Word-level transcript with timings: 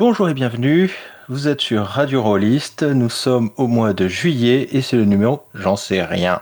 Bonjour 0.00 0.30
et 0.30 0.34
bienvenue, 0.34 0.90
vous 1.28 1.46
êtes 1.46 1.60
sur 1.60 1.84
Radio 1.84 2.22
Rollist, 2.22 2.82
nous 2.82 3.10
sommes 3.10 3.50
au 3.58 3.66
mois 3.66 3.92
de 3.92 4.08
juillet 4.08 4.66
et 4.72 4.80
c'est 4.80 4.96
le 4.96 5.04
numéro 5.04 5.42
J'en 5.52 5.76
sais 5.76 6.02
rien. 6.02 6.40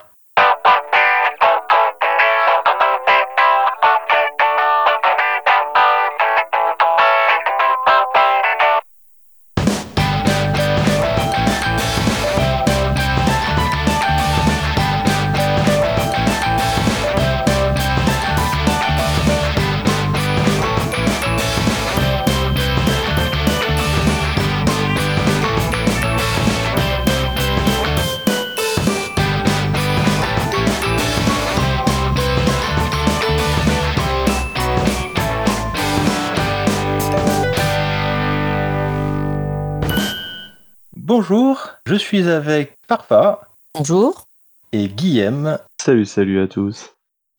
Suis 42.22 42.28
avec 42.30 42.74
Parfa 42.86 43.42
Bonjour. 43.74 44.26
et 44.72 44.88
Guillaume 44.88 45.58
Salut, 45.80 46.04
salut 46.06 46.40
à 46.42 46.48
tous. 46.48 46.94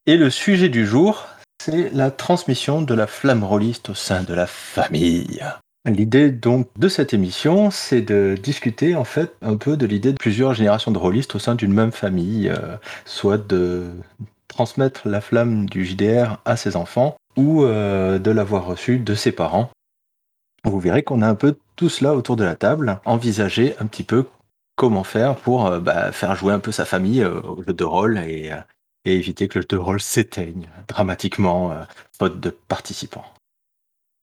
et 0.05 0.15
le 0.15 0.29
sujet 0.29 0.69
du 0.69 0.85
jour, 0.85 1.27
c'est 1.61 1.89
la 1.93 2.11
transmission 2.11 2.81
de 2.81 2.93
la 2.93 3.05
flamme 3.07 3.43
rôliste 3.43 3.89
au 3.89 3.93
sein 3.93 4.23
de 4.23 4.33
la 4.33 4.47
famille. 4.47 5.41
L'idée 5.85 6.29
donc 6.31 6.67
de 6.77 6.88
cette 6.88 7.13
émission, 7.13 7.71
c'est 7.71 8.02
de 8.02 8.38
discuter 8.41 8.95
en 8.95 9.03
fait 9.03 9.33
un 9.41 9.57
peu 9.57 9.75
de 9.75 9.85
l'idée 9.85 10.13
de 10.13 10.17
plusieurs 10.17 10.53
générations 10.53 10.91
de 10.91 10.97
rôlistes 10.97 11.36
au 11.36 11.39
sein 11.39 11.55
d'une 11.55 11.73
même 11.73 11.91
famille, 11.91 12.49
euh, 12.49 12.77
soit 13.05 13.38
de 13.38 13.88
transmettre 14.47 15.08
la 15.08 15.19
flamme 15.21 15.69
du 15.69 15.86
JDR 15.86 16.38
à 16.45 16.55
ses 16.58 16.75
enfants 16.75 17.17
ou 17.38 17.64
euh, 17.64 18.17
de 18.19 18.31
l'avoir 18.31 18.66
reçue 18.66 18.99
de 18.99 19.16
ses 19.16 19.31
parents. 19.31 19.69
Vous 20.64 20.80
verrez 20.80 21.03
qu'on 21.03 21.21
a 21.21 21.27
un 21.27 21.36
peu 21.36 21.58
tout 21.75 21.89
cela 21.89 22.14
autour 22.14 22.36
de 22.36 22.43
la 22.43 22.55
table, 22.55 22.99
envisager 23.05 23.75
un 23.80 23.86
petit 23.86 24.03
peu 24.03 24.25
comment 24.80 25.03
faire 25.03 25.35
pour 25.35 25.67
euh, 25.67 25.80
bah, 25.81 26.13
faire 26.13 26.35
jouer 26.38 26.53
un 26.53 26.59
peu 26.59 26.72
sa 26.72 26.85
famille 26.85 27.22
euh, 27.22 27.41
au 27.41 27.61
jeu 27.61 27.73
de 27.73 27.83
rôle 27.83 28.17
et, 28.17 28.49
euh, 28.49 28.61
et 29.03 29.17
éviter 29.17 29.49
que 29.49 29.59
le 29.59 29.63
jeu 29.63 29.67
de 29.67 29.75
rôle 29.75 29.99
s'éteigne 29.99 30.69
dramatiquement 30.88 31.73
faute 32.17 32.39
de 32.39 32.49
participants. 32.49 33.25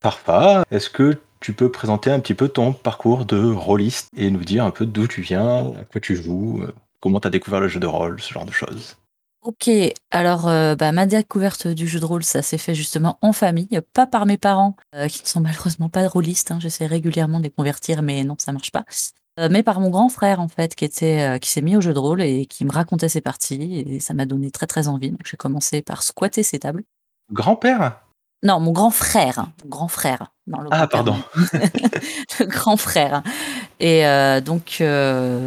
Parfa, 0.00 0.64
est-ce 0.70 0.88
que 0.88 1.18
tu 1.40 1.52
peux 1.52 1.70
présenter 1.70 2.10
un 2.10 2.20
petit 2.20 2.32
peu 2.32 2.48
ton 2.48 2.72
parcours 2.72 3.26
de 3.26 3.38
rôliste 3.52 4.08
et 4.16 4.30
nous 4.30 4.44
dire 4.44 4.64
un 4.64 4.70
peu 4.70 4.86
d'où 4.86 5.06
tu 5.06 5.20
viens, 5.20 5.72
à 5.78 5.84
quoi 5.84 6.00
tu 6.00 6.16
joues, 6.16 6.64
comment 7.00 7.20
tu 7.20 7.28
as 7.28 7.30
découvert 7.30 7.60
le 7.60 7.68
jeu 7.68 7.80
de 7.80 7.86
rôle, 7.86 8.20
ce 8.20 8.32
genre 8.32 8.46
de 8.46 8.52
choses? 8.52 8.96
Ok, 9.42 9.70
alors 10.10 10.44
bah, 10.76 10.92
ma 10.92 11.06
découverte 11.06 11.68
du 11.68 11.86
jeu 11.86 12.00
de 12.00 12.04
rôle, 12.04 12.24
ça 12.24 12.42
s'est 12.42 12.58
fait 12.58 12.74
justement 12.74 13.18
en 13.22 13.32
famille, 13.32 13.80
pas 13.92 14.06
par 14.06 14.24
mes 14.24 14.38
parents, 14.38 14.76
qui 15.08 15.22
ne 15.22 15.28
sont 15.28 15.40
malheureusement 15.40 15.88
pas 15.88 16.06
rôlistes. 16.08 16.50
hein. 16.50 16.60
J'essaie 16.60 16.86
régulièrement 16.86 17.38
de 17.38 17.44
les 17.44 17.50
convertir, 17.50 18.02
mais 18.02 18.24
non, 18.24 18.36
ça 18.38 18.52
marche 18.52 18.72
pas. 18.72 18.84
Euh, 19.38 19.48
mais 19.50 19.62
par 19.62 19.80
mon 19.80 19.90
grand 19.90 20.08
frère, 20.08 20.40
en 20.40 20.48
fait, 20.48 20.74
qui, 20.74 20.84
était, 20.84 21.20
euh, 21.20 21.38
qui 21.38 21.50
s'est 21.50 21.60
mis 21.60 21.76
au 21.76 21.80
jeu 21.80 21.92
de 21.92 21.98
rôle 21.98 22.22
et 22.22 22.46
qui 22.46 22.64
me 22.64 22.72
racontait 22.72 23.08
ses 23.10 23.20
parties, 23.20 23.84
et 23.86 24.00
ça 24.00 24.14
m'a 24.14 24.24
donné 24.24 24.50
très 24.50 24.66
très 24.66 24.88
envie. 24.88 25.10
Donc 25.10 25.20
j'ai 25.24 25.36
commencé 25.36 25.82
par 25.82 26.02
squatter 26.02 26.42
ses 26.42 26.58
tables. 26.58 26.84
Grand-père? 27.32 28.00
Non, 28.42 28.60
mon 28.60 28.72
grand 28.72 28.90
frère, 28.90 29.48
mon 29.64 29.68
grand 29.70 29.88
frère. 29.88 30.32
Non, 30.46 30.60
le 30.60 30.68
Ah, 30.70 30.86
grand-père, 30.86 30.88
pardon. 31.04 31.16
non. 31.36 31.58
le 32.40 32.46
grand 32.46 32.76
frère. 32.76 33.22
Et 33.80 34.06
euh, 34.06 34.40
donc, 34.40 34.76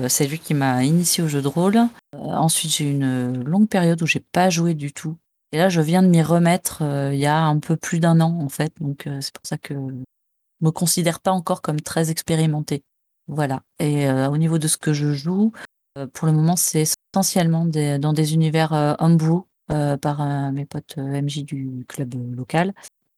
c'est 0.10 0.28
lui 0.28 0.40
qui 0.40 0.54
m'a 0.54 0.84
initié 0.84 1.24
au 1.24 1.28
jeu 1.28 1.42
de 1.42 1.48
rôle. 1.48 1.80
Ensuite, 2.18 2.72
j'ai 2.76 2.86
eu 2.86 2.92
une 2.92 3.44
longue 3.44 3.70
période 3.70 4.02
où 4.02 4.06
j'ai 4.08 4.20
pas 4.20 4.50
joué 4.50 4.74
du 4.74 4.92
tout. 4.92 5.16
Et 5.52 5.58
là, 5.58 5.70
je 5.70 5.82
viens 5.82 6.04
de 6.04 6.08
m'y 6.08 6.22
remettre 6.22 6.82
il 7.14 7.20
y 7.20 7.26
a 7.28 7.40
un 7.44 7.60
peu 7.60 7.76
plus 7.78 8.00
d'un 8.00 8.20
an, 8.22 8.40
en 8.42 8.50
fait. 8.50 8.74
Donc, 8.82 9.08
c'est 9.22 9.34
pour 9.34 9.46
ça 9.46 9.58
que 9.58 9.74
je 9.74 10.66
me 10.66 10.72
considère 10.72 11.20
pas 11.22 11.32
encore 11.32 11.62
comme 11.62 11.80
très 11.82 12.12
expérimentée. 12.12 12.84
Voilà. 13.30 13.62
Et 13.80 14.10
euh, 14.10 14.28
au 14.30 14.38
niveau 14.38 14.58
de 14.58 14.68
ce 14.68 14.78
que 14.78 14.92
je 14.92 15.14
joue, 15.14 15.54
euh, 15.98 16.08
pour 16.08 16.26
le 16.28 16.34
moment, 16.34 16.56
c'est 16.56 16.84
essentiellement 17.14 17.66
des- 17.66 17.98
dans 18.00 18.12
des 18.12 18.34
univers 18.34 18.74
euh, 18.74 18.96
homebrew 19.00 19.44
euh, 19.72 19.98
par 19.98 20.26
mes 20.52 20.66
potes 20.66 20.98
MJ 20.98 21.44
du 21.46 21.86
club 21.88 22.16
local, 22.36 22.74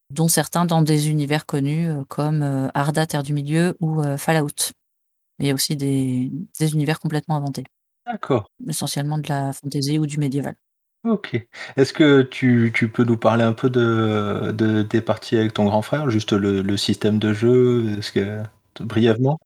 dont 0.09 0.27
certains 0.27 0.65
dans 0.65 0.81
des 0.81 1.09
univers 1.09 1.45
connus 1.45 1.87
comme 2.09 2.69
Arda, 2.73 3.05
Terre 3.05 3.23
du 3.23 3.31
Milieu 3.33 3.77
ou 3.79 4.03
Fallout. 4.17 4.73
Mais 5.39 5.45
il 5.45 5.47
y 5.47 5.51
a 5.51 5.53
aussi 5.53 5.77
des, 5.77 6.29
des 6.59 6.73
univers 6.73 6.99
complètement 6.99 7.37
inventés, 7.37 7.63
D'accord. 8.05 8.49
essentiellement 8.67 9.17
de 9.17 9.29
la 9.29 9.53
fantasy 9.53 9.97
ou 9.97 10.05
du 10.05 10.17
médiéval. 10.17 10.55
Ok. 11.05 11.47
Est-ce 11.77 11.93
que 11.93 12.21
tu, 12.23 12.73
tu 12.75 12.91
peux 12.91 13.05
nous 13.05 13.17
parler 13.17 13.43
un 13.45 13.53
peu 13.53 13.69
de, 13.69 14.51
de- 14.51 14.81
des 14.83 14.99
parties 15.01 15.37
avec 15.37 15.53
ton 15.53 15.63
grand 15.65 15.81
frère, 15.81 16.09
juste 16.09 16.33
le, 16.33 16.61
le 16.61 16.75
système 16.77 17.17
de 17.17 17.31
jeu, 17.31 17.97
est-ce 17.97 18.11
que 18.11 18.43
brièvement? 18.81 19.39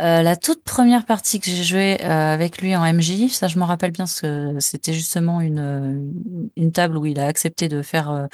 Euh, 0.00 0.22
la 0.22 0.36
toute 0.36 0.64
première 0.64 1.06
partie 1.06 1.38
que 1.38 1.46
j'ai 1.46 1.62
jouée 1.62 1.98
euh, 2.02 2.34
avec 2.34 2.60
lui 2.60 2.74
en 2.74 2.82
MJ, 2.92 3.28
ça 3.28 3.46
je 3.46 3.58
m'en 3.58 3.66
rappelle 3.66 3.92
bien 3.92 4.04
parce 4.04 4.20
que 4.20 4.58
c'était 4.58 4.92
justement 4.92 5.40
une, 5.40 6.12
une 6.56 6.72
table 6.72 6.96
où 6.96 7.06
il 7.06 7.20
a 7.20 7.26
accepté 7.26 7.68
de 7.68 7.80
faire 7.80 8.10
euh, 8.10 8.26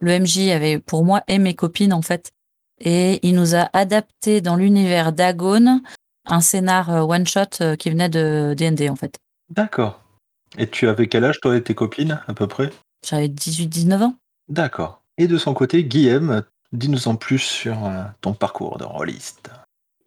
le 0.00 0.18
MJ 0.18 0.50
avait 0.50 0.78
pour 0.78 1.04
moi 1.04 1.22
et 1.28 1.38
mes 1.38 1.54
copines 1.54 1.92
en 1.92 2.02
fait. 2.02 2.32
Et 2.80 3.20
il 3.26 3.36
nous 3.36 3.54
a 3.54 3.70
adapté 3.72 4.40
dans 4.40 4.56
l'univers 4.56 5.12
d'Agone 5.12 5.82
un 6.26 6.40
scénar 6.40 6.90
euh, 6.90 7.00
one 7.02 7.26
shot 7.26 7.60
euh, 7.60 7.76
qui 7.76 7.90
venait 7.90 8.08
de 8.08 8.54
D&D 8.56 8.88
en 8.88 8.96
fait. 8.96 9.18
D'accord. 9.50 10.02
Et 10.58 10.68
tu 10.68 10.88
avais 10.88 11.06
quel 11.06 11.24
âge 11.24 11.40
toi 11.40 11.56
et 11.56 11.62
tes 11.62 11.74
copines 11.74 12.20
à 12.26 12.34
peu 12.34 12.46
près? 12.46 12.70
J'avais 13.06 13.28
18-19 13.28 14.02
ans. 14.02 14.16
D'accord. 14.48 15.02
Et 15.18 15.26
de 15.26 15.38
son 15.38 15.54
côté, 15.54 15.84
Guillaume, 15.84 16.42
dis-nous 16.72 17.08
en 17.08 17.16
plus 17.16 17.38
sur 17.38 17.84
euh, 17.84 18.02
ton 18.20 18.34
parcours 18.34 18.78
de 18.78 18.84
rôliste. 18.84 19.50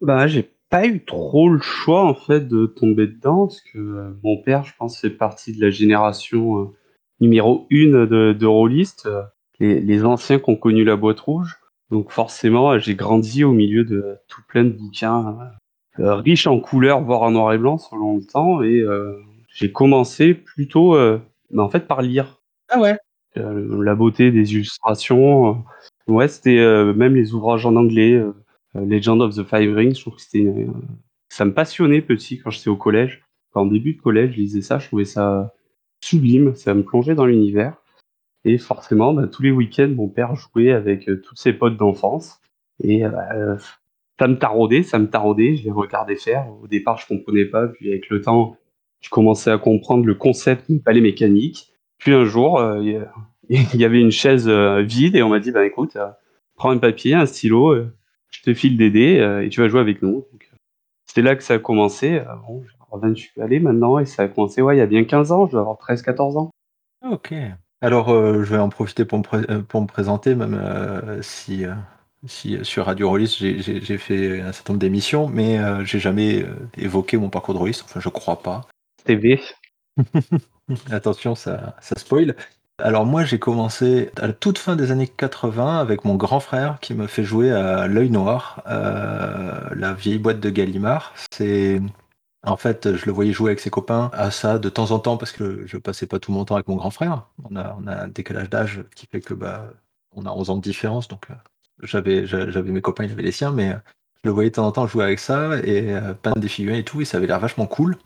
Bah, 0.00 0.26
j'ai 0.26 0.50
pas 0.68 0.86
eu 0.86 1.04
trop 1.04 1.48
le 1.48 1.60
choix 1.60 2.04
en 2.04 2.14
fait 2.14 2.48
de 2.48 2.66
tomber 2.66 3.06
dedans 3.06 3.46
parce 3.46 3.60
que 3.60 3.78
euh, 3.78 4.10
mon 4.22 4.42
père, 4.42 4.64
je 4.64 4.72
pense, 4.76 5.00
fait 5.00 5.10
partie 5.10 5.52
de 5.52 5.60
la 5.60 5.70
génération 5.70 6.60
euh, 6.60 6.64
numéro 7.20 7.66
une 7.70 8.06
de, 8.06 8.32
de 8.32 8.46
rôlistes, 8.46 9.06
euh, 9.06 9.22
les, 9.60 9.80
les 9.80 10.04
anciens 10.04 10.38
qui 10.38 10.50
ont 10.50 10.56
connu 10.56 10.84
la 10.84 10.96
boîte 10.96 11.20
rouge. 11.20 11.56
Donc 11.90 12.10
forcément, 12.10 12.78
j'ai 12.78 12.96
grandi 12.96 13.44
au 13.44 13.52
milieu 13.52 13.84
de 13.84 14.16
tout 14.28 14.42
plein 14.48 14.64
de 14.64 14.70
bouquins 14.70 15.38
riches 15.98 16.48
en 16.48 16.58
couleurs, 16.58 17.00
voire 17.00 17.22
en 17.22 17.30
noir 17.30 17.52
et 17.52 17.58
blanc 17.58 17.78
selon 17.78 18.16
le 18.16 18.24
temps, 18.24 18.60
et 18.60 18.84
j'ai 19.54 19.70
commencé 19.70 20.34
plutôt, 20.34 20.96
bah, 21.52 21.62
en 21.62 21.68
fait, 21.68 21.86
par 21.86 22.02
lire. 22.02 22.42
Ah 22.70 22.80
ouais? 22.80 22.98
La 23.36 23.94
beauté 23.94 24.32
des 24.32 24.52
illustrations. 24.52 25.62
ouais, 26.08 26.26
c'était 26.26 26.56
même 26.92 27.14
les 27.14 27.34
ouvrages 27.34 27.66
en 27.66 27.76
anglais. 27.76 28.20
Legend 28.80 29.20
of 29.22 29.34
the 29.34 29.44
Five 29.44 29.74
Rings, 29.74 29.94
je 29.94 30.00
trouve 30.00 30.16
que 30.16 30.22
c'était. 30.22 30.46
euh, 30.46 30.66
ça 31.28 31.44
me 31.44 31.52
passionnait 31.52 32.02
petit 32.02 32.38
quand 32.38 32.50
j'étais 32.50 32.68
au 32.68 32.76
collège. 32.76 33.22
Quand 33.52 33.62
en 33.62 33.66
début 33.66 33.94
de 33.94 34.00
collège, 34.00 34.32
je 34.32 34.36
lisais 34.36 34.60
ça, 34.60 34.78
je 34.78 34.86
trouvais 34.86 35.04
ça 35.04 35.52
sublime, 36.00 36.54
ça 36.54 36.74
me 36.74 36.82
plongeait 36.84 37.14
dans 37.14 37.26
l'univers. 37.26 37.76
Et 38.44 38.58
forcément, 38.58 39.12
bah, 39.12 39.26
tous 39.26 39.42
les 39.42 39.50
week-ends, 39.50 39.92
mon 39.94 40.08
père 40.08 40.36
jouait 40.36 40.72
avec 40.72 41.08
euh, 41.08 41.20
tous 41.20 41.34
ses 41.36 41.52
potes 41.52 41.76
d'enfance. 41.76 42.40
Et 42.82 43.04
euh, 43.04 43.10
bah, 43.10 43.28
euh, 43.34 43.56
ça 44.18 44.28
me 44.28 44.38
taraudait, 44.38 44.82
ça 44.82 44.98
me 44.98 45.08
taraudait, 45.08 45.56
je 45.56 45.64
les 45.64 45.70
regardais 45.70 46.16
faire. 46.16 46.46
Au 46.62 46.68
départ, 46.68 46.98
je 46.98 47.06
comprenais 47.06 47.44
pas, 47.44 47.66
puis 47.68 47.88
avec 47.90 48.08
le 48.08 48.20
temps, 48.20 48.56
je 49.00 49.10
commençais 49.10 49.50
à 49.50 49.58
comprendre 49.58 50.04
le 50.06 50.14
concept, 50.14 50.66
mais 50.68 50.78
pas 50.78 50.92
les 50.92 51.00
mécaniques. 51.00 51.72
Puis 51.98 52.12
un 52.12 52.24
jour, 52.24 52.58
euh, 52.58 52.80
il 53.48 53.76
y 53.76 53.84
avait 53.84 54.00
une 54.00 54.10
chaise 54.10 54.48
euh, 54.48 54.82
vide 54.82 55.16
et 55.16 55.22
on 55.22 55.28
m'a 55.28 55.40
dit, 55.40 55.50
bah 55.50 55.66
écoute, 55.66 55.96
euh, 55.96 56.08
prends 56.56 56.70
un 56.70 56.78
papier, 56.78 57.14
un 57.14 57.26
stylo, 57.26 57.72
euh, 57.72 57.95
je 58.30 58.42
te 58.42 58.54
file 58.54 58.76
des 58.76 58.90
dés 58.90 59.18
euh, 59.18 59.44
et 59.44 59.48
tu 59.48 59.60
vas 59.60 59.68
jouer 59.68 59.80
avec 59.80 60.02
nous. 60.02 60.26
Donc, 60.32 60.48
euh, 60.52 60.56
C'était 61.06 61.22
là 61.22 61.36
que 61.36 61.42
ça 61.42 61.54
a 61.54 61.58
commencé. 61.58 62.18
Euh, 62.20 62.24
bon, 62.46 62.62
j'ai 62.64 62.76
28 63.00 63.40
allé 63.40 63.60
maintenant 63.60 63.98
et 63.98 64.06
ça 64.06 64.22
a 64.24 64.28
commencé, 64.28 64.62
ouais, 64.62 64.76
il 64.76 64.78
y 64.78 64.82
a 64.82 64.86
bien 64.86 65.04
15 65.04 65.32
ans, 65.32 65.46
je 65.46 65.52
dois 65.52 65.60
avoir 65.62 65.78
13-14 65.78 66.36
ans. 66.36 66.50
Ok. 67.08 67.34
Alors, 67.82 68.08
euh, 68.10 68.42
je 68.42 68.50
vais 68.50 68.58
en 68.58 68.68
profiter 68.70 69.04
pour 69.04 69.18
me, 69.18 69.22
pré- 69.22 69.44
euh, 69.50 69.60
pour 69.62 69.82
me 69.82 69.86
présenter, 69.86 70.34
même 70.34 70.54
euh, 70.54 71.20
si, 71.22 71.64
euh, 71.64 71.74
si 72.26 72.56
euh, 72.56 72.64
sur 72.64 72.86
Radio 72.86 73.08
Rollist, 73.10 73.36
j'ai- 73.38 73.98
fait 73.98 74.40
un 74.40 74.52
certain 74.52 74.72
nombre 74.72 74.80
d'émissions, 74.80 75.28
mais 75.28 75.58
euh, 75.58 75.84
j'ai 75.84 75.98
jamais 75.98 76.42
euh, 76.42 76.54
évoqué 76.78 77.18
mon 77.18 77.28
parcours 77.28 77.54
de 77.54 77.58
rôliste, 77.58 77.82
enfin, 77.84 78.00
je 78.00 78.08
crois 78.08 78.42
pas. 78.42 78.62
TV. 79.04 79.40
Attention, 80.90 81.34
ça, 81.34 81.76
ça 81.80 81.94
spoil. 81.98 82.34
Alors 82.78 83.06
moi, 83.06 83.24
j'ai 83.24 83.38
commencé 83.38 84.10
à 84.16 84.26
la 84.26 84.32
toute 84.34 84.58
fin 84.58 84.76
des 84.76 84.90
années 84.90 85.08
80 85.08 85.78
avec 85.78 86.04
mon 86.04 86.14
grand 86.14 86.40
frère 86.40 86.78
qui 86.80 86.92
me 86.94 87.06
fait 87.06 87.24
jouer 87.24 87.50
à 87.50 87.86
l'œil 87.86 88.10
noir, 88.10 88.62
euh, 88.66 89.70
la 89.74 89.94
vieille 89.94 90.18
boîte 90.18 90.40
de 90.40 90.50
Gallimard. 90.50 91.14
C'est 91.32 91.80
en 92.44 92.56
fait, 92.56 92.94
je 92.96 93.06
le 93.06 93.12
voyais 93.12 93.32
jouer 93.32 93.50
avec 93.50 93.60
ses 93.60 93.70
copains 93.70 94.10
à 94.12 94.30
ça 94.30 94.58
de 94.58 94.68
temps 94.68 94.90
en 94.92 94.98
temps 95.00 95.16
parce 95.16 95.32
que 95.32 95.66
je 95.66 95.78
passais 95.78 96.06
pas 96.06 96.18
tout 96.18 96.32
mon 96.32 96.44
temps 96.44 96.56
avec 96.56 96.68
mon 96.68 96.76
grand 96.76 96.90
frère. 96.90 97.28
On 97.50 97.56
a, 97.56 97.78
un 97.86 98.08
décalage 98.08 98.50
d'âge 98.50 98.84
qui 98.94 99.06
fait 99.06 99.20
que 99.20 99.34
bah, 99.34 99.70
on 100.12 100.26
a 100.26 100.30
11 100.30 100.50
ans 100.50 100.56
de 100.56 100.62
différence, 100.62 101.08
donc 101.08 101.30
euh, 101.30 101.34
j'avais, 101.82 102.26
j'a- 102.26 102.50
j'avais 102.50 102.70
mes 102.70 102.82
copains, 102.82 103.04
il 103.04 103.12
avait 103.12 103.22
les 103.22 103.32
siens, 103.32 103.52
mais 103.52 103.72
euh, 103.72 103.76
je 104.22 104.28
le 104.28 104.30
voyais 104.32 104.50
de 104.50 104.54
temps 104.54 104.66
en 104.66 104.72
temps 104.72 104.86
jouer 104.86 105.04
avec 105.04 105.18
ça 105.18 105.58
et 105.64 105.94
euh, 105.94 106.14
peindre 106.14 106.40
des 106.40 106.48
figurines 106.48 106.80
et 106.80 106.84
tout, 106.84 107.00
et 107.00 107.04
ça 107.06 107.16
avait 107.16 107.26
l'air 107.26 107.40
vachement 107.40 107.66
cool. 107.66 107.96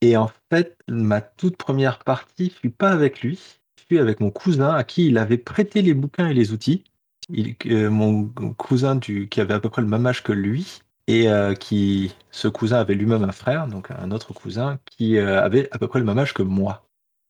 Et 0.00 0.16
en 0.16 0.30
fait, 0.50 0.76
ma 0.88 1.20
toute 1.20 1.56
première 1.56 1.98
partie, 2.00 2.50
suis 2.50 2.70
pas 2.70 2.90
avec 2.90 3.22
lui, 3.22 3.60
avec 3.98 4.20
mon 4.20 4.30
cousin 4.30 4.74
à 4.74 4.84
qui 4.84 5.08
il 5.08 5.18
avait 5.18 5.38
prêté 5.38 5.82
les 5.82 5.94
bouquins 5.94 6.28
et 6.28 6.34
les 6.34 6.52
outils. 6.52 6.84
Il, 7.28 7.54
euh, 7.66 7.90
mon 7.90 8.28
cousin 8.56 8.98
qui 8.98 9.40
avait 9.40 9.54
à 9.54 9.60
peu 9.60 9.68
près 9.68 9.82
le 9.82 9.88
même 9.88 10.06
âge 10.06 10.22
que 10.22 10.32
lui, 10.32 10.80
et 11.06 11.28
euh, 11.28 11.54
qui, 11.54 12.14
ce 12.30 12.48
cousin 12.48 12.78
avait 12.78 12.94
lui-même 12.94 13.24
un 13.24 13.32
frère, 13.32 13.66
donc 13.66 13.90
un 13.90 14.10
autre 14.10 14.32
cousin, 14.32 14.78
qui 14.86 15.16
euh, 15.18 15.42
avait 15.42 15.68
à 15.72 15.78
peu 15.78 15.88
près 15.88 15.98
le 15.98 16.04
même 16.04 16.18
âge 16.18 16.34
que 16.34 16.42
moi. 16.42 16.86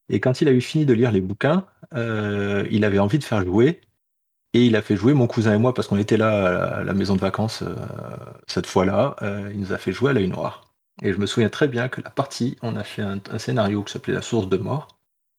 Et 0.09 0.21
quand 0.21 0.41
il 0.41 0.49
a 0.49 0.53
eu 0.53 0.61
fini 0.61 0.87
de 0.87 0.93
lire 0.93 1.13
les 1.13 1.21
bouquins, 1.21 1.65
il 1.95 2.85
avait 2.85 2.99
envie 2.99 3.19
de 3.19 3.25
faire 3.25 3.43
jouer, 3.45 3.81
et 4.55 4.67
il 4.67 4.77
a 4.77 4.83
fait 4.83 4.97
jouer 4.97 5.15
mon 5.15 5.27
cousin 5.27 5.55
et 5.55 5.59
moi, 5.59 5.73
parce 5.75 5.89
qu'on 5.89 5.99
était 5.99 6.17
là 6.17 6.79
à 6.79 6.85
la, 6.85 6.95
maison 6.95 7.17
de 7.17 7.21
vacances 7.21 7.65
cette 8.47 8.67
fois-là, 8.67 9.17
il 9.53 9.61
nous 9.61 9.73
a 9.73 9.79
fait 9.79 9.93
jouer 9.93 10.11
à 10.11 10.13
l'œil 10.13 10.29
noir. 10.29 10.73
Et 11.03 11.13
je 11.13 11.19
me 11.19 11.27
souviens 11.27 11.49
très 11.49 11.69
bien 11.69 11.89
que 11.89 12.03
la 12.03 12.11
partie, 12.11 12.57
on 12.63 12.77
a 12.77 12.85
fait 12.85 13.03
un, 13.03 13.19
un 13.31 13.39
scénario 13.39 13.83
qui 13.83 13.93
s'appelait 13.93 14.13
La 14.13 14.23
source 14.23 14.49
de 14.49 14.59
mort, 14.59 14.89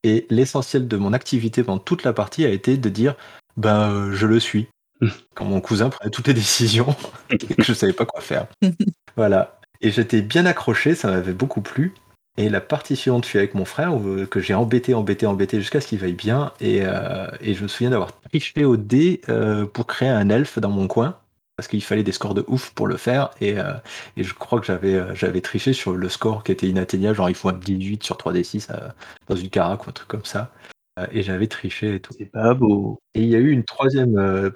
et 0.04 0.26
l'essentiel 0.30 0.88
de 0.88 0.98
mon 0.98 1.14
activité 1.14 1.64
pendant 1.64 1.80
toute 1.80 2.04
la 2.04 2.14
partie 2.14 2.46
a 2.46 2.50
été 2.50 2.78
de 2.78 2.90
dire, 2.90 3.16
ben 3.58 3.90
euh, 3.92 4.14
je 4.14 4.28
le 4.28 4.40
suis. 4.40 4.68
Quand 5.36 5.46
mon 5.46 5.62
cousin 5.62 5.90
prenait 5.90 6.12
toutes 6.12 6.28
les 6.28 6.34
décisions, 6.34 6.96
et 7.30 7.38
que 7.38 7.64
je 7.64 7.74
savais 7.74 7.94
pas 7.94 8.06
quoi 8.06 8.22
faire. 8.22 8.48
Voilà. 9.16 9.60
Et 9.82 9.92
j'étais 9.92 10.24
bien 10.24 10.48
accroché, 10.48 10.96
ça 10.96 11.12
m'avait 11.12 11.34
beaucoup 11.34 11.62
plu. 11.62 11.94
Et 12.38 12.50
la 12.50 12.62
partie 12.62 12.96
suivante 12.96 13.26
fut 13.28 13.38
avec 13.38 13.54
mon 13.54 13.66
frère, 13.66 13.96
où, 13.96 14.08
euh, 14.08 14.26
que 14.26 14.40
j'ai 14.40 14.56
embêté, 14.56 14.96
embêté, 14.96 15.28
embêté 15.28 15.60
jusqu'à 15.60 15.82
ce 15.82 15.88
qu'il 15.88 16.00
vaille 16.00 16.14
bien. 16.14 16.52
Et, 16.60 16.80
euh, 16.82 17.28
et 17.42 17.54
je 17.54 17.62
me 17.62 17.68
souviens 17.68 17.92
d'avoir 17.92 18.20
triché 18.22 18.66
au 18.66 18.76
dé 18.76 19.22
euh, 19.30 19.66
pour 19.68 19.86
créer 19.86 20.10
un 20.10 20.30
elfe 20.30 20.58
dans 20.58 20.72
mon 20.72 20.88
coin. 20.88 21.20
Parce 21.64 21.70
qu'il 21.70 21.84
fallait 21.84 22.04
des 22.04 22.12
scores 22.12 22.34
de 22.34 22.44
ouf 22.48 22.72
pour 22.72 22.88
le 22.88 22.98
faire. 22.98 23.32
Et, 23.42 23.58
euh, 23.60 23.74
et 24.18 24.24
je 24.24 24.34
crois 24.34 24.60
que 24.60 24.66
j'avais 24.66 24.96
euh, 24.96 25.16
j'avais 25.16 25.42
triché 25.42 25.74
sur 25.74 25.94
le 25.94 26.10
score 26.10 26.44
qui 26.44 26.52
était 26.52 26.68
inatteignable. 26.68 27.16
Genre, 27.16 27.30
il 27.30 27.36
faut 27.36 27.50
un 27.50 27.54
18 27.54 28.04
sur 28.04 28.18
3d6 28.18 28.68
euh, 28.72 28.90
dans 29.28 29.36
une 29.36 29.50
carac 29.50 29.86
ou 29.88 29.90
un 29.90 29.94
truc 29.94 30.08
comme 30.10 30.26
ça. 30.26 30.52
Et 31.12 31.24
j'avais 31.24 31.48
triché 31.48 31.96
et 31.96 32.00
tout. 32.00 32.14
C'est 32.18 32.26
pas 32.32 32.54
beau. 32.54 33.00
Et 33.16 33.22
il 33.24 33.28
y 33.30 33.36
a 33.36 33.40
eu 33.40 33.50
une 33.52 33.64
troisième. 33.64 34.16
euh, 34.18 34.52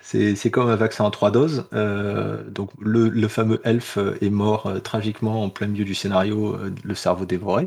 c'est 0.00 0.36
c'est 0.36 0.50
comme 0.50 0.68
un 0.68 0.76
vaccin 0.76 1.04
en 1.04 1.10
trois 1.10 1.30
doses. 1.32 1.66
euh, 1.72 2.48
donc 2.50 2.70
le, 2.80 3.08
le 3.08 3.28
fameux 3.28 3.60
elfe 3.64 3.98
est 4.20 4.30
mort 4.30 4.66
euh, 4.66 4.78
tragiquement 4.80 5.42
en 5.42 5.50
plein 5.50 5.66
milieu 5.66 5.84
du 5.84 5.94
scénario, 5.94 6.56
le 6.84 6.94
cerveau 6.94 7.24
dévoré. 7.26 7.66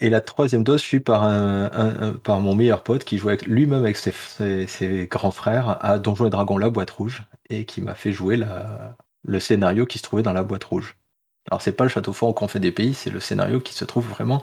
Et 0.00 0.08
la 0.08 0.20
troisième 0.20 0.64
dose 0.64 0.82
fut 0.82 1.00
par, 1.00 1.24
un, 1.24 1.66
un- 1.72 2.02
un- 2.08 2.12
par 2.14 2.40
mon 2.40 2.54
meilleur 2.54 2.82
pote 2.82 3.04
qui 3.04 3.18
jouait 3.18 3.32
avec- 3.34 3.46
lui-même 3.46 3.80
avec 3.82 3.96
ses, 3.96 4.12
ses- 4.12 4.66
ses 4.66 5.06
grands 5.06 5.30
frères 5.30 5.76
à 5.84 5.98
Donjons 5.98 6.26
et 6.26 6.30
Dragons 6.30 6.58
La 6.58 6.70
Boîte 6.70 6.90
Rouge 6.90 7.22
et 7.50 7.64
qui 7.66 7.82
m'a 7.82 7.94
fait 7.94 8.12
jouer 8.12 8.36
la- 8.36 8.96
le 9.24 9.40
scénario 9.40 9.84
qui 9.86 9.98
se 9.98 10.02
trouvait 10.02 10.22
dans 10.22 10.32
la 10.32 10.42
boîte 10.42 10.64
rouge. 10.64 10.96
Alors 11.50 11.60
c'est 11.60 11.72
pas 11.72 11.84
le 11.84 11.90
château 11.90 12.12
fort 12.12 12.30
au 12.30 12.32
confet 12.32 12.60
des 12.60 12.72
pays, 12.72 12.94
c'est 12.94 13.10
le 13.10 13.20
scénario 13.20 13.60
qui 13.60 13.74
se 13.74 13.84
trouve 13.84 14.08
vraiment 14.08 14.42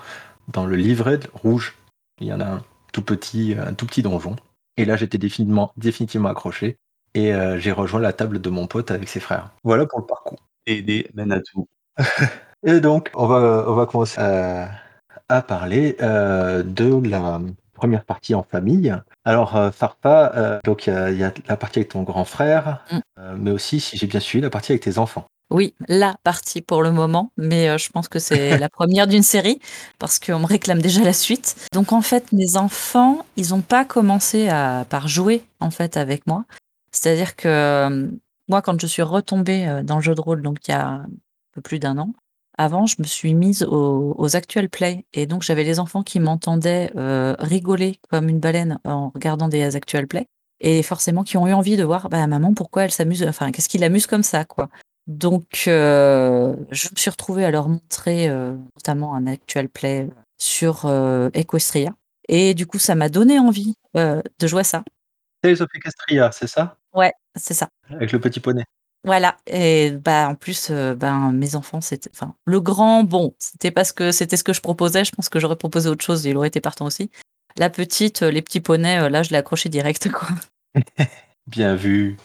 dans 0.50 0.66
le 0.66 0.76
livret 0.76 1.20
rouge. 1.34 1.74
Il 2.20 2.28
y 2.28 2.34
en 2.34 2.40
a 2.40 2.46
un 2.46 2.64
tout 2.94 3.02
petit, 3.02 3.56
un 3.60 3.74
tout 3.74 3.86
petit 3.88 4.04
donjon. 4.04 4.36
Et 4.78 4.86
là, 4.86 4.96
j'étais 4.96 5.18
définitivement, 5.18 5.72
définitivement 5.78 6.30
accroché. 6.30 6.78
Et 7.16 7.34
euh, 7.34 7.58
j'ai 7.60 7.72
rejoint 7.72 8.00
la 8.00 8.14
table 8.14 8.40
de 8.40 8.50
mon 8.50 8.68
pote 8.68 8.92
avec 8.92 9.10
ses 9.10 9.20
frères. 9.20 9.50
Voilà 9.64 9.88
pour 9.88 10.00
le 10.00 10.06
parcours. 10.06 10.40
Aider 10.68 11.10
mène 11.16 11.32
à 11.32 11.42
tout. 11.42 11.68
Et 12.66 12.80
donc, 12.80 13.10
on 13.16 13.28
va, 13.28 13.66
on 13.68 13.74
va 13.74 13.86
commencer 13.86 14.20
à, 14.20 14.70
à 15.30 15.42
parler 15.42 15.98
euh, 16.02 16.64
de 16.64 17.02
la 17.10 17.40
première 17.74 18.04
partie 18.06 18.34
en 18.34 18.44
famille. 18.44 18.96
Alors, 19.26 19.56
euh, 19.56 19.72
Farpa, 19.72 20.32
euh, 20.36 20.60
donc 20.64 20.88
il 20.88 20.94
y, 21.18 21.24
a- 21.24 21.34
la 21.48 21.58
partie 21.58 21.80
avec 21.80 21.90
ton 21.90 22.04
grand 22.04 22.26
frère, 22.26 22.84
Mm. 22.92 22.98
euh, 23.20 23.36
mais 23.38 23.52
aussi, 23.52 23.80
si 23.80 23.98
j'ai 23.98 24.08
bien 24.08 24.20
suivi, 24.20 24.42
la 24.42 24.50
partie 24.50 24.72
avec 24.72 24.84
tes 24.84 24.98
enfants. 24.98 25.26
Oui, 25.50 25.74
la 25.88 26.16
partie 26.24 26.62
pour 26.62 26.82
le 26.84 26.92
moment, 26.92 27.32
mais 27.38 27.78
je 27.78 27.90
pense 27.90 28.10
que 28.10 28.20
c'est 28.20 28.58
la 28.60 28.68
première 28.70 29.08
d'une 29.08 29.24
série 29.24 29.60
parce 30.00 30.20
qu'on 30.20 30.40
me 30.40 30.46
réclame 30.46 30.82
déjà 30.82 31.02
la 31.04 31.14
suite. 31.14 31.56
Donc 31.72 31.94
en 31.94 32.02
fait, 32.02 32.32
mes 32.34 32.58
enfants, 32.58 33.26
ils 33.38 33.50
n'ont 33.52 33.62
pas 33.62 33.86
commencé 33.86 34.50
à, 34.50 34.86
par 34.90 35.08
jouer 35.08 35.44
en 35.62 35.72
fait 35.72 35.96
avec 35.96 36.28
moi. 36.28 36.44
C'est-à-dire 36.92 37.36
que 37.38 38.10
moi, 38.50 38.62
quand 38.62 38.80
je 38.82 38.88
suis 38.88 39.02
retombée 39.04 39.82
dans 39.84 39.96
le 39.98 40.02
jeu 40.02 40.16
de 40.16 40.22
rôle, 40.22 40.42
donc 40.42 40.58
il 40.68 40.72
y 40.72 40.74
a 40.74 40.86
un 40.88 41.06
peu 41.54 41.62
plus 41.62 41.80
d'un 41.80 41.98
an, 41.98 42.12
avant, 42.58 42.86
je 42.86 42.96
me 43.00 43.06
suis 43.06 43.34
mise 43.34 43.64
aux, 43.64 44.16
aux 44.18 44.36
actual 44.36 44.70
play 44.70 45.06
et 45.14 45.26
donc 45.26 45.44
j'avais 45.44 45.64
les 45.64 45.80
enfants 45.80 46.04
qui 46.04 46.20
m'entendaient 46.20 46.92
euh, 46.96 47.36
rigoler 47.40 48.00
comme 48.10 48.30
une 48.30 48.40
baleine 48.40 48.80
en 48.84 49.10
regardant 49.10 49.48
des 49.48 49.76
actual 49.76 50.08
play 50.08 50.28
et 50.60 50.82
forcément 50.82 51.24
qui 51.24 51.38
ont 51.38 51.48
eu 51.48 51.54
envie 51.54 51.78
de 51.78 51.84
voir, 51.84 52.10
bah 52.10 52.26
maman, 52.26 52.54
pourquoi 52.54 52.86
elle 52.86 52.92
s'amuse, 52.92 53.24
enfin 53.24 53.52
qu'est-ce 53.52 53.70
qui 53.70 53.78
l'amuse 53.78 54.08
comme 54.08 54.24
ça, 54.24 54.44
quoi. 54.44 54.70
Donc, 55.06 55.66
euh, 55.68 56.56
je 56.72 56.90
me 56.90 56.96
suis 56.98 57.10
retrouvée 57.10 57.46
à 57.46 57.52
leur 57.52 57.70
montrer 57.70 58.28
euh, 58.28 58.56
notamment 58.76 59.14
un 59.14 59.28
actual 59.28 59.70
play 59.70 60.10
sur 60.38 60.86
Equestria. 61.34 61.94
Et 62.28 62.54
du 62.54 62.66
coup, 62.66 62.80
ça 62.80 62.96
m'a 62.96 63.08
donné 63.08 63.40
envie 63.40 63.76
de 63.96 64.48
jouer 64.48 64.62
à 64.62 64.64
ça. 64.66 64.84
Tales 65.42 65.62
of 65.62 65.70
Equestria, 65.74 66.32
c'est 66.32 66.48
ça? 66.48 66.78
Ouais, 66.94 67.14
c'est 67.36 67.54
ça. 67.54 67.70
Avec 67.90 68.12
le 68.12 68.20
petit 68.20 68.40
poney. 68.40 68.66
Voilà. 69.04 69.38
Et 69.48 69.92
bah 69.92 70.28
en 70.30 70.36
plus, 70.36 70.68
euh, 70.70 70.96
ben 70.96 71.32
mes 71.32 71.56
enfants, 71.56 71.82
c'était, 71.82 72.10
enfin, 72.14 72.36
le 72.46 72.60
grand, 72.60 73.04
bon, 73.04 73.34
c'était 73.40 73.72
parce 73.72 73.92
que 73.92 74.12
c'était 74.12 74.38
ce 74.38 74.44
que 74.44 74.54
je 74.54 74.62
proposais. 74.62 75.06
Je 75.06 75.12
pense 75.12 75.30
que 75.30 75.40
j'aurais 75.40 75.56
proposé 75.56 75.90
autre 75.90 76.04
chose, 76.04 76.26
il 76.26 76.36
aurait 76.38 76.50
été 76.50 76.62
partant 76.62 76.86
aussi. 76.86 77.10
La 77.58 77.70
petite, 77.70 78.24
euh, 78.24 78.32
les 78.32 78.42
petits 78.42 78.62
poneys, 78.62 79.00
euh, 79.00 79.10
là, 79.10 79.24
je 79.24 79.30
l'ai 79.30 79.38
accroché 79.38 79.70
direct, 79.70 80.10
quoi. 80.12 80.28
Bien 81.48 81.76
vu. 81.76 82.18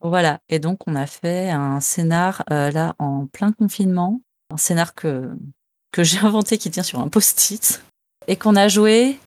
Voilà. 0.00 0.40
Et 0.48 0.58
donc, 0.58 0.86
on 0.86 0.96
a 0.96 1.06
fait 1.06 1.50
un 1.50 1.80
scénar 1.80 2.42
là 2.48 2.94
en 2.98 3.26
plein 3.26 3.52
confinement, 3.52 4.22
un 4.50 4.56
scénar 4.56 4.94
que 4.94 5.30
que 5.92 6.04
j'ai 6.04 6.18
inventé 6.22 6.58
qui 6.58 6.70
tient 6.70 6.82
sur 6.82 7.00
un 7.00 7.08
post-it 7.08 7.82
et 8.26 8.36
qu'on 8.36 8.56
a 8.56 8.68
joué 8.68 9.18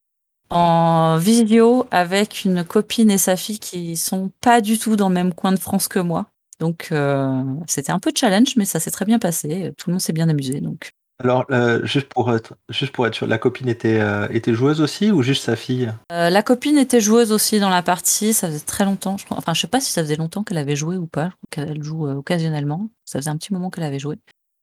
en 0.50 1.17
visio 1.17 1.88
avec 1.91 2.45
une 2.45 2.63
copine 2.63 3.11
et 3.11 3.17
sa 3.17 3.35
fille 3.35 3.59
qui 3.59 3.97
sont 3.97 4.31
pas 4.41 4.61
du 4.61 4.77
tout 4.77 4.95
dans 4.95 5.09
le 5.09 5.15
même 5.15 5.33
coin 5.33 5.51
de 5.51 5.59
France 5.59 5.88
que 5.88 6.00
moi. 6.00 6.27
Donc, 6.59 6.89
euh, 6.91 7.44
c'était 7.67 7.91
un 7.91 8.00
peu 8.00 8.11
challenge, 8.15 8.55
mais 8.57 8.65
ça 8.65 8.79
s'est 8.79 8.91
très 8.91 9.05
bien 9.05 9.19
passé. 9.19 9.73
Tout 9.77 9.89
le 9.89 9.94
monde 9.94 10.01
s'est 10.01 10.13
bien 10.13 10.29
amusé. 10.29 10.61
Donc, 10.61 10.91
Alors, 11.21 11.45
euh, 11.51 11.83
juste, 11.85 12.07
pour 12.09 12.33
être, 12.33 12.55
juste 12.69 12.91
pour 12.91 13.07
être 13.07 13.15
sûr, 13.15 13.27
la 13.27 13.38
copine 13.38 13.67
était, 13.69 14.00
euh, 14.00 14.27
était 14.29 14.53
joueuse 14.53 14.81
aussi 14.81 15.11
ou 15.11 15.21
juste 15.21 15.44
sa 15.44 15.55
fille? 15.55 15.91
La 16.09 16.44
copine 16.44 16.77
était 16.77 17.01
joueuse 17.01 17.31
aussi 17.31 17.59
dans 17.59 17.69
la 17.69 17.81
partie. 17.81 18.33
Ça 18.33 18.47
faisait 18.47 18.59
très 18.59 18.85
longtemps. 18.85 19.17
Je 19.17 19.25
crois. 19.25 19.38
Enfin, 19.38 19.53
je 19.53 19.61
sais 19.61 19.67
pas 19.67 19.79
si 19.79 19.91
ça 19.91 20.01
faisait 20.03 20.15
longtemps 20.15 20.44
qu'elle 20.44 20.57
avait 20.57 20.75
joué 20.75 20.97
ou 20.97 21.07
pas. 21.07 21.25
Je 21.25 21.57
crois 21.57 21.65
qu'elle 21.65 21.83
joue 21.83 22.07
occasionnellement. 22.07 22.89
Ça 23.05 23.19
faisait 23.19 23.29
un 23.29 23.38
petit 23.38 23.53
moment 23.53 23.69
qu'elle 23.69 23.83
avait 23.83 24.00
joué. 24.00 24.17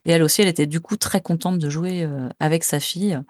Et 0.07 0.13
elle 0.13 0.23
aussi, 0.23 0.43
elle 0.43 0.49
était 0.49 0.67
du 0.67 0.81
coup 0.81 0.97
très 0.97 1.21
contente 1.21 1.59
de 1.59 1.69
jouer 1.69 2.09
avec 2.39 2.65
sa 2.65 2.81
fille. 2.81 3.21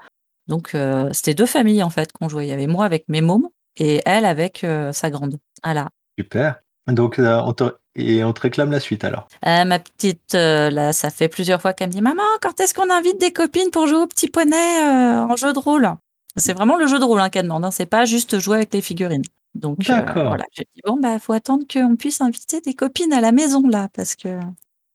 Donc, 0.47 0.77
c'était 1.13 1.35
deux 1.35 1.47
familles 1.47 1.83
en 1.83 1.91
fait 1.91 2.13
qu'on 2.13 2.29
jouait. 2.29 2.47
Il 2.47 2.51
y 2.51 2.53
avait 2.53 2.69
moi 2.69 2.85
avec 2.85 3.09
mes 3.09 3.21
mômes 3.21 3.49
et 3.77 4.01
elle 4.07 4.25
avec 4.25 4.65
sa 4.93 5.11
grande. 5.11 5.39
Voilà. 5.65 5.89
Super. 6.17 6.61
Donc, 6.87 7.17
on 7.19 7.53
te, 7.53 7.65
et 8.01 8.25
on 8.25 8.33
te 8.33 8.41
réclame 8.41 8.71
la 8.71 8.81
suite 8.81 9.05
alors. 9.05 9.29
Euh, 9.47 9.65
ma 9.65 9.79
petite, 9.79 10.35
euh, 10.35 10.71
là, 10.71 10.93
ça 10.93 11.11
fait 11.11 11.29
plusieurs 11.29 11.61
fois 11.61 11.73
qu'elle 11.73 11.89
me 11.89 11.93
dit 11.93 12.01
Maman, 12.01 12.23
quand 12.41 12.61
est-ce 12.61 12.75
qu'on 12.75 12.91
invite 12.91 13.21
des 13.21 13.33
copines 13.33 13.71
pour 13.71 13.87
jouer 13.87 13.99
au 13.99 14.07
petit 14.07 14.29
poney 14.29 14.57
euh, 14.57 15.23
en 15.23 15.37
jeu 15.37 15.53
de 15.53 15.59
rôle? 15.59 15.89
C'est 16.37 16.53
vraiment 16.53 16.77
le 16.77 16.87
jeu 16.87 16.99
de 16.99 17.05
rôle 17.05 17.21
hein, 17.21 17.31
qu'elle 17.31 17.45
demande, 17.45 17.65
hein, 17.65 17.71
c'est 17.71 17.87
pas 17.87 18.05
juste 18.05 18.39
jouer 18.39 18.57
avec 18.57 18.73
les 18.73 18.83
figurines. 18.83 19.25
Donc, 19.55 19.79
D'accord. 19.81 20.29
voilà, 20.29 20.45
j'ai 20.53 20.65
dit 20.75 20.81
Bon, 20.85 20.99
bah, 21.01 21.19
faut 21.19 21.33
attendre 21.33 21.65
qu'on 21.71 21.97
puisse 21.97 22.21
inviter 22.21 22.61
des 22.61 22.75
copines 22.75 23.13
à 23.13 23.21
la 23.21 23.33
maison, 23.33 23.67
là, 23.69 23.89
parce 23.93 24.15
que, 24.15 24.39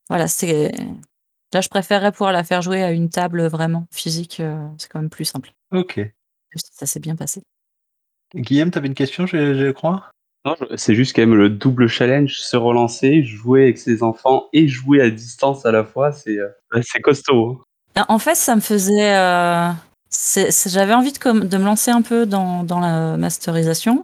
voilà, 0.09 0.27
c'est. 0.27 0.71
Là, 1.53 1.61
je 1.61 1.69
préférerais 1.69 2.11
pouvoir 2.11 2.31
la 2.31 2.43
faire 2.43 2.61
jouer 2.61 2.83
à 2.83 2.91
une 2.91 3.09
table 3.09 3.45
vraiment 3.47 3.85
physique, 3.91 4.41
c'est 4.77 4.89
quand 4.89 4.99
même 4.99 5.09
plus 5.09 5.25
simple. 5.25 5.53
Ok. 5.71 6.01
Ça 6.55 6.85
s'est 6.85 6.99
bien 6.99 7.15
passé. 7.15 7.43
Guillaume, 8.33 8.71
tu 8.71 8.77
avais 8.77 8.87
une 8.87 8.95
question, 8.95 9.25
je, 9.25 9.53
je 9.53 9.71
crois? 9.71 10.11
C'est 10.75 10.95
juste 10.95 11.15
quand 11.15 11.21
même 11.23 11.35
le 11.35 11.49
double 11.49 11.87
challenge, 11.87 12.37
se 12.39 12.55
relancer, 12.57 13.23
jouer 13.23 13.63
avec 13.63 13.77
ses 13.77 14.03
enfants 14.03 14.45
et 14.53 14.67
jouer 14.67 15.01
à 15.01 15.09
distance 15.09 15.65
à 15.65 15.71
la 15.71 15.83
fois, 15.83 16.11
c'est 16.11 16.37
euh, 16.37 16.49
c'est 16.83 17.01
costaud. 17.01 17.61
hein. 17.95 18.05
En 18.09 18.19
fait, 18.19 18.35
ça 18.35 18.55
me 18.55 18.61
faisait. 18.61 19.15
euh, 19.17 19.71
J'avais 20.67 20.93
envie 20.93 21.11
de, 21.13 21.39
de 21.45 21.57
me 21.57 21.65
lancer 21.65 21.91
un 21.91 22.01
peu 22.01 22.25
dans, 22.25 22.63
dans 22.63 22.79
la 22.79 23.17
masterisation. 23.17 24.03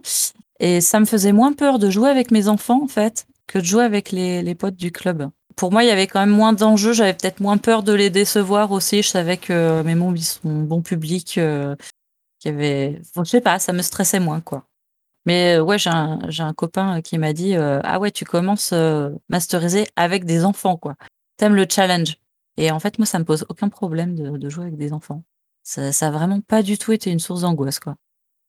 Et 0.60 0.80
ça 0.80 1.00
me 1.00 1.04
faisait 1.06 1.32
moins 1.32 1.52
peur 1.52 1.78
de 1.78 1.90
jouer 1.90 2.08
avec 2.10 2.30
mes 2.30 2.48
enfants, 2.48 2.82
en 2.82 2.88
fait, 2.88 3.26
que 3.46 3.58
de 3.58 3.64
jouer 3.64 3.84
avec 3.84 4.10
les, 4.12 4.42
les 4.42 4.54
potes 4.54 4.76
du 4.76 4.92
club. 4.92 5.28
Pour 5.56 5.72
moi, 5.72 5.84
il 5.84 5.88
y 5.88 5.90
avait 5.90 6.06
quand 6.06 6.20
même 6.20 6.30
moins 6.30 6.52
d'enjeux. 6.52 6.92
J'avais 6.92 7.14
peut-être 7.14 7.40
moins 7.40 7.58
peur 7.58 7.82
de 7.82 7.92
les 7.92 8.10
décevoir 8.10 8.70
aussi. 8.72 9.02
Je 9.02 9.08
savais 9.08 9.36
que 9.36 9.82
mes 9.82 9.94
mômes, 9.94 10.16
ils 10.16 10.38
bon 10.44 10.80
public. 10.82 11.36
Euh, 11.38 11.76
qu'il 12.38 12.52
y 12.52 12.54
avait... 12.54 13.00
Je 13.16 13.24
sais 13.24 13.40
pas, 13.40 13.58
ça 13.58 13.72
me 13.72 13.82
stressait 13.82 14.20
moins, 14.20 14.40
quoi. 14.40 14.64
Mais 15.26 15.56
euh, 15.58 15.62
ouais, 15.62 15.78
j'ai 15.78 15.90
un, 15.90 16.18
j'ai 16.28 16.42
un 16.42 16.52
copain 16.52 17.00
qui 17.00 17.18
m'a 17.18 17.32
dit 17.32 17.54
euh, 17.56 17.80
Ah 17.84 17.98
ouais, 18.00 18.10
tu 18.10 18.24
commences 18.24 18.72
euh, 18.72 19.10
masteriser 19.28 19.86
avec 19.96 20.24
des 20.24 20.44
enfants, 20.44 20.76
quoi. 20.76 20.94
T'aimes 21.36 21.54
le 21.54 21.66
challenge. 21.68 22.16
Et 22.56 22.70
en 22.70 22.80
fait, 22.80 22.98
moi, 22.98 23.06
ça 23.06 23.18
me 23.18 23.24
pose 23.24 23.46
aucun 23.48 23.68
problème 23.68 24.14
de, 24.14 24.36
de 24.36 24.48
jouer 24.48 24.64
avec 24.64 24.76
des 24.76 24.92
enfants. 24.92 25.22
Ça, 25.62 25.92
ça 25.92 26.08
a 26.08 26.10
vraiment 26.10 26.40
pas 26.40 26.62
du 26.62 26.76
tout 26.78 26.92
été 26.92 27.10
une 27.10 27.20
source 27.20 27.42
d'angoisse, 27.42 27.78
quoi. 27.80 27.94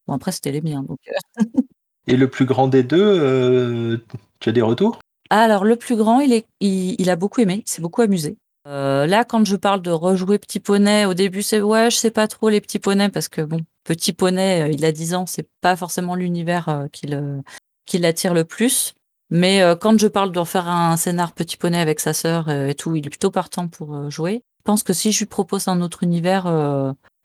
Bon, 0.08 0.13
après, 0.15 0.32
c'était 0.32 0.51
les 0.51 0.62
miens, 0.62 0.84
donc. 0.84 1.00
euh. 1.08 1.44
Et 2.08 2.18
le 2.18 2.30
plus 2.30 2.46
grand 2.46 2.68
des 2.68 2.84
deux, 2.84 3.01
euh, 3.01 3.98
tu 4.39 4.50
as 4.50 4.51
des 4.51 4.62
retours? 4.62 5.00
Alors 5.30 5.63
le 5.63 5.77
plus 5.77 5.96
grand, 5.96 6.20
il 6.20 6.34
est 6.34 6.46
il 6.60 6.96
il 7.00 7.10
a 7.10 7.15
beaucoup 7.15 7.39
aimé, 7.42 7.63
il 7.65 7.70
s'est 7.70 7.82
beaucoup 7.82 8.01
amusé. 8.01 8.38
Là, 8.65 9.24
quand 9.25 9.46
je 9.46 9.56
parle 9.56 9.82
de 9.82 9.89
rejouer 9.89 10.38
Petit 10.38 10.60
Poney, 10.60 11.06
au 11.06 11.13
début, 11.13 11.42
c'est: 11.42 11.62
«Ouais, 11.62 11.89
je 11.89 11.96
sais 11.98 12.12
pas 12.12 12.27
trop 12.27 12.50
les 12.50 12.62
petits 12.62 12.80
poneys» 12.80 13.10
parce 13.10 13.30
que 13.30 13.42
bon, 13.42 13.62
Petit 13.84 14.13
Poney, 14.13 14.62
heu, 14.63 14.72
il 14.72 14.86
a 14.86 14.92
10 14.92 15.13
ans, 15.13 15.25
c'est 15.25 15.48
pas 15.62 15.75
forcément 15.75 16.16
l'univers, 16.16 16.70
heu, 16.70 16.88
qui 16.92 17.08
le 17.08 17.42
qui 17.86 17.98
l'attire 17.98 18.34
le 18.34 18.46
plus. 18.46 18.94
Mais, 19.30 19.62
heu, 19.62 19.75
quand 19.75 20.00
je 20.00 20.08
parle 20.08 20.32
de 20.32 20.40
refaire 20.40 20.68
un 20.70 20.96
scénar 20.96 21.34
Petit 21.34 21.58
Poney 21.58 21.80
avec 21.80 22.00
sa 22.00 22.13
sœur, 22.13 22.50
et 22.50 22.75
tout, 22.75 22.96
il 22.96 23.06
est 23.06 23.10
plutôt 23.10 23.32
partant 23.32 23.68
pour, 23.68 24.10
jouer. 24.10 24.44
Je 24.60 24.63
pense 24.63 24.84
que 24.84 24.94
si 24.94 25.12
je 25.12 25.20
lui 25.20 25.25
propose 25.25 25.68
un 25.68 25.82
autre 25.82 26.04
univers, 26.04 26.46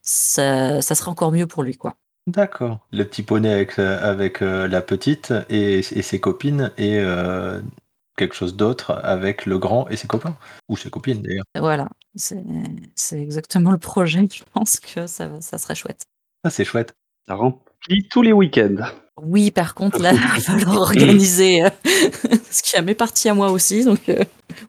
ça 0.02 0.82
ça 0.82 0.94
sera 0.94 1.10
encore 1.10 1.30
mieux 1.30 1.46
pour 1.46 1.62
lui, 1.62 1.76
quoi. 1.76 1.94
D'accord. 2.26 2.80
Le 2.92 3.04
petit 3.04 3.22
poney 3.22 3.52
avec, 3.52 4.40
la 4.40 4.82
petite 4.82 5.32
et 5.48 5.78
et 5.78 6.02
ses 6.02 6.18
copines 6.18 6.72
et 6.78 7.00
quelque 8.16 8.34
chose 8.34 8.56
d'autre 8.56 9.00
avec 9.04 9.46
le 9.46 9.58
grand 9.58 9.88
et 9.88 9.96
ses 9.96 10.08
copains? 10.08 10.36
Ou 10.68 10.76
ses 10.76 10.90
copines 10.90 11.22
d'ailleurs? 11.22 11.44
Voilà, 11.56 11.88
c'est 12.16 12.42
c'est 12.96 13.20
exactement 13.22 13.70
le 13.70 13.78
projet. 13.78 14.26
Je 14.32 14.42
pense 14.52 14.80
que 14.80 15.06
ça 15.06 15.40
ça 15.40 15.58
serait 15.58 15.76
chouette. 15.76 16.04
Ah, 16.44 16.50
c'est 16.50 16.64
chouette. 16.64 16.94
Ça 17.26 17.34
remplit 17.34 18.08
tous 18.10 18.22
les 18.22 18.32
week-ends. 18.32 18.76
Oui, 19.20 19.50
par 19.50 19.74
contre, 19.74 20.00
là, 20.00 20.12
il 20.14 20.20
va 20.20 20.38
falloir 20.40 20.76
organiser, 20.76 21.64
heu, 21.64 21.70
parce 22.22 22.62
qu'il 22.62 22.76
y 22.76 22.78
a 22.78 22.82
mes 22.82 22.94
parties 22.94 23.28
à 23.28 23.34
moi 23.34 23.50
aussi, 23.50 23.84
donc 23.84 24.08
heu, 24.08 24.20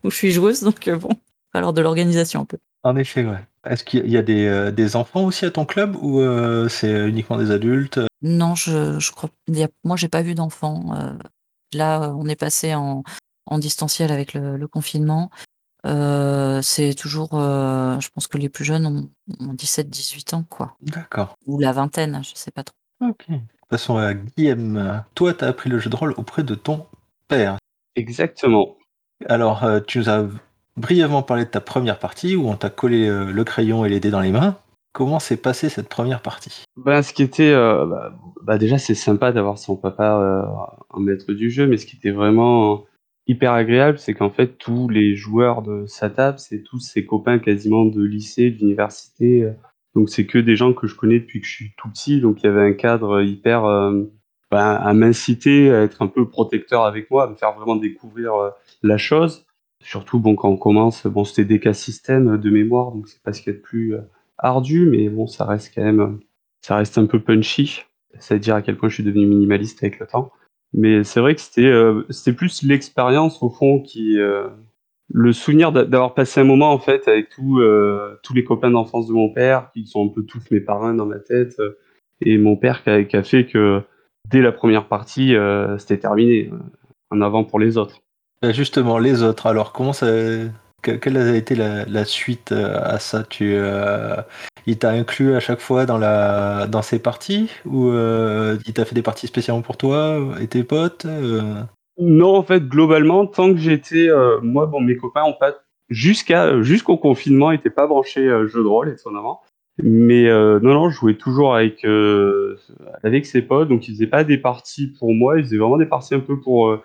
où 0.03 0.09
je 0.09 0.15
suis 0.15 0.31
joueuse, 0.31 0.61
donc 0.61 0.87
heu, 0.87 0.97
bon, 0.97 1.09
il 1.11 1.15
va 1.15 1.59
falloir 1.59 1.73
de 1.73 1.81
l'organisation 1.81 2.41
un 2.41 2.45
peu. 2.45 2.57
En 2.83 2.95
effet, 2.95 3.25
ouais. 3.25 3.39
Est-ce 3.65 3.83
qu'il 3.83 4.09
y 4.09 4.17
a 4.17 4.21
des, 4.21 4.71
des 4.71 4.95
enfants 4.95 5.25
aussi 5.25 5.45
à 5.45 5.51
ton 5.51 5.65
club 5.65 5.97
ou 6.01 6.21
c'est 6.69 7.09
uniquement 7.09 7.37
des 7.37 7.51
adultes? 7.51 7.99
Non, 8.21 8.55
je 8.55 8.99
je 8.99 9.11
crois 9.11 9.29
il 9.47 9.57
y 9.57 9.63
a 9.63 9.67
moi, 9.83 9.97
j'ai 9.97 10.07
pas 10.07 10.21
vu 10.21 10.33
d'enfants, 10.33 10.95
là, 11.73 12.13
on 12.17 12.25
est 12.29 12.37
passé 12.37 12.73
en 12.73 13.03
en 13.47 13.59
distanciel 13.59 14.13
avec 14.13 14.33
le 14.33 14.55
le 14.55 14.67
confinement. 14.69 15.29
Heu, 15.85 16.59
c'est 16.61 16.93
toujours, 16.93 17.35
heu, 17.39 17.97
je 18.01 18.09
pense 18.09 18.27
que 18.27 18.37
les 18.37 18.49
plus 18.49 18.65
jeunes 18.65 18.85
ont 18.85 19.09
ont 19.39 19.53
17-18 19.53 20.33
ans, 20.33 20.43
quoi. 20.43 20.75
D'accord. 20.81 21.35
Ou 21.45 21.59
la 21.59 21.71
vingtaine, 21.71 22.21
je 22.23 22.31
sais 22.35 22.51
pas 22.51 22.63
trop. 22.63 22.75
OK. 23.01 23.27
Passons 23.69 23.97
à 23.97 24.13
Guillaume. 24.13 25.03
Toi, 25.15 25.33
tu 25.33 25.45
as 25.45 25.47
appris 25.47 25.69
le 25.69 25.79
jeu 25.79 25.89
de 25.89 25.95
rôle 25.95 26.13
auprès 26.17 26.43
de 26.43 26.55
ton 26.55 26.85
père. 27.27 27.57
Exactement. 27.95 28.75
Alors, 29.27 29.63
heu, 29.63 29.81
tu 29.85 29.99
nous 29.99 30.09
as 30.09 30.25
brièvement 30.75 31.23
parlé 31.23 31.45
de 31.45 31.49
ta 31.49 31.61
première 31.61 31.99
partie 31.99 32.35
où 32.35 32.49
on 32.49 32.55
t'a 32.55 32.69
collé, 32.69 33.07
heu, 33.07 33.31
le 33.31 33.43
crayon 33.43 33.85
et 33.85 33.89
les 33.89 33.99
dés 33.99 34.11
dans 34.11 34.21
les 34.21 34.31
mains. 34.31 34.57
Comment 34.91 35.19
s'est 35.19 35.37
passée 35.37 35.69
cette 35.69 35.87
première 35.87 36.21
partie? 36.21 36.63
Ben, 36.77 37.01
ce 37.03 37.13
qui 37.13 37.23
était, 37.23 37.51
heu, 37.53 37.85
bah 37.87 38.13
bah, 38.41 38.57
déjà, 38.57 38.77
c'est 38.79 38.95
sympa 38.95 39.31
d'avoir 39.31 39.57
son 39.59 39.75
papa, 39.75 40.17
heu, 40.19 40.43
en 40.89 40.99
maître 40.99 41.31
du 41.33 41.51
jeu, 41.51 41.67
mais 41.67 41.77
ce 41.77 41.85
qui 41.85 41.95
était 41.97 42.11
vraiment 42.11 42.85
hyper 43.29 43.53
agréable, 43.53 43.99
c'est 43.99 44.13
qu'en 44.13 44.29
fait, 44.31 44.57
tous 44.57 44.89
les 44.89 45.15
joueurs 45.15 45.61
de 45.61 45.85
sa 45.87 46.09
table, 46.09 46.39
c'est 46.39 46.63
tous 46.63 46.79
ses 46.79 47.05
copains 47.05 47.39
quasiment 47.39 47.85
de 47.85 48.03
lycée, 48.03 48.51
d'université, 48.51 49.43
heu, 49.43 49.55
donc 49.95 50.09
c'est 50.09 50.25
que 50.25 50.39
des 50.39 50.55
gens 50.55 50.73
que 50.73 50.87
je 50.87 50.95
connais 50.95 51.19
depuis 51.19 51.41
que 51.41 51.47
je 51.47 51.51
suis 51.51 51.73
tout 51.77 51.89
petit, 51.89 52.21
donc 52.21 52.41
il 52.43 52.47
y 52.47 52.49
avait 52.49 52.67
un 52.67 52.73
cadre 52.73 53.21
hyper, 53.21 53.65
hem, 53.65 54.09
bah, 54.51 54.75
à 54.75 54.93
m'inciter, 54.93 55.71
à 55.71 55.83
être 55.83 56.01
un 56.01 56.07
peu 56.07 56.27
protecteur 56.27 56.85
avec 56.85 57.11
moi, 57.11 57.25
à 57.25 57.29
me 57.29 57.35
faire 57.35 57.53
vraiment 57.53 57.75
découvrir, 57.75 58.35
heu, 58.35 58.51
la 58.83 58.97
chose. 58.97 59.45
Surtout, 59.83 60.19
bon, 60.19 60.35
quand 60.35 60.49
on 60.49 60.57
commence, 60.57 61.05
bon, 61.07 61.23
c'était 61.23 61.45
des 61.45 61.59
cas 61.59 61.73
système 61.73 62.37
de 62.37 62.49
mémoire, 62.49 62.91
donc 62.91 63.07
c'est 63.07 63.21
pas 63.23 63.31
ce 63.33 63.41
qu'il 63.41 63.53
y 63.53 63.55
a 63.55 63.57
de 63.59 63.63
plus, 63.63 63.95
ardu, 64.37 64.87
mais 64.89 65.09
bon, 65.09 65.27
ça 65.27 65.45
reste 65.45 65.71
quand 65.75 65.83
même, 65.83 66.19
ça 66.61 66.77
reste 66.77 66.97
un 66.97 67.05
peu 67.05 67.19
punchy. 67.21 67.83
C'est 68.19 68.35
à 68.35 68.37
dire 68.39 68.55
à 68.55 68.61
quel 68.61 68.75
point 68.77 68.89
je 68.89 68.95
suis 68.95 69.03
devenu 69.03 69.27
minimaliste 69.27 69.83
avec 69.83 69.99
le 69.99 70.07
temps. 70.07 70.31
Mais 70.73 71.03
c'est 71.03 71.19
vrai 71.19 71.35
que 71.35 71.41
c'était, 71.41 71.65
heu, 71.65 72.05
c'était 72.09 72.33
plus 72.33 72.63
l'expérience 72.63 73.41
au 73.41 73.49
fond 73.49 73.81
qui, 73.81 74.17
heu, 74.17 74.49
le 75.11 75.33
souvenir 75.33 75.71
d'a 75.71 75.85
d'avoir 75.85 76.13
passé 76.13 76.41
un 76.41 76.43
moment 76.43 76.71
en 76.71 76.79
fait 76.79 77.07
avec 77.07 77.29
tous, 77.29 77.59
heu, 77.61 78.19
tous 78.23 78.33
les 78.33 78.43
copains 78.43 78.71
d'enfance 78.71 79.07
de 79.07 79.13
mon 79.13 79.29
père, 79.33 79.71
qui 79.73 79.85
sont 79.87 80.05
un 80.05 80.09
peu 80.09 80.23
tous 80.23 80.41
mes 80.51 80.59
parrains 80.59 80.93
dans 80.93 81.07
ma 81.07 81.19
tête, 81.19 81.55
et 82.21 82.37
mon 82.37 82.55
père 82.55 82.83
qui 82.83 82.89
a 82.91 83.03
qui 83.03 83.17
a 83.17 83.23
fait 83.23 83.45
que 83.47 83.81
dès 84.29 84.41
la 84.41 84.51
première 84.51 84.87
partie, 84.87 85.35
c'était 85.79 85.97
terminé, 85.97 86.51
en 87.09 87.21
avant 87.21 87.43
pour 87.43 87.59
les 87.59 87.77
autres. 87.77 88.01
Justement, 88.43 88.99
les 88.99 89.23
autres, 89.23 89.47
alors 89.47 89.73
comment 89.73 89.93
ça 89.93 90.07
que 90.81 90.91
quelle 90.91 91.17
a 91.17 91.35
été 91.35 91.55
la 91.55 92.05
suite, 92.05 92.51
heu, 92.51 92.65
à 92.75 92.99
ça? 92.99 93.23
Tu, 93.23 93.53
heu, 93.53 94.15
il 94.65 94.77
t'a 94.77 94.89
inclus 94.91 95.35
à 95.35 95.39
chaque 95.39 95.59
fois 95.59 95.85
dans 95.85 95.97
la 95.97 96.67
dans 96.67 96.81
ses 96.81 96.99
parties? 96.99 97.49
Ou, 97.65 97.89
heu, 97.89 98.57
il 98.65 98.73
t'a 98.73 98.85
fait 98.85 98.95
des 98.95 99.01
parties 99.01 99.27
spécialement 99.27 99.61
pour 99.61 99.77
toi 99.77 100.19
et 100.41 100.47
tes 100.47 100.63
potes? 100.63 101.05
Non, 101.97 102.35
en 102.35 102.43
fait, 102.43 102.67
globalement, 102.67 103.27
tant 103.27 103.51
que 103.51 103.59
j'étais, 103.59 104.09
moi, 104.41 104.65
bon, 104.65 104.79
mes 104.79 104.95
copains 104.95 105.23
ont 105.23 105.35
pas 105.37 105.53
jusqu'à 105.89 106.61
jusqu'au 106.61 106.97
confinement, 106.97 107.51
étaient 107.51 107.69
pas 107.69 107.87
branchés, 107.87 108.29
jeux 108.47 108.63
de 108.63 108.67
rôle, 108.67 108.89
étonnamment. 108.89 109.41
Mais, 109.81 110.29
non, 110.29 110.59
non, 110.61 110.89
je 110.89 110.95
jouais 110.97 111.15
toujours 111.15 111.55
avec, 111.55 111.85
avec 113.03 113.25
ses 113.25 113.41
potes, 113.41 113.69
donc 113.69 113.87
ils 113.87 113.93
faisaient 113.95 114.07
pas 114.07 114.23
des 114.23 114.37
parties 114.37 114.87
pour 114.87 115.13
moi, 115.13 115.37
ils 115.39 115.43
faisaient 115.43 115.57
vraiment 115.57 115.77
des 115.77 115.85
parties 115.85 116.15
un 116.15 116.19
peu 116.21 116.39
pour, 116.39 116.77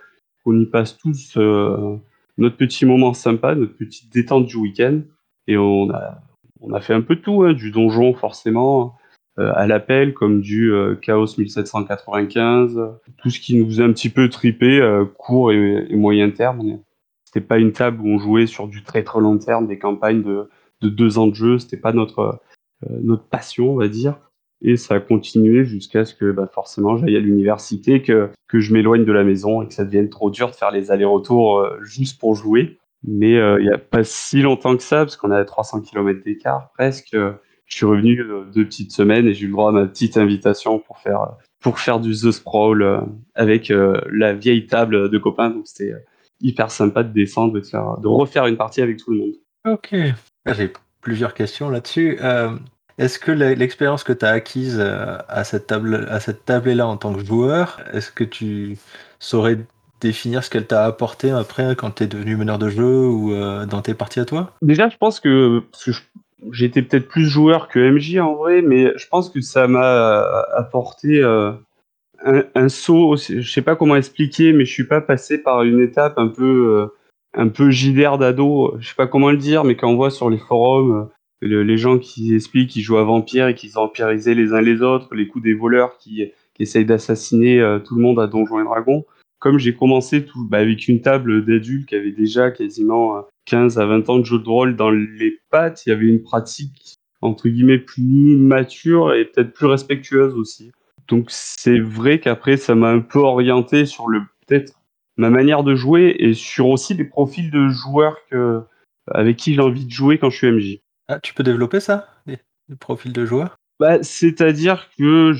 qu'on 0.44 0.58
y 0.58 0.66
passe 0.66 0.98
tous, 0.98 1.38
notre 2.38 2.56
petit 2.56 2.86
moment 2.86 3.14
sympa, 3.14 3.54
notre 3.54 3.76
petite 3.76 4.12
détente 4.12 4.46
du 4.46 4.56
week-end. 4.56 5.00
Et 5.48 5.56
on 5.58 5.90
a 5.90 6.20
on 6.60 6.72
a 6.72 6.80
fait 6.80 6.94
un 6.94 7.02
peu 7.02 7.16
de 7.16 7.20
tout, 7.20 7.42
hein, 7.44 7.52
du 7.52 7.70
donjon 7.70 8.14
forcément, 8.14 8.96
heu, 9.38 9.50
à 9.56 9.66
l'appel 9.66 10.14
comme 10.14 10.40
du, 10.40 10.70
heu, 10.72 10.96
Chaos 11.02 11.26
1795, 11.38 12.78
heu, 12.78 12.90
tout 13.18 13.30
ce 13.30 13.40
qui 13.40 13.56
nous 13.56 13.66
faisait 13.66 13.84
un 13.84 13.92
petit 13.92 14.08
peu 14.10 14.28
triper, 14.30 14.80
heu, 14.80 15.06
court 15.18 15.52
et 15.52 15.94
moyen 15.96 16.30
terme. 16.30 16.78
C'était 17.24 17.42
pas 17.46 17.58
une 17.58 17.72
table 17.72 18.00
où 18.02 18.08
on 18.08 18.18
jouait 18.18 18.46
sur 18.46 18.68
du 18.68 18.82
très, 18.84 19.02
très 19.04 19.20
long 19.20 19.38
terme, 19.38 19.66
des 19.66 19.78
campagnes 19.78 20.22
de 20.22 20.48
de 20.82 20.88
2 20.90 21.18
ans 21.18 21.26
de 21.28 21.34
jeu, 21.34 21.58
c'était 21.58 21.76
pas 21.78 21.92
notre, 21.94 22.40
heu, 22.84 22.88
notre 23.02 23.24
passion, 23.24 23.72
on 23.72 23.76
va 23.76 23.88
dire 23.88 24.16
et 24.64 24.76
ça 24.76 24.94
a 24.96 25.00
continué 25.00 25.64
jusqu'à 25.64 26.04
ce 26.04 26.14
que, 26.14 26.32
bah, 26.32 26.48
forcément, 26.52 26.96
j'aille 26.96 27.16
à 27.16 27.20
l'université, 27.20 28.02
que 28.02 28.30
que 28.48 28.60
je 28.60 28.72
m'éloigne 28.72 29.04
de 29.04 29.12
la 29.12 29.24
maison 29.24 29.62
et 29.62 29.68
que 29.68 29.74
ça 29.74 29.84
devienne 29.84 30.08
trop 30.08 30.30
dur 30.30 30.48
de 30.50 30.54
faire 30.54 30.70
les 30.70 30.90
allers-retours, 30.90 31.60
heu, 31.60 31.78
juste 31.82 32.18
pour 32.20 32.34
jouer. 32.34 32.78
Mais, 33.06 33.34
heu, 33.36 33.58
il 33.60 33.66
y 33.66 33.70
a 33.70 33.78
pas 33.78 34.04
si 34.04 34.40
longtemps 34.42 34.76
que 34.76 34.82
ça, 34.82 34.98
parce 34.98 35.16
qu'on 35.16 35.30
est 35.32 35.36
à 35.36 35.44
300 35.44 35.80
kilomètres 35.82 36.22
d'écart 36.24 36.70
presque, 36.78 37.14
heu, 37.14 37.34
je 37.66 37.76
suis 37.76 37.86
revenu, 37.86 38.20
heu, 38.20 38.46
2 38.54 38.64
petites 38.64 38.92
semaines 38.92 39.26
et 39.26 39.34
j'ai 39.34 39.44
eu 39.44 39.46
le 39.48 39.52
droit 39.52 39.68
à 39.70 39.72
ma 39.72 39.86
petite 39.86 40.16
invitation 40.16 40.78
pour 40.78 40.98
faire, 40.98 41.32
pour 41.60 41.78
faire 41.78 42.00
du 42.00 42.12
The 42.12 42.30
Sprawl, 42.30 43.02
avec, 43.34 43.70
la 44.10 44.32
vieille 44.34 44.66
table 44.66 45.10
de 45.10 45.18
copains, 45.18 45.50
donc 45.50 45.66
c'était, 45.66 45.94
hyper 46.40 46.70
sympa 46.70 47.02
de 47.02 47.12
descendre 47.12 47.56
et 47.56 47.60
de 47.60 47.66
faire 47.66 47.96
de 47.98 48.08
refaire 48.08 48.46
une 48.46 48.56
partie 48.56 48.82
avec 48.82 48.98
tout 48.98 49.12
le 49.12 49.18
monde. 49.18 49.32
OK. 49.66 49.94
J'ai 50.46 50.72
plusieurs 51.00 51.32
questions 51.32 51.70
là-dessus. 51.70 52.18
Est-ce 52.98 53.18
que 53.18 53.32
l'e 53.32 53.54
l'expérience 53.54 54.04
que 54.04 54.12
tu 54.12 54.24
as 54.24 54.30
acquise, 54.30 54.78
heu, 54.78 54.94
à 55.28 55.42
cette 55.44 55.66
table 55.66 56.06
à 56.10 56.20
cette 56.20 56.44
tablée-là 56.44 56.86
en 56.86 56.96
tant 56.96 57.12
que 57.12 57.24
joueur, 57.24 57.80
est-ce 57.92 58.12
que 58.12 58.24
tu 58.24 58.78
saurais 59.18 59.58
définir 60.00 60.44
ce 60.44 60.50
qu'elle 60.50 60.66
t'a 60.66 60.84
apporté 60.84 61.30
après 61.30 61.74
quand 61.76 61.90
tu 61.96 62.04
es 62.04 62.06
devenu 62.06 62.36
meneur 62.36 62.58
de 62.58 62.68
jeu 62.68 63.06
ou, 63.06 63.32
heu, 63.32 63.66
dans 63.66 63.82
tes 63.82 63.94
parties 63.94 64.20
à 64.20 64.24
toi? 64.24 64.52
Déjà, 64.62 64.88
je 64.88 64.96
pense 64.96 65.18
que 65.18 65.62
j'étais 66.52 66.82
peut-être 66.82 67.08
plus 67.08 67.26
joueur 67.26 67.68
que 67.68 67.80
MJ 67.80 68.18
en 68.20 68.34
vrai, 68.34 68.62
mais 68.62 68.92
je 68.96 69.08
pense 69.08 69.28
que 69.30 69.40
ça 69.40 69.66
m'a 69.66 70.20
apporté, 70.56 71.20
heu, 71.20 71.54
un 72.54 72.68
saut, 72.68 73.16
je 73.16 73.40
sais 73.42 73.62
pas 73.62 73.76
comment 73.76 73.96
expliquer, 73.96 74.52
mais 74.52 74.64
je 74.64 74.72
suis 74.72 74.86
pas 74.86 75.00
passé 75.00 75.38
par 75.38 75.62
une 75.62 75.80
étape 75.80 76.18
un 76.18 76.28
peu, 76.28 76.44
heu, 76.44 76.94
un 77.36 77.48
peu 77.48 77.70
d'ado, 78.18 78.76
je 78.78 78.88
sais 78.88 78.94
pas 78.94 79.06
comment 79.06 79.30
le 79.30 79.36
dire, 79.36 79.64
mais 79.64 79.76
quand 79.76 79.88
on 79.88 79.96
voit 79.96 80.10
sur 80.10 80.30
les 80.30 80.38
forums, 80.38 81.08
le 81.46 81.62
les 81.62 81.76
gens 81.76 81.98
qui 81.98 82.34
expliquent 82.34 82.70
qu'ils 82.70 82.82
jouent 82.82 82.98
à 82.98 83.04
Vampire 83.04 83.48
et 83.48 83.54
qu'ils 83.54 83.78
empirisé 83.78 84.34
les 84.34 84.52
uns 84.52 84.60
les 84.60 84.82
autres, 84.82 85.14
les 85.14 85.28
coups 85.28 85.44
des 85.44 85.54
voleurs 85.54 85.98
qui 85.98 86.32
essayent 86.58 86.86
d'assassiner, 86.86 87.60
heu, 87.60 87.82
tout 87.84 87.96
le 87.96 88.02
monde 88.02 88.18
à 88.20 88.26
Donjons 88.26 88.60
et 88.60 88.64
Dragons. 88.64 89.04
Comme 89.38 89.58
j'ai 89.58 89.74
commencé 89.74 90.24
tout 90.24 90.46
bah, 90.48 90.58
avec 90.58 90.88
une 90.88 91.02
table 91.02 91.44
d'adultes 91.44 91.86
qui 91.86 91.96
avait 91.96 92.12
déjà 92.12 92.50
quasiment, 92.50 93.18
heu, 93.18 93.22
15 93.46 93.78
à 93.78 93.86
20 93.86 94.08
ans 94.08 94.18
de 94.18 94.24
jeu 94.24 94.38
de 94.38 94.48
rôle 94.48 94.76
dans 94.76 94.90
les 94.90 95.38
pattes, 95.50 95.84
il 95.86 95.90
y 95.90 95.92
avait 95.92 96.06
une 96.06 96.22
pratique 96.22 96.96
entre 97.20 97.48
guillemets 97.48 97.78
«plus 97.78 98.36
mature» 98.36 99.14
et 99.14 99.24
peut-être 99.24 99.52
plus 99.52 99.66
respectueuse 99.66 100.34
aussi. 100.34 100.72
Donc 101.08 101.26
c'est 101.28 101.78
vrai 101.80 102.18
qu'après 102.20 102.56
ça 102.56 102.74
m'a 102.74 102.90
un 102.90 103.00
peu 103.00 103.18
orienté 103.18 103.86
sur 103.86 104.08
le 104.08 104.20
peut-être 104.46 104.74
ma 105.16 105.30
manière 105.30 105.62
de 105.62 105.74
jouer 105.74 106.16
et 106.18 106.34
sur 106.34 106.68
aussi 106.68 106.94
les 106.94 107.04
profils 107.04 107.50
de 107.50 107.68
joueurs 107.68 108.16
que 108.30 108.60
avec 109.08 109.36
qui 109.36 109.54
j'ai 109.54 109.60
envie 109.60 109.84
de 109.84 109.90
jouer 109.90 110.18
quand 110.18 110.30
je 110.30 110.36
suis 110.36 110.46
MJ. 110.46 110.80
Ah, 111.08 111.20
tu 111.20 111.34
peux 111.34 111.42
développer 111.42 111.80
ça? 111.80 112.08
Les 112.26 112.38
les 112.68 112.76
profils 112.76 113.12
de 113.12 113.26
joueurs? 113.26 113.56
Bah, 113.78 114.02
c'est-à-dire 114.02 114.88
que 114.96 115.32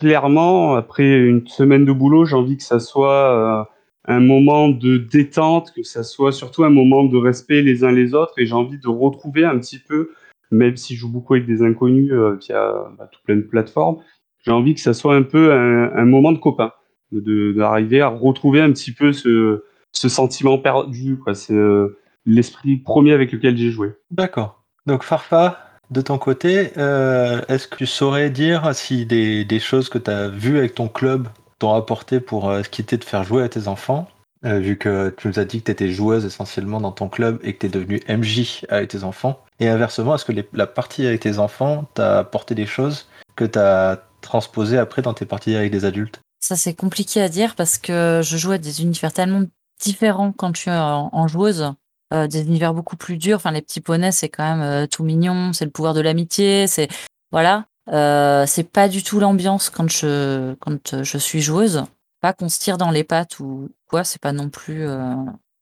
clairement, 0.00 0.74
après 0.74 1.16
une 1.16 1.46
semaine 1.46 1.84
de 1.84 1.92
boulot, 1.92 2.24
j'ai 2.24 2.34
envie 2.34 2.56
que 2.56 2.62
ça 2.64 2.80
soit, 2.80 3.62
heu, 3.62 3.68
un 4.06 4.18
moment 4.20 4.68
de 4.68 4.96
détente, 4.96 5.72
que 5.76 5.84
ça 5.84 6.02
soit 6.02 6.32
surtout 6.32 6.64
un 6.64 6.70
moment 6.70 7.04
de 7.04 7.16
respect 7.16 7.62
les 7.62 7.84
uns 7.84 7.92
les 7.92 8.14
autres 8.14 8.34
et 8.38 8.46
j'ai 8.46 8.54
envie 8.54 8.78
de 8.78 8.88
retrouver 8.88 9.44
un 9.44 9.58
petit 9.58 9.78
peu, 9.78 10.10
même 10.50 10.76
si 10.76 10.96
je 10.96 11.00
joue 11.00 11.08
beaucoup 11.12 11.34
avec 11.34 11.46
des 11.46 11.62
inconnus, 11.62 12.10
heu, 12.12 12.36
via, 12.40 12.90
bah, 12.98 13.08
tout 13.12 13.20
plein 13.24 13.36
de 13.36 13.42
plateformes, 13.42 13.98
j'ai 14.44 14.50
envie 14.50 14.74
que 14.74 14.80
ça 14.80 14.92
soit 14.94 15.14
un 15.14 15.22
peu 15.22 15.52
un 15.52 15.92
un 15.94 16.04
moment 16.04 16.32
de 16.32 16.38
copain, 16.38 16.72
de 17.12 17.52
d'arriver 17.52 18.00
à 18.00 18.08
retrouver 18.08 18.60
un 18.60 18.72
petit 18.72 18.92
peu 18.92 19.12
ce 19.12 19.62
ce 19.92 20.08
sentiment 20.08 20.58
perdu, 20.58 21.16
quoi. 21.18 21.34
C'est 21.34 21.54
euh, 21.54 21.96
l'esprit 22.26 22.76
premier 22.78 23.12
avec 23.12 23.30
lequel 23.30 23.56
j'ai 23.56 23.70
joué. 23.70 23.92
D'accord. 24.10 24.61
Donc 24.86 25.04
Farfa, 25.04 25.58
de 25.90 26.00
ton 26.00 26.18
côté, 26.18 26.72
euh, 26.78 27.42
est-ce 27.48 27.68
que 27.68 27.76
tu 27.76 27.86
saurais 27.86 28.30
dire 28.30 28.74
si 28.74 29.06
des, 29.06 29.60
choses 29.60 29.88
que 29.88 29.98
tu 29.98 30.10
as 30.10 30.28
vues 30.28 30.58
avec 30.58 30.74
ton 30.74 30.88
club 30.88 31.28
t'ont 31.58 31.74
apporté 31.74 32.18
pour 32.18 32.50
euh, 32.50 32.62
ce 32.62 32.68
qui 32.68 32.80
était 32.80 32.96
de 32.96 33.04
faire 33.04 33.22
jouer 33.22 33.42
à 33.44 33.48
tes 33.48 33.68
enfants 33.68 34.08
euh, 34.44 34.58
vu 34.58 34.76
que 34.76 35.14
tu 35.16 35.28
nous 35.28 35.38
as 35.38 35.44
dit 35.44 35.62
que 35.62 35.70
tu 35.70 35.92
joueuse 35.92 36.24
essentiellement 36.24 36.80
dans 36.80 36.90
ton 36.90 37.08
club 37.08 37.38
et 37.44 37.54
que 37.54 37.66
tu 37.66 37.72
devenue 37.72 38.00
MJ 38.08 38.64
avec 38.70 38.88
tes 38.88 39.04
enfants. 39.04 39.38
Et 39.60 39.68
inversement, 39.68 40.16
est-ce 40.16 40.24
que 40.24 40.32
la 40.52 40.66
partie 40.66 41.06
avec 41.06 41.20
tes 41.20 41.38
enfants 41.38 41.84
t'a 41.94 42.18
apporté 42.18 42.56
des 42.56 42.66
choses 42.66 43.06
que 43.36 43.44
tu 43.44 43.58
as 43.60 44.02
transposées 44.20 44.78
après 44.78 45.02
dans 45.02 45.14
tes 45.14 45.26
parties 45.26 45.54
avec 45.54 45.70
des 45.70 45.84
adultes? 45.84 46.20
Ça, 46.40 46.56
c'est 46.56 46.74
compliqué 46.74 47.22
à 47.22 47.28
dire 47.28 47.54
parce 47.54 47.78
que 47.78 48.20
je 48.24 48.36
joue 48.36 48.50
à 48.50 48.58
des 48.58 48.82
univers 48.82 49.12
tellement 49.12 49.44
différents 49.80 50.32
quand 50.32 50.56
je 50.56 50.62
suis 50.62 50.70
en 50.72 51.28
joueuse. 51.28 51.72
Euh, 52.12 52.26
des 52.26 52.42
univers 52.42 52.74
beaucoup 52.74 52.96
plus 52.96 53.16
durs. 53.16 53.36
Enfin, 53.36 53.52
les 53.52 53.62
petits 53.62 53.80
poneys, 53.80 54.12
c'est 54.12 54.28
quand 54.28 54.44
même 54.44 54.60
euh, 54.60 54.86
tout 54.86 55.02
mignon. 55.02 55.52
C'est 55.54 55.64
le 55.64 55.70
pouvoir 55.70 55.94
de 55.94 56.02
l'amitié. 56.02 56.66
C'est 56.66 56.88
voilà. 57.30 57.64
Euh, 57.88 58.44
c'est 58.46 58.70
pas 58.70 58.88
du 58.88 59.02
tout 59.02 59.18
l'ambiance 59.18 59.70
quand 59.70 59.88
je 59.90 60.54
quand 60.60 61.02
je 61.02 61.18
suis 61.18 61.40
joueuse. 61.40 61.84
Pas 62.20 62.34
qu'on 62.34 62.50
se 62.50 62.58
tire 62.58 62.76
dans 62.76 62.90
les 62.90 63.04
pattes 63.04 63.40
ou 63.40 63.70
quoi. 63.88 64.04
C'est 64.04 64.20
pas 64.20 64.32
non 64.32 64.50
plus 64.50 64.86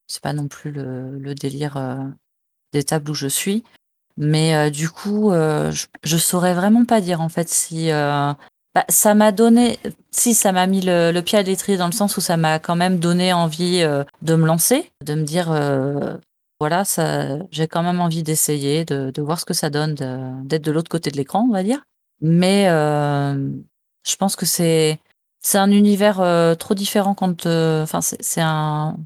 c'est 0.08 0.22
pas 0.22 0.32
non 0.32 0.48
plus 0.48 0.72
le, 0.72 1.34
délire 1.34 1.78
des 2.72 2.82
tables 2.82 3.10
où 3.10 3.14
je 3.14 3.28
suis. 3.28 3.64
Mais 4.16 4.70
du 4.70 4.90
coup, 4.90 5.30
je, 5.32 5.86
je 6.02 6.16
saurais 6.16 6.52
vraiment 6.52 6.84
pas 6.84 7.00
dire 7.00 7.20
en 7.20 7.28
fait 7.28 7.48
si 7.48 7.88
bah, 7.90 8.84
ça 8.88 9.14
m'a 9.14 9.32
donné, 9.32 9.78
si 10.10 10.34
ça 10.34 10.52
m'a 10.52 10.66
mis 10.66 10.82
le, 10.82 11.18
pied 11.20 11.38
à 11.38 11.42
l'étrier 11.42 11.78
dans 11.78 11.86
le 11.86 11.92
sens 11.92 12.16
où 12.16 12.20
ça 12.20 12.36
m'a 12.36 12.58
quand 12.58 12.76
même 12.76 12.98
donné 12.98 13.32
envie 13.32 13.80
de 13.80 14.34
me 14.34 14.46
lancer, 14.46 14.90
de 15.04 15.14
me 15.14 15.22
dire 15.22 15.48
voilà, 16.60 16.84
ça, 16.84 17.38
j'ai 17.50 17.66
quand 17.66 17.82
même 17.82 18.00
envie 18.00 18.22
d'essayer, 18.22 18.84
de, 18.84 19.10
de 19.10 19.22
voir 19.22 19.40
ce 19.40 19.46
que 19.46 19.54
ça 19.54 19.70
donne, 19.70 19.94
d'être 20.44 20.62
de 20.62 20.70
l'autre 20.70 20.90
côté 20.90 21.10
de 21.10 21.16
l'écran, 21.16 21.46
on 21.48 21.52
va 21.52 21.62
dire. 21.62 21.82
Mais 22.20 22.68
euh, 22.68 23.50
je 24.06 24.16
pense 24.16 24.36
que 24.36 24.46
c'est 24.46 24.98
c'est 25.42 25.58
un 25.58 25.70
univers 25.70 26.20
euh, 26.20 26.54
trop 26.54 26.74
différent 26.74 27.14
quand, 27.14 27.46
euh, 27.46 27.82
enfin 27.82 28.02
c'est 28.02 28.22
c'est 28.22 28.42
un 28.42 28.98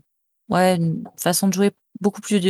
ouais 0.49 0.77
une 0.77 1.05
façon 1.17 1.47
de 1.49 1.53
jouer 1.53 1.71
beaucoup 2.01 2.21
plus 2.21 2.41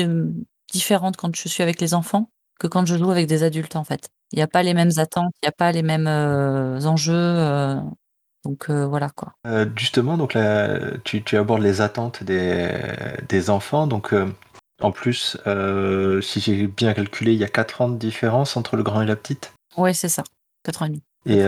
différente 0.73 1.17
quand 1.17 1.37
je 1.37 1.49
suis 1.49 1.63
avec 1.63 1.81
les 1.81 1.93
enfants 1.93 2.31
que 2.59 2.67
quand 2.67 2.87
je 2.87 2.97
joue 2.97 3.11
avec 3.11 3.27
des 3.27 3.43
adultes 3.43 3.77
en 3.77 3.85
fait. 3.85 4.09
Il 4.33 4.37
n'y 4.37 4.43
a 4.43 4.49
pas 4.49 4.63
les 4.63 4.75
mêmes 4.75 4.93
attentes, 4.97 5.35
il 5.43 5.47
n'y 5.47 5.49
a 5.49 5.53
pas 5.53 5.71
les 5.71 5.83
mêmes 5.83 6.09
enjeux. 6.09 7.77
donc 8.45 8.71
voilà 8.71 9.11
quoi. 9.11 9.35
Justement, 9.77 10.17
donc 10.17 10.37
tu, 11.05 11.37
abordes 11.37 11.63
les 11.63 11.83
attentes 11.83 12.25
des, 12.25 12.71
des 13.29 13.51
enfants. 13.51 13.87
Donc, 13.87 14.15
en 14.81 14.91
plus, 14.93 15.37
euh, 15.47 16.21
si 16.21 16.41
j'ai 16.41 16.67
bien 16.67 16.93
calculé, 16.95 17.33
il 17.33 17.39
y 17.39 17.45
a 17.45 17.49
4 17.49 17.81
ans 17.83 17.89
de 17.89 17.97
différence 17.97 18.57
entre 18.57 18.77
le 18.77 18.83
grand 18.83 19.03
et 19.03 19.07
la 19.07 19.17
petite. 19.17 19.53
Oui, 19.77 19.95
c'est 19.95 20.09
ça. 20.09 20.25
4 20.65 20.83
ans 20.83 20.87
et 20.87 20.89
demi. 20.89 21.03
Et 21.27 21.39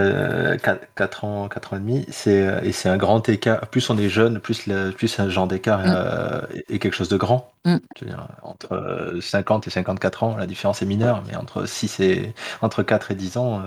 4, 0.95 1.25
ans, 1.25 1.49
4 1.49 1.75
ans 1.75 1.77
et 1.77 1.81
demi, 1.81 2.07
c'est, 2.11 2.47
euh, 2.47 2.61
et 2.63 2.73
c'est 2.73 2.89
un 2.89 2.97
grand 2.97 3.29
écart. 3.29 3.61
Plus 3.69 3.91
on 3.91 3.99
est 3.99 4.09
jeune, 4.09 4.41
plus, 4.41 4.67
le, 4.67 4.91
plus 4.91 5.19
un 5.21 5.29
genre 5.29 5.47
d'écart 5.47 5.81
Mm. 5.81 5.95
euh, 5.95 6.41
est, 6.71 6.79
quelque 6.79 6.95
chose 6.95 7.11
de 7.11 7.17
grand. 7.19 7.53
Mm. 7.67 7.77
Dire, 8.01 8.29
entre 8.43 8.73
euh, 8.73 9.21
50 9.21 9.67
et 9.67 9.71
54 9.71 10.23
ans, 10.23 10.37
la 10.37 10.47
différence 10.47 10.81
est 10.81 10.87
mineure, 10.87 11.23
mais 11.27 11.37
entre, 11.37 11.67
6 11.67 12.01
et, 12.01 12.33
entre 12.63 12.83
4 12.83 13.11
et 13.11 13.15
10 13.15 13.37
ans, 13.37 13.63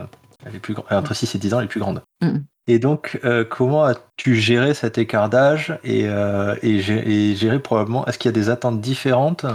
elle 0.46 0.56
est 0.56 0.60
plus. 0.60 0.76
Entre 0.90 1.14
6 1.14 1.36
et 1.36 1.38
10 1.38 1.54
ans, 1.54 1.60
elle 1.60 1.66
est 1.66 1.70
plus 1.70 1.80
grande. 1.80 2.02
Mm. 2.22 2.38
Et 2.68 2.80
donc, 2.80 3.20
euh, 3.26 3.44
comment 3.44 3.84
as-tu 3.84 4.36
géré 4.36 4.74
cet 4.74 4.98
écart 4.98 5.30
d'âge 5.30 5.78
et, 5.84 6.08
euh, 6.08 6.56
et, 6.62 6.80
gé- 6.82 7.04
et 7.06 7.36
géré 7.36 7.60
probablement, 7.60 8.06
est-ce 8.06 8.18
qu'il 8.20 8.30
y 8.30 8.34
a 8.34 8.40
des 8.40 8.50
attentes 8.50 8.80
différentes 8.80 9.46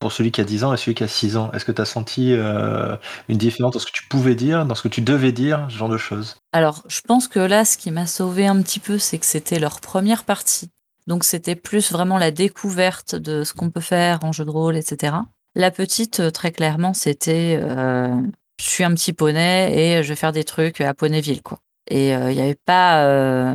pour 0.00 0.12
celui 0.12 0.32
qui 0.32 0.40
a 0.40 0.44
10 0.44 0.64
ans 0.64 0.72
et 0.74 0.76
celui 0.76 0.94
qui 0.94 1.04
a 1.04 1.08
6 1.08 1.36
ans? 1.36 1.52
Est-ce 1.52 1.64
que 1.64 1.72
tu 1.72 1.80
as 1.80 1.84
senti 1.84 2.32
euh, 2.32 2.96
une 3.28 3.38
différence 3.38 3.74
dans 3.74 3.78
ce 3.78 3.86
que 3.86 3.92
tu 3.92 4.08
pouvais 4.08 4.34
dire, 4.34 4.66
dans 4.66 4.74
ce 4.74 4.82
que 4.82 4.88
tu 4.88 5.02
devais 5.02 5.30
dire, 5.32 5.66
ce 5.70 5.76
genre 5.76 5.88
de 5.88 5.98
choses? 5.98 6.36
Alors, 6.52 6.82
je 6.88 7.00
pense 7.00 7.28
que 7.28 7.38
là, 7.38 7.64
ce 7.64 7.76
qui 7.76 7.92
m'a 7.92 8.06
sauvé 8.06 8.46
un 8.48 8.60
petit 8.60 8.80
peu, 8.80 8.98
c'est 8.98 9.18
que 9.18 9.26
c'était 9.26 9.60
leur 9.60 9.80
première 9.80 10.24
partie. 10.24 10.68
Donc, 11.06 11.24
c'était 11.24 11.56
plus 11.56 11.92
vraiment 11.92 12.18
la 12.18 12.32
découverte 12.32 13.14
de 13.14 13.44
ce 13.44 13.54
qu'on 13.54 13.70
peut 13.70 13.80
faire 13.80 14.18
en 14.24 14.32
jeu 14.32 14.44
de 14.44 14.50
rôle, 14.50 14.76
etc. 14.76 15.14
La 15.54 15.70
petite, 15.70 16.32
très 16.32 16.50
clairement, 16.52 16.92
c'était 16.92 17.58
euh, 17.62 18.20
je 18.60 18.68
suis 18.68 18.84
un 18.84 18.94
petit 18.94 19.12
poney 19.12 19.72
et 19.74 20.02
je 20.02 20.08
vais 20.08 20.16
faire 20.16 20.32
des 20.32 20.44
trucs 20.44 20.80
à 20.80 20.94
Poneyville, 20.94 21.42
quoi. 21.42 21.60
Et 21.90 22.14
euh, 22.14 22.30
il 22.30 22.36
n'y 22.36 22.42
avait 22.42 22.58
pas, 22.66 23.04
euh, 23.06 23.54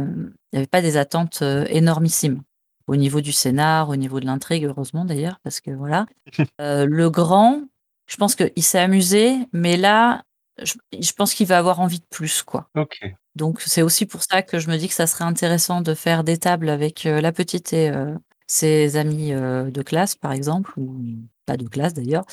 il 0.52 0.56
y 0.56 0.58
avait 0.58 0.68
pas 0.68 0.82
des 0.82 0.98
attentes 0.98 1.42
euh, 1.42 1.66
énormissimes 1.70 2.42
au 2.88 2.96
niveau 2.96 3.22
du 3.22 3.32
scénar, 3.32 3.90
au 3.90 3.96
niveau 3.96 4.20
de 4.20 4.26
l'intrigue, 4.26 4.66
heureusement 4.66 5.06
d'ailleurs, 5.06 5.40
parce 5.44 5.62
que 5.62 5.72
voilà. 5.72 6.06
Euh, 6.62 6.86
le 6.86 7.10
grand, 7.10 7.62
je 8.08 8.18
pense 8.18 8.36
qu'il 8.36 8.64
s'est 8.64 8.80
amusé, 8.80 9.36
mais 9.54 9.78
là, 9.78 10.24
je, 10.62 10.74
je 10.98 11.12
pense 11.14 11.34
qu'il 11.34 11.48
va 11.48 11.58
avoir 11.58 11.80
envie 11.80 12.00
de 12.00 12.06
plus, 12.10 12.44
quoi. 12.44 12.70
Ok. 12.76 13.00
Donc 13.36 13.62
c'est 13.62 13.82
aussi 13.82 14.06
pour 14.06 14.24
ça 14.24 14.42
que 14.42 14.60
je 14.60 14.70
me 14.70 14.78
dis 14.78 14.88
que 14.88 14.94
ça 14.94 15.08
serait 15.08 15.24
intéressant 15.24 15.82
de 15.82 15.94
faire 15.94 16.24
des 16.24 16.38
tables 16.38 16.70
avec 16.70 17.06
euh, 17.06 17.20
la 17.22 17.32
petite 17.32 17.74
et 17.74 17.90
euh, 17.90 18.16
ses 18.48 18.96
amis 18.96 19.34
euh, 19.34 19.72
de 19.72 19.82
classe, 19.82 20.16
par 20.16 20.32
exemple, 20.32 20.72
ou 20.78 21.02
pas 21.46 21.58
de 21.58 21.68
classe 21.68 21.94
d'ailleurs. 21.94 22.26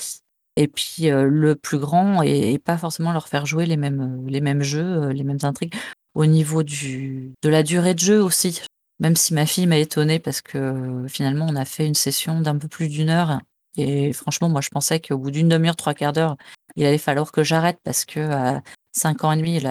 Et 0.61 0.69
puis 0.69 1.09
le 1.09 1.55
plus 1.55 1.79
grand 1.79 2.21
et, 2.21 2.59
pas 2.59 2.77
forcément 2.77 3.15
leur 3.15 3.29
faire 3.29 3.47
jouer 3.47 3.65
les 3.65 3.79
mêmes, 3.79 4.27
les 4.29 4.43
mêmes 4.43 4.63
jeux, 4.63 5.09
les 5.09 5.25
mêmes 5.25 5.39
intrigues. 5.43 5.75
Au 6.13 6.27
niveau 6.27 6.63
du, 6.63 7.33
de 7.41 7.49
la 7.49 7.63
durée 7.63 7.95
de 7.95 7.99
jeu 7.99 8.23
aussi, 8.23 8.61
même 8.99 9.17
si 9.17 9.33
ma 9.33 9.47
fille 9.47 9.67
m'a 9.67 9.79
étonnée 9.79 10.19
parce 10.19 10.43
que 10.43 11.07
finalement 11.09 11.47
on 11.49 11.57
a 11.57 11.65
fait 11.65 11.87
une 11.87 11.95
session 11.95 12.43
d'un 12.43 12.59
peu 12.59 12.69
plus 12.69 12.89
d'une 12.89 13.09
heure. 13.09 13.41
Et 13.79 14.13
franchement, 14.13 14.51
moi 14.51 14.61
je 14.61 14.69
pensais 14.69 15.01
qu'au 15.01 15.17
bout 15.17 15.31
d'une 15.31 15.49
demi-heure, 15.49 15.77
trois 15.77 15.95
quarts 15.95 16.13
d'heure, 16.13 16.37
il 16.77 16.85
allait 16.85 16.99
falloir 16.99 17.33
que 17.33 17.43
j'arrête 17.43 17.79
parce 17.83 18.05
que 18.05 18.21
à 18.21 18.63
5 18.93 19.25
ans 19.25 19.33
et 19.33 19.39
demi, 19.39 19.63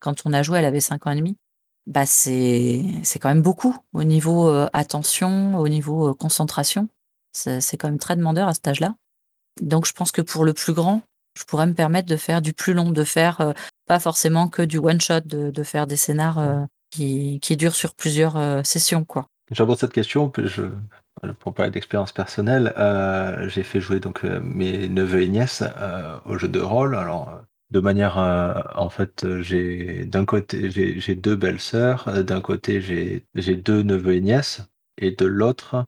quand 0.00 0.22
on 0.26 0.32
a 0.32 0.44
joué, 0.44 0.60
elle 0.60 0.64
avait 0.64 0.78
5 0.78 1.08
ans 1.08 1.10
et 1.10 1.16
demi. 1.16 1.36
Bah 1.88 2.06
c'est 2.06 3.02
quand 3.20 3.30
même 3.30 3.42
beaucoup 3.42 3.76
au 3.92 4.04
niveau 4.04 4.48
attention, 4.72 5.58
au 5.58 5.66
niveau 5.66 6.14
concentration. 6.14 6.88
C'est 7.32 7.76
quand 7.78 7.88
même 7.88 7.98
très 7.98 8.14
demandeur 8.14 8.46
à 8.46 8.54
cet 8.54 8.68
âge-là. 8.68 8.94
Donc 9.60 9.86
je 9.86 9.92
pense 9.92 10.12
que 10.12 10.22
pour 10.22 10.44
le 10.44 10.52
plus 10.52 10.72
grand, 10.72 11.02
je 11.36 11.44
pourrais 11.44 11.66
me 11.66 11.74
permettre 11.74 12.08
de 12.08 12.16
faire 12.16 12.42
du 12.42 12.52
plus 12.52 12.72
long, 12.72 12.90
de 12.90 13.04
faire 13.04 13.40
euh, 13.40 13.52
pas 13.86 14.00
forcément 14.00 14.48
que 14.48 14.62
du 14.62 14.78
one 14.78 15.00
shot, 15.00 15.20
de, 15.20 15.62
faire 15.62 15.86
des 15.86 15.96
scénars 15.96 16.38
euh, 16.38 16.64
qui, 16.90 17.38
qui 17.40 17.56
durent 17.56 17.74
sur 17.74 17.94
plusieurs 17.94 18.36
euh, 18.36 18.62
sessions, 18.62 19.04
quoi. 19.04 19.26
J'aborde 19.52 19.78
cette 19.78 19.92
question 19.92 20.32
je, 20.36 20.64
pour 21.38 21.54
parler 21.54 21.70
d'expérience 21.70 22.10
personnelle. 22.10 22.74
j'ai 23.48 23.62
fait 23.62 23.80
jouer 23.80 24.00
donc 24.00 24.24
mes 24.24 24.88
neveux 24.88 25.22
et 25.22 25.28
nièces 25.28 25.62
au 26.24 26.36
jeu 26.36 26.48
de 26.48 26.58
rôle. 26.58 26.96
Alors, 26.96 27.42
de 27.70 27.78
manière, 27.78 28.18
en 28.74 28.90
fait, 28.90 29.24
j'ai 29.40 30.04
d'un 30.04 30.24
côté 30.24 30.68
j'ai 30.68 31.14
deux 31.14 31.36
belles 31.36 31.60
sœurs, 31.60 32.24
d'un 32.24 32.40
côté 32.40 32.80
j'ai 32.80 33.54
deux 33.54 33.84
neveux 33.84 34.14
et 34.14 34.20
nièces, 34.20 34.62
et 34.98 35.12
de 35.12 35.26
l'autre 35.26 35.86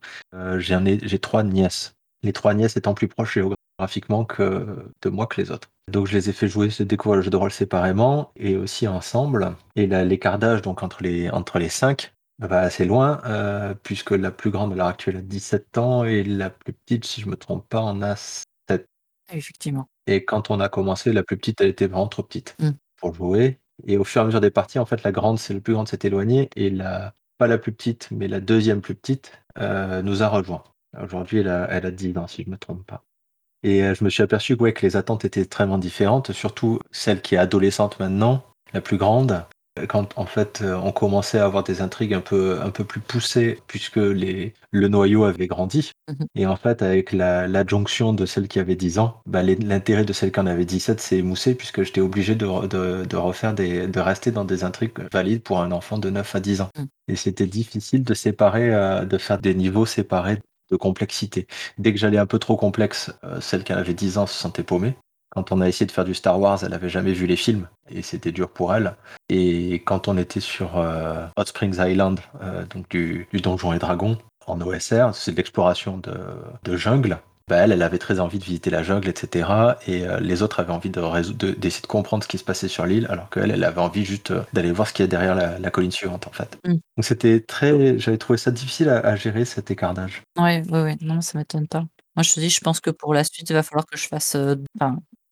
j'ai 0.59 1.19
trois 1.19 1.43
nièces. 1.43 1.97
Les 2.23 2.33
trois 2.33 2.55
nièces 2.55 2.77
étant 2.77 2.95
plus 2.95 3.09
proches 3.09 3.39
géographiquement 3.79 4.25
que 4.25 4.93
de 5.03 5.09
moi 5.09 5.27
que 5.27 5.41
les 5.41 5.51
autres. 5.51 5.71
Donc 5.91 6.07
je 6.07 6.13
les 6.15 6.29
ai 6.29 6.33
fait 6.33 6.49
jouer, 6.49 6.71
se 6.71 6.83
découvrir 6.83 7.17
le 7.17 7.23
jeu 7.23 7.31
de 7.31 7.37
rôle 7.37 7.53
séparément 7.53 8.33
et 8.37 8.57
aussi 8.57 8.89
ensemble. 8.89 9.55
Et 9.77 9.87
là, 9.87 10.05
l'écart 10.05 10.39
d'âge 10.39 10.63
donc 10.63 10.83
entre 10.83 11.03
les 11.03 11.31
entre 11.31 11.59
les 11.59 11.69
cinq 11.69 12.13
va 12.41 12.61
assez 12.61 12.85
loin, 12.85 13.21
euh, 13.25 13.75
puisque 13.83 14.11
la 14.13 14.31
plus 14.31 14.51
grande 14.51 14.73
à 14.73 14.77
l'heure 14.77 14.87
actuelle 14.87 15.17
a 15.17 15.21
17 15.23 15.79
ans 15.79 16.05
et 16.05 16.23
la 16.23 16.51
plus 16.51 16.73
petite, 16.73 17.05
si 17.05 17.21
je 17.21 17.29
me 17.29 17.37
trompe 17.37 17.69
pas, 17.69 17.81
en 17.81 18.01
a 18.03 18.15
7. 18.17 18.87
Effectivement. 19.33 19.89
Et 20.07 20.25
quand 20.25 20.51
on 20.51 20.61
a 20.61 20.69
commencé, 20.69 21.13
la 21.13 21.25
plus 21.25 21.37
petite, 21.37 21.61
elle 21.61 21.69
était 21.69 21.87
vraiment 21.89 22.07
trop 22.07 22.23
petite 22.23 22.55
Mm. 22.61 22.71
pour 22.97 23.15
jouer. 23.15 23.59
Et 23.87 23.97
au 23.97 24.05
fur 24.05 24.21
et 24.21 24.23
à 24.23 24.27
mesure 24.27 24.41
des 24.41 24.51
parties, 24.53 24.79
en 24.79 24.87
fait, 24.87 25.03
la 25.03 25.11
grande, 25.13 25.39
c'est 25.39 25.53
la 25.55 25.61
plus 25.61 25.75
grande 25.75 25.89
s'est 25.89 25.99
éloignée 26.03 26.49
et 26.57 26.71
la 26.71 27.15
pas 27.39 27.47
la 27.47 27.59
plus 27.59 27.73
petite, 27.73 28.09
mais 28.11 28.27
la 28.27 28.41
deuxième 28.41 28.81
plus 28.81 28.97
petite 28.97 29.33
euh, 29.59 30.03
nous 30.03 30.23
a 30.25 30.29
rejoint. 30.29 30.65
Aujourd'hui, 31.01 31.39
elle 31.39 31.49
a, 31.49 31.69
elle 31.71 31.87
a 31.87 31.93
10 31.93 32.19
ans, 32.19 32.27
si 32.27 32.43
je 32.43 32.51
me 32.51 32.57
trompe 32.57 32.85
pas. 32.85 33.05
Et 33.63 33.83
euh, 33.83 33.95
je 33.95 34.05
me 34.05 34.11
suis 34.11 34.23
aperçu 34.23 34.57
que, 34.57 34.63
ouais, 34.63 34.73
que 34.73 34.87
les 34.87 34.97
attentes 34.97 35.25
étaient 35.25 35.41
extrêmement 35.43 35.79
différentes, 35.79 36.33
surtout 36.33 36.79
celle 36.91 37.21
qui 37.23 37.35
est 37.35 37.39
adolescente 37.39 37.99
maintenant, 38.01 38.45
la 38.73 38.81
plus 38.81 38.97
grande. 38.97 39.45
Quand 39.89 40.19
en 40.19 40.27
fait 40.27 40.61
euh, 40.63 40.75
on 40.83 40.91
commençait 40.91 41.39
à 41.39 41.45
avoir 41.45 41.63
des 41.63 41.83
intrigues 41.83 42.13
un 42.13 42.21
peu, 42.21 42.61
un 42.61 42.71
peu 42.71 42.83
plus 42.83 42.99
poussées, 43.01 43.61
puisque 43.69 43.95
les, 43.97 44.53
le 44.73 44.89
noyau 44.89 45.23
avait 45.23 45.47
grandi. 45.47 45.93
Mhm. 46.09 46.27
Et 46.35 46.47
en 46.47 46.57
fait, 46.57 46.83
avec 46.83 47.13
la- 47.13 47.47
l'adjonction 47.47 48.13
de 48.13 48.27
celle 48.27 48.49
qui 48.49 48.59
avait 48.59 48.75
10 48.75 48.99
ans, 48.99 49.21
bah, 49.27 49.45
l'intérêt 49.45 50.05
de 50.05 50.13
celle 50.13 50.33
qui 50.33 50.41
en 50.41 50.47
avait 50.47 50.65
17 50.65 51.01
s'est 51.01 51.19
émoussé, 51.19 51.55
puisque 51.55 51.85
j'étais 51.85 52.01
obligé 52.01 52.35
de, 52.35 52.45
re- 52.45 52.67
de, 52.67 53.05
de 53.05 53.17
refaire 53.17 53.55
des, 53.55 53.87
de 53.87 54.01
rester 54.01 54.33
dans 54.33 54.45
des 54.45 54.65
intrigues 54.65 54.99
valides 55.13 55.43
pour 55.45 55.61
un 55.61 55.71
enfant 55.71 55.99
de 55.99 56.11
9 56.11 56.35
à 56.35 56.41
10 56.41 56.61
ans. 56.61 56.71
Mhm. 56.77 56.87
Et 57.07 57.15
c'était 57.15 57.47
difficile 57.47 58.03
de 58.03 58.15
séparer, 58.15 58.75
euh, 58.75 59.05
de 59.05 59.17
faire 59.17 59.39
des 59.39 59.55
niveaux 59.55 59.87
séparés 59.87 60.41
de 60.71 60.77
complexité. 60.77 61.47
Dès 61.79 61.93
que 61.93 61.99
j'allais 61.99 62.19
un 62.19 62.27
peu 62.27 62.39
trop 62.39 62.57
complexe, 62.57 63.13
euh, 63.25 63.41
celle 63.41 63.65
qui 63.65 63.73
avait 63.73 63.95
10 63.95 64.19
ans 64.19 64.27
se 64.27 64.35
sentait 64.35 64.63
paumée. 64.63 64.97
Quand 65.31 65.53
on 65.53 65.61
a 65.61 65.69
essayé 65.69 65.87
de 65.87 65.93
faire 65.93 66.05
du 66.07 66.15
Star 66.15 66.41
Wars, 66.41 66.65
elle 66.65 66.73
avait 66.73 66.89
jamais 66.89 67.13
vu 67.13 67.27
les 67.27 67.37
films 67.37 67.69
et 67.91 68.03
c'était 68.03 68.33
dur 68.33 68.51
pour 68.51 68.75
elle. 68.75 68.97
Et 69.29 69.83
quand 69.85 70.09
on 70.09 70.17
était 70.17 70.41
sur 70.41 70.79
euh, 70.79 71.27
Hot 71.37 71.45
Springs 71.45 71.77
Island, 71.79 72.21
euh, 72.43 72.65
donc 72.65 72.89
du, 72.89 73.29
Donjon 73.35 73.75
et 73.75 73.79
Dragon, 73.79 74.17
en 74.47 74.59
OSR, 74.61 75.15
c'est 75.15 75.37
l'exploration 75.37 75.99
de 75.99 76.77
jungle. 76.77 77.19
Bah, 77.49 77.57
elle, 77.57 77.73
elle 77.73 77.83
avait 77.83 77.99
très 77.99 78.21
envie 78.21 78.39
de 78.39 78.45
visiter 78.45 78.71
la 78.71 78.83
jungle, 78.83 79.09
etc. 79.09 79.49
Et 79.87 80.05
euh, 80.05 80.21
les 80.21 80.43
autres 80.43 80.61
avaient 80.61 80.73
envie 80.73 80.91
de 80.91 81.01
d'essayer 81.55 81.83
de, 81.83 81.87
comprendre 81.87 82.23
ce 82.23 82.29
qui 82.29 82.39
se 82.39 82.45
passait 82.45 82.69
sur 82.69 82.85
l'île, 82.87 83.07
alors 83.11 83.31
qu'elle, 83.31 83.51
elle 83.51 83.65
avait 83.65 83.81
envie 83.81 84.05
juste 84.05 84.31
euh, 84.31 84.43
d'aller 84.53 84.73
voir 84.73 84.89
ce 84.89 84.93
qu'il 84.93 85.03
y 85.03 85.05
a 85.05 85.09
derrière 85.09 85.35
la, 85.35 85.71
colline 85.71 85.91
suivante, 85.91 86.27
en 86.27 86.33
fait. 86.33 86.59
Mm. 86.65 86.73
Donc 86.73 86.81
c'était 87.03 87.41
très, 87.41 87.99
j'avais 87.99 88.19
trouvé 88.19 88.39
ça 88.39 88.51
difficile 88.51 88.89
à, 88.89 89.17
gérer 89.17 89.45
cet 89.45 89.71
écart 89.71 89.95
d'âge. 89.95 90.23
Ouais, 90.39 90.63
ouais, 90.71 90.83
ouais, 90.83 90.97
non, 91.01 91.21
ça 91.21 91.39
m'étonne 91.39 91.69
pas. 91.69 91.85
Moi, 92.17 92.23
je 92.23 92.35
te 92.35 92.41
dis, 92.41 92.51
je 92.51 92.61
pense 92.61 92.81
que 92.81 92.91
pour 92.91 93.15
la 93.15 93.25
suite, 93.25 93.49
il 93.49 93.53
va 93.53 93.63
falloir 93.63 93.87
que 93.87 93.97
je 93.97 94.09
fasse. 94.09 94.35
Euh, 94.35 94.57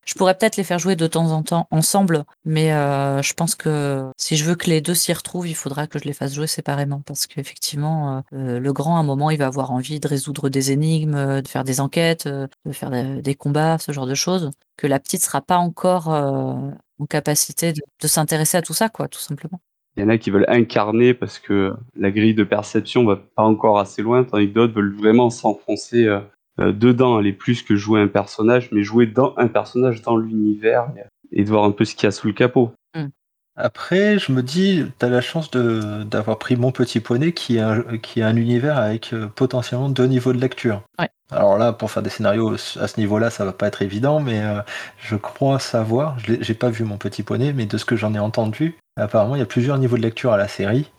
je 0.06 0.14
pourrais 0.14 0.36
peut-être 0.36 0.56
les 0.56 0.64
faire 0.64 0.78
jouer 0.78 0.96
de 0.96 1.06
temps 1.06 1.32
en 1.32 1.42
temps 1.42 1.66
ensemble, 1.70 2.24
mais 2.44 2.72
euh, 2.72 3.20
je 3.22 3.34
pense 3.34 3.54
que 3.54 4.10
si 4.16 4.36
je 4.36 4.44
veux 4.44 4.54
que 4.54 4.70
les 4.70 4.80
deux 4.80 4.94
s'y 4.94 5.12
retrouvent, 5.12 5.48
il 5.48 5.54
faudra 5.56 5.86
que 5.86 5.98
je 5.98 6.04
les 6.04 6.12
fasse 6.12 6.34
jouer 6.34 6.46
séparément 6.46 7.02
parce 7.04 7.26
qu'effectivement, 7.26 8.22
euh, 8.32 8.60
le 8.60 8.72
grand, 8.72 8.96
à 8.96 9.00
un 9.00 9.02
moment, 9.02 9.30
il 9.30 9.38
va 9.38 9.46
avoir 9.46 9.72
envie 9.72 9.98
de 9.98 10.06
résoudre 10.06 10.48
des 10.48 10.70
énigmes, 10.70 11.42
de 11.42 11.48
faire 11.48 11.64
des 11.64 11.80
enquêtes, 11.80 12.28
de 12.28 12.72
faire 12.72 12.90
des, 12.90 13.34
combats, 13.34 13.78
ce 13.78 13.90
genre 13.92 14.06
de 14.06 14.14
choses, 14.14 14.50
que 14.76 14.86
la 14.86 15.00
petite 15.00 15.22
sera 15.22 15.40
pas 15.40 15.56
encore 15.56 16.08
en 16.08 17.06
capacité 17.08 17.72
de, 17.72 17.82
de 18.00 18.08
s'intéresser 18.08 18.56
à 18.56 18.62
tout 18.62 18.74
ça, 18.74 18.88
quoi, 18.88 19.08
tout 19.08 19.20
simplement. 19.20 19.60
Il 19.96 20.02
y 20.02 20.04
en 20.04 20.08
a 20.08 20.18
qui 20.18 20.30
veulent 20.30 20.46
incarner 20.48 21.14
parce 21.14 21.38
que 21.38 21.74
la 21.96 22.10
grille 22.10 22.34
de 22.34 22.44
perception 22.44 23.04
va 23.04 23.16
pas 23.16 23.42
encore 23.42 23.78
assez 23.78 24.02
loin, 24.02 24.24
tandis 24.24 24.48
que 24.48 24.52
d'autres 24.52 24.74
veulent 24.74 24.94
vraiment 24.94 25.30
s'enfoncer 25.30 26.06
euh, 26.58 26.72
dedans, 26.72 27.16
aller 27.16 27.32
plus 27.32 27.62
que 27.62 27.76
jouer 27.76 28.00
un 28.00 28.08
personnage, 28.08 28.70
mais 28.72 28.82
jouer 28.82 29.06
dans 29.06 29.34
un 29.36 29.48
personnage 29.48 30.02
dans 30.02 30.16
l'univers 30.16 30.88
et 31.32 31.44
de 31.44 31.48
voir 31.48 31.64
un 31.64 31.70
peu 31.70 31.84
ce 31.84 31.94
qu'il 31.94 32.04
y 32.04 32.08
a 32.08 32.10
sous 32.10 32.26
le 32.26 32.32
capot. 32.32 32.72
Hmm. 32.94 33.08
Après, 33.56 34.18
je 34.18 34.32
me 34.32 34.42
dis, 34.42 34.84
tu 34.98 35.04
as 35.04 35.08
la 35.08 35.20
chance 35.20 35.50
d'avoir 35.50 36.38
pris 36.38 36.56
Mon 36.56 36.72
Petit 36.72 37.00
Poney, 37.00 37.32
qui 37.32 37.56
est 37.56 37.60
un, 37.60 37.82
qui 37.98 38.20
est 38.20 38.22
un 38.22 38.36
univers 38.36 38.78
avec 38.78 39.12
euh, 39.12 39.26
potentiellement 39.26 39.90
deux 39.90 40.06
niveaux 40.06 40.32
de 40.32 40.40
lecture. 40.40 40.82
Alors 41.30 41.58
là, 41.58 41.72
pour 41.72 41.90
faire 41.90 42.02
des 42.02 42.10
scénarios 42.10 42.54
à 42.54 42.86
ce 42.86 43.00
niveau-là, 43.00 43.30
ça 43.30 43.44
va 43.44 43.52
pas 43.52 43.66
être 43.66 43.82
évident, 43.82 44.20
mais 44.20 44.40
euh, 44.42 44.60
je 44.98 45.16
crois 45.16 45.58
savoir, 45.58 46.18
je 46.20 46.34
j'ai 46.40 46.54
pas 46.54 46.70
vu 46.70 46.84
Mon 46.84 46.96
Petit 46.96 47.22
Poney, 47.22 47.52
mais 47.52 47.66
de 47.66 47.76
ce 47.76 47.84
que 47.84 47.96
j'en 47.96 48.14
ai 48.14 48.18
entendu, 48.18 48.76
apparemment, 48.96 49.34
il 49.34 49.40
y 49.40 49.42
a 49.42 49.46
plusieurs 49.46 49.76
niveaux 49.78 49.96
de 49.96 50.02
lecture 50.02 50.32
à 50.32 50.36
la 50.36 50.48
série, 50.48 50.90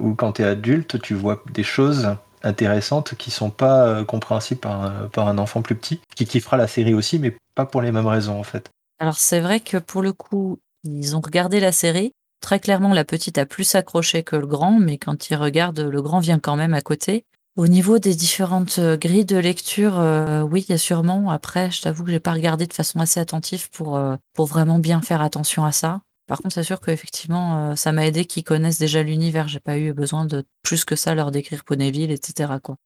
où 0.00 0.14
quand 0.14 0.32
tu 0.32 0.42
es 0.42 0.44
adulte, 0.44 1.00
tu 1.00 1.14
vois 1.14 1.42
des 1.52 1.62
choses 1.62 2.16
intéressantes 2.46 3.14
qui 3.16 3.30
sont 3.30 3.50
pas 3.50 3.86
euh, 3.86 4.04
compréhensibles 4.04 4.60
par 4.60 5.28
un, 5.28 5.38
enfant 5.38 5.62
plus 5.62 5.74
petit, 5.74 6.00
qui 6.14 6.26
kiffera 6.26 6.56
la 6.56 6.66
série 6.66 6.94
aussi, 6.94 7.18
mais 7.18 7.36
pas 7.54 7.66
pour 7.66 7.82
les 7.82 7.92
mêmes 7.92 8.06
raisons 8.06 8.38
en 8.38 8.42
fait. 8.42 8.70
Alors 8.98 9.18
c'est 9.18 9.40
vrai 9.40 9.60
que 9.60 9.76
pour 9.76 10.02
le 10.02 10.12
coup, 10.12 10.58
ils 10.84 11.16
ont 11.16 11.20
regardé 11.20 11.60
la 11.60 11.72
série. 11.72 12.12
Très 12.40 12.60
clairement, 12.60 12.94
la 12.94 13.04
petite 13.04 13.38
a 13.38 13.46
plus 13.46 13.74
accroché 13.74 14.22
que 14.22 14.36
le 14.36 14.46
grand, 14.46 14.78
mais 14.78 14.98
quand 14.98 15.30
ils 15.30 15.36
regardent, 15.36 15.80
le 15.80 16.02
grand 16.02 16.20
vient 16.20 16.38
quand 16.38 16.56
même 16.56 16.74
à 16.74 16.80
côté. 16.80 17.24
Au 17.56 17.68
niveau 17.68 17.98
des 17.98 18.14
différentes 18.14 18.78
euh, 18.78 18.96
grilles 18.96 19.24
de 19.24 19.38
lecture, 19.38 19.98
euh, 19.98 20.42
oui, 20.42 20.64
il 20.68 20.72
y 20.72 20.74
a 20.74 20.78
sûrement. 20.78 21.30
Après, 21.30 21.70
je 21.70 21.82
t'avoue 21.82 22.04
que 22.04 22.10
j'ai 22.10 22.20
pas 22.20 22.32
regardé 22.32 22.66
de 22.66 22.72
façon 22.72 23.00
assez 23.00 23.18
attentive 23.18 23.70
pour, 23.70 24.00
pour 24.34 24.46
vraiment 24.46 24.78
bien 24.78 25.00
faire 25.00 25.22
attention 25.22 25.64
à 25.64 25.72
ça. 25.72 26.00
Par 26.26 26.38
contre, 26.38 26.54
c'est 26.54 26.64
sûr 26.64 26.80
qu'effectivement, 26.80 27.70
euh, 27.70 27.76
ça 27.76 27.92
m'a 27.92 28.06
aidé 28.06 28.24
qu'ils 28.24 28.44
connaissent 28.44 28.78
déjà 28.78 29.02
l'univers. 29.02 29.48
J'ai 29.48 29.60
pas 29.60 29.78
eu 29.78 29.92
besoin 29.92 30.24
de 30.24 30.44
plus 30.62 30.84
que 30.84 30.96
ça 30.96 31.14
leur 31.14 31.30
décrire 31.30 31.64
Ponyville, 31.64 32.10
etc. 32.10 32.54
Quoi. 32.62 32.76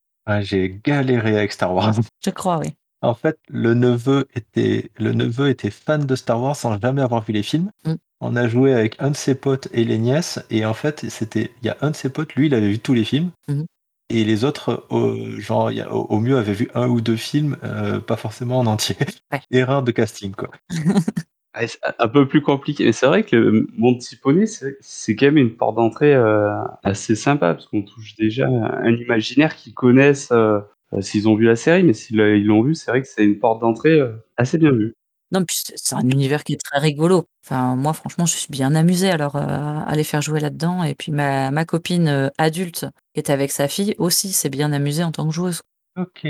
j'ai 0.41 0.81
galéré 0.85 1.39
avec 1.39 1.53
Star 1.53 1.75
Wars. 1.75 1.95
Je 2.25 2.31
crois, 2.31 2.59
oui. 2.59 2.75
En 3.03 3.15
fait, 3.15 3.39
le 3.49 3.73
neveu 3.73 4.29
était, 4.35 4.91
le 4.99 5.13
neveu 5.13 5.49
était 5.49 5.71
fan 5.71 6.05
de 6.05 6.15
Star 6.15 6.41
Wars 6.41 6.55
sans 6.55 6.79
jamais 6.79 7.01
avoir 7.01 7.25
vu 7.25 7.33
les 7.33 7.43
films. 7.43 7.71
Mm. 7.87 7.95
On 8.21 8.37
a 8.37 8.47
joué 8.47 8.75
avec 8.75 8.97
un 8.99 9.11
de 9.11 9.17
ses 9.17 9.35
potes 9.35 9.69
et 9.73 9.85
les 9.85 9.97
nièces, 9.97 10.39
et 10.51 10.67
en 10.67 10.75
fait, 10.75 11.09
c'était, 11.09 11.51
il 11.63 11.67
y 11.67 11.71
a 11.71 11.79
un 11.81 11.91
de 11.91 11.97
ses 11.97 12.11
potes, 12.11 12.35
lui, 12.35 12.47
il 12.47 12.55
avait 12.55 12.69
vu 12.69 12.79
tous 12.79 12.93
les 12.93 13.05
films, 13.05 13.31
mm-hmm. 13.49 13.65
et 14.11 14.25
les 14.25 14.45
autres, 14.45 14.87
au, 14.91 15.41
genre, 15.41 15.71
au, 15.91 16.21
mieux, 16.21 16.37
avaient 16.37 16.53
vu 16.53 16.69
un 16.75 16.87
ou 16.89 17.01
deux 17.01 17.17
films, 17.17 17.57
euh, 17.65 17.99
pas 17.99 18.17
forcément 18.17 18.59
en 18.59 18.67
entier. 18.67 18.97
Erreur 19.51 19.83
de 19.83 19.91
casting, 19.91 20.33
quoi. 20.33 20.51
Ah, 21.53 21.63
un 21.99 22.09
peu 22.09 22.29
plus 22.29 22.43
compliqué, 22.43 22.85
mais 22.85 22.93
c'est 22.93 23.07
vrai 23.07 23.25
que 23.25 23.67
mon 23.77 23.97
petit 23.97 24.15
poney, 24.15 24.45
c'est 24.47 25.17
quand 25.17 25.27
même 25.27 25.37
une 25.37 25.57
porte 25.57 25.77
d'entrée 25.77 26.15
euh, 26.15 26.49
assez 26.85 27.17
sympa, 27.17 27.55
parce 27.55 27.67
qu'on 27.67 27.83
touche 27.83 28.15
déjà 28.15 28.47
un 28.47 28.93
imaginaire 28.93 29.57
qu'ils 29.57 29.75
connaissent 29.75 30.31
euh, 30.31 30.61
euh, 30.93 31.01
s'ils 31.01 31.29
ont 31.29 31.35
vu 31.35 31.47
la 31.47 31.57
série, 31.57 31.83
mais 31.83 31.93
s'ils 31.93 32.17
l'ont 32.45 32.63
vu, 32.63 32.77
c'est 32.77 32.93
vrai 32.93 33.03
que 33.03 33.09
c'est 33.09 33.25
une 33.25 33.41
porte 33.41 33.61
d'entrée 33.61 34.01
assez 34.37 34.59
bien 34.59 34.71
vue. 34.71 34.95
Non, 35.33 35.45
puis 35.45 35.57
c'est 35.75 35.95
un 35.95 36.09
univers 36.09 36.45
qui 36.45 36.53
est 36.53 36.61
très 36.63 36.79
rigolo. 36.79 37.25
Enfin, 37.45 37.75
moi, 37.75 37.95
franchement, 37.95 38.27
je 38.27 38.37
suis 38.37 38.51
bien 38.51 38.75
amusée 38.75 39.11
alors 39.11 39.37
à 39.37 39.95
les 39.95 40.03
faire 40.03 40.23
jouer 40.23 40.41
là-dedans. 40.41 40.83
Et 40.83 40.97
puis 40.97 41.13
ma, 41.13 41.53
ma 41.53 41.65
copine 41.65 42.33
adulte 42.37 42.87
qui 43.15 43.21
était 43.21 43.33
avec 43.33 43.53
sa 43.53 43.69
fille 43.69 43.95
aussi 43.99 44.33
s'est 44.33 44.51
bien 44.51 44.73
amusée 44.73 45.05
en 45.05 45.13
tant 45.13 45.29
que 45.29 45.35
joueuse. 45.35 45.61
Ok. 45.97 46.27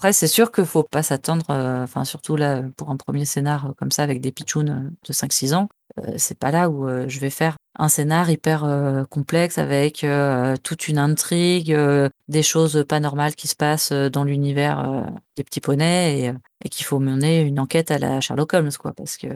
Après, 0.00 0.14
c'est 0.14 0.28
sûr 0.28 0.50
qu'il 0.50 0.64
faut 0.64 0.82
pas 0.82 1.02
s'attendre, 1.02 1.44
euh, 1.50 1.84
enfin, 1.84 2.06
surtout 2.06 2.34
là, 2.34 2.62
pour 2.78 2.88
un 2.88 2.96
premier 2.96 3.26
scénar 3.26 3.66
euh, 3.66 3.72
comme 3.74 3.90
ça 3.90 4.02
avec 4.02 4.22
des 4.22 4.32
pitchouns 4.32 4.66
euh, 4.68 4.90
de 5.06 5.12
5-6 5.12 5.52
ans, 5.54 5.68
c'est 6.16 6.38
pas 6.38 6.50
là 6.50 6.70
où 6.70 6.88
je 7.08 7.20
vais 7.20 7.30
faire 7.30 7.56
un 7.78 7.88
scénar 7.88 8.30
hyper 8.30 8.66
complexe 9.10 9.58
avec 9.58 10.04
toute 10.62 10.88
une 10.88 10.98
intrigue, 10.98 11.76
des 12.28 12.42
choses 12.42 12.84
pas 12.88 13.00
normales 13.00 13.34
qui 13.34 13.48
se 13.48 13.56
passent 13.56 13.92
dans 13.92 14.24
l'univers 14.24 15.06
des 15.36 15.44
petits 15.44 15.60
poneys 15.60 16.20
et, 16.20 16.32
et 16.64 16.68
qu'il 16.68 16.84
faut 16.84 16.98
mener 16.98 17.40
une 17.40 17.60
enquête 17.60 17.90
à 17.90 17.98
la 17.98 18.20
Sherlock 18.20 18.54
Holmes, 18.54 18.72
quoi, 18.78 18.92
parce 18.92 19.16
que 19.16 19.28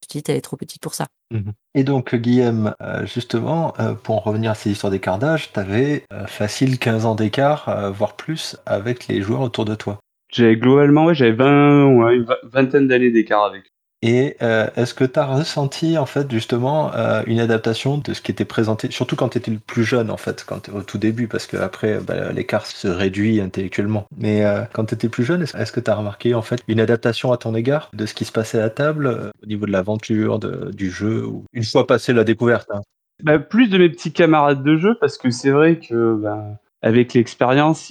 petite, 0.00 0.28
elle 0.28 0.36
est 0.36 0.42
trop 0.42 0.56
petite 0.56 0.82
pour 0.82 0.94
ça. 0.94 1.06
Mmh 1.30 1.50
et 1.74 1.84
donc, 1.84 2.14
Guillaume, 2.14 2.74
justement, 3.04 3.72
pour 4.02 4.16
en 4.16 4.20
revenir 4.20 4.50
à 4.50 4.54
ces 4.54 4.70
histoires 4.70 4.90
d'écart 4.90 5.18
d'âge, 5.18 5.52
tu 5.52 5.60
avais 5.60 6.04
facile 6.26 6.78
15 6.78 7.06
ans 7.06 7.14
d'écart, 7.14 7.92
voire 7.92 8.16
plus, 8.16 8.56
avec 8.66 9.06
les 9.06 9.22
joueurs 9.22 9.42
autour 9.42 9.64
de 9.64 9.76
toi. 9.76 10.00
J'avais 10.32 10.56
globalement, 10.56 11.04
ouais, 11.04 11.14
j'avais 11.14 11.32
20, 11.32 11.94
ouais, 11.94 12.16
une 12.16 12.26
vingtaine 12.42 12.88
d'années 12.88 13.10
d'écart 13.10 13.44
avec. 13.44 13.70
Et 14.02 14.36
euh, 14.42 14.68
est-ce 14.76 14.94
que 14.94 15.04
tu 15.04 15.18
as 15.18 15.26
ressenti 15.26 15.98
en 15.98 16.06
fait 16.06 16.30
justement 16.30 16.94
euh, 16.94 17.22
une 17.26 17.40
adaptation 17.40 17.98
de 17.98 18.14
ce 18.14 18.22
qui 18.22 18.30
était 18.30 18.44
présenté, 18.44 18.90
surtout 18.92 19.16
quand 19.16 19.30
tu 19.30 19.38
étais 19.38 19.50
le 19.50 19.58
plus 19.58 19.84
jeune 19.84 20.10
en 20.10 20.16
fait, 20.16 20.44
quand 20.46 20.68
au 20.68 20.82
tout 20.82 20.98
début, 20.98 21.26
parce 21.26 21.46
qu'après 21.46 21.98
bah, 21.98 22.30
l'écart 22.32 22.66
se 22.66 22.86
réduit 22.86 23.40
intellectuellement. 23.40 24.06
Mais 24.16 24.44
euh, 24.44 24.62
quand 24.72 24.84
tu 24.84 24.94
étais 24.94 25.08
plus 25.08 25.24
jeune, 25.24 25.42
est-ce 25.42 25.72
que 25.72 25.80
tu 25.80 25.90
as 25.90 25.96
remarqué 25.96 26.34
en 26.34 26.42
fait 26.42 26.62
une 26.68 26.80
adaptation 26.80 27.32
à 27.32 27.38
ton 27.38 27.54
égard 27.56 27.90
de 27.92 28.06
ce 28.06 28.14
qui 28.14 28.24
se 28.24 28.32
passait 28.32 28.60
à 28.60 28.70
table 28.70 29.32
au 29.42 29.46
niveau 29.46 29.66
de 29.66 29.72
l'aventure, 29.72 30.38
du 30.38 30.90
jeu, 30.90 31.26
une 31.52 31.64
fois 31.64 31.86
passé 31.86 32.12
la 32.12 32.24
découverte 32.24 32.68
hein? 32.72 32.80
Bah, 33.24 33.40
Plus 33.40 33.68
de 33.68 33.78
mes 33.78 33.88
petits 33.88 34.12
camarades 34.12 34.62
de 34.62 34.76
jeu, 34.76 34.96
parce 35.00 35.18
que 35.18 35.30
c'est 35.30 35.50
vrai 35.50 35.80
que 35.80 36.14
bah, 36.14 36.44
avec 36.82 37.14
l'expérience, 37.14 37.90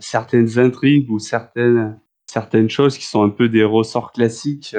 certaines 0.00 0.58
intrigues 0.58 1.10
ou 1.10 1.18
certaines 1.18 1.98
certaines 2.26 2.68
choses 2.68 2.98
qui 2.98 3.04
sont 3.04 3.22
un 3.22 3.28
peu 3.28 3.48
des 3.48 3.62
ressorts 3.62 4.10
classiques 4.10 4.74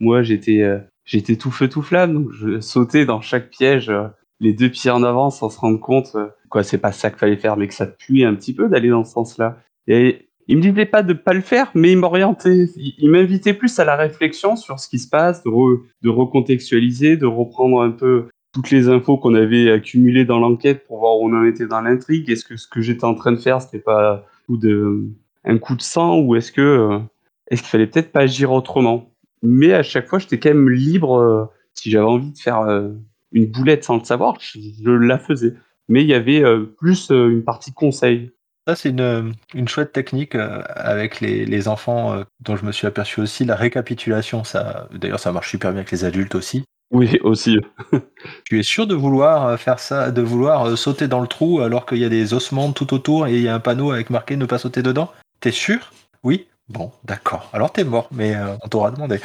moi, 0.00 0.22
j'étais 0.22 0.62
euh, 0.62 0.78
j'étais 1.04 1.36
tout 1.36 1.50
feu 1.50 1.68
tout 1.68 1.82
flamme, 1.82 2.14
donc 2.14 2.32
je 2.32 2.60
sautais 2.60 3.04
dans 3.06 3.20
chaque 3.20 3.50
piège, 3.50 3.90
euh, 3.90 4.08
les 4.40 4.52
deux 4.52 4.70
pieds 4.70 4.90
en 4.90 5.02
avant, 5.02 5.30
sans 5.30 5.50
se 5.50 5.58
rendre 5.58 5.80
compte, 5.80 6.12
euh, 6.16 6.26
quoi, 6.48 6.62
c'est 6.62 6.78
pas 6.78 6.92
ça 6.92 7.10
qu'il 7.10 7.18
fallait 7.18 7.36
faire, 7.36 7.56
mais 7.56 7.68
que 7.68 7.74
ça 7.74 7.86
puait 7.86 8.24
un 8.24 8.34
petit 8.34 8.54
peu 8.54 8.68
d'aller 8.68 8.88
dans 8.88 9.04
ce 9.04 9.12
sens-là. 9.12 9.58
Et 9.86 10.28
il 10.46 10.56
me 10.56 10.62
disait 10.62 10.86
pas 10.86 11.02
de 11.02 11.12
pas 11.12 11.32
le 11.32 11.40
faire, 11.40 11.70
mais 11.74 11.92
il 11.92 11.98
m'orientait, 11.98 12.66
il, 12.76 13.10
m'invitait 13.10 13.54
plus 13.54 13.78
à 13.78 13.84
la 13.84 13.96
réflexion 13.96 14.56
sur 14.56 14.78
ce 14.78 14.88
qui 14.88 14.98
se 14.98 15.08
passe, 15.08 15.42
de, 15.42 16.08
recontextualiser, 16.08 17.16
de 17.16 17.26
reprendre 17.26 17.80
un 17.80 17.90
peu 17.90 18.28
toutes 18.52 18.70
les 18.70 18.88
infos 18.88 19.16
qu'on 19.16 19.34
avait 19.34 19.70
accumulées 19.70 20.24
dans 20.24 20.38
l'enquête 20.38 20.84
pour 20.86 20.98
voir 20.98 21.18
où 21.18 21.28
on 21.28 21.34
en 21.34 21.44
était 21.44 21.66
dans 21.66 21.80
l'intrigue. 21.80 22.30
Est-ce 22.30 22.44
que 22.44 22.56
ce 22.56 22.68
que 22.68 22.82
j'étais 22.82 23.04
en 23.04 23.14
train 23.14 23.32
de 23.32 23.38
faire, 23.38 23.62
c'était 23.62 23.78
pas 23.78 24.26
coup 24.46 24.58
de, 24.58 25.08
un 25.44 25.58
coup 25.58 25.76
de 25.76 25.82
sang 25.82 26.20
ou 26.20 26.36
est-ce 26.36 26.52
que 26.52 27.00
est-ce 27.48 27.62
qu'il 27.62 27.70
fallait 27.70 27.86
peut-être 27.86 28.12
pas 28.12 28.20
agir 28.20 28.52
autrement? 28.52 29.13
Mais 29.44 29.74
à 29.74 29.82
chaque 29.82 30.08
fois, 30.08 30.18
j'étais 30.18 30.38
quand 30.38 30.48
même 30.48 30.70
libre. 30.70 31.18
Euh, 31.18 31.44
si 31.74 31.90
j'avais 31.90 32.04
envie 32.04 32.32
de 32.32 32.38
faire 32.38 32.60
euh, 32.60 32.90
une 33.32 33.46
boulette 33.46 33.84
sans 33.84 33.98
le 33.98 34.04
savoir, 34.04 34.38
je, 34.40 34.90
la 34.90 35.18
faisais. 35.18 35.54
Mais 35.88 36.02
il 36.02 36.08
y 36.08 36.14
avait 36.14 36.42
euh, 36.42 36.64
plus 36.78 37.10
une 37.10 37.44
partie 37.44 37.72
conseil. 37.72 38.30
Ça, 38.66 38.74
c'est 38.74 38.88
une, 38.90 39.34
une, 39.54 39.68
chouette 39.68 39.92
technique 39.92 40.34
avec 40.34 41.20
les, 41.20 41.44
les 41.44 41.68
enfants 41.68 42.24
dont 42.40 42.56
je 42.56 42.64
me 42.64 42.72
suis 42.72 42.86
aperçu 42.86 43.20
aussi. 43.20 43.44
La 43.44 43.56
récapitulation, 43.56 44.42
ça, 44.42 44.88
d'ailleurs, 44.90 45.20
ça 45.20 45.32
marche 45.32 45.50
super 45.50 45.72
bien 45.72 45.80
avec 45.80 45.90
les 45.90 46.06
adultes 46.06 46.34
aussi. 46.34 46.64
Oui, 46.90 47.18
aussi. 47.22 47.58
tu 48.44 48.58
es 48.58 48.62
sûr 48.62 48.86
de 48.86 48.94
vouloir 48.94 49.60
faire 49.60 49.78
ça, 49.78 50.10
de 50.10 50.22
vouloir 50.22 50.78
sauter 50.78 51.08
dans 51.08 51.20
le 51.20 51.26
trou 51.26 51.60
alors 51.60 51.84
qu'il 51.84 51.98
y 51.98 52.06
a 52.06 52.08
des 52.08 52.32
ossements 52.32 52.72
tout 52.72 52.94
autour 52.94 53.26
et 53.26 53.34
il 53.34 53.42
y 53.42 53.48
a 53.48 53.54
un 53.54 53.60
panneau 53.60 53.90
avec 53.90 54.08
marqué 54.08 54.36
ne 54.36 54.46
pas 54.46 54.56
sauter 54.56 54.82
dedans 54.82 55.12
T'es 55.40 55.50
sûr? 55.50 55.92
Oui? 56.22 56.46
Bon, 56.68 56.92
d'accord. 57.04 57.50
Alors 57.52 57.72
t'es 57.72 57.84
mort, 57.84 58.08
mais 58.10 58.34
euh, 58.34 58.56
on 58.62 58.68
t'aura 58.68 58.90
demandé. 58.90 59.18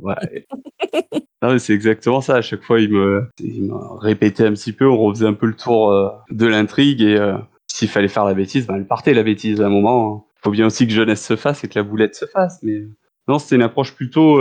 ouais. 0.00 0.46
c'est 1.58 1.72
exactement 1.72 2.20
ça. 2.20 2.36
À 2.36 2.42
chaque 2.42 2.62
fois, 2.62 2.80
il 2.80 2.92
me, 2.92 3.28
il 3.40 3.70
répétait 4.00 4.46
un 4.46 4.52
petit 4.52 4.72
peu, 4.72 4.88
on 4.88 4.96
refaisait 4.98 5.26
un 5.26 5.34
peu 5.34 5.46
le 5.46 5.56
tour 5.56 5.90
euh, 5.90 6.08
de 6.30 6.46
l'intrigue 6.46 7.02
et 7.02 7.16
euh, 7.16 7.36
s'il 7.66 7.88
fallait 7.88 8.08
faire 8.08 8.24
la 8.24 8.34
bêtise, 8.34 8.66
ben, 8.66 8.76
elle 8.76 8.86
partait 8.86 9.14
la 9.14 9.24
bêtise 9.24 9.60
à 9.60 9.66
un 9.66 9.70
moment. 9.70 10.28
Il 10.38 10.42
faut 10.44 10.50
bien 10.50 10.66
aussi 10.66 10.86
que 10.86 10.92
jeunesse 10.92 11.24
se 11.24 11.34
fasse 11.34 11.64
et 11.64 11.68
que 11.68 11.78
la 11.78 11.84
boulette 11.84 12.14
se 12.14 12.26
fasse, 12.26 12.60
mais 12.62 12.84
non, 13.28 13.38
c'était 13.38 13.56
une 13.56 13.62
approche 13.62 13.94
plutôt, 13.94 14.40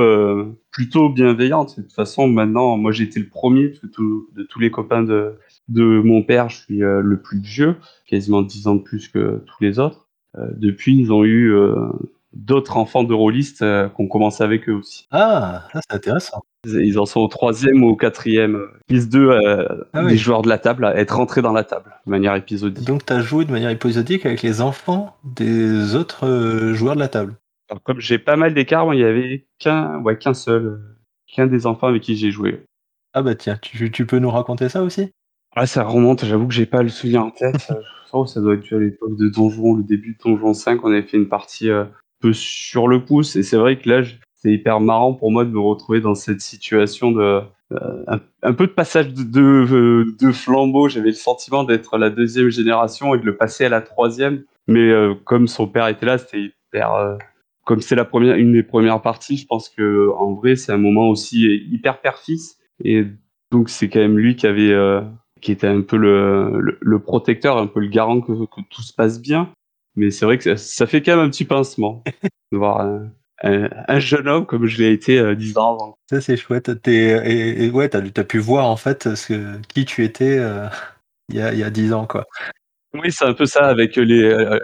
plutôt 0.72 1.10
bienveillante. 1.10 1.78
De 1.78 1.84
toute 1.84 1.94
façon, 1.94 2.28
maintenant, 2.28 2.78
moi 2.78 2.92
été 3.00 3.20
le 3.20 3.28
premier 3.28 3.70
de, 3.70 4.44
tous 4.44 4.60
les 4.60 4.72
copains 4.72 5.04
de, 5.04 5.38
de 5.68 5.84
mon 5.84 6.24
père, 6.24 6.50
je 6.50 6.58
suis 6.58 6.80
le 6.80 7.22
plus 7.22 7.40
vieux, 7.40 7.76
quasiment 8.08 8.42
10 8.42 8.66
ans 8.66 8.76
de 8.76 8.82
plus 8.82 9.08
que 9.08 9.44
tous 9.46 9.64
les 9.64 9.78
autres. 9.78 10.01
Euh, 10.38 10.48
depuis, 10.56 10.98
ils 10.98 11.12
ont 11.12 11.24
eu 11.24 11.54
euh, 11.54 11.76
d'autres 12.34 12.78
enfants 12.78 13.04
de 13.04 13.14
rôlistes 13.14 13.62
euh, 13.62 13.90
qu'on 13.90 14.08
commence 14.08 14.42
avec 14.42 14.70
eux 14.70 14.74
aussi. 14.74 15.08
Ah, 15.12 15.68
ça 15.74 15.82
c'est 15.90 15.96
intéressant. 15.96 16.42
Ils 16.66 17.00
en 17.00 17.06
sont 17.06 17.22
au 17.22 17.28
troisième 17.28 17.84
ou 17.84 17.90
au 17.90 17.96
quatrième. 17.96 18.68
deux 18.90 19.30
euh, 19.30 19.84
Ah 19.94 20.06
des 20.06 20.18
joueurs 20.18 20.44
de 20.44 20.50
la 20.50 20.58
table 20.60 20.86
à 20.86 20.96
être 20.96 21.16
rentrés 21.16 21.42
dans 21.42 21.54
la 21.54 21.64
table 21.64 21.92
de 22.06 22.12
manière 22.12 22.36
épisodique. 22.36 22.86
Donc 22.86 23.06
tu 23.06 23.14
as 23.14 23.20
joué 23.20 23.46
de 23.46 23.52
manière 23.52 23.72
épisodique 23.72 24.26
avec 24.26 24.42
les 24.44 24.62
enfants 24.62 25.18
des 25.24 25.96
autres 25.96 26.28
euh, 26.28 26.74
joueurs 26.74 26.96
de 26.96 27.00
la 27.00 27.08
table. 27.08 27.36
Alors, 27.70 27.82
comme 27.84 28.00
j'ai 28.00 28.20
pas 28.20 28.36
mal 28.36 28.54
d'écart, 28.54 28.86
moi, 28.86 28.96
il 28.96 29.02
y 29.02 29.06
avait 29.06 29.48
qu'un 29.58 30.00
ouais, 30.02 30.18
qu'un 30.18 30.34
seul, 30.34 30.82
qu'un 31.28 31.48
des 31.48 31.66
enfants 31.66 31.88
avec 31.88 32.04
qui 32.04 32.16
j'ai 32.16 32.30
joué. 32.32 32.64
Ah 33.14 33.24
bah 33.24 33.36
tiens, 33.36 33.58
tu, 33.62 33.92
tu 33.92 34.06
peux 34.06 34.20
nous 34.20 34.30
raconter 34.30 34.70
ça 34.70 34.84
aussi? 34.84 35.12
Ah, 35.56 35.66
ça 35.66 35.84
remonte, 35.84 36.24
j'avoue 36.26 36.48
que 36.48 36.54
j'ai 36.54 36.66
pas 36.66 36.82
le 36.82 36.90
souvenir 36.90 37.24
en 37.26 37.32
tête. 37.32 37.68
Euh, 37.72 37.82
oh, 38.14 38.26
ça 38.26 38.40
doit 38.40 38.54
être 38.54 38.74
à 38.74 38.80
l'époque 38.80 39.18
de 39.18 39.28
Donjon, 39.28 39.76
le 39.76 39.84
début 39.84 40.14
de 40.14 40.18
Donjon 40.24 40.54
5, 40.54 40.84
on 40.84 40.92
avait 40.92 41.02
fait 41.04 41.18
une 41.18 41.28
partie 41.28 41.70
euh, 41.70 41.84
un 41.84 41.90
peu 42.22 42.34
sur 42.34 42.88
le 42.88 43.04
pouce, 43.04 43.36
et 43.36 43.44
c'est 43.44 43.58
vrai 43.58 43.78
que 43.78 43.90
là, 43.90 44.02
je- 44.02 44.16
c'est 44.36 44.52
hyper 44.52 44.80
marrant 44.80 45.14
pour 45.14 45.32
moi 45.32 45.44
de 45.46 45.50
me 45.52 45.60
retrouver 45.60 46.00
dans 46.02 46.16
cette 46.16 46.42
situation 46.42 47.12
de 47.12 47.42
euh, 47.74 48.18
un, 48.44 48.54
peu 48.54 48.66
de 48.68 48.72
passage 48.72 49.14
de, 49.14 49.24
de, 49.24 50.16
de 50.20 50.32
flambeau. 50.32 50.90
J'avais 50.90 51.10
le 51.10 51.14
sentiment 51.14 51.64
d'être 51.64 51.98
la 51.98 52.10
deuxième 52.10 52.50
génération 52.50 53.14
et 53.16 53.20
de 53.20 53.26
le 53.26 53.38
passer 53.38 53.66
à 53.66 53.70
la 53.70 53.82
troisième, 53.82 54.44
mais 54.68 54.92
comme 55.26 55.48
son 55.48 55.68
père 55.68 55.88
était 55.88 56.06
là, 56.06 56.18
c'était 56.18 56.52
hyper. 56.74 57.18
comme 57.64 57.80
c'est 57.80 57.96
la 57.96 58.04
première, 58.04 58.36
une 58.36 58.52
des 58.52 58.64
premières 58.64 59.02
parties, 59.02 59.38
je 59.38 59.46
pense 59.46 59.70
que 59.70 60.10
en 60.18 60.34
vrai, 60.34 60.56
c'est 60.58 60.74
un 60.74 60.78
moment 60.78 61.08
aussi 61.08 61.44
hyper 61.72 62.02
père-fils, 62.02 62.58
et 62.84 63.06
donc 63.52 63.70
c'est 63.70 63.88
quand 63.88 64.00
même 64.00 64.18
lui 64.18 64.36
qui 64.36 64.48
avait 64.48 64.74
qui 65.42 65.52
était 65.52 65.68
un 65.68 65.82
peu 65.82 65.98
le, 65.98 66.60
le, 66.60 66.78
le 66.80 67.00
protecteur, 67.00 67.58
un 67.58 67.68
peu 67.68 67.80
le 67.80 67.88
garant 67.88 68.22
que, 68.22 68.32
que 68.32 68.62
tout 68.70 68.82
se 68.82 68.94
passe 68.94 69.22
bien. 69.22 69.52
Mais 69.96 70.12
c'est 70.12 70.26
vrai 70.26 70.38
que 70.38 70.44
ça, 70.44 70.58
ça 70.58 70.88
fait 70.88 71.02
quand 71.02 71.16
même 71.18 71.26
un 71.26 71.30
petit 71.30 71.46
pincement 71.46 72.04
de 72.52 72.58
voir 72.58 72.82
un, 72.82 73.10
un, 73.44 73.70
un 73.88 74.00
jeune 74.00 74.28
homme 74.28 74.46
comme 74.46 74.66
je 74.68 74.82
l'ai 74.82 74.92
été 74.94 75.20
euh, 75.20 75.36
dix 75.36 75.58
ans 75.58 75.74
avant. 75.74 75.98
Ça 76.10 76.22
c'est 76.22 76.38
chouette. 76.38 76.72
Et, 76.88 77.66
et 77.66 77.70
ouais, 77.72 77.90
t'as 77.90 78.00
as 78.00 78.24
pu 78.24 78.40
voir 78.40 78.68
en 78.68 78.78
fait 78.78 79.16
ce 79.16 79.28
que, 79.28 79.62
qui 79.74 79.86
tu 79.86 80.04
étais 80.04 80.38
euh, 80.38 80.68
il 81.30 81.38
y, 81.38 81.64
a, 81.64 81.70
10 81.70 81.94
ans 81.94 82.06
quoi. 82.06 82.26
Oui, 82.94 83.12
c'est 83.12 83.26
un 83.26 83.34
peu 83.34 83.46
ça 83.46 83.66
avec 83.66 83.96
les, 83.96 84.24
euh, 84.24 84.60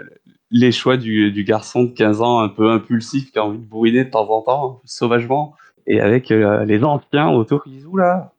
les 0.50 0.72
choix 0.72 0.96
du, 0.96 1.32
du 1.32 1.44
garçon 1.44 1.84
de 1.84 1.94
15 1.94 2.20
ans 2.20 2.40
un 2.40 2.48
peu 2.48 2.70
impulsif 2.70 3.30
qui 3.32 3.38
a 3.38 3.44
envie 3.44 3.58
de 3.58 3.64
bourriner 3.64 4.04
de 4.04 4.10
temps 4.10 4.28
en 4.30 4.42
temps, 4.42 4.82
sauvagement, 4.84 5.54
et 5.86 6.00
avec 6.00 6.30
euh, 6.30 6.64
les 6.64 6.84
anciens 6.84 7.30
autour 7.30 7.64
qui 7.64 7.70
disent 7.70 7.86
Oula, 7.86 8.32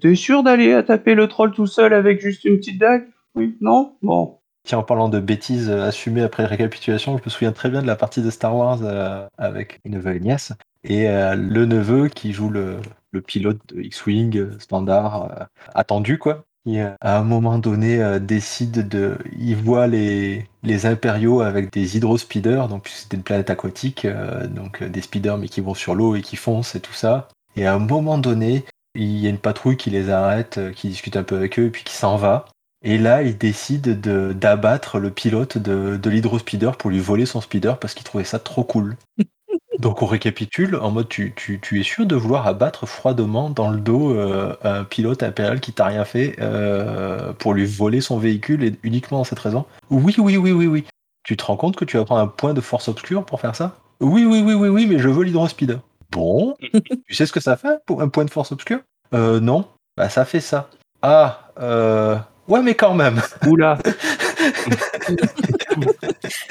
t'es- 0.00 0.14
sûr 0.14 0.42
d'aller 0.42 0.72
à 0.72 0.82
taper 0.82 1.14
le 1.14 1.28
troll 1.28 1.52
tout 1.52 1.66
seul 1.66 1.92
avec 1.92 2.20
juste 2.20 2.44
une 2.44 2.56
petite 2.58 2.80
dague? 2.80 3.06
Oui, 3.34 3.56
non? 3.60 3.94
Bon. 4.02 4.38
Tiens, 4.64 4.78
en 4.78 4.82
parlant 4.82 5.08
de 5.08 5.20
bêtises 5.20 5.70
euh, 5.70 5.86
assumées 5.86 6.22
après 6.22 6.44
récapitulation, 6.44 7.16
je 7.16 7.22
me 7.24 7.30
souviens 7.30 7.52
très 7.52 7.70
bien 7.70 7.82
de 7.82 7.86
la 7.86 7.96
partie 7.96 8.22
de 8.22 8.30
Star 8.30 8.54
Wars 8.54 8.80
euh, 8.82 9.26
avec 9.38 9.80
une 9.84 9.94
neveu 9.94 10.16
et 10.16 10.20
nièce. 10.20 10.52
Et 10.84 11.08
euh, 11.08 11.34
le 11.34 11.64
neveu 11.64 12.08
qui 12.08 12.32
joue 12.32 12.50
le, 12.50 12.78
pilote 13.26 13.58
de 13.68 13.80
X-Wing 13.80 14.58
standard 14.58 15.48
attendu, 15.74 16.18
quoi. 16.18 16.44
Qui, 16.64 16.78
à 16.78 16.96
un 17.18 17.24
moment 17.24 17.58
donné, 17.58 18.20
décide 18.20 18.86
de. 18.86 19.16
Il 19.36 19.56
voit 19.56 19.86
les, 19.86 20.46
les 20.62 20.86
impériaux 20.86 21.40
avec 21.40 21.72
des 21.72 21.96
hydrospeeders, 21.96 22.68
donc 22.68 22.86
c'était 22.88 23.16
une 23.16 23.22
planète 23.24 23.50
aquatique, 23.50 24.06
donc 24.54 24.84
des 24.84 25.00
speeders 25.00 25.38
mais 25.38 25.48
qui 25.48 25.60
vont 25.60 25.74
sur 25.74 25.94
l'eau 25.94 26.14
et 26.14 26.20
qui 26.20 26.36
foncent 26.36 26.76
et 26.76 26.80
tout 26.80 26.92
ça. 26.92 27.28
Et 27.56 27.66
à 27.66 27.74
un 27.74 27.78
moment 27.78 28.18
donné, 28.18 28.64
il 28.94 29.18
y 29.18 29.26
a 29.26 29.30
une 29.30 29.38
patrouille 29.38 29.76
qui 29.76 29.90
les 29.90 30.10
arrête, 30.10 30.58
euh, 30.58 30.72
qui 30.72 30.88
discute 30.88 31.16
un 31.16 31.22
peu 31.22 31.36
avec 31.36 31.58
eux 31.58 31.66
et 31.66 31.70
puis 31.70 31.84
qui 31.84 31.94
s'en 31.94 32.16
va. 32.16 32.46
Et 32.82 32.98
là, 32.98 33.22
il 33.22 33.36
décide 33.36 34.00
de- 34.00 34.32
d'abattre 34.32 34.98
le 34.98 35.10
pilote 35.10 35.58
de, 35.58 35.96
de 35.96 36.10
l'hydrospeeder 36.10 36.70
pour 36.78 36.90
lui 36.90 36.98
voler 36.98 37.26
son 37.26 37.40
speeder 37.40 37.78
parce 37.78 37.94
qu'il 37.94 38.04
trouvait 38.04 38.24
ça 38.24 38.38
trop 38.38 38.64
cool. 38.64 38.96
Donc 39.78 40.02
on 40.02 40.06
récapitule 40.06 40.76
en 40.76 40.90
mode 40.90 41.08
tu, 41.08 41.32
tu, 41.34 41.58
tu 41.60 41.80
es 41.80 41.82
sûr 41.82 42.04
de 42.04 42.14
vouloir 42.14 42.46
abattre 42.46 42.86
froidement 42.86 43.48
dans 43.48 43.70
le 43.70 43.78
dos 43.80 44.10
euh, 44.14 44.54
un 44.62 44.84
pilote 44.84 45.22
impérial 45.22 45.60
qui 45.60 45.72
t'a 45.72 45.86
rien 45.86 46.04
fait 46.04 46.36
euh, 46.40 47.32
pour 47.32 47.54
lui 47.54 47.64
voler 47.64 48.00
son 48.02 48.18
véhicule 48.18 48.62
et 48.64 48.74
uniquement 48.82 49.18
dans 49.18 49.24
cette 49.24 49.38
raison? 49.38 49.64
Oui, 49.88 50.14
oui, 50.18 50.36
oui, 50.36 50.52
oui, 50.52 50.66
oui. 50.66 50.84
Tu 51.22 51.36
te 51.36 51.44
rends 51.44 51.56
compte 51.56 51.76
que 51.76 51.84
tu 51.84 51.96
vas 51.96 52.04
prendre 52.04 52.20
un 52.20 52.26
point 52.26 52.52
de 52.52 52.60
force 52.60 52.88
obscure 52.88 53.24
pour 53.24 53.40
faire 53.40 53.56
ça? 53.56 53.76
Oui, 54.00 54.26
oui, 54.26 54.42
oui, 54.44 54.54
oui, 54.54 54.68
oui, 54.68 54.86
mais 54.86 54.98
je 54.98 55.08
veux 55.08 55.24
l'hydrospeeder. 55.24 55.78
Bon, 56.10 56.56
tu 57.06 57.14
sais 57.14 57.26
ce 57.26 57.32
que 57.32 57.40
ça 57.40 57.56
fait 57.56 57.78
pour 57.86 58.02
un 58.02 58.08
point 58.08 58.24
de 58.24 58.30
force 58.30 58.52
obscure 58.52 58.80
Euh, 59.14 59.40
non. 59.40 59.66
Bah 59.96 60.08
ça 60.08 60.24
fait 60.24 60.40
ça. 60.40 60.70
Ah, 61.02 61.50
euh... 61.60 62.16
ouais, 62.48 62.62
mais 62.62 62.74
quand 62.74 62.94
même. 62.94 63.20
Oula 63.46 63.78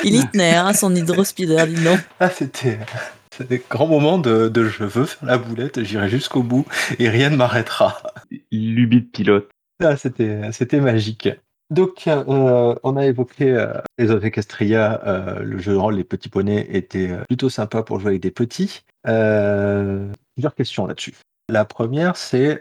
Il 0.04 0.16
y 0.16 0.28
tenait, 0.28 0.56
hein, 0.56 0.74
son 0.74 0.94
hydrospeeder, 0.96 1.66
dis 1.68 1.84
donc. 1.84 2.00
Ah, 2.20 2.30
c'était 2.30 2.80
c'était 3.36 3.58
un 3.64 3.68
grand 3.70 3.88
moment 3.88 4.18
de, 4.18 4.50
de 4.50 4.66
je 4.66 4.84
veux 4.84 5.06
faire 5.06 5.26
la 5.26 5.38
boulette, 5.38 5.84
j'irai 5.84 6.10
jusqu'au 6.10 6.44
bout 6.44 6.66
et 7.00 7.10
rien 7.10 7.30
ne 7.30 7.38
m'arrêtera. 7.38 8.02
Lubie 8.52 9.02
de 9.02 9.08
pilote. 9.08 9.50
Ah, 9.82 9.96
c'était 9.96 10.52
c'était 10.52 10.82
magique. 10.82 11.30
Donc, 11.70 12.08
euh, 12.08 12.74
on 12.84 12.98
a 12.98 13.06
évoqué 13.06 13.52
euh, 13.52 13.74
les 14.00 14.10
of 14.10 14.24
Equestria, 14.24 15.02
euh, 15.06 15.44
le 15.44 15.60
jeu 15.60 15.74
de 15.74 15.78
rôle 15.78 15.96
Les 15.96 16.04
Petits 16.04 16.30
Poneys 16.30 16.68
était 16.72 17.12
euh, 17.12 17.24
plutôt 17.28 17.50
sympa 17.50 17.84
pour 17.84 18.00
jouer 18.00 18.12
avec 18.12 18.22
des 18.22 18.32
petits. 18.32 18.82
Plusieurs 19.04 20.56
questions 20.56 20.88
là-dessus. 20.88 21.14
La 21.48 21.66
première, 21.66 22.16
c'est 22.16 22.60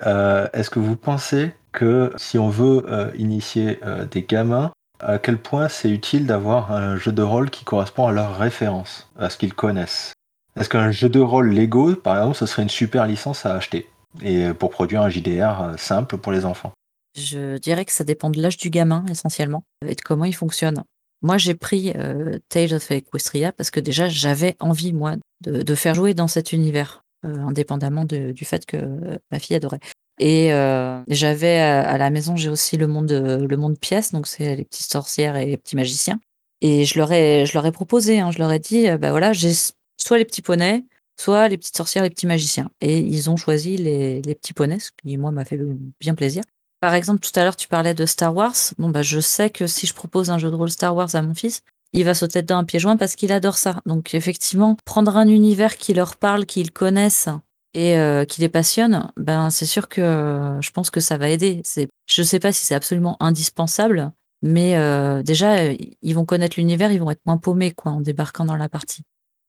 est-ce 0.52 0.70
que 0.70 0.78
vous 0.78 0.96
pensez 0.96 1.52
que 1.72 2.12
si 2.16 2.38
on 2.38 2.48
veut 2.48 2.86
initier 3.18 3.80
des 4.10 4.22
gamins, 4.22 4.70
à 5.00 5.18
quel 5.18 5.36
point 5.36 5.68
c'est 5.68 5.90
utile 5.90 6.26
d'avoir 6.26 6.72
un 6.72 6.96
jeu 6.96 7.12
de 7.12 7.22
rôle 7.22 7.50
qui 7.50 7.64
correspond 7.64 8.06
à 8.06 8.12
leurs 8.12 8.38
références, 8.38 9.10
à 9.18 9.30
ce 9.30 9.36
qu'ils 9.36 9.52
connaissent? 9.52 10.14
Est-ce 10.58 10.68
qu'un 10.68 10.90
jeu 10.90 11.08
de 11.08 11.20
rôle 11.20 11.50
Lego, 11.52 11.96
par 11.96 12.16
exemple, 12.16 12.36
ce 12.36 12.46
serait 12.46 12.62
une 12.62 12.70
super 12.70 13.06
licence 13.06 13.44
à 13.44 13.54
acheter 13.54 13.88
et 14.22 14.52
pour 14.54 14.70
produire 14.70 15.02
un 15.02 15.10
JDR 15.10 15.74
simple 15.76 16.16
pour 16.16 16.32
les 16.32 16.46
enfants? 16.46 16.72
Je 17.18 17.58
dirais 17.58 17.84
que 17.84 17.92
ça 17.92 18.04
dépend 18.04 18.30
de 18.30 18.40
l'âge 18.40 18.56
du 18.56 18.70
gamin, 18.70 19.04
essentiellement, 19.10 19.64
et 19.86 19.94
de 19.94 20.00
comment 20.00 20.24
il 20.24 20.34
fonctionne. 20.34 20.84
Moi, 21.22 21.36
j'ai 21.36 21.54
pris 21.54 21.92
euh, 21.96 22.38
Tales 22.48 22.74
of 22.74 22.90
Equestria 22.90 23.52
parce 23.52 23.70
que 23.70 23.80
déjà, 23.80 24.08
j'avais 24.08 24.56
envie, 24.60 24.92
moi, 24.92 25.16
de, 25.42 25.74
faire 25.74 25.94
jouer 25.94 26.14
dans 26.14 26.28
cet 26.28 26.52
univers, 26.52 27.04
euh, 27.24 27.36
indépendamment 27.38 28.04
du 28.04 28.44
fait 28.44 28.64
que 28.66 28.76
euh, 28.76 29.18
ma 29.30 29.38
fille 29.38 29.56
adorait. 29.56 29.80
Et 30.20 30.52
euh, 30.52 31.00
j'avais 31.08 31.58
à, 31.58 31.96
la 31.98 32.10
maison, 32.10 32.36
j'ai 32.36 32.48
aussi 32.48 32.76
le 32.76 32.88
monde, 32.88 33.12
le 33.12 33.56
monde 33.56 33.78
pièce, 33.78 34.12
donc 34.12 34.26
c'est 34.26 34.56
les 34.56 34.64
petites 34.64 34.90
sorcières 34.90 35.36
et 35.36 35.46
les 35.46 35.56
petits 35.56 35.76
magiciens. 35.76 36.18
Et 36.60 36.84
je 36.84 36.98
leur 36.98 37.12
ai, 37.12 37.46
je 37.46 37.54
leur 37.54 37.66
ai 37.66 37.72
proposé, 37.72 38.18
hein, 38.18 38.32
je 38.32 38.38
leur 38.38 38.50
ai 38.50 38.58
dit, 38.58 38.88
bah 38.98 39.10
voilà, 39.10 39.32
j'ai 39.32 39.52
soit 39.96 40.18
les 40.18 40.24
petits 40.24 40.42
poneys, 40.42 40.84
soit 41.16 41.46
les 41.46 41.56
petites 41.56 41.76
sorcières, 41.76 42.02
les 42.02 42.10
petits 42.10 42.26
magiciens. 42.26 42.68
Et 42.80 42.98
ils 42.98 43.30
ont 43.30 43.36
choisi 43.36 43.76
les, 43.76 44.22
les 44.22 44.34
petits 44.34 44.54
poneys, 44.54 44.80
ce 44.80 44.90
qui, 45.00 45.16
moi, 45.18 45.30
m'a 45.30 45.44
fait 45.44 45.60
bien 46.00 46.16
plaisir. 46.16 46.42
Par 46.80 46.94
exemple, 46.94 47.20
tout 47.20 47.38
à 47.38 47.42
l'heure, 47.42 47.56
tu 47.56 47.66
parlais 47.66 47.94
de 47.94 48.06
Star 48.06 48.34
Wars. 48.34 48.54
Bon, 48.78 48.88
bah, 48.88 49.02
je 49.02 49.18
sais 49.18 49.50
que 49.50 49.66
si 49.66 49.86
je 49.86 49.94
propose 49.94 50.30
un 50.30 50.38
jeu 50.38 50.50
de 50.50 50.54
rôle 50.54 50.70
Star 50.70 50.94
Wars 50.94 51.14
à 51.14 51.22
mon 51.22 51.34
fils, 51.34 51.62
il 51.92 52.04
va 52.04 52.14
sauter 52.14 52.42
dedans 52.42 52.58
un 52.58 52.64
pied 52.64 52.78
joint 52.78 52.96
parce 52.96 53.16
qu'il 53.16 53.32
adore 53.32 53.56
ça. 53.56 53.80
Donc, 53.86 54.14
effectivement, 54.14 54.76
prendre 54.84 55.16
un 55.16 55.26
univers 55.26 55.76
qui 55.76 55.94
leur 55.94 56.16
parle, 56.16 56.46
qu'ils 56.46 56.70
connaissent 56.70 57.28
et 57.74 57.98
euh, 57.98 58.24
qui 58.24 58.40
les 58.40 58.48
passionne, 58.48 59.10
ben, 59.16 59.50
c'est 59.50 59.66
sûr 59.66 59.88
que 59.88 60.00
euh, 60.00 60.60
je 60.60 60.70
pense 60.70 60.90
que 60.90 61.00
ça 61.00 61.18
va 61.18 61.28
aider. 61.28 61.62
Je 62.06 62.22
sais 62.22 62.38
pas 62.38 62.52
si 62.52 62.64
c'est 62.64 62.74
absolument 62.74 63.16
indispensable, 63.20 64.12
mais 64.42 64.76
euh, 64.76 65.22
déjà, 65.22 65.72
ils 65.72 66.14
vont 66.14 66.24
connaître 66.24 66.58
l'univers, 66.58 66.92
ils 66.92 67.00
vont 67.00 67.10
être 67.10 67.26
moins 67.26 67.38
paumés, 67.38 67.72
quoi, 67.72 67.92
en 67.92 68.00
débarquant 68.00 68.44
dans 68.44 68.56
la 68.56 68.68
partie. 68.68 69.02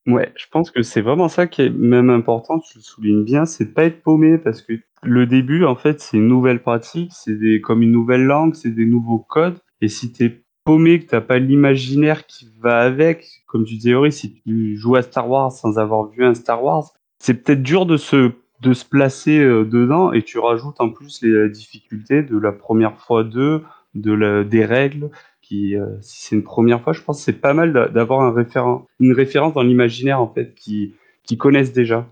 Ouais, 0.10 0.32
je 0.36 0.45
pense 0.52 0.72
que 0.72 0.82
c'est 0.82 1.02
vraiment 1.02 1.28
ça 1.30 1.45
qui 1.45 1.62
est 1.62 1.69
même 1.69 2.10
important, 2.10 2.60
tu 2.60 2.78
le 2.78 2.82
soulignes 2.82 3.24
bien, 3.24 3.45
c'est 3.45 3.65
de 3.65 3.69
pas 3.72 3.84
être 3.84 4.02
paumé 4.02 4.38
parce 4.38 4.62
que 4.62 4.74
le 5.04 5.26
début, 5.28 5.65
en 5.65 5.76
fait, 5.76 6.02
c'est 6.02 6.17
une 6.17 6.28
nouvelle 6.28 6.62
pratique, 6.62 7.12
c'est 7.13 7.62
comme 7.62 7.84
une 7.84 7.91
nouvelle 7.91 8.24
langue, 8.24 8.56
c'est 8.56 8.72
des 8.72 8.86
nouveaux 8.86 9.19
codes. 9.19 9.60
Et 9.82 9.88
si 9.88 10.12
t'es 10.12 10.43
paumé, 10.65 11.00
que 11.00 11.06
t'as 11.06 11.22
pas 11.22 11.38
l'imaginaire 11.38 12.26
qui 12.26 12.50
va 12.60 12.80
avec, 12.82 13.43
comme 13.48 13.65
tu 13.65 13.76
disais, 13.76 13.93
Ori, 13.93 14.12
si 14.12 14.34
tu 14.41 14.78
joues 14.78 14.95
à 14.95 15.04
Star 15.04 15.30
Wars 15.30 15.52
sans 15.52 15.78
avoir 15.78 16.08
vu 16.08 16.26
un 16.26 16.34
Star 16.34 16.63
Wars, 16.63 16.91
c'est 17.19 17.43
peut-être 17.43 17.62
dur 17.62 17.86
de 17.86 17.98
se, 17.98 18.32
de 18.62 18.74
se 18.74 18.86
placer 18.86 19.39
euh, 19.39 19.63
dedans 19.63 20.12
et 20.12 20.24
tu 20.24 20.39
rajoutes 20.39 20.82
en 20.82 20.89
plus 20.89 21.22
les 21.22 21.50
difficultés 21.50 22.24
de 22.24 22.38
la 22.38 22.52
première 22.52 22.98
fois 22.98 23.24
d'eux, 23.24 23.63
de 23.95 24.12
la, 24.12 24.43
des 24.43 24.65
règles, 24.65 25.10
qui, 25.50 25.76
euh, 25.76 25.86
si 26.02 26.22
c'est 26.28 26.36
une 26.36 26.44
première 26.44 26.82
fois, 26.82 26.94
je 26.94 27.02
pense 27.02 27.18
que 27.18 27.24
c'est 27.24 27.34
pas 27.42 27.54
mal 27.54 27.74
d'a- 27.74 27.88
d'avoir 27.90 28.22
un 28.22 28.32
référent, 28.32 28.86
une 29.00 29.14
référence 29.14 29.54
dans 29.54 29.64
l'imaginaire 29.64 30.22
en 30.22 30.32
fait, 30.34 30.54
qui, 30.56 30.94
qui 31.26 31.38
connaissent 31.38 31.74
déjà. 31.74 32.08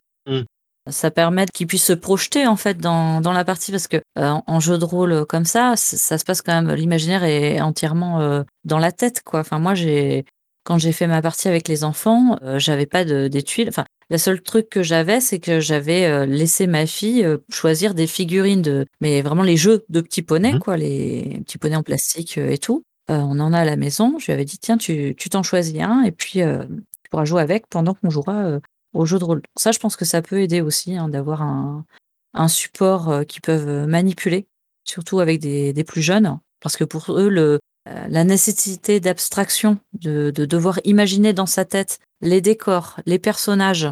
ça 0.89 1.11
permet 1.11 1.45
qu'ils 1.53 1.67
puissent 1.67 1.83
se 1.85 1.93
projeter 1.93 2.47
en 2.47 2.55
fait 2.55 2.77
dans, 2.77 3.19
dans 3.19 3.33
la 3.33 3.43
partie 3.43 3.71
parce 3.71 3.87
que 3.87 3.97
euh, 4.17 4.33
en 4.47 4.59
jeu 4.61 4.77
de 4.77 4.85
rôle 4.85 5.25
comme 5.25 5.43
ça, 5.45 5.73
ça 5.75 6.17
se 6.17 6.23
passe 6.25 6.41
quand 6.41 6.53
même. 6.61 6.73
L'imaginaire 6.75 7.23
est 7.25 7.59
entièrement 7.61 8.21
euh, 8.21 8.43
dans 8.63 8.79
la 8.79 8.91
tête, 8.93 9.21
quoi. 9.23 9.41
Enfin, 9.41 9.59
moi, 9.59 9.75
j'ai 9.75 10.23
quand 10.63 10.77
j'ai 10.77 10.91
fait 10.93 11.07
ma 11.07 11.21
partie 11.21 11.47
avec 11.47 11.67
les 11.69 11.83
enfants, 11.85 12.37
j'avais 12.57 12.85
pas 12.87 13.05
de, 13.05 13.29
des 13.29 13.41
tuiles. 13.43 13.69
Enfin, 13.69 13.85
La 14.09 14.17
seule 14.17 14.41
truc 14.41 14.67
que 14.69 14.83
j'avais, 14.83 15.21
c'est 15.21 15.39
que 15.39 15.59
j'avais 15.61 16.25
laissé 16.25 16.67
ma 16.67 16.85
fille 16.85 17.25
choisir 17.49 17.93
des 17.93 18.05
figurines 18.07 18.61
de, 18.61 18.85
mais 18.99 19.21
vraiment 19.21 19.43
les 19.43 19.55
jeux 19.55 19.85
de 19.89 20.01
petits 20.01 20.23
poneys, 20.23 20.53
Mhm. 20.53 20.59
quoi, 20.59 20.75
les 20.75 21.39
petits 21.45 21.57
poneys 21.57 21.77
en 21.77 21.83
plastique 21.83 22.37
et 22.37 22.57
tout. 22.57 22.83
Euh, 23.09 23.19
on 23.19 23.39
en 23.39 23.53
a 23.53 23.59
à 23.59 23.65
la 23.65 23.75
maison. 23.77 24.19
Je 24.19 24.25
lui 24.25 24.33
avais 24.33 24.45
dit, 24.45 24.57
tiens, 24.57 24.77
tu 24.77 25.15
tu 25.17 25.29
t'en 25.29 25.43
choisis 25.43 25.79
un 25.81 26.03
et 26.03 26.11
puis 26.11 26.41
euh, 26.41 26.65
tu 26.65 27.09
pourras 27.09 27.25
jouer 27.25 27.41
avec 27.41 27.67
pendant 27.67 27.93
qu'on 27.93 28.09
jouera 28.09 28.43
euh, 28.45 28.59
au 28.93 29.05
jeu 29.05 29.17
de 29.19 29.23
rôle. 29.23 29.41
Ça, 29.57 29.71
je 29.71 29.79
pense 29.79 29.95
que 29.95 30.05
ça 30.05 30.21
peut 30.21 30.41
aider 30.41 30.61
aussi 30.61 30.95
hein, 30.97 31.07
d'avoir 31.07 31.41
un, 31.41 31.85
un 32.33 32.47
support 32.47 33.09
euh, 33.09 33.23
qu'ils 33.23 33.41
peuvent 33.41 33.87
manipuler, 33.87 34.47
surtout 34.83 35.19
avec 35.19 35.39
des, 35.39 35.73
des 35.73 35.83
plus 35.83 36.01
jeunes, 36.01 36.39
parce 36.59 36.75
que 36.75 36.83
pour 36.83 37.11
eux, 37.17 37.29
le, 37.29 37.59
la 37.85 38.25
nécessité 38.25 38.99
d'abstraction, 38.99 39.79
de, 39.93 40.29
de 40.31 40.45
devoir 40.45 40.79
imaginer 40.83 41.31
dans 41.31 41.45
sa 41.45 41.63
tête 41.63 41.99
les 42.21 42.41
décors, 42.41 42.99
les 43.05 43.19
personnages, 43.19 43.87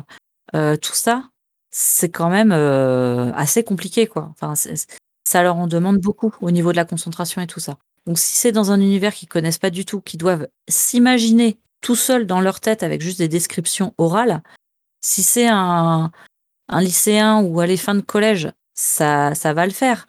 tout 0.53 0.93
ça, 0.93 1.29
c'est 1.71 2.09
quand 2.09 2.29
même 2.29 2.51
assez 2.51 3.63
compliqué, 3.63 4.07
quoi. 4.07 4.29
Enfin, 4.31 4.53
ça 5.23 5.43
leur 5.43 5.55
en 5.55 5.67
demande 5.67 5.99
beaucoup 5.99 6.33
au 6.41 6.51
niveau 6.51 6.71
de 6.71 6.77
la 6.77 6.83
concentration 6.83 7.41
et 7.41 7.47
tout 7.47 7.61
ça. 7.61 7.77
Donc, 8.05 8.19
si 8.19 8.35
c'est 8.35 8.51
dans 8.51 8.71
un 8.71 8.79
univers 8.79 9.13
qu'ils 9.13 9.27
connaissent 9.29 9.57
pas 9.57 9.69
du 9.69 9.85
tout, 9.85 10.01
qu'ils 10.01 10.19
doivent 10.19 10.47
s'imaginer 10.67 11.57
tout 11.81 11.95
seuls 11.95 12.27
dans 12.27 12.41
leur 12.41 12.59
tête 12.59 12.83
avec 12.83 13.01
juste 13.01 13.17
des 13.17 13.27
descriptions 13.27 13.93
orales, 13.97 14.41
si 15.01 15.23
c'est 15.23 15.47
un, 15.47 16.11
un 16.67 16.81
lycéen 16.81 17.41
ou 17.41 17.59
aller 17.59 17.77
fin 17.77 17.95
de 17.95 18.01
collège, 18.01 18.51
ça, 18.73 19.33
ça 19.35 19.53
va 19.53 19.65
le 19.65 19.71
faire. 19.71 20.07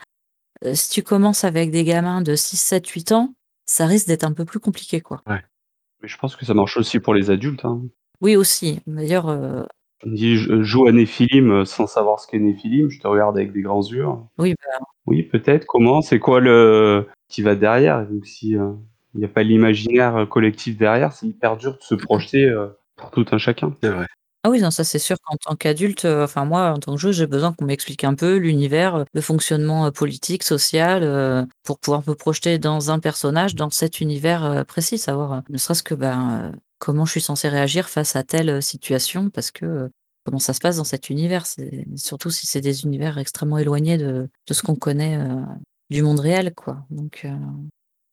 Euh, 0.65 0.75
si 0.75 0.91
tu 0.91 1.03
commences 1.03 1.45
avec 1.45 1.71
des 1.71 1.85
gamins 1.85 2.23
de 2.23 2.35
6, 2.35 2.57
7, 2.57 2.87
8 2.87 3.13
ans, 3.13 3.35
ça 3.67 3.87
risque 3.87 4.07
d'être 4.07 4.25
un 4.25 4.33
peu 4.33 4.45
plus 4.45 4.61
compliqué, 4.61 5.01
quoi. 5.01 5.23
Mais 5.27 6.09
je 6.09 6.17
pense 6.19 6.37
que 6.37 6.45
ça 6.45 6.55
marche 6.55 6.77
aussi 6.77 6.99
pour 7.01 7.15
les 7.15 7.31
adultes. 7.31 7.65
Hein. 7.65 7.83
Oui, 8.21 8.37
aussi. 8.37 8.81
D'ailleurs, 8.87 9.29
euh, 9.29 9.63
On 10.05 10.11
dit 10.11 10.37
je 10.37 10.63
joue 10.63 10.87
à 10.87 10.93
Néphilim 10.93 11.51
euh, 11.51 11.65
sans 11.65 11.87
savoir 11.87 12.21
ce 12.21 12.27
qu'est 12.27 12.39
Néphilim, 12.39 12.91
je 12.91 13.01
te 13.01 13.07
regarde 13.07 13.37
avec 13.37 13.53
des 13.53 13.63
grands 13.63 13.83
yeux. 13.83 14.07
oui, 14.39 14.55
bah, 14.55 14.85
Oui, 15.07 15.23
peut-être. 15.23 15.67
Comment 15.67 16.01
C'est 16.03 16.19
quoi 16.19 16.41
le 16.41 17.09
qui 17.29 17.43
va 17.43 17.55
derrière 17.55 18.07
Donc 18.07 18.27
si 18.27 18.57
euh, 18.57 18.73
il 19.15 19.21
n'y 19.21 19.25
a 19.25 19.29
pas 19.29 19.43
l'imaginaire 19.43 20.17
euh, 20.17 20.27
collectif 20.27 20.77
derrière, 20.77 21.13
c'est 21.13 21.27
hyper 21.27 21.57
dur 21.57 21.73
de 21.73 21.83
se 21.83 21.95
projeter 21.95 22.45
euh, 22.45 22.69
pour 22.97 23.11
tout 23.11 23.27
un 23.33 23.39
chacun. 23.39 23.75
C'est 23.83 23.91
vrai. 23.91 24.07
Ah 24.45 24.51
oui, 24.51 24.61
non, 24.61 24.71
ça 24.71 24.85
c'est 24.85 25.01
sûr 25.01 25.17
qu'en 25.25 25.37
tant 25.37 25.57
qu'adulte, 25.57 26.05
euh, 26.05 26.23
enfin 26.23 26.45
moi, 26.45 26.71
en 26.71 26.79
tant 26.79 26.95
que 26.95 27.01
joueuse, 27.01 27.17
j'ai 27.17 27.27
besoin 27.27 27.53
qu'on 27.53 27.65
m'explique 27.65 28.05
un 28.05 28.15
peu 28.15 28.37
l'univers, 28.37 28.95
euh, 28.95 29.05
le 29.13 29.21
fonctionnement 29.21 29.87
euh, 29.87 29.91
politique, 29.91 30.45
social, 30.45 31.03
euh, 31.03 31.45
pour 31.65 31.81
pouvoir 31.81 32.03
me 32.07 32.15
projeter 32.15 32.59
dans 32.59 32.93
un 32.93 33.01
personnage, 33.01 33.57
dans 33.57 33.71
cet 33.71 34.01
univers 34.01 34.45
euh, 34.45 34.63
précis, 34.63 34.99
savoir 34.99 35.33
euh, 35.33 35.41
ne 35.49 35.59
serait-ce 35.59 35.83
que 35.83 35.95
ben, 35.95 36.53
euh, 36.53 36.57
comment 36.79 37.05
je 37.05 37.11
suis 37.11 37.21
censée 37.21 37.49
réagir 37.49 37.89
face 37.89 38.15
à 38.15 38.23
telle 38.23 38.51
euh, 38.51 38.61
situation, 38.61 39.31
parce 39.31 39.51
que 39.51 39.65
euh, 39.65 39.89
comment 40.25 40.39
ça 40.39 40.53
se 40.53 40.61
passe 40.61 40.77
dans 40.77 40.85
cet 40.85 41.11
univers, 41.11 41.45
c'est 41.45 41.85
surtout 41.97 42.31
si 42.31 42.47
c'est 42.47 42.61
des 42.61 42.85
univers 42.85 43.19
extrêmement 43.19 43.59
éloignés 43.59 43.99
de, 43.99 44.29
de 44.47 44.55
ce 44.55 44.63
qu'on 44.63 44.77
connaît 44.77 45.19
euh, 45.19 45.43
du 45.91 46.03
monde 46.03 46.21
réel, 46.21 46.55
quoi. 46.55 46.85
Donc 46.91 47.23
euh, 47.25 47.37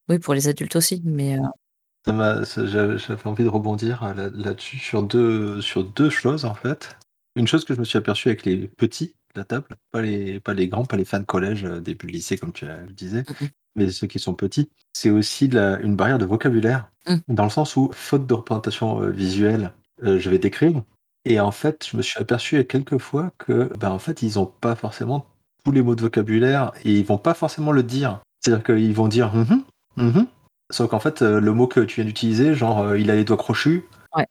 oui, 0.10 0.20
pour 0.20 0.34
les 0.34 0.48
adultes 0.48 0.76
aussi, 0.76 1.02
mais 1.06 1.38
euh, 1.38 1.44
Ça 2.06 2.14
m'a, 2.14 2.46
ça- 2.46 2.66
j'avais 2.66 2.98
j'avais 2.98 3.28
envie 3.28 3.44
de 3.44 3.50
rebondir 3.50 4.04
euh, 4.04 4.14
là- 4.14 4.30
là-dessus 4.34 4.78
sur 4.78 5.04
deux, 5.04 5.62
sur 5.62 5.84
deux 5.84 6.10
choses 6.10 6.46
en 6.46 6.54
fait. 6.56 6.98
Une 7.36 7.48
chose 7.48 7.66
que 7.66 7.74
je 7.74 7.80
me 7.80 7.86
suis 7.86 7.98
aperçu 7.98 8.28
avec 8.30 8.46
les 8.46 8.68
petits 8.68 9.16
de 9.34 9.40
la 9.40 9.46
table, 9.46 9.68
pas 9.92 10.02
les, 10.02 10.40
pas 10.40 10.54
les 10.54 10.68
grands, 10.68 10.86
pas 10.86 10.98
les 10.98 11.06
fans 11.06 11.20
de 11.20 11.26
collège, 11.26 11.64
début 11.64 12.06
de 12.08 12.12
lycée 12.12 12.38
comme 12.38 12.54
tu 12.54 12.66
le 12.66 12.92
disais, 12.94 13.24
mais 13.76 13.90
ceux 13.90 14.06
qui 14.06 14.20
sont 14.20 14.36
petits, 14.36 14.70
c'est 14.94 15.10
aussi 15.10 15.48
la- 15.48 15.80
une 15.80 15.96
barrière 15.96 16.20
de 16.20 16.26
vocabulaire, 16.26 16.90
Mm. 17.08 17.16
dans 17.30 17.44
le 17.46 17.50
sens 17.50 17.76
où, 17.76 17.90
faute 17.94 18.28
de 18.28 18.34
représentation 18.36 19.10
visuelle, 19.10 19.74
je 20.02 20.30
vais 20.30 20.38
décrire. 20.40 20.84
Et 21.26 21.40
en 21.40 21.52
fait, 21.52 21.88
je 21.90 21.98
me 21.98 22.02
suis 22.04 22.20
aperçu 22.20 22.64
quelques 22.66 22.98
fois 23.00 23.32
que, 23.40 23.72
ben, 23.80 23.90
en 23.92 24.00
fait, 24.00 24.22
ils 24.22 24.36
n'ont 24.36 24.46
pas 24.46 24.76
forcément 24.76 25.26
tous 25.64 25.72
les 25.72 25.82
mots 25.82 25.96
de 25.96 26.02
vocabulaire 26.02 26.72
et 26.84 26.92
ils 26.92 27.06
vont 27.06 27.18
pas 27.18 27.34
forcément 27.34 27.72
le 27.72 27.84
dire. 27.84 28.20
C'est-à-dire 28.42 28.64
qu'ils 28.64 28.94
vont 28.94 29.08
dire 29.08 29.34
Mhm, 29.34 29.64
mhm. 29.98 30.28
Sauf 30.72 30.90
qu'en 30.90 31.00
fait, 31.00 31.22
euh, 31.22 31.40
le 31.40 31.52
mot 31.54 31.68
que 31.68 31.80
tu 31.82 31.96
viens 32.02 32.06
d'utiliser, 32.06 32.56
genre 32.56 32.80
euh, 32.82 33.00
il 33.00 33.12
a 33.12 33.16
les 33.16 33.24
doigts 33.24 33.38
crochus, 33.38 33.84
Ouais. 34.16 34.26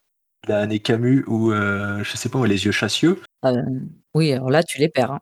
il 0.46 0.52
a 0.52 0.60
un 0.60 0.66
nez 0.66 0.80
camus 0.80 1.24
ou 1.28 1.52
euh, 1.52 2.02
je 2.02 2.16
sais 2.16 2.28
pas, 2.28 2.44
les 2.46 2.64
yeux 2.64 2.72
chassieux. 2.72 3.20
euh, 3.44 3.62
oui, 4.14 4.32
alors 4.32 4.50
là, 4.50 4.62
tu 4.62 4.78
les 4.78 4.88
perds. 4.88 5.12
hein. 5.12 5.20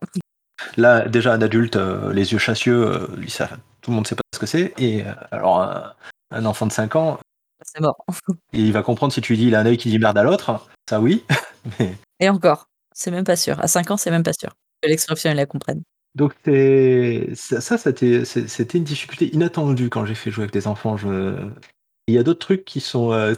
Là, 0.76 1.08
déjà, 1.08 1.32
un 1.32 1.42
adulte, 1.42 1.76
euh, 1.76 2.12
les 2.12 2.32
yeux 2.32 2.38
chassieux, 2.38 3.08
ça, 3.28 3.48
tout 3.80 3.90
le 3.90 3.96
monde 3.96 4.06
sait 4.06 4.14
pas 4.14 4.22
ce 4.34 4.38
que 4.38 4.46
c'est. 4.46 4.74
Et 4.78 5.04
alors, 5.30 5.62
un, 5.62 5.92
un 6.32 6.44
enfant 6.44 6.66
de 6.66 6.72
5 6.72 6.96
ans, 6.96 7.18
C'est 7.62 7.80
mort. 7.80 8.04
il 8.52 8.72
va 8.72 8.82
comprendre 8.82 9.12
si 9.12 9.20
tu 9.20 9.32
lui 9.34 9.38
dis 9.38 9.46
il 9.48 9.54
a 9.54 9.60
un 9.60 9.66
œil 9.66 9.76
qui 9.78 9.90
dit 9.90 9.98
merde 9.98 10.18
à 10.18 10.22
l'autre. 10.22 10.66
Ça, 10.88 11.00
oui. 11.00 11.24
Mais- 11.78 11.96
Et 12.20 12.28
encore, 12.28 12.66
c'est 12.94 13.10
même 13.10 13.24
pas 13.24 13.36
sûr. 13.36 13.58
À 13.60 13.68
5 13.68 13.90
ans, 13.90 13.96
c'est 13.96 14.10
même 14.10 14.22
pas 14.22 14.32
sûr 14.32 14.50
que 14.82 14.88
l'expression, 14.88 15.30
ils 15.30 15.36
la 15.36 15.46
comprennent. 15.46 15.82
Donc, 16.14 16.34
ça, 17.34 17.60
ça, 17.60 17.78
c'était 17.78 18.78
une 18.78 18.84
difficulté 18.84 19.34
inattendue 19.34 19.90
quand 19.90 20.04
j'ai 20.06 20.14
fait 20.14 20.30
jouer 20.30 20.44
avec 20.44 20.52
des 20.52 20.66
enfants. 20.66 20.96
Il 22.08 22.14
y 22.14 22.18
a 22.18 22.24
d'autres 22.24 22.40
trucs 22.40 22.64
qui 22.64 22.80
sont 22.80 23.12
euh, 23.12 23.34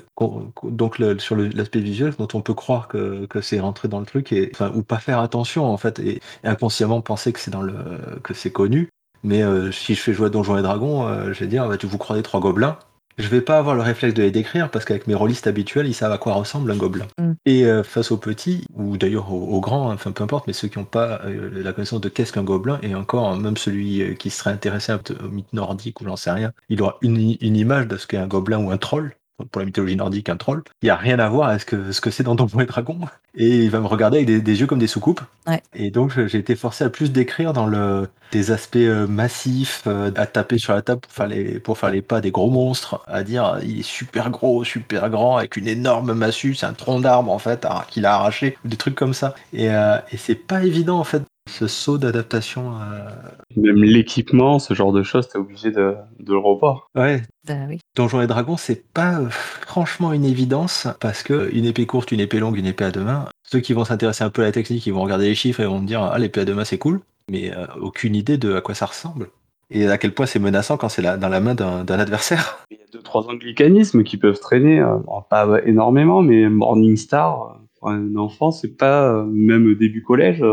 donc 0.63 0.99
le- 0.99 1.19
sur 1.19 1.37
l'aspect 1.37 1.81
visuel 1.81 2.15
dont 2.19 2.29
on 2.33 2.41
peut 2.41 2.55
croire 2.55 2.89
que, 2.89 3.29
c'est 3.43 3.61
rentré 3.61 3.89
dans 3.89 4.01
le 4.01 4.07
truc 4.07 4.33
et 4.33 4.51
ou 4.75 4.83
pas 4.83 4.99
faire 4.99 5.19
attention 5.19 5.67
en 5.67 5.77
fait 5.77 5.99
et, 5.99 6.21
inconsciemment 6.43 7.03
penser 7.03 7.33
que 7.35 7.41
c'est 7.41 7.51
dans 7.51 7.61
le 7.63 7.75
que 8.23 8.33
c'est 8.35 8.53
connu. 8.53 8.89
Mais 9.25 9.43
euh, 9.43 9.71
si 9.73 9.95
je 9.95 10.01
fais 10.01 10.15
jouer 10.15 10.27
à 10.27 10.31
Donjons 10.31 10.57
et 10.57 10.63
Dragons, 10.63 11.07
euh, 11.07 11.33
je 11.33 11.41
vais 11.41 11.47
dire 11.49 11.69
bah, 11.69 11.77
tu 11.77 11.87
vous 11.87 11.99
croyez 11.99 12.23
trois 12.23 12.41
gobelins. 12.41 12.79
Je 13.19 13.29
vais 13.29 13.41
pas 13.41 13.59
avoir 13.59 13.75
le 13.75 13.83
réflexe 13.83 14.15
de 14.15 14.23
les 14.23 14.31
décrire 14.31 14.71
parce 14.71 14.85
qu'avec 14.85 15.07
mes 15.07 15.15
rôlistes 15.15 15.47
habituels, 15.47 15.87
ils 15.87 15.95
savent 15.95 16.13
à 16.13 16.19
quoi 16.19 16.35
ressemble 16.35 16.71
un 16.71 16.77
gobelin. 16.77 17.07
Mm. 17.19 17.33
Et 17.45 17.65
euh, 17.67 17.83
face 17.83 18.11
aux 18.11 18.17
petits, 18.17 18.65
ou 18.75 18.97
d'ailleurs 18.97 19.33
aux, 19.33 19.49
aux 19.49 19.61
grands, 19.61 19.91
hein, 19.91 19.95
enfin 19.95 20.13
peu 20.13 20.25
importe, 20.25 20.47
mais 20.47 20.53
ceux 20.53 20.69
qui 20.69 20.79
n'ont 20.79 20.85
pas 20.85 21.21
euh, 21.25 21.51
la 21.63 21.73
connaissance 21.73 22.01
de 22.01 22.09
qu'est-ce 22.09 22.33
qu'un 22.33 22.45
gobelin, 22.45 22.79
et 22.83 22.95
encore, 22.95 23.29
hein, 23.29 23.39
même 23.39 23.57
celui 23.57 24.03
euh, 24.03 24.15
qui 24.15 24.31
serait 24.31 24.51
intéressé 24.51 24.93
au 24.93 25.29
mythe 25.29 25.53
nordique 25.53 26.01
ou 26.01 26.05
j'en 26.05 26.17
sais 26.17 26.31
rien, 26.31 26.53
il 26.69 26.81
aura 26.83 26.99
une, 27.03 27.37
une 27.41 27.57
image 27.57 27.87
de 27.87 27.97
ce 27.97 28.07
qu'est 28.07 28.17
un 28.17 28.27
gobelin 28.27 28.59
ou 28.59 28.71
un 28.71 28.79
troll. 28.79 29.15
Pour 29.51 29.61
la 29.61 29.67
mythologie 29.67 29.97
nordique, 29.97 30.29
un 30.29 30.37
troll. 30.37 30.63
Il 30.83 30.87
n'y 30.87 30.91
a 30.91 30.97
rien 30.97 31.19
à 31.19 31.29
voir 31.29 31.49
avec 31.49 31.63
ce 31.63 31.67
que 31.67 31.93
ce 31.93 32.01
que 32.01 32.11
c'est 32.11 32.23
dans 32.23 32.35
Donjons 32.35 32.61
et 32.61 32.67
Dragons. 32.67 33.01
Et 33.35 33.65
il 33.65 33.71
va 33.71 33.81
me 33.81 33.87
regarder 33.87 34.19
avec 34.19 34.27
des, 34.27 34.41
des 34.41 34.61
yeux 34.61 34.67
comme 34.67 34.79
des 34.79 34.87
soucoupes. 34.87 35.23
Ouais. 35.47 35.63
Et 35.75 35.91
donc 35.91 36.13
j'ai 36.27 36.39
été 36.39 36.55
forcé 36.57 36.85
à 36.85 36.91
plus 36.91 37.13
décrire 37.13 37.53
dans 37.53 37.67
le 37.67 38.09
des 38.33 38.51
aspects 38.51 38.77
euh, 38.77 39.07
massifs, 39.07 39.83
euh, 39.87 40.11
à 40.17 40.27
taper 40.27 40.59
sur 40.59 40.73
la 40.73 40.83
table 40.83 41.03
pour 41.03 41.13
faire 41.13 41.27
les 41.29 41.61
pour 41.61 41.79
faire 41.79 41.91
les 41.91 42.03
pas 42.03 42.21
des 42.21 42.31
gros 42.31 42.51
monstres, 42.51 43.03
à 43.07 43.23
dire 43.23 43.45
euh, 43.45 43.61
il 43.63 43.81
est 43.81 43.83
super 43.83 44.31
gros, 44.31 44.65
super 44.65 45.11
grand, 45.11 45.37
avec 45.37 45.57
une 45.57 45.69
énorme 45.69 46.15
massue, 46.15 46.55
c'est 46.55 46.67
un 46.67 46.73
tronc 46.73 47.01
d'arbre 47.01 47.31
en 47.31 47.39
fait 47.39 47.67
qu'il 47.89 48.07
a 48.07 48.15
arraché, 48.15 48.57
des 48.65 48.77
trucs 48.77 48.95
comme 48.95 49.15
ça. 49.15 49.35
Et, 49.53 49.71
euh, 49.71 49.99
et 50.11 50.17
c'est 50.17 50.35
pas 50.35 50.65
évident 50.65 50.99
en 50.99 51.05
fait 51.05 51.23
ce 51.51 51.67
saut 51.67 51.99
d'adaptation. 51.99 52.75
euh, 52.81 53.09
Même 53.57 53.83
l'équipement, 53.83 54.59
ce 54.59 54.75
genre 54.75 54.93
de 54.93 55.03
choses, 55.03 55.29
t'es 55.29 55.39
obligé 55.39 55.71
de, 55.71 55.95
de 56.19 56.33
le 56.33 56.39
revoir. 56.39 56.89
Ouais, 56.95 57.23
Bah 57.47 57.55
oui. 57.69 57.79
Donjons 57.97 58.21
et 58.23 58.27
Dragons, 58.27 58.57
c'est 58.57 58.91
pas 58.93 59.19
euh, 59.21 59.29
franchement 59.31 60.13
une 60.13 60.25
évidence 60.25 60.89
parce 61.01 61.23
que 61.23 61.51
une 61.55 61.65
épée 61.65 61.87
courte, 61.87 62.13
une 62.13 62.21
épée 62.21 62.39
longue, 62.39 62.57
une 62.57 62.67
épée 62.67 62.85
à 62.85 62.91
deux 62.91 63.03
mains. 63.05 63.29
Ceux 63.43 63.61
qui 63.61 63.73
vont 63.73 63.85
s'intéresser 63.85 64.25
un 64.25 64.31
peu 64.31 64.43
à 64.43 64.47
la 64.47 64.53
technique, 64.53 64.87
ils 64.87 64.93
vont 64.93 65.03
regarder 65.03 65.27
les 65.27 65.35
chiffres 65.35 65.61
et 65.61 65.67
vont 65.67 65.81
me 65.81 65.87
dire 65.87 66.03
ah 66.03 66.19
l'épée 66.19 66.41
à 66.41 66.45
deux 66.45 66.55
mains 66.55 66.65
c'est 66.65 66.79
cool, 66.79 67.01
mais 67.31 67.55
euh, 67.55 67.67
aucune 67.81 68.15
idée 68.15 68.39
de 68.39 68.55
à 68.55 68.61
quoi 68.61 68.75
ça 68.75 68.87
ressemble 68.87 69.29
et 69.75 69.87
à 69.89 69.97
quel 69.97 70.13
point 70.13 70.27
c'est 70.27 70.39
menaçant 70.39 70.77
quand 70.77 70.91
c'est 70.91 71.01
dans 71.01 71.29
la 71.31 71.41
main 71.41 71.55
d'un 71.55 71.87
adversaire. 71.99 72.59
Il 72.71 72.77
y 72.77 72.83
a 72.83 72.85
deux 72.93 73.01
trois 73.03 73.27
anglicanismes 73.29 74.05
qui 74.05 74.19
peuvent 74.19 74.39
traîner, 74.39 74.81
euh, 74.81 74.99
bon, 74.99 75.23
pas 75.23 75.49
énormément, 75.65 76.21
mais 76.23 76.49
Morningstar 76.51 77.59
pour 77.79 77.89
un 77.89 78.15
enfant, 78.17 78.51
c'est 78.51 78.77
pas 78.77 79.25
même 79.25 79.75
début 79.75 80.03
collège. 80.03 80.45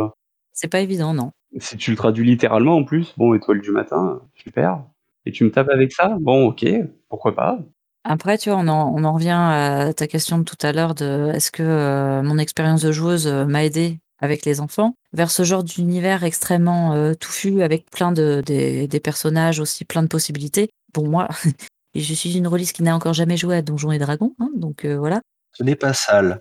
C'est 0.61 0.67
pas 0.67 0.81
évident, 0.81 1.13
non. 1.13 1.31
si 1.57 1.77
tu 1.77 1.91
le 1.91 1.95
traduis 1.95 2.25
littéralement 2.25 2.75
en 2.75 2.83
plus, 2.83 3.13
bon 3.15 3.33
étoile 3.33 3.61
du 3.61 3.71
matin, 3.71 4.19
super. 4.35 4.83
Et 5.25 5.31
tu 5.31 5.45
me 5.45 5.51
tapes 5.51 5.69
avec 5.69 5.93
ça, 5.93 6.17
bon 6.19 6.47
ok, 6.47 6.65
pourquoi 7.07 7.33
pas? 7.33 7.59
Après, 8.03 8.37
tu 8.37 8.49
vois, 8.49 8.59
on 8.59 8.67
en, 8.67 8.93
on 8.93 9.05
en 9.05 9.13
revient 9.13 9.29
à 9.39 9.93
ta 9.93 10.05
question 10.05 10.37
de 10.37 10.43
tout 10.43 10.57
à 10.61 10.73
l'heure 10.73 10.95
de 10.95 11.31
est-ce 11.33 11.49
que 11.49 11.63
euh, 11.63 12.21
mon 12.23 12.37
expérience 12.37 12.81
de 12.81 12.91
joueuse 12.91 13.25
euh, 13.25 13.45
m'a 13.45 13.63
aidé 13.63 13.99
avec 14.19 14.43
les 14.43 14.59
enfants? 14.59 14.95
Vers 15.13 15.31
ce 15.31 15.43
genre 15.43 15.63
d'univers 15.63 16.25
extrêmement 16.25 16.91
euh, 16.91 17.13
touffu 17.13 17.61
avec 17.61 17.89
plein 17.89 18.11
de 18.11 18.43
des, 18.45 18.89
des 18.89 18.99
personnages 18.99 19.61
aussi 19.61 19.85
plein 19.85 20.03
de 20.03 20.09
possibilités. 20.09 20.67
Bon 20.93 21.07
moi, 21.07 21.29
je 21.95 22.13
suis 22.13 22.37
une 22.37 22.47
rôliste 22.47 22.75
qui 22.75 22.83
n'a 22.83 22.93
encore 22.93 23.13
jamais 23.13 23.37
joué 23.37 23.55
à 23.55 23.61
Donjons 23.61 23.93
et 23.93 23.97
Dragons, 23.97 24.35
hein, 24.39 24.49
donc 24.57 24.85
voilà. 24.85 25.21
Ce 25.53 25.63
n'est 25.63 25.75
pas 25.75 25.93
sale. 25.93 26.39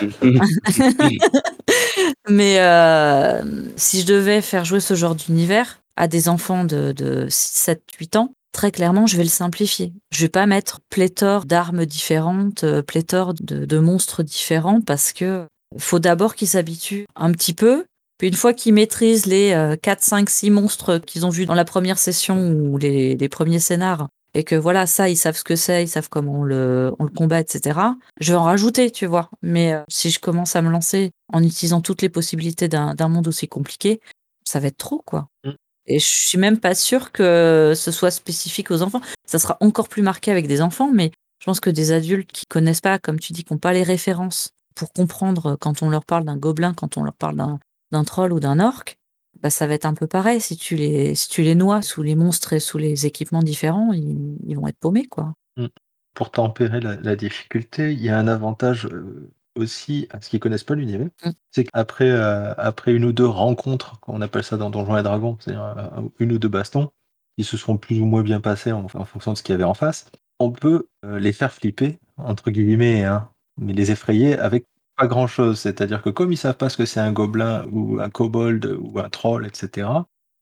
Mais 2.28 2.58
euh, 2.58 3.42
si 3.76 4.00
je 4.00 4.06
devais 4.06 4.40
faire 4.40 4.64
jouer 4.64 4.80
ce 4.80 4.94
genre 4.94 5.14
d'univers 5.14 5.80
à 5.96 6.08
des 6.08 6.28
enfants 6.28 6.64
de, 6.64 6.92
de 6.92 7.28
6, 7.28 7.52
7, 7.54 7.82
8 7.98 8.16
ans, 8.16 8.32
très 8.56 8.72
clairement, 8.72 9.06
je 9.06 9.18
vais 9.18 9.22
le 9.22 9.28
simplifier. 9.28 9.92
Je 10.10 10.22
vais 10.22 10.30
pas 10.30 10.46
mettre 10.46 10.80
pléthore 10.88 11.44
d'armes 11.44 11.84
différentes, 11.84 12.64
euh, 12.64 12.80
pléthore 12.80 13.34
de, 13.38 13.78
monstres 13.78 14.22
différents, 14.22 14.80
parce 14.80 15.12
que 15.12 15.46
faut 15.78 15.98
d'abord 15.98 16.34
qu'ils 16.34 16.48
s'habituent 16.48 17.04
un 17.16 17.32
petit 17.32 17.52
peu. 17.52 17.84
Puis 18.16 18.28
une 18.28 18.34
fois 18.34 18.54
qu'ils 18.54 18.72
maîtrisent 18.72 19.26
les 19.26 19.52
euh, 19.52 19.76
4, 19.76 20.02
5, 20.02 20.30
6 20.30 20.50
monstres 20.50 20.96
qu'ils 20.96 21.26
ont 21.26 21.28
vus 21.28 21.44
dans 21.44 21.54
la 21.54 21.66
première 21.66 21.98
session 21.98 22.50
ou 22.50 22.78
les, 22.78 23.14
les 23.14 23.28
premiers 23.28 23.58
scénars, 23.58 24.08
et 24.36 24.44
que 24.44 24.54
voilà, 24.54 24.86
ça, 24.86 25.08
ils 25.08 25.16
savent 25.16 25.36
ce 25.36 25.44
que 25.44 25.56
c'est, 25.56 25.82
ils 25.82 25.88
savent 25.88 26.10
comment 26.10 26.40
on 26.40 26.44
le, 26.44 26.92
on 26.98 27.04
le 27.04 27.10
combat, 27.10 27.40
etc. 27.40 27.80
Je 28.20 28.32
vais 28.34 28.38
en 28.38 28.44
rajouter, 28.44 28.90
tu 28.90 29.06
vois. 29.06 29.30
Mais 29.40 29.72
euh, 29.72 29.80
si 29.88 30.10
je 30.10 30.20
commence 30.20 30.56
à 30.56 30.60
me 30.60 30.68
lancer 30.68 31.12
en 31.32 31.42
utilisant 31.42 31.80
toutes 31.80 32.02
les 32.02 32.10
possibilités 32.10 32.68
d'un 32.68 33.08
monde 33.08 33.28
aussi 33.28 33.48
compliqué, 33.48 33.98
ça 34.44 34.60
va 34.60 34.66
être 34.66 34.76
trop, 34.76 35.00
quoi. 35.06 35.30
Mm. 35.44 35.52
Et 35.86 35.98
je 35.98 36.06
suis 36.06 36.36
même 36.36 36.60
pas 36.60 36.74
sûre 36.74 37.12
que 37.12 37.72
ce 37.74 37.90
soit 37.90 38.10
spécifique 38.10 38.70
aux 38.70 38.82
enfants. 38.82 39.00
Ça 39.24 39.38
sera 39.38 39.56
encore 39.60 39.88
plus 39.88 40.02
marqué 40.02 40.30
avec 40.30 40.48
des 40.48 40.60
enfants, 40.60 40.90
mais 40.92 41.12
je 41.38 41.46
pense 41.46 41.60
que 41.60 41.70
des 41.70 41.92
adultes 41.92 42.30
qui 42.30 42.44
connaissent 42.44 42.82
pas, 42.82 42.98
comme 42.98 43.18
tu 43.18 43.32
dis, 43.32 43.42
qui 43.42 43.54
n'ont 43.54 43.58
pas 43.58 43.72
les 43.72 43.84
références 43.84 44.50
pour 44.74 44.92
comprendre 44.92 45.56
quand 45.58 45.82
on 45.82 45.88
leur 45.88 46.04
parle 46.04 46.24
d'un 46.24 46.36
gobelin, 46.36 46.74
quand 46.74 46.98
on 46.98 47.04
leur 47.04 47.14
parle 47.14 47.36
d'un 47.90 48.04
troll 48.04 48.34
ou 48.34 48.40
d'un 48.40 48.60
orc, 48.60 48.84
bah, 49.46 49.50
ça 49.50 49.68
va 49.68 49.74
être 49.74 49.86
un 49.86 49.94
peu 49.94 50.08
pareil. 50.08 50.40
Si 50.40 50.56
tu 50.56 50.74
les, 50.74 51.14
si 51.14 51.28
tu 51.28 51.42
les 51.42 51.54
noies 51.54 51.80
sous 51.80 52.02
les 52.02 52.16
monstres 52.16 52.52
et 52.52 52.58
sous 52.58 52.78
les 52.78 53.06
équipements 53.06 53.44
différents, 53.44 53.92
ils, 53.92 54.36
ils 54.44 54.56
vont 54.56 54.66
être 54.66 54.78
paumés, 54.80 55.06
quoi. 55.06 55.34
Mm. 55.56 55.66
Pour 56.14 56.32
tempérer 56.32 56.80
la, 56.80 56.96
la 56.96 57.14
difficulté, 57.14 57.92
il 57.92 58.00
y 58.00 58.08
a 58.08 58.18
un 58.18 58.26
avantage 58.26 58.86
euh, 58.86 59.30
aussi 59.54 60.08
à 60.10 60.20
ceux 60.20 60.30
qui 60.30 60.40
connaissent 60.40 60.64
pas 60.64 60.74
l'univers. 60.74 61.10
Mm. 61.24 61.30
C'est 61.52 61.62
qu'après 61.62 62.10
euh, 62.10 62.54
après 62.54 62.92
une 62.92 63.04
ou 63.04 63.12
deux 63.12 63.26
rencontres, 63.28 64.00
on 64.08 64.20
appelle 64.20 64.42
ça 64.42 64.56
dans 64.56 64.68
Donjons 64.68 64.96
et 64.96 65.04
Dragons, 65.04 65.36
c'est-à-dire 65.38 65.62
euh, 65.62 66.08
une 66.18 66.32
ou 66.32 66.38
deux 66.38 66.48
bastons, 66.48 66.90
qui 67.38 67.44
se 67.44 67.56
seront 67.56 67.76
plus 67.76 68.00
ou 68.00 68.04
moins 68.04 68.22
bien 68.22 68.40
passés 68.40 68.72
en, 68.72 68.84
en 68.94 69.04
fonction 69.04 69.32
de 69.32 69.38
ce 69.38 69.44
qu'il 69.44 69.52
y 69.52 69.54
avait 69.54 69.62
en 69.62 69.74
face, 69.74 70.10
on 70.40 70.50
peut 70.50 70.88
euh, 71.04 71.20
les 71.20 71.32
faire 71.32 71.52
flipper, 71.52 72.00
entre 72.16 72.50
guillemets, 72.50 73.04
hein, 73.04 73.28
mais 73.58 73.74
les 73.74 73.92
effrayer 73.92 74.36
avec 74.36 74.66
pas 74.96 75.06
grand 75.06 75.26
chose. 75.26 75.60
C'est-à-dire 75.60 76.02
que 76.02 76.10
comme 76.10 76.32
ils 76.32 76.36
savent 76.36 76.56
pas 76.56 76.68
ce 76.68 76.76
que 76.76 76.86
c'est 76.86 77.00
un 77.00 77.12
gobelin 77.12 77.64
ou 77.72 78.00
un 78.00 78.10
kobold 78.10 78.76
ou 78.80 78.98
un 78.98 79.08
troll, 79.08 79.46
etc., 79.46 79.88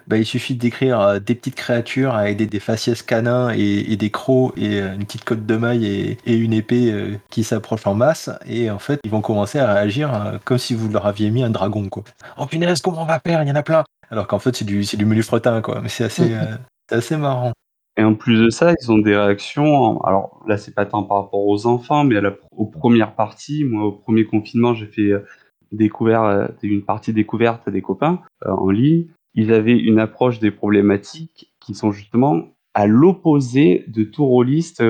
bah, 0.06 0.18
il 0.18 0.26
suffit 0.26 0.54
de 0.54 0.60
décrire 0.60 1.00
euh, 1.00 1.18
des 1.18 1.34
petites 1.34 1.54
créatures 1.54 2.14
avec 2.14 2.36
des, 2.36 2.46
des 2.46 2.60
faciès 2.60 3.02
canins 3.02 3.54
et, 3.54 3.90
et 3.90 3.96
des 3.96 4.10
crocs 4.10 4.52
et 4.58 4.82
euh, 4.82 4.94
une 4.94 5.04
petite 5.06 5.24
cotte 5.24 5.46
de 5.46 5.56
maille 5.56 5.86
et, 5.86 6.18
et 6.26 6.36
une 6.36 6.52
épée 6.52 6.92
euh, 6.92 7.16
qui 7.30 7.42
s'approche 7.42 7.86
en 7.86 7.94
masse. 7.94 8.28
Et 8.46 8.70
en 8.70 8.78
fait, 8.78 9.00
ils 9.04 9.10
vont 9.10 9.22
commencer 9.22 9.58
à 9.58 9.72
réagir 9.72 10.38
comme 10.44 10.58
si 10.58 10.74
vous 10.74 10.90
leur 10.90 11.06
aviez 11.06 11.30
mis 11.30 11.42
un 11.42 11.50
dragon. 11.50 11.88
Quoi. 11.88 12.04
Oh 12.36 12.44
punaise, 12.46 12.82
comment 12.82 13.02
on 13.02 13.06
va 13.06 13.20
faire? 13.26 13.42
Il 13.42 13.48
y 13.48 13.52
en 13.52 13.56
a 13.56 13.62
plein. 13.62 13.84
Alors 14.10 14.26
qu'en 14.26 14.38
fait, 14.38 14.54
c'est 14.54 14.64
du, 14.64 14.84
c'est 14.84 14.96
du 14.96 15.06
menu 15.06 15.22
fretin, 15.22 15.60
quoi. 15.60 15.80
Mais 15.80 15.88
c'est 15.88 16.04
assez, 16.04 16.34
euh, 16.34 16.56
c'est 16.88 16.96
assez 16.96 17.16
marrant. 17.16 17.52
Et 17.96 18.02
en 18.02 18.14
plus 18.14 18.40
de 18.40 18.50
ça, 18.50 18.74
ils 18.80 18.90
ont 18.90 18.98
des 18.98 19.16
réactions. 19.16 20.00
Alors 20.02 20.42
là, 20.48 20.56
c'est 20.56 20.74
pas 20.74 20.86
tant 20.86 21.04
par 21.04 21.18
rapport 21.18 21.46
aux 21.46 21.66
enfants, 21.66 22.04
mais 22.04 22.16
à 22.16 22.20
la, 22.20 22.34
aux 22.50 22.66
premières 22.66 23.14
parties. 23.14 23.64
Moi, 23.64 23.84
au 23.84 23.92
premier 23.92 24.24
confinement, 24.24 24.74
j'ai 24.74 24.86
fait 24.86 25.12
euh, 25.12 25.20
euh, 25.72 26.48
une 26.62 26.82
partie 26.82 27.12
découverte 27.12 27.68
à 27.68 27.70
des 27.70 27.82
copains 27.82 28.20
euh, 28.46 28.50
en 28.50 28.70
ligne. 28.70 29.06
Ils 29.34 29.52
avaient 29.52 29.78
une 29.78 30.00
approche 30.00 30.40
des 30.40 30.50
problématiques 30.50 31.54
qui 31.60 31.74
sont 31.74 31.92
justement 31.92 32.54
à 32.74 32.86
l'opposé 32.86 33.84
de 33.88 34.02
tout 34.02 34.26
rôliste 34.26 34.82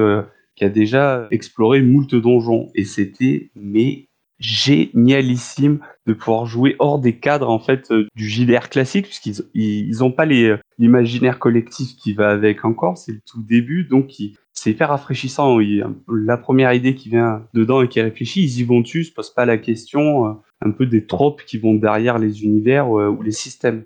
qui 0.57 0.65
a 0.65 0.69
déjà 0.69 1.27
exploré 1.31 1.83
moult 1.83 2.15
donjons. 2.15 2.69
Et 2.75 2.85
c'était 2.85 3.51
mais 3.55 4.09
génialissime 4.45 5.81
de 6.07 6.13
pouvoir 6.13 6.47
jouer 6.47 6.77
hors 6.79 6.99
des 6.99 7.19
cadres 7.19 7.49
en 7.51 7.59
fait 7.59 7.91
euh, 7.91 8.07
du 8.17 8.29
JDR 8.29 8.69
classique 8.69 9.07
puisqu'ils 9.07 9.43
ils, 9.55 10.05
ont 10.05 10.11
pas 10.13 10.25
les 10.27 10.45
euh, 10.51 10.59
l'imaginaire 10.79 11.39
collectif 11.39 11.97
qui 11.97 12.13
va 12.13 12.31
avec 12.31 12.65
encore 12.65 12.99
c'est 12.99 13.13
le 13.13 13.21
tout 13.27 13.43
début 13.43 13.85
donc 13.85 14.11
c'est 14.53 14.71
hyper 14.71 14.89
rafraîchissant 14.91 15.61
Il- 15.61 15.85
la 16.09 16.37
première 16.37 16.73
idée 16.73 16.95
qui 16.95 17.09
vient 17.09 17.47
dedans 17.55 17.83
et 17.83 17.89
qui 17.89 18.01
réfléchit 18.01 18.43
ils 18.45 18.61
y 18.61 18.65
vont 18.65 18.81
dessus 18.81 19.05
se 19.05 19.13
posent 19.13 19.35
pas 19.35 19.47
la 19.47 19.59
question 19.59 20.27
euh, 20.29 20.33
un 20.65 20.71
peu 20.71 20.87
des 20.87 21.07
tropes 21.07 21.43
qui 21.45 21.59
vont 21.59 21.75
derrière 21.75 22.19
les 22.19 22.45
univers 22.45 22.87
euh, 22.99 23.09
ou 23.09 23.23
les 23.23 23.33
systèmes 23.33 23.85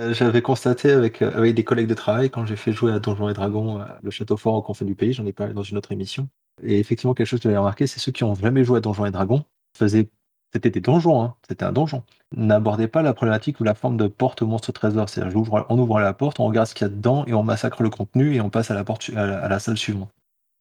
Euh, 0.00 0.14
J'avais 0.14 0.40
constaté 0.42 0.90
avec, 0.90 1.20
euh, 1.20 1.30
avec 1.34 1.54
des 1.54 1.64
collègues 1.64 1.88
de 1.88 1.94
travail 1.94 2.30
quand 2.30 2.46
j'ai 2.46 2.56
fait 2.56 2.72
jouer 2.72 2.90
à 2.92 3.00
Donjons 3.00 3.28
et 3.28 3.34
Dragons, 3.34 3.80
euh, 3.80 3.84
le 4.02 4.10
château 4.10 4.36
fort 4.38 4.54
au 4.54 4.62
confin 4.62 4.86
du 4.86 4.94
pays, 4.94 5.12
j'en 5.12 5.26
ai 5.26 5.32
parlé 5.34 5.52
dans 5.52 5.62
une 5.62 5.76
autre 5.76 5.92
émission. 5.92 6.28
Et 6.62 6.78
effectivement, 6.78 7.12
quelque 7.12 7.26
chose 7.26 7.40
que 7.40 7.44
j'avais 7.50 7.58
remarqué, 7.58 7.86
c'est 7.86 8.00
ceux 8.00 8.12
qui 8.12 8.24
ont 8.24 8.34
jamais 8.34 8.64
joué 8.64 8.78
à 8.78 8.80
Donjons 8.80 9.04
et 9.06 9.10
Dragons 9.10 9.44
C'était 9.74 10.70
des 10.70 10.80
donjons, 10.80 11.22
hein, 11.22 11.34
c'était 11.48 11.64
un 11.64 11.72
donjon. 11.72 12.02
N'abordaient 12.36 12.88
pas 12.88 13.02
la 13.02 13.14
problématique 13.14 13.60
ou 13.60 13.64
la 13.64 13.74
forme 13.74 13.96
de 13.96 14.08
porte 14.08 14.42
monstre 14.42 14.72
trésor. 14.72 15.08
C'est-à-dire, 15.08 15.40
on 15.68 15.78
ouvre 15.78 16.00
la 16.00 16.12
porte, 16.12 16.40
on 16.40 16.46
regarde 16.46 16.66
ce 16.66 16.74
qu'il 16.74 16.86
y 16.86 16.90
a 16.90 16.92
dedans 16.92 17.24
et 17.26 17.34
on 17.34 17.42
massacre 17.42 17.82
le 17.82 17.90
contenu 17.90 18.34
et 18.34 18.40
on 18.40 18.50
passe 18.50 18.70
à 18.70 18.74
la, 18.74 18.84
porte, 18.84 19.10
à 19.16 19.58
salle 19.58 19.76
suivante. 19.76 20.10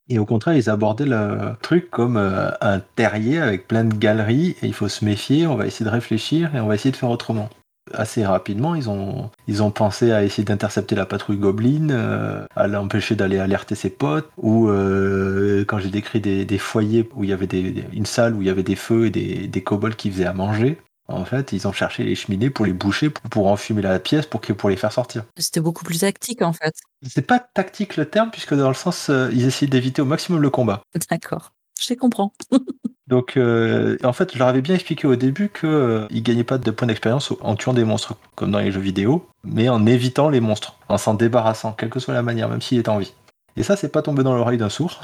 Et 0.10 0.18
au 0.18 0.26
contraire, 0.26 0.55
ils 0.55 0.70
abordaient 0.70 1.05
le 1.05 1.55
truc 1.62 1.91
comme 1.91 2.18
euh, 2.18 2.49
un 2.62 2.80
terrier 2.80 3.39
avec 3.39 3.68
plein 3.68 3.84
de 3.84 3.93
galeries 3.93 4.55
et 4.62 4.66
il 4.66 4.74
faut 4.74 4.88
se 4.88 5.05
méfier, 5.05 5.45
on 5.45 5.55
va 5.55 5.68
essayer 5.68 5.86
de 5.86 5.91
réfléchir 5.91 6.55
et 6.55 6.60
on 6.60 6.66
va 6.66 6.76
essayer 6.76 6.91
de 6.91 6.95
faire 6.95 7.12
autrement 7.12 7.47
assez 7.94 8.26
rapidement, 8.26 8.76
ils 8.76 8.90
ont, 8.90 9.30
ils 9.48 9.64
ont 9.64 9.72
pensé 9.72 10.12
à 10.12 10.24
essayer 10.24 10.44
d'intercepter 10.44 10.96
la 10.96 11.06
patrouille 11.06 11.38
Goblin, 11.38 11.90
euh, 11.90 12.46
à 12.56 12.68
l'empêcher 12.68 13.16
d'aller 13.16 13.40
alerter 13.40 13.76
ses 13.76 13.90
potes, 13.90 14.30
ou 14.38 14.70
euh, 14.70 15.66
quand 15.66 15.80
j'ai 15.80 15.90
décrit 15.90 16.22
des, 16.22 16.46
des 16.46 16.58
foyers 16.58 17.10
où 17.16 17.24
il 17.24 17.30
y 17.30 17.34
avait 17.34 17.48
des, 17.48 17.86
une 17.94 18.06
salle 18.06 18.36
où 18.36 18.42
il 18.42 18.48
y 18.48 18.52
avait 18.52 18.64
des 18.64 18.76
feux 18.76 19.08
et 19.08 19.10
des, 19.10 19.48
des 19.48 19.64
kobolds 19.64 19.96
qui 19.96 20.12
faisaient 20.12 20.26
à 20.26 20.34
manger. 20.34 20.78
En 21.08 21.26
fait, 21.26 21.54
ils 21.54 21.68
ont 21.68 21.74
cherché 21.74 22.04
les 22.04 22.14
cheminées 22.14 22.52
pour 22.52 22.68
les 22.68 22.74
boucher, 22.74 23.10
pour, 23.10 23.24
pour 23.30 23.48
enfumer 23.48 23.82
la 23.82 23.98
pièce, 24.00 24.28
pour, 24.28 24.42
que, 24.42 24.54
pour 24.54 24.70
les 24.70 24.76
faire 24.76 24.94
sortir. 24.94 25.24
C'était 25.38 25.60
beaucoup 25.60 25.84
plus 25.84 26.00
tactique, 26.00 26.44
en 26.44 26.54
fait. 26.54 26.76
C'est 27.08 27.26
pas 27.26 27.40
tactique 27.40 27.98
le 27.98 28.06
terme, 28.06 28.30
puisque 28.30 28.54
dans 28.54 28.68
le 28.68 28.76
sens, 28.76 29.10
euh, 29.10 29.30
ils 29.34 29.46
essayaient 29.46 29.70
d'éviter 29.70 30.04
au 30.04 30.06
maximum 30.06 30.40
le 30.40 30.52
combat. 30.52 30.84
D'accord. 31.10 31.52
Je 31.82 31.88
les 31.90 31.96
comprends. 31.96 32.34
Donc, 33.10 33.38
euh, 33.38 33.97
en 34.03 34.14
fait, 34.14 34.34
je 34.34 34.39
leur 34.39 34.47
avais 34.47 34.62
bien 34.62 34.76
expliqué 34.76 35.07
au 35.07 35.16
début 35.16 35.49
qu'ils 35.49 35.68
euh, 35.68 36.07
ils 36.12 36.22
gagnaient 36.22 36.43
pas 36.43 36.60
de 36.60 36.72
points 36.72 36.88
d'expérience 36.88 37.34
en 37.41 37.55
tuant 37.55 37.74
des 37.74 37.84
monstres, 37.84 38.16
comme 38.36 38.51
dans 38.51 38.60
les 38.60 38.72
jeux 38.72 38.80
vidéo, 38.82 39.28
mais 39.43 39.68
en 39.68 39.86
évitant 39.88 40.30
les 40.30 40.39
monstres, 40.39 40.76
en 40.89 40.97
s'en 40.99 41.16
débarrassant, 41.16 41.74
quelle 41.74 41.89
que 41.89 41.99
soit 41.99 42.14
la 42.14 42.22
manière, 42.22 42.49
même 42.49 42.62
s'il 42.62 42.78
est 42.78 42.88
en 42.88 42.99
vie. 42.99 43.14
Et 43.57 43.64
ça, 43.64 43.76
c'est 43.76 43.89
pas 43.91 44.03
tombé 44.03 44.22
dans 44.24 44.36
l'oreille 44.36 44.60
d'un 44.60 44.70
sourd. 44.70 45.01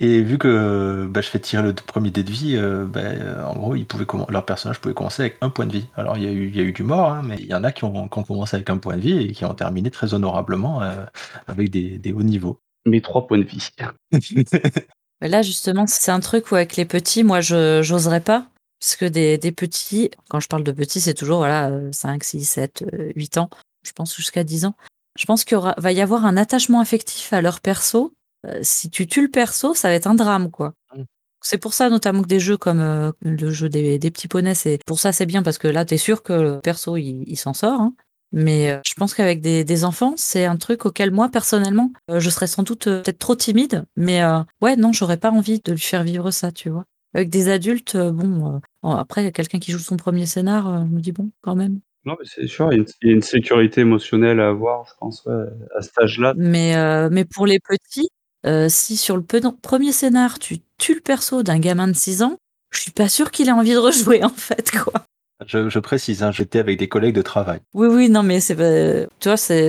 Et 0.00 0.20
vu 0.22 0.38
que 0.38 1.06
bah, 1.08 1.20
je 1.20 1.28
fais 1.28 1.38
tirer 1.38 1.62
le 1.62 1.72
premier 1.72 2.10
dé 2.10 2.24
de 2.24 2.30
vie, 2.30 2.56
euh, 2.56 2.84
bah, 2.86 3.48
en 3.48 3.54
gros, 3.54 3.76
ils 3.76 3.86
pouvaient 3.86 4.06
leur 4.28 4.44
personnage 4.44 4.80
pouvait 4.80 4.94
commencer 4.94 5.22
avec 5.22 5.36
un 5.40 5.48
point 5.50 5.66
de 5.66 5.72
vie. 5.72 5.86
Alors, 5.94 6.16
il 6.16 6.24
y, 6.24 6.26
a 6.26 6.32
eu- 6.32 6.48
il 6.48 6.56
y 6.56 6.60
a 6.60 6.64
eu 6.64 6.72
du 6.72 6.82
mort, 6.82 7.10
hein, 7.12 7.22
mais 7.24 7.36
il 7.38 7.46
y 7.46 7.54
en 7.54 7.62
a 7.62 7.70
qui 7.70 7.84
ont, 7.84 8.08
qui 8.08 8.18
ont 8.18 8.24
commencé 8.24 8.56
avec 8.56 8.68
un 8.70 8.78
point 8.78 8.96
de 8.96 9.00
vie 9.00 9.16
et 9.18 9.32
qui 9.32 9.44
ont 9.44 9.54
terminé 9.54 9.92
très 9.92 10.12
honorablement 10.12 10.82
euh, 10.82 11.04
avec 11.46 11.70
des, 11.70 11.98
des 11.98 12.12
hauts 12.12 12.24
niveaux. 12.24 12.58
mes 12.84 13.00
trois 13.00 13.28
points 13.28 13.38
de 13.38 13.44
vie 13.44 13.68
Mais 15.24 15.30
Là, 15.30 15.40
justement, 15.40 15.86
c'est 15.86 16.10
un 16.12 16.20
truc 16.20 16.52
où 16.52 16.54
avec 16.54 16.76
les 16.76 16.84
petits, 16.84 17.24
moi, 17.24 17.40
je 17.40 17.80
j'oserais 17.82 18.20
pas. 18.20 18.46
Parce 18.78 18.96
que 18.96 19.06
des, 19.06 19.38
des 19.38 19.52
petits, 19.52 20.10
quand 20.28 20.38
je 20.40 20.48
parle 20.48 20.62
de 20.64 20.70
petits, 20.72 21.00
c'est 21.00 21.14
toujours 21.14 21.38
voilà, 21.38 21.70
euh, 21.70 21.90
5, 21.92 22.22
6, 22.22 22.44
7, 22.44 22.84
euh, 22.92 23.10
8 23.16 23.38
ans, 23.38 23.48
je 23.82 23.92
pense 23.92 24.14
jusqu'à 24.14 24.44
10 24.44 24.66
ans. 24.66 24.74
Je 25.18 25.24
pense 25.24 25.44
qu'il 25.44 25.56
va 25.78 25.92
y 25.92 26.02
avoir 26.02 26.26
un 26.26 26.36
attachement 26.36 26.80
affectif 26.80 27.32
à 27.32 27.40
leur 27.40 27.62
perso. 27.62 28.12
Euh, 28.46 28.58
si 28.62 28.90
tu 28.90 29.06
tues 29.06 29.22
le 29.22 29.30
perso, 29.30 29.72
ça 29.72 29.88
va 29.88 29.94
être 29.94 30.06
un 30.08 30.14
drame, 30.14 30.50
quoi. 30.50 30.74
Mm. 30.94 31.04
C'est 31.40 31.56
pour 31.56 31.72
ça 31.72 31.88
notamment 31.88 32.20
que 32.22 32.28
des 32.28 32.40
jeux 32.40 32.58
comme 32.58 32.80
euh, 32.80 33.12
le 33.22 33.50
jeu 33.50 33.70
des, 33.70 33.98
des 33.98 34.10
petits 34.10 34.28
poneys, 34.28 34.54
c'est 34.54 34.78
pour 34.84 35.00
ça 35.00 35.12
c'est 35.12 35.24
bien 35.26 35.42
parce 35.42 35.56
que 35.56 35.68
là, 35.68 35.86
tu 35.86 35.94
es 35.94 35.98
sûr 35.98 36.22
que 36.22 36.34
le 36.34 36.60
perso, 36.60 36.98
il, 36.98 37.24
il 37.26 37.36
s'en 37.38 37.54
sort. 37.54 37.80
hein. 37.80 37.94
Mais 38.34 38.72
euh, 38.72 38.80
je 38.84 38.94
pense 38.94 39.14
qu'avec 39.14 39.40
des, 39.40 39.62
des 39.62 39.84
enfants, 39.84 40.14
c'est 40.16 40.44
un 40.44 40.56
truc 40.56 40.86
auquel 40.86 41.12
moi, 41.12 41.28
personnellement, 41.28 41.92
euh, 42.10 42.18
je 42.18 42.30
serais 42.30 42.48
sans 42.48 42.64
doute 42.64 42.88
euh, 42.88 43.00
peut-être 43.02 43.20
trop 43.20 43.36
timide. 43.36 43.84
Mais 43.96 44.22
ouais, 44.60 44.74
non, 44.76 44.92
j'aurais 44.92 45.18
pas 45.18 45.30
envie 45.30 45.60
de 45.64 45.72
lui 45.72 45.80
faire 45.80 46.02
vivre 46.02 46.30
ça, 46.32 46.50
tu 46.50 46.68
vois. 46.68 46.84
Avec 47.14 47.30
des 47.30 47.48
adultes, 47.48 47.96
bon, 47.96 48.60
après, 48.82 49.30
quelqu'un 49.30 49.60
qui 49.60 49.70
joue 49.70 49.78
son 49.78 49.96
premier 49.96 50.26
scénar, 50.26 50.84
je 50.84 50.92
me 50.92 51.00
dis 51.00 51.12
bon, 51.12 51.30
quand 51.42 51.54
même. 51.54 51.78
non 52.04 52.16
mais 52.18 52.26
c'est 52.26 52.48
sûr 52.48 52.72
il 52.72 52.76
y, 52.76 52.78
a 52.78 52.82
une, 52.82 52.86
il 53.02 53.08
y 53.08 53.12
a 53.12 53.14
une 53.14 53.22
sécurité 53.22 53.82
émotionnelle 53.82 54.40
à 54.40 54.48
avoir 54.48 54.84
je 54.88 54.92
pense 54.98 55.24
ouais, 55.26 55.44
à 55.78 55.82
cet 55.82 55.96
âge 56.02 56.18
là 56.18 56.34
Mais, 56.36 56.74
euh, 56.76 57.08
mais 57.12 57.24
pour 57.24 57.46
les 57.46 57.60
petits, 57.60 58.08
euh, 58.46 58.66
si 58.68 58.96
sur 58.96 59.16
le 59.16 59.22
premier 59.22 59.92
scénar, 59.92 60.40
tu 60.40 60.58
tues 60.78 60.96
le 60.96 61.00
perso 61.00 61.44
d'un 61.44 61.60
gamin 61.60 61.86
de 61.86 61.94
6 61.94 62.22
ans, 62.22 62.36
je 62.72 62.80
suis 62.80 62.90
pas 62.90 63.08
sûre 63.08 63.30
qu'il 63.30 63.48
ait 63.48 63.52
envie 63.52 63.72
de 63.74 63.78
rejouer, 63.78 64.22
en 64.24 64.28
fait, 64.28 64.72
quoi. 64.72 65.06
Je, 65.46 65.68
je 65.68 65.78
précise, 65.78 66.22
hein, 66.22 66.32
j'étais 66.32 66.58
avec 66.58 66.78
des 66.78 66.88
collègues 66.88 67.14
de 67.14 67.22
travail. 67.22 67.60
Oui, 67.74 67.88
oui, 67.88 68.08
non, 68.08 68.22
mais 68.22 68.40
c'est, 68.40 68.56
pas- 68.56 69.06
tu 69.20 69.28
vois, 69.28 69.36
c'est 69.36 69.68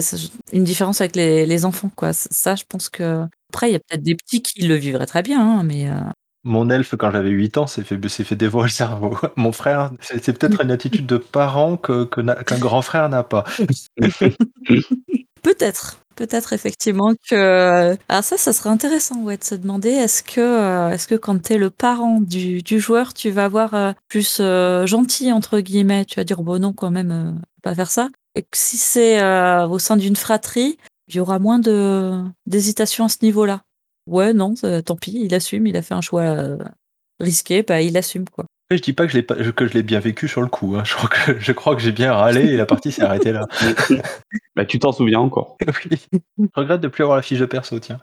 une 0.54 0.64
différence 0.64 1.02
avec 1.02 1.16
les, 1.16 1.46
les 1.46 1.66
enfants, 1.66 1.90
quoi. 1.96 2.14
Ça, 2.14 2.56
je 2.56 2.64
pense 2.68 2.90
que. 2.90 3.24
Après, 3.50 3.70
il 3.70 3.74
y 3.74 3.76
a 3.76 3.80
peut-être 3.80 4.04
des 4.04 4.16
petits 4.16 4.42
qui 4.42 4.68
le 4.68 4.76
vivraient 4.76 5.06
très 5.06 5.24
bien, 5.24 5.40
hein, 5.42 5.64
mais. 5.64 5.90
euh, 5.90 5.94
Mon 6.44 6.70
elfe, 6.70 6.96
quand 6.98 7.12
j'avais 7.12 7.30
8 7.30 7.58
ans, 7.58 7.68
s'est 7.68 7.84
fait, 7.84 8.00
fait 8.10 8.36
dévorer 8.36 8.66
le 8.68 8.72
cerveau. 8.72 9.18
Mon 9.36 9.52
frère, 9.52 9.92
c'est 10.02 10.38
peut-être 10.38 10.62
une 10.62 10.72
attitude 10.72 11.06
de 11.06 11.18
parent 11.18 11.78
que, 11.78 12.04
qu'un 12.06 12.60
grand 12.60 12.82
frère 12.82 13.10
n'a 13.10 13.24
pas. 13.24 13.44
Peut-être, 15.42 16.05
peut-être 16.16 16.54
effectivement 16.54 17.14
que. 17.30 17.98
Ah, 18.10 18.22
ça, 18.22 18.38
ça 18.38 18.54
serait 18.54 18.70
intéressant, 18.70 19.22
ouais, 19.24 19.38
de 19.38 19.44
se 19.44 19.56
demander 19.56 19.90
est-ce 19.90 20.24
que, 20.24 20.42
euh, 20.42 20.98
que 21.08 21.16
quand 21.16 21.42
t'es 21.42 21.58
le 21.58 21.70
parent 21.70 22.20
du, 22.22 22.62
joueur, 22.80 23.14
tu 23.14 23.30
vas 23.30 23.46
avoir 23.46 23.74
euh, 23.74 23.94
plus 24.08 24.38
euh, 24.40 24.86
gentil, 24.86 25.32
entre 25.32 25.60
guillemets, 25.60 26.06
tu 26.06 26.16
vas 26.16 26.24
dire, 26.24 26.42
bon, 26.42 26.60
non, 26.60 26.74
quand 26.74 26.92
même, 26.92 27.12
euh, 27.12 27.32
pas 27.62 27.76
faire 27.76 27.92
ça. 27.92 28.10
Et 28.36 28.42
que 28.42 28.58
si 28.58 28.78
c'est 28.78 29.22
euh, 29.22 29.68
au 29.68 29.80
sein 29.80 29.98
d'une 29.98 30.16
fratrie, 30.16 30.78
il 31.08 31.16
y 31.16 31.20
aura 31.20 31.40
moins 31.40 31.60
d'hésitation 32.46 33.06
à 33.06 33.10
ce 33.10 33.18
niveau-là. 33.22 33.62
Ouais, 34.08 34.34
non, 34.34 34.54
tant 34.86 34.96
pis, 34.96 35.20
il 35.24 35.34
assume, 35.34 35.68
il 35.68 35.78
a 35.78 35.82
fait 35.82 35.94
un 35.94 36.02
choix 36.02 36.22
euh, 36.22 36.58
risqué, 37.20 37.64
bah, 37.64 37.82
il 37.82 37.98
assume, 37.98 38.30
quoi. 38.30 38.46
Je 38.72 38.78
dis 38.78 38.94
pas 38.94 39.06
que 39.06 39.12
je 39.12 39.18
l'ai 39.18 39.24
pas- 39.24 39.36
que 39.36 39.68
je 39.68 39.74
l'ai 39.74 39.84
bien 39.84 40.00
vécu 40.00 40.28
sur 40.28 40.42
le 40.42 40.48
coup. 40.48 40.76
hein. 40.76 40.84
Je 40.86 40.96
crois 40.96 41.10
que, 41.10 41.40
je 41.40 41.52
crois 41.52 41.76
que 41.76 41.82
j'ai 41.82 41.92
bien 41.92 42.14
râlé 42.14 42.42
et 42.54 42.58
la 42.58 42.66
partie 42.66 42.92
s'est 42.92 43.04
arrêtée 43.04 43.32
là. 43.32 43.46
bah 44.56 44.66
tu 44.66 44.80
t'en 44.80 44.92
souviens 44.92 45.20
encore 45.20 45.58
Oui. 45.92 46.00
Je 46.40 46.46
regrette 46.56 46.82
de 46.82 46.88
plus 46.88 47.04
avoir 47.04 47.16
la 47.18 47.22
fiche 47.22 47.40
de 47.40 47.46
perso, 47.46 47.80
tiens. 47.80 48.00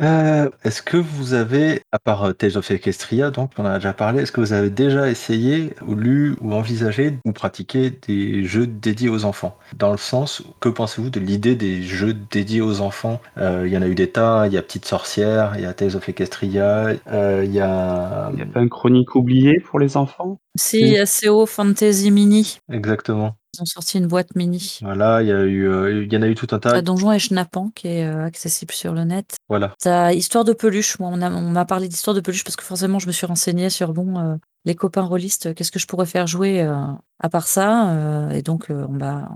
Euh, 0.00 0.48
est-ce 0.64 0.82
que 0.82 0.96
vous 0.96 1.34
avez, 1.34 1.82
à 1.92 1.98
part 1.98 2.24
euh, 2.24 2.32
Tales 2.32 2.56
of 2.56 2.70
Equestria, 2.70 3.30
donc 3.30 3.52
on 3.58 3.62
en 3.62 3.66
a 3.66 3.74
déjà 3.74 3.92
parlé, 3.92 4.22
est-ce 4.22 4.32
que 4.32 4.40
vous 4.40 4.52
avez 4.52 4.70
déjà 4.70 5.08
essayé, 5.08 5.74
ou 5.86 5.94
lu, 5.94 6.34
ou 6.40 6.54
envisagé, 6.54 7.18
ou 7.24 7.32
pratiqué 7.32 7.90
des 7.90 8.42
jeux 8.44 8.66
dédiés 8.66 9.10
aux 9.10 9.24
enfants? 9.24 9.56
Dans 9.76 9.92
le 9.92 9.98
sens, 9.98 10.42
que 10.60 10.68
pensez-vous 10.70 11.10
de 11.10 11.20
l'idée 11.20 11.54
des 11.54 11.82
jeux 11.82 12.14
dédiés 12.14 12.62
aux 12.62 12.80
enfants? 12.80 13.20
Euh, 13.36 13.64
Il 13.66 13.72
y 13.72 13.76
en 13.76 13.82
a 13.82 13.86
eu 13.86 13.94
des 13.94 14.10
tas, 14.10 14.46
il 14.46 14.52
y 14.54 14.58
a 14.58 14.62
Petite 14.62 14.86
Sorcière, 14.86 15.52
il 15.56 15.62
y 15.62 15.66
a 15.66 15.74
Tales 15.74 15.94
of 15.94 16.08
Equestria, 16.08 16.94
euh, 17.08 17.42
il 17.44 17.52
y 17.52 17.60
a... 17.60 18.30
Il 18.32 18.36
n'y 18.36 18.42
a 18.42 18.46
pas 18.46 18.60
un 18.60 18.68
chronique 18.68 19.14
oublié 19.14 19.60
pour 19.60 19.78
les 19.78 19.96
enfants? 19.96 20.40
Si, 20.58 20.96
a 20.98 21.04
CO 21.06 21.46
Fantasy 21.46 22.10
Mini. 22.10 22.58
Exactement. 22.70 23.36
Ils 23.54 23.62
ont 23.62 23.66
sorti 23.66 23.98
une 23.98 24.06
boîte 24.06 24.34
mini. 24.34 24.78
Voilà, 24.80 25.22
il 25.22 25.28
y, 25.28 25.32
a 25.32 25.42
eu, 25.42 25.68
euh, 25.68 26.06
y 26.10 26.16
en 26.16 26.22
a 26.22 26.26
eu 26.26 26.34
tout 26.34 26.46
un 26.52 26.58
tas. 26.58 26.70
T'as 26.70 26.80
Donjon 26.80 27.12
et 27.12 27.18
Schnappant 27.18 27.68
qui 27.68 27.88
est 27.88 28.06
euh, 28.06 28.24
accessible 28.24 28.72
sur 28.72 28.94
le 28.94 29.04
net. 29.04 29.36
Voilà. 29.48 29.74
T'as 29.78 30.14
Histoire 30.14 30.44
de 30.44 30.54
peluche. 30.54 30.98
Moi, 30.98 31.10
on 31.10 31.50
m'a 31.50 31.64
parlé 31.66 31.88
d'Histoire 31.88 32.14
de 32.14 32.22
peluche 32.22 32.44
parce 32.44 32.56
que 32.56 32.64
forcément, 32.64 32.98
je 32.98 33.06
me 33.06 33.12
suis 33.12 33.26
renseignée 33.26 33.68
sur 33.68 33.92
bon, 33.92 34.18
euh, 34.18 34.36
les 34.64 34.74
copains 34.74 35.02
rôlistes, 35.02 35.54
qu'est-ce 35.54 35.70
que 35.70 35.78
je 35.78 35.86
pourrais 35.86 36.06
faire 36.06 36.26
jouer 36.26 36.62
à 36.62 37.28
part 37.30 37.46
ça. 37.46 38.30
et 38.32 38.42
donc, 38.42 38.66
on 38.70 38.92
m'a 38.92 39.28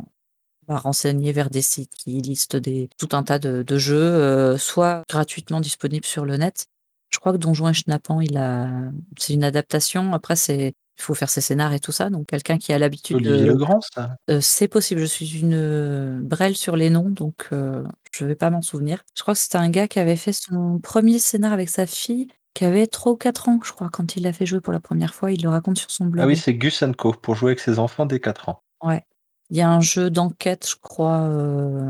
on 0.68 0.72
m'a 0.72 0.78
renseigné 0.78 1.32
vers 1.32 1.50
des 1.50 1.62
sites 1.62 1.94
qui 1.94 2.20
listent 2.20 2.56
des, 2.56 2.88
tout 2.96 3.08
un 3.12 3.22
tas 3.22 3.38
de, 3.38 3.62
de 3.62 3.78
jeux, 3.78 4.56
soit 4.56 5.02
gratuitement 5.08 5.60
disponibles 5.60 6.06
sur 6.06 6.24
le 6.24 6.36
net. 6.36 6.66
Je 7.10 7.18
crois 7.18 7.32
que 7.32 7.38
Donjon 7.38 7.68
et 7.68 7.74
Schnappant, 7.74 8.20
il 8.20 8.36
a, 8.36 8.68
c'est 9.18 9.34
une 9.34 9.44
adaptation. 9.44 10.12
Après, 10.12 10.36
c'est, 10.36 10.74
il 10.98 11.02
faut 11.02 11.14
faire 11.14 11.28
ses 11.30 11.40
scénars 11.40 11.72
et 11.72 11.80
tout 11.80 11.92
ça. 11.92 12.10
Donc, 12.10 12.26
quelqu'un 12.26 12.58
qui 12.58 12.72
a 12.72 12.78
l'habitude 12.78 13.18
de. 13.18 13.30
Olivier 13.30 13.46
Legrand, 13.48 13.80
ça 13.94 14.16
Euh, 14.30 14.40
c'est 14.40 14.68
possible, 14.68 15.00
je 15.00 15.06
suis 15.06 15.38
une 15.40 15.54
euh, 15.54 16.20
brêle 16.22 16.56
sur 16.56 16.76
les 16.76 16.90
noms, 16.90 17.10
donc 17.10 17.48
euh, 17.52 17.84
je 18.12 18.24
vais 18.24 18.34
pas 18.34 18.50
m'en 18.50 18.62
souvenir. 18.62 19.02
Je 19.16 19.22
crois 19.22 19.34
que 19.34 19.40
c'était 19.40 19.58
un 19.58 19.68
gars 19.68 19.88
qui 19.88 19.98
avait 19.98 20.16
fait 20.16 20.32
son 20.32 20.78
premier 20.78 21.18
scénar 21.18 21.52
avec 21.52 21.68
sa 21.68 21.86
fille, 21.86 22.28
qui 22.54 22.64
avait 22.64 22.86
3 22.86 23.12
ou 23.12 23.16
4 23.16 23.48
ans, 23.50 23.60
je 23.62 23.72
crois, 23.72 23.90
quand 23.90 24.16
il 24.16 24.22
l'a 24.22 24.32
fait 24.32 24.46
jouer 24.46 24.60
pour 24.60 24.72
la 24.72 24.80
première 24.80 25.14
fois. 25.14 25.30
Il 25.30 25.42
le 25.42 25.48
raconte 25.50 25.78
sur 25.78 25.90
son 25.90 26.06
blog. 26.06 26.24
Ah 26.24 26.26
oui, 26.26 26.36
c'est 26.36 26.54
Gus 26.54 26.82
Co, 26.96 27.12
pour 27.12 27.34
jouer 27.34 27.50
avec 27.50 27.60
ses 27.60 27.78
enfants 27.78 28.06
dès 28.06 28.20
4 28.20 28.48
ans. 28.48 28.62
Ouais. 28.82 29.02
Il 29.50 29.56
y 29.56 29.60
a 29.60 29.68
un 29.70 29.80
jeu 29.80 30.10
d'enquête, 30.10 30.66
je 30.68 30.76
crois. 30.80 31.20
euh, 31.28 31.80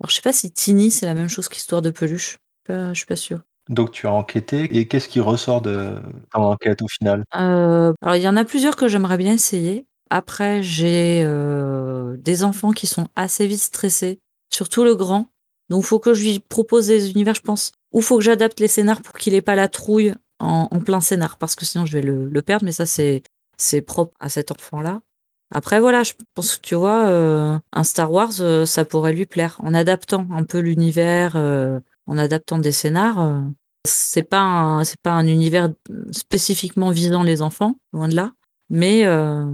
Alors, 0.00 0.08
je 0.08 0.14
sais 0.14 0.22
pas 0.22 0.32
si 0.32 0.52
Tiny, 0.52 0.90
c'est 0.90 1.06
la 1.06 1.14
même 1.14 1.28
chose 1.28 1.48
qu'Histoire 1.48 1.82
de 1.82 1.90
peluche. 1.90 2.38
Euh, 2.68 2.90
je 2.90 2.98
suis 2.98 3.06
pas 3.06 3.16
sûre. 3.16 3.40
Donc 3.70 3.92
tu 3.92 4.08
as 4.08 4.12
enquêté, 4.12 4.64
et 4.76 4.88
qu'est-ce 4.88 5.08
qui 5.08 5.20
ressort 5.20 5.62
de 5.62 5.94
ton 6.34 6.42
enquête 6.42 6.82
au 6.82 6.88
final? 6.88 7.22
Euh, 7.36 7.92
alors, 8.02 8.16
il 8.16 8.22
y 8.22 8.28
en 8.28 8.36
a 8.36 8.44
plusieurs 8.44 8.74
que 8.74 8.88
j'aimerais 8.88 9.16
bien 9.16 9.32
essayer. 9.32 9.86
Après, 10.10 10.60
j'ai 10.60 11.22
euh, 11.24 12.16
des 12.16 12.42
enfants 12.42 12.72
qui 12.72 12.88
sont 12.88 13.06
assez 13.14 13.46
vite 13.46 13.60
stressés, 13.60 14.18
surtout 14.52 14.82
le 14.82 14.96
grand. 14.96 15.28
Donc, 15.68 15.84
faut 15.84 16.00
que 16.00 16.14
je 16.14 16.24
lui 16.24 16.40
propose 16.40 16.88
des 16.88 17.12
univers, 17.12 17.36
je 17.36 17.42
pense. 17.42 17.70
Ou 17.92 18.00
faut 18.00 18.18
que 18.18 18.24
j'adapte 18.24 18.58
les 18.58 18.66
scénars 18.66 19.02
pour 19.02 19.14
qu'il 19.14 19.34
ait 19.34 19.40
pas 19.40 19.54
la 19.54 19.68
trouille 19.68 20.14
en, 20.40 20.66
plein 20.80 21.00
scénar, 21.00 21.38
parce 21.38 21.54
que 21.54 21.64
sinon 21.64 21.86
je 21.86 21.92
vais 21.92 22.02
le, 22.02 22.42
perdre. 22.42 22.64
Mais 22.64 22.72
ça, 22.72 22.86
c'est 22.86 23.82
propre 23.82 24.16
à 24.18 24.28
cet 24.28 24.50
enfant-là. 24.50 25.00
Après, 25.54 25.78
voilà, 25.78 26.02
je 26.02 26.14
pense 26.34 26.56
que 26.56 26.62
tu 26.62 26.74
vois, 26.74 27.06
euh, 27.06 27.56
un 27.72 27.84
Star 27.84 28.10
Wars, 28.10 28.32
ça 28.66 28.84
pourrait 28.84 29.12
lui 29.12 29.26
plaire. 29.26 29.58
En 29.60 29.74
adaptant 29.74 30.26
un 30.32 30.42
peu 30.42 30.58
l'univers, 30.58 31.36
en 31.36 32.18
adaptant 32.18 32.58
des 32.58 32.72
scénars, 32.72 33.44
c'est 33.86 34.22
pas 34.24 34.40
un, 34.40 34.84
c'est 34.84 35.00
pas 35.00 35.12
un 35.12 35.26
univers 35.26 35.70
spécifiquement 36.12 36.90
visant 36.90 37.22
les 37.22 37.42
enfants, 37.42 37.76
loin 37.92 38.08
de 38.08 38.14
là. 38.16 38.32
Mais 38.68 39.04
euh, 39.06 39.46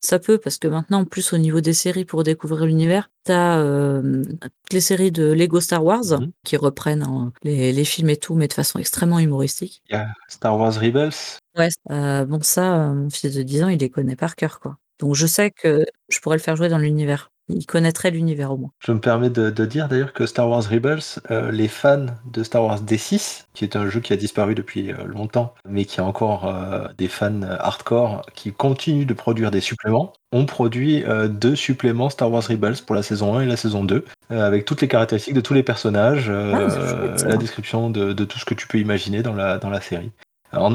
ça 0.00 0.18
peut, 0.18 0.38
parce 0.38 0.58
que 0.58 0.68
maintenant, 0.68 1.00
en 1.00 1.04
plus, 1.04 1.32
au 1.32 1.38
niveau 1.38 1.60
des 1.60 1.72
séries, 1.72 2.04
pour 2.04 2.22
découvrir 2.22 2.64
l'univers, 2.66 3.10
t'as 3.24 3.58
euh, 3.58 4.22
toutes 4.24 4.72
les 4.72 4.80
séries 4.80 5.12
de 5.12 5.32
Lego 5.32 5.60
Star 5.60 5.84
Wars 5.84 6.04
Mhm. 6.20 6.30
qui 6.44 6.56
reprennent 6.56 7.02
hein, 7.02 7.32
les, 7.42 7.72
les 7.72 7.84
films 7.84 8.10
et 8.10 8.16
tout, 8.16 8.34
mais 8.34 8.48
de 8.48 8.52
façon 8.52 8.78
extrêmement 8.78 9.18
humoristique. 9.18 9.82
Il 9.90 9.94
y 9.94 9.96
a 9.96 10.08
Star 10.28 10.56
Wars 10.58 10.74
Rebels. 10.74 11.10
Ouais. 11.56 11.68
Euh, 11.90 12.24
bon, 12.24 12.40
ça, 12.42 12.90
euh, 12.90 12.94
mon 12.94 13.10
fils 13.10 13.34
de 13.34 13.42
10 13.42 13.62
ans, 13.64 13.68
il 13.68 13.78
les 13.78 13.90
connaît 13.90 14.16
par 14.16 14.36
cœur, 14.36 14.60
quoi. 14.60 14.76
Donc, 15.00 15.14
je 15.14 15.26
sais 15.26 15.50
que 15.50 15.84
je 16.08 16.20
pourrais 16.20 16.36
le 16.36 16.42
faire 16.42 16.56
jouer 16.56 16.68
dans 16.68 16.78
l'univers. 16.78 17.29
Il 17.52 17.66
connaîtrait 17.66 18.10
l'univers 18.10 18.52
au 18.52 18.56
moins. 18.56 18.70
Je 18.78 18.92
me 18.92 19.00
permets 19.00 19.30
de, 19.30 19.50
de 19.50 19.64
dire 19.66 19.88
d'ailleurs 19.88 20.12
que 20.12 20.26
Star 20.26 20.48
Wars 20.48 20.62
Rebels, 20.64 21.00
euh, 21.30 21.50
les 21.50 21.68
fans 21.68 22.06
de 22.32 22.42
Star 22.42 22.64
Wars 22.64 22.80
D6, 22.82 23.44
qui 23.54 23.64
est 23.64 23.76
un 23.76 23.88
jeu 23.88 24.00
qui 24.00 24.12
a 24.12 24.16
disparu 24.16 24.54
depuis 24.54 24.92
euh, 24.92 25.04
longtemps, 25.04 25.54
mais 25.68 25.84
qui 25.84 26.00
a 26.00 26.04
encore 26.04 26.46
euh, 26.46 26.86
des 26.98 27.08
fans 27.08 27.42
hardcore 27.42 28.22
qui 28.34 28.52
continuent 28.52 29.06
de 29.06 29.14
produire 29.14 29.50
des 29.50 29.60
suppléments, 29.60 30.12
ont 30.32 30.46
produit 30.46 31.04
euh, 31.04 31.28
deux 31.28 31.56
suppléments 31.56 32.10
Star 32.10 32.30
Wars 32.30 32.44
Rebels 32.44 32.76
pour 32.86 32.94
la 32.94 33.02
saison 33.02 33.36
1 33.36 33.42
et 33.42 33.46
la 33.46 33.56
saison 33.56 33.84
2, 33.84 34.04
euh, 34.30 34.46
avec 34.46 34.64
toutes 34.64 34.80
les 34.80 34.88
caractéristiques 34.88 35.34
de 35.34 35.40
tous 35.40 35.54
les 35.54 35.62
personnages, 35.62 36.30
Ah, 36.30 36.68
chouette, 36.68 37.24
la 37.26 37.36
description 37.36 37.90
de, 37.90 38.12
de 38.12 38.24
tout 38.24 38.38
ce 38.38 38.44
que 38.44 38.54
tu 38.54 38.66
peux 38.66 38.78
imaginer 38.78 39.22
dans 39.22 39.34
la, 39.34 39.58
dans 39.58 39.70
la 39.70 39.80
série. 39.80 40.12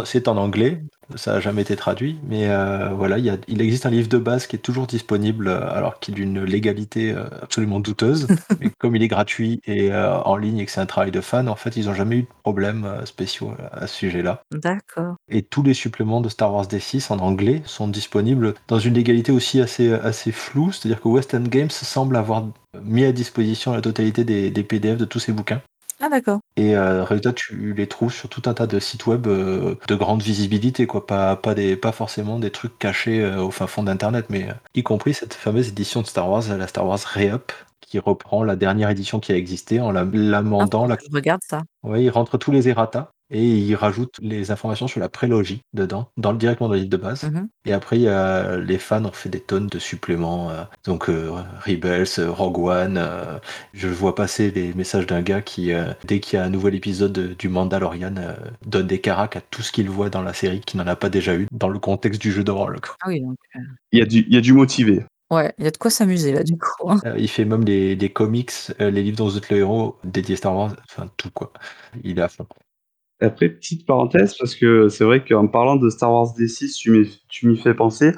C'est 0.05 0.29
en 0.29 0.37
anglais, 0.37 0.81
ça 1.15 1.33
n'a 1.33 1.39
jamais 1.39 1.61
été 1.61 1.75
traduit, 1.75 2.19
mais 2.27 2.49
euh, 2.49 2.89
voilà, 2.89 3.17
il, 3.17 3.25
y 3.25 3.29
a- 3.29 3.37
il 3.47 3.61
existe 3.61 3.85
un 3.85 3.89
livre 3.91 4.07
de 4.09 4.17
base 4.17 4.47
qui 4.47 4.55
est 4.55 4.59
toujours 4.59 4.87
disponible, 4.87 5.47
euh, 5.47 5.69
alors 5.71 5.99
qu'il 5.99 6.13
est 6.15 6.17
d'une 6.17 6.43
légalité 6.43 7.11
euh, 7.11 7.25
absolument 7.41 7.79
douteuse. 7.79 8.27
mais 8.59 8.71
comme 8.79 8.95
il 8.95 9.03
est 9.03 9.07
gratuit 9.07 9.59
et 9.65 9.91
euh, 9.91 10.17
en 10.21 10.37
ligne 10.37 10.59
et 10.59 10.65
que 10.65 10.71
c'est 10.71 10.81
un 10.81 10.85
travail 10.85 11.11
de 11.11 11.21
fan, 11.21 11.47
en 11.49 11.55
fait, 11.55 11.75
ils 11.77 11.85
n'ont 11.85 11.93
jamais 11.93 12.17
eu 12.17 12.21
de 12.23 12.27
problème 12.43 12.87
spéciaux 13.05 13.53
à 13.71 13.87
ce 13.87 13.95
sujet-là. 13.95 14.41
D'accord. 14.51 15.15
Et 15.29 15.43
tous 15.43 15.63
les 15.63 15.73
suppléments 15.73 16.21
de 16.21 16.29
Star 16.29 16.53
Wars 16.53 16.65
D6 16.67 17.11
en 17.13 17.19
anglais 17.19 17.61
sont 17.65 17.87
disponibles 17.87 18.53
dans 18.67 18.79
une 18.79 18.93
légalité 18.95 19.31
aussi 19.31 19.61
assez, 19.61 19.93
assez 19.93 20.31
floue, 20.31 20.71
c'est-à-dire 20.71 21.01
que 21.01 21.07
West 21.07 21.33
End 21.35 21.43
Games 21.43 21.69
semble 21.69 22.15
avoir 22.15 22.45
mis 22.81 23.03
à 23.05 23.11
disposition 23.11 23.73
la 23.73 23.81
totalité 23.81 24.23
des, 24.23 24.49
des 24.51 24.63
PDF 24.63 24.97
de 24.97 25.05
tous 25.05 25.19
ces 25.19 25.31
bouquins. 25.31 25.61
Ah, 26.05 26.09
d'accord. 26.09 26.39
Et 26.55 26.75
euh, 26.75 27.03
résultat, 27.03 27.33
tu 27.33 27.73
les 27.73 27.87
trouves 27.87 28.13
sur 28.13 28.29
tout 28.29 28.43
un 28.45 28.53
tas 28.53 28.67
de 28.67 28.79
sites 28.79 29.07
web 29.07 29.25
euh, 29.25 29.73
de 29.87 29.95
grande 29.95 30.21
visibilité, 30.21 30.85
quoi. 30.85 31.07
Pas, 31.07 31.35
pas, 31.35 31.55
des, 31.55 31.75
pas 31.75 31.91
forcément 31.91 32.37
des 32.37 32.51
trucs 32.51 32.77
cachés 32.77 33.23
euh, 33.23 33.41
au 33.41 33.49
fin 33.49 33.65
fond 33.65 33.81
d'Internet, 33.81 34.27
mais 34.29 34.49
euh, 34.49 34.53
y 34.75 34.83
compris 34.83 35.15
cette 35.15 35.33
fameuse 35.33 35.69
édition 35.69 36.01
de 36.03 36.05
Star 36.05 36.29
Wars, 36.29 36.43
la 36.55 36.67
Star 36.67 36.85
Wars 36.85 36.99
Re-Up, 36.99 37.51
qui 37.81 37.97
reprend 37.97 38.43
la 38.43 38.55
dernière 38.55 38.91
édition 38.91 39.19
qui 39.19 39.31
a 39.31 39.35
existé 39.35 39.79
en 39.81 39.91
la- 39.91 40.05
l'amendant. 40.13 40.85
Ah, 40.85 40.89
la... 40.89 40.97
Je 41.01 41.15
regarde 41.15 41.41
ça. 41.43 41.63
Ouais, 41.81 42.03
il 42.03 42.09
rentre 42.11 42.37
tous 42.37 42.51
les 42.51 42.69
errata 42.69 43.11
et 43.31 43.43
il 43.43 43.75
rajoute 43.75 44.15
les 44.21 44.51
informations 44.51 44.87
sur 44.87 44.99
la 44.99 45.09
prélogie 45.09 45.61
dedans, 45.73 46.09
dans 46.17 46.31
le, 46.31 46.37
directement 46.37 46.67
dans 46.67 46.73
le 46.75 46.79
livre 46.79 46.91
de 46.91 46.97
base. 46.97 47.23
Mhm. 47.23 47.47
Et 47.65 47.73
après, 47.73 47.97
il 47.97 48.03
y 48.03 48.07
a- 48.07 48.57
les 48.57 48.77
fans 48.77 49.03
ont 49.05 49.11
fait 49.11 49.29
des 49.29 49.39
tonnes 49.39 49.67
de 49.67 49.79
suppléments. 49.79 50.49
euh, 50.51 50.63
donc, 50.85 51.09
euh, 51.09 51.31
Rebels, 51.65 52.05
euh, 52.19 52.29
Rogue 52.31 52.59
One. 52.59 52.97
euh, 52.97 53.39
je 53.73 53.87
vois 53.87 54.13
passer 54.15 54.51
les 54.51 54.73
messages 54.73 55.07
d'un 55.07 55.21
gars 55.21 55.41
qui, 55.41 55.73
euh, 55.73 55.91
dès 56.05 56.19
qu'il 56.19 56.37
y 56.37 56.41
a 56.41 56.45
un 56.45 56.49
nouvel 56.49 56.75
épisode 56.75 57.13
de- 57.13 57.33
du 57.33 57.49
Mandalorian, 57.49 58.15
euh, 58.17 58.35
donne 58.65 58.87
des 58.87 58.99
caracs 59.01 59.35
à 59.37 59.41
tout 59.41 59.61
ce 59.61 59.71
qu'il 59.71 59.89
voit 59.89 60.09
dans 60.09 60.21
la 60.21 60.33
série 60.33 60.61
qui 60.61 60.77
n'en 60.77 60.85
a 60.87 60.95
pas 60.95 61.09
déjà 61.09 61.35
eu 61.35 61.47
dans 61.51 61.69
le 61.69 61.79
contexte 61.79 62.21
du 62.21 62.31
jeu 62.31 62.43
de 62.43 62.51
rôle. 62.51 62.77
Ah 63.01 63.07
oui, 63.07 63.21
donc. 63.21 63.37
euh, 63.55 63.59
Il 63.91 63.99
y, 63.99 64.01
a 64.01 64.05
du- 64.05 64.25
il 64.27 64.33
y 64.33 64.37
a 64.37 64.41
du 64.41 64.53
motivé. 64.53 65.03
Ouais, 65.31 65.51
il 65.57 65.63
y 65.65 65.67
a 65.67 65.71
de 65.71 65.77
quoi 65.77 65.89
s'amuser 65.89 66.33
là, 66.33 66.43
du 66.43 66.55
coup. 66.57 66.89
hein. 66.91 66.99
Euh, 67.05 67.15
il 67.17 67.27
fait 67.27 67.45
même 67.45 67.63
des, 67.63 67.95
des 67.95 68.09
comics, 68.09 68.51
euh, 68.79 68.91
les 68.91 69.01
livres 69.01 69.17
dont 69.17 69.27
vous 69.27 69.37
êtes 69.37 69.49
le 69.49 69.57
héros, 69.57 69.97
dédiés 70.03 70.35
Star 70.35 70.55
Wars, 70.55 70.75
enfin 70.87 71.09
tout 71.17 71.31
quoi. 71.31 71.51
Il 72.03 72.19
est 72.19 72.21
à 72.21 72.27
fond. 72.27 72.45
Après, 73.21 73.49
petite 73.49 73.85
parenthèse, 73.85 74.35
parce 74.37 74.55
que 74.55 74.89
c'est 74.89 75.03
vrai 75.05 75.23
qu'en 75.23 75.47
parlant 75.47 75.77
de 75.77 75.89
Star 75.89 76.11
Wars 76.11 76.33
D6, 76.37 76.73
tu 77.29 77.47
m'y- 77.47 77.57
fais 77.57 77.73
penser, 77.73 78.11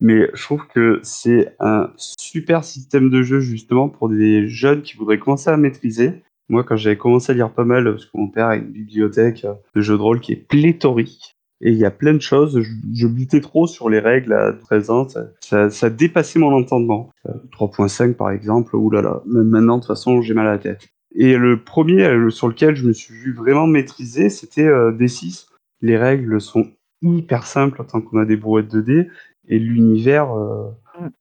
mais 0.00 0.30
je 0.32 0.42
trouve 0.42 0.66
que 0.68 1.00
c'est 1.02 1.54
un 1.60 1.90
super 1.96 2.64
système 2.64 3.10
de 3.10 3.22
jeu 3.22 3.40
justement 3.40 3.88
pour 3.88 4.08
des 4.08 4.48
jeunes 4.48 4.82
qui 4.82 4.96
voudraient 4.96 5.18
commencer 5.18 5.50
à 5.50 5.56
maîtriser. 5.56 6.22
Moi, 6.48 6.64
quand 6.64 6.76
j'avais 6.76 6.96
commencé 6.96 7.32
à 7.32 7.34
lire 7.34 7.52
pas 7.52 7.64
mal, 7.64 7.84
parce 7.84 8.06
que 8.06 8.16
mon 8.16 8.28
père 8.28 8.46
a 8.46 8.56
une 8.56 8.70
bibliothèque 8.70 9.44
euh, 9.44 9.52
de 9.74 9.82
jeux 9.82 9.98
de 9.98 10.02
rôle 10.02 10.20
qui 10.20 10.32
est 10.32 10.48
pléthorique, 10.48 11.36
et 11.60 11.70
il 11.72 11.76
y 11.76 11.84
a 11.84 11.90
plein 11.90 12.14
de 12.14 12.20
choses, 12.22 12.60
je, 12.62 12.72
je 12.94 13.06
butais 13.06 13.40
trop 13.40 13.66
sur 13.66 13.90
les 13.90 13.98
règles 13.98 14.32
à 14.32 14.52
13 14.52 14.90
ans, 14.90 15.06
ça, 15.40 15.70
ça, 15.70 15.90
dépassait 15.90 16.38
mon 16.38 16.54
entendement. 16.54 17.10
Euh, 17.26 17.32
3.5 17.52 18.14
par 18.14 18.30
exemple, 18.30 18.76
oulala, 18.76 19.22
même 19.26 19.48
maintenant 19.48 19.76
de 19.76 19.82
toute 19.82 19.88
façon 19.88 20.22
j'ai 20.22 20.34
mal 20.34 20.46
à 20.46 20.52
la 20.52 20.58
tête. 20.58 20.88
Et 21.14 21.36
le 21.36 21.62
premier 21.62 22.04
euh, 22.04 22.30
sur 22.30 22.48
lequel 22.48 22.76
je 22.76 22.86
me 22.86 22.92
suis 22.92 23.14
vu 23.14 23.32
vraiment 23.32 23.66
maîtriser, 23.66 24.28
c'était 24.28 24.66
euh, 24.66 24.92
D6. 24.92 25.48
Les 25.80 25.96
règles 25.96 26.40
sont 26.40 26.70
hyper 27.02 27.46
simples 27.46 27.84
tant 27.86 28.00
qu'on 28.00 28.18
a 28.18 28.24
des 28.24 28.36
brouettes 28.36 28.68
de 28.68 28.80
dés. 28.80 29.08
Et 29.48 29.58
l'univers, 29.58 30.32
euh, 30.32 30.68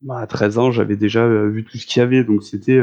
bah, 0.01 0.19
à 0.19 0.27
13 0.27 0.57
ans, 0.57 0.71
j'avais 0.71 0.97
déjà 0.97 1.27
vu 1.27 1.63
tout 1.63 1.77
ce 1.77 1.85
qu'il 1.85 2.01
y 2.01 2.03
avait. 2.03 2.23
Donc 2.23 2.43
c'était 2.43 2.81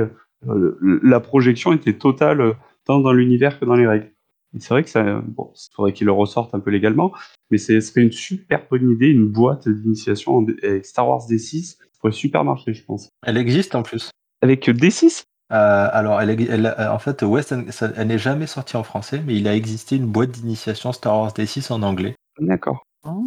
euh, 0.49 1.01
la 1.03 1.21
projection 1.21 1.73
était 1.73 1.95
totale 1.95 2.55
tant 2.85 3.01
dans 3.01 3.13
l'univers 3.13 3.59
que 3.59 3.65
dans 3.65 3.75
les 3.75 3.87
règles. 3.87 4.11
Et 4.57 4.61
c'est 4.61 4.69
vrai 4.69 4.85
que 4.85 4.91
ça, 4.91 5.21
bon, 5.27 5.53
il 5.55 5.75
faudrait 5.75 5.93
qu'il 5.93 6.07
le 6.07 6.13
ressorte 6.13 6.55
un 6.55 6.61
peu 6.61 6.71
légalement, 6.71 7.13
mais 7.51 7.59
ce 7.59 7.81
serait 7.81 8.03
une 8.03 8.13
super 8.13 8.65
bonne 8.71 8.89
idée, 8.89 9.09
une 9.09 9.27
boîte 9.27 9.69
d'initiation 9.69 10.47
avec 10.63 10.87
Star 10.87 11.09
Wars 11.09 11.27
D6. 11.29 11.77
Ça 11.77 11.77
pourrait 12.01 12.13
super 12.13 12.45
marcher, 12.45 12.73
je 12.73 12.85
pense. 12.85 13.09
Elle 13.27 13.37
existe 13.37 13.75
en 13.75 13.83
plus. 13.83 14.11
Avec 14.43 14.69
D6 14.69 15.25
Euh, 15.53 15.89
alors, 15.93 16.21
elle, 16.21 16.31
elle- 16.31 16.67
euh, 16.79 16.91
en 16.91 16.99
fait, 16.99 17.23
West 17.23 17.53
elle 17.53 18.07
n'est 18.09 18.19
jamais 18.19 18.47
sortie 18.47 18.77
en 18.77 18.83
français, 18.83 19.23
mais 19.27 19.37
il 19.37 19.47
a 19.49 19.55
existé 19.55 19.97
une 19.97 20.07
boîte 20.07 20.31
d'initiation 20.31 20.93
Star 20.93 21.19
Wars 21.21 21.33
D6 21.33 21.71
en 21.73 21.83
anglais. 21.83 22.17
D'accord. 22.39 22.85
Oh. 23.05 23.25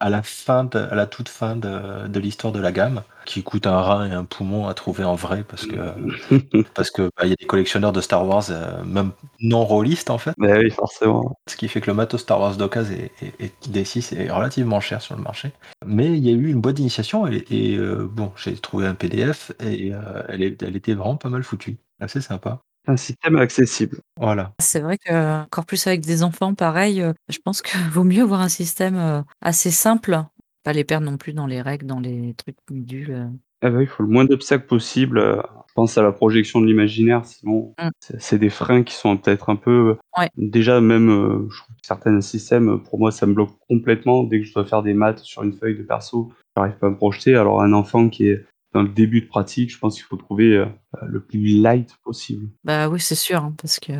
À 0.00 0.10
la 0.10 0.22
fin, 0.22 0.64
de, 0.64 0.78
à 0.78 0.94
la 0.94 1.06
toute 1.06 1.28
fin 1.28 1.56
de, 1.56 2.08
de 2.08 2.20
l'histoire 2.20 2.52
de 2.52 2.60
la 2.60 2.72
gamme, 2.72 3.02
qui 3.24 3.42
coûte 3.42 3.66
un 3.66 3.80
rein 3.80 4.06
et 4.10 4.12
un 4.12 4.24
poumon 4.24 4.66
à 4.66 4.74
trouver 4.74 5.04
en 5.04 5.14
vrai 5.14 5.44
parce 5.48 5.66
que 5.66 5.76
parce 6.74 6.90
que 6.90 7.02
bah, 7.16 7.24
il 7.24 7.30
y 7.30 7.32
a 7.32 7.36
des 7.36 7.46
collectionneurs 7.46 7.92
de 7.92 8.00
Star 8.00 8.26
Wars, 8.26 8.44
euh, 8.50 8.82
même 8.84 9.12
non 9.40 9.64
rôlistes 9.64 10.10
en 10.10 10.18
fait. 10.18 10.32
Bah 10.38 10.58
oui, 10.58 10.70
forcément. 10.70 11.38
Ce 11.48 11.56
qui 11.56 11.68
fait 11.68 11.80
que 11.80 11.86
le 11.90 11.94
matos 11.94 12.20
Star 12.20 12.40
Wars 12.40 12.56
d'occasion 12.56 12.94
et, 12.96 13.10
et, 13.40 13.52
D6 13.70 14.14
est 14.14 14.30
relativement 14.30 14.80
cher 14.80 15.00
sur 15.00 15.16
le 15.16 15.22
marché. 15.22 15.52
Mais 15.86 16.06
il 16.16 16.24
y 16.24 16.30
a 16.30 16.32
eu 16.32 16.48
une 16.50 16.60
boîte 16.60 16.76
d'initiation 16.76 17.26
et, 17.26 17.44
et 17.50 17.76
euh, 17.76 18.06
bon, 18.10 18.32
j'ai 18.36 18.54
trouvé 18.56 18.86
un 18.86 18.94
PDF 18.94 19.52
et 19.60 19.92
euh, 19.94 20.22
elle, 20.28 20.42
est, 20.42 20.62
elle 20.62 20.76
était 20.76 20.94
vraiment 20.94 21.16
pas 21.16 21.28
mal 21.28 21.42
foutue. 21.42 21.78
Assez 22.00 22.20
sympa. 22.20 22.62
Un 22.86 22.96
système 22.96 23.36
accessible. 23.36 23.98
Voilà. 24.20 24.52
C'est 24.60 24.80
vrai 24.80 24.98
que 24.98 25.42
encore 25.44 25.64
plus 25.66 25.86
avec 25.86 26.02
des 26.02 26.22
enfants, 26.22 26.54
pareil, 26.54 27.00
euh, 27.00 27.12
je 27.30 27.38
pense 27.42 27.62
qu'il 27.62 27.80
vaut 27.92 28.04
mieux 28.04 28.22
avoir 28.22 28.40
un 28.40 28.48
système 28.48 28.96
euh, 28.96 29.22
assez 29.40 29.70
simple, 29.70 30.18
pas 30.64 30.72
les 30.72 30.84
perdre 30.84 31.10
non 31.10 31.16
plus 31.16 31.32
dans 31.32 31.46
les 31.46 31.62
règles, 31.62 31.86
dans 31.86 32.00
les 32.00 32.34
trucs 32.34 32.56
nuls. 32.70 33.30
Ah 33.62 33.70
bah, 33.70 33.80
il 33.80 33.86
faut 33.88 34.02
le 34.02 34.10
moins 34.10 34.26
d'obstacles 34.26 34.66
possible. 34.66 35.18
euh, 35.18 35.40
Je 35.68 35.72
pense 35.74 35.96
à 35.98 36.02
la 36.02 36.12
projection 36.12 36.60
de 36.60 36.66
l'imaginaire, 36.66 37.24
sinon 37.24 37.74
Mm. 37.80 37.88
c'est- 38.18 38.38
des 38.38 38.50
freins 38.50 38.82
qui 38.84 38.94
sont 38.94 39.16
peut-être 39.16 39.48
un 39.48 39.56
peu. 39.56 39.96
Ouais. 40.18 40.28
Déjà, 40.36 40.80
même 40.82 41.08
euh, 41.10 41.48
je 41.50 41.56
trouve 41.62 41.74
que 41.74 41.80
certains 41.86 42.20
systèmes, 42.20 42.80
pour 42.82 42.98
moi, 42.98 43.10
ça 43.10 43.26
me 43.26 43.32
bloque 43.34 43.56
complètement. 43.68 44.22
Dès 44.24 44.40
que 44.40 44.46
je 44.46 44.52
dois 44.54 44.66
faire 44.66 44.82
des 44.82 44.94
maths 44.94 45.20
sur 45.20 45.42
une 45.42 45.52
feuille 45.54 45.76
de 45.78 45.82
perso, 45.82 46.30
j'arrive 46.56 46.74
pas 46.76 46.86
à 46.86 46.90
me 46.90 46.96
projeter. 46.96 47.34
Alors, 47.34 47.62
un 47.62 47.72
enfant 47.72 48.08
qui 48.10 48.28
est 48.28 48.44
dans 48.74 48.82
le 48.82 48.88
début 48.88 49.20
de 49.22 49.26
pratique, 49.28 49.72
je 49.72 49.78
pense 49.78 49.94
qu'il 49.94 50.02
faut 50.04 50.16
trouver 50.16 50.56
euh, 50.56 50.66
le 51.06 51.20
plus 51.22 51.38
light 51.60 51.90
possible. 52.04 52.48
Bah 52.64 52.88
oui, 52.88 52.98
c'est 53.00 53.14
sûr, 53.14 53.42
hein, 53.42 53.54
parce 53.60 53.78
que 53.78 53.92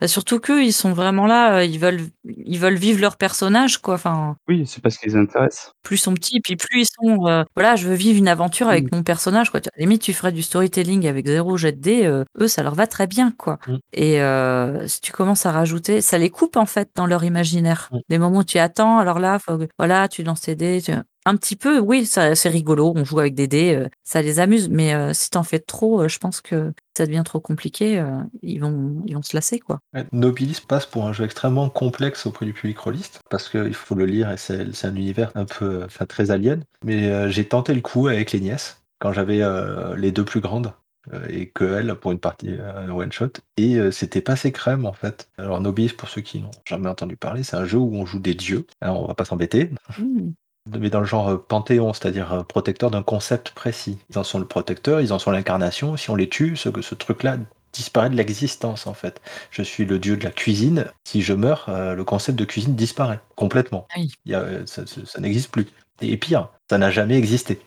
bah, 0.00 0.06
surtout 0.06 0.38
qu'eux, 0.38 0.62
ils 0.62 0.72
sont 0.74 0.92
vraiment 0.92 1.26
là, 1.26 1.56
euh, 1.58 1.64
ils 1.64 1.78
veulent, 1.78 2.02
ils 2.26 2.58
veulent 2.58 2.76
vivre 2.76 3.00
leur 3.00 3.16
personnage, 3.16 3.78
quoi. 3.78 3.94
Enfin, 3.94 4.36
Oui, 4.46 4.66
c'est 4.66 4.82
parce 4.82 4.98
qu'ils 4.98 5.16
intéressent. 5.16 5.72
plus 5.82 5.96
ils 5.96 6.00
sont 6.00 6.12
petits, 6.14 6.40
puis 6.40 6.56
plus 6.56 6.82
ils 6.82 6.86
sont, 6.86 7.26
euh, 7.26 7.42
voilà, 7.56 7.74
je 7.76 7.88
veux 7.88 7.94
vivre 7.94 8.18
une 8.18 8.28
aventure 8.28 8.68
avec 8.68 8.84
Mm. 8.92 8.96
mon 8.96 9.02
personnage, 9.02 9.50
quoi. 9.50 9.60
À 9.60 9.62
la 9.76 9.80
limite, 9.80 10.02
tu 10.02 10.12
ferais 10.12 10.32
du 10.32 10.42
storytelling 10.42 11.06
avec 11.08 11.26
zéro 11.26 11.56
jet 11.56 11.72
de 11.72 11.80
dés, 11.80 12.22
eux, 12.38 12.48
ça 12.48 12.62
leur 12.62 12.74
va 12.74 12.86
très 12.86 13.06
bien, 13.06 13.30
quoi. 13.36 13.58
Mm. 13.66 13.76
Et 13.94 14.20
si 14.88 15.00
tu 15.00 15.12
commences 15.12 15.46
à 15.46 15.52
rajouter, 15.52 16.00
ça 16.02 16.18
les 16.18 16.28
coupe 16.30 16.56
en 16.56 16.66
fait 16.66 16.90
dans 16.94 17.06
leur 17.06 17.24
imaginaire. 17.24 17.88
Mm. 17.92 17.98
Des 18.10 18.18
moments 18.18 18.38
où 18.40 18.44
tu 18.44 18.58
attends, 18.58 18.98
alors 18.98 19.18
là, 19.20 19.38
faut, 19.38 19.58
voilà, 19.78 20.06
tu 20.08 20.22
lances 20.22 20.42
tes 20.42 20.54
dés. 20.54 20.82
tu- 20.84 20.92
Un 21.28 21.36
petit 21.36 21.56
peu, 21.56 21.78
oui, 21.78 22.06
ça- 22.06 22.34
c'est 22.34 22.48
rigolo, 22.48 22.94
on 22.96 23.04
joue 23.04 23.18
avec 23.20 23.34
des 23.34 23.46
dés, 23.46 23.74
euh, 23.74 23.88
ça 24.02 24.22
les 24.22 24.40
amuse, 24.40 24.70
mais 24.70 24.94
euh, 24.94 25.12
si 25.12 25.28
t'en 25.28 25.42
fais 25.42 25.58
trop, 25.58 26.00
euh, 26.00 26.08
je 26.08 26.18
pense 26.18 26.40
que 26.40 26.72
ça 26.96 27.04
devient 27.04 27.22
trop 27.22 27.38
compliqué, 27.38 28.02
ils, 28.42 28.58
vont, 28.60 29.02
ils 29.06 29.14
vont 29.14 29.22
se 29.22 29.36
lasser, 29.36 29.58
quoi. 29.60 29.78
Nobilis 30.10 30.62
passe 30.66 30.86
pour 30.86 31.06
un 31.06 31.12
jeu 31.12 31.24
extrêmement 31.24 31.68
complexe 31.68 32.24
auprès 32.24 32.46
du 32.46 32.54
public 32.54 32.78
rôliste 32.78 33.20
parce 33.28 33.50
qu'il 33.50 33.74
faut 33.74 33.94
le 33.94 34.06
lire 34.06 34.30
et 34.32 34.36
c'est 34.38 34.74
c'est 34.74 34.86
un 34.86 34.96
univers 34.96 35.30
un 35.34 35.44
peu, 35.44 35.82
enfin 35.84 36.06
très 36.06 36.30
alien. 36.30 36.64
Mais 36.82 37.30
j'ai 37.30 37.46
tenté 37.46 37.74
le 37.74 37.82
coup 37.82 38.08
avec 38.08 38.32
les 38.32 38.40
nièces 38.40 38.82
quand 39.00 39.12
j'avais 39.12 39.42
les 39.96 40.10
deux 40.12 40.24
plus 40.24 40.40
grandes 40.40 40.72
et 41.28 41.50
que 41.50 41.64
elle 41.78 41.94
pour 41.94 42.10
une 42.12 42.18
partie 42.18 42.50
euh, 42.50 42.88
one 42.90 43.12
shot 43.12 43.30
et 43.56 43.76
euh, 43.76 43.90
c'était 43.92 44.20
pas 44.20 44.32
assez 44.32 44.50
crème 44.50 44.84
en 44.86 44.92
fait. 44.92 45.30
Alors 45.38 45.60
Nobilis 45.60 45.90
pour 45.96 46.08
ceux 46.08 46.20
qui 46.20 46.40
n'ont 46.40 46.50
jamais 46.66 46.88
entendu 46.88 47.16
parler, 47.16 47.44
c'est 47.44 47.56
un 47.56 47.64
jeu 47.64 47.78
où 47.78 47.94
on 47.94 48.06
joue 48.06 48.18
des 48.18 48.34
dieux. 48.34 48.66
Alors 48.80 49.04
on 49.04 49.06
va 49.06 49.14
pas 49.14 49.24
s'embêter, 49.24 49.70
Mm. 49.98 50.30
Mais 50.78 50.90
dans 50.90 51.00
le 51.00 51.06
genre 51.06 51.28
euh, 51.30 51.36
panthéon, 51.36 51.92
c'est-à-dire 51.92 52.32
euh, 52.32 52.42
protecteur 52.42 52.90
d'un 52.90 53.02
concept 53.02 53.50
précis. 53.52 53.98
Ils 54.10 54.18
en 54.18 54.24
sont 54.24 54.38
le 54.38 54.46
protecteur, 54.46 55.00
ils 55.00 55.12
en 55.12 55.18
sont 55.18 55.30
l'incarnation. 55.30 55.96
Si 55.96 56.10
on 56.10 56.14
les 56.16 56.28
tue, 56.28 56.56
ce, 56.56 56.68
ce 56.80 56.94
truc-là 56.94 57.38
disparaît 57.72 58.10
de 58.10 58.16
l'existence 58.16 58.86
en 58.86 58.94
fait. 58.94 59.20
Je 59.50 59.62
suis 59.62 59.84
le 59.84 59.98
dieu 59.98 60.16
de 60.16 60.24
la 60.24 60.30
cuisine. 60.30 60.86
Si 61.04 61.22
je 61.22 61.34
meurs, 61.34 61.66
euh, 61.68 61.94
le 61.94 62.04
concept 62.04 62.38
de 62.38 62.44
cuisine 62.44 62.74
disparaît 62.74 63.20
complètement. 63.36 63.86
Oui. 63.96 64.10
Il 64.24 64.32
y 64.32 64.34
a, 64.34 64.66
ça 64.66 64.86
ça- 64.86 65.00
ça 65.04 65.20
n'existe 65.20 65.50
plus. 65.50 65.66
Et 66.00 66.16
pire, 66.16 66.48
ça 66.70 66.78
n'a 66.78 66.90
jamais 66.90 67.16
existé. 67.16 67.60